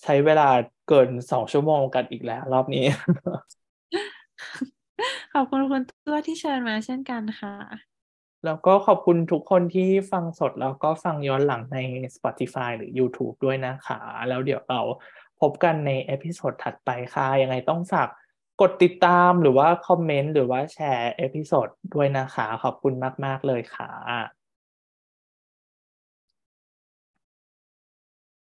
[0.03, 0.49] ใช้เวลา
[0.89, 2.85] เกินสองชั่วโมงกันอีกแล้วรอบนี้
[5.35, 7.55] ขอบคุณคุณตัวที่เชิญมาเช่นกันค่ะ
[8.45, 11.79] แล้วก็ขอบคุณทุกคนที่ฟังสดแล้วก็ฟังย้อนหลังใน
[12.17, 14.81] Spotify หรือ YouTube ด้วยนะคะ แล้วเดี๋ยวเรา
[15.41, 18.09] พบกันใน episode ถัดไปค่ะ ยังไงต้องฝาก
[18.61, 22.95] กดติดตามหรือว่า comment หรือว่าแชร์ episode ด้วยนะคะ ขอบคุณ
[23.25, 24.40] มาก ๆ เลยค่ะ